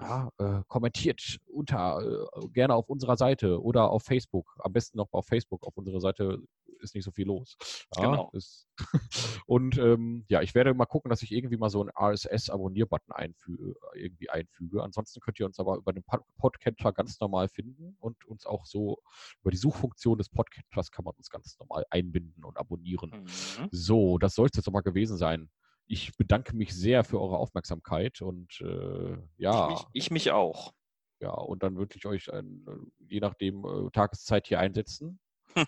Ja, 0.00 0.30
äh, 0.38 0.62
kommentiert 0.66 1.38
unter, 1.46 2.00
äh, 2.02 2.48
gerne 2.48 2.74
auf 2.74 2.88
unserer 2.88 3.16
Seite 3.16 3.62
oder 3.62 3.90
auf 3.90 4.02
Facebook. 4.04 4.56
Am 4.58 4.72
besten 4.72 4.98
noch 4.98 5.12
auf 5.12 5.26
Facebook. 5.26 5.64
Auf 5.64 5.76
unserer 5.76 6.00
Seite 6.00 6.40
ist 6.80 6.94
nicht 6.94 7.04
so 7.04 7.10
viel 7.10 7.26
los. 7.26 7.56
Ja, 7.96 8.10
genau. 8.10 8.30
Ist, 8.32 8.68
und 9.46 9.78
ähm, 9.78 10.24
ja, 10.28 10.42
ich 10.42 10.54
werde 10.54 10.74
mal 10.74 10.86
gucken, 10.86 11.08
dass 11.08 11.22
ich 11.22 11.32
irgendwie 11.32 11.56
mal 11.56 11.70
so 11.70 11.80
einen 11.80 11.90
RSS-Abonnier-Button 11.90 13.12
einfüge, 13.12 13.74
irgendwie 13.94 14.30
einfüge. 14.30 14.82
Ansonsten 14.82 15.20
könnt 15.20 15.38
ihr 15.40 15.46
uns 15.46 15.58
aber 15.58 15.76
über 15.76 15.92
den 15.92 16.04
Podcatcher 16.38 16.92
ganz 16.92 17.20
normal 17.20 17.48
finden 17.48 17.96
und 18.00 18.24
uns 18.26 18.46
auch 18.46 18.66
so 18.66 18.98
über 19.40 19.50
die 19.50 19.56
Suchfunktion 19.56 20.18
des 20.18 20.28
Podcatchers 20.28 20.90
kann 20.90 21.04
man 21.04 21.14
uns 21.14 21.30
ganz 21.30 21.58
normal 21.58 21.84
einbinden 21.90 22.44
und 22.44 22.58
abonnieren. 22.58 23.10
Mhm. 23.10 23.68
So, 23.70 24.18
das 24.18 24.34
soll 24.34 24.46
es 24.46 24.56
jetzt 24.56 24.68
aber 24.68 24.82
gewesen 24.82 25.16
sein 25.16 25.50
ich 25.86 26.16
bedanke 26.16 26.56
mich 26.56 26.74
sehr 26.74 27.04
für 27.04 27.20
eure 27.20 27.36
Aufmerksamkeit 27.36 28.22
und 28.22 28.60
äh, 28.62 29.16
ja. 29.36 29.68
Ich 29.68 29.74
mich, 29.74 29.86
ich 29.92 30.10
mich, 30.10 30.30
auch. 30.30 30.72
Ja, 31.20 31.30
und 31.30 31.62
dann 31.62 31.76
würde 31.76 31.96
ich 31.96 32.06
euch 32.06 32.32
ein, 32.32 32.66
äh, 32.68 33.04
je 33.06 33.20
nachdem 33.20 33.64
äh, 33.64 33.90
Tageszeit 33.92 34.46
hier 34.46 34.60
einsetzen. 34.60 35.20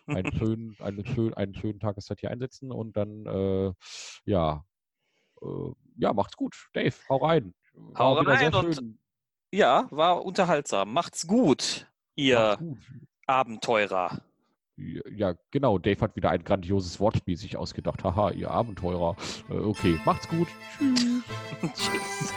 Einen, 0.07 0.33
schönen, 0.33 0.77
einen, 0.81 1.07
schönen, 1.07 1.35
einen 1.35 1.55
schönen 1.55 1.81
Tageszeit 1.81 2.21
hier 2.21 2.31
einsetzen 2.31 2.73
und 2.73 2.97
dann, 2.97 3.27
äh, 3.27 3.73
ja, 4.25 4.65
äh, 5.43 5.73
ja, 5.99 6.13
macht's 6.13 6.37
gut. 6.37 6.69
Dave, 6.73 6.95
hau 7.09 7.17
rein. 7.17 7.55
War 7.75 7.99
hau 7.99 8.13
rein 8.15 8.55
und 8.55 8.99
ja, 9.53 9.87
war 9.91 10.25
unterhaltsam. 10.25 10.93
Macht's 10.93 11.27
gut, 11.27 11.87
ihr 12.15 12.39
macht's 12.39 12.59
gut. 12.59 12.79
Abenteurer. 13.27 14.23
Ja, 14.77 15.35
genau. 15.51 15.79
Dave 15.79 16.01
hat 16.01 16.17
wieder 16.17 16.31
ein 16.31 16.45
grandioses 16.45 17.01
Wortspiel 17.01 17.37
sich 17.37 17.57
ausgedacht. 17.57 18.05
Haha, 18.05 18.31
ihr 18.31 18.51
Abenteurer. 18.51 19.17
Äh, 19.49 19.55
okay, 19.55 19.99
macht's 20.05 20.29
gut. 20.29 20.49
Tschüss. 20.79 21.23
Tschüss. 21.75 22.35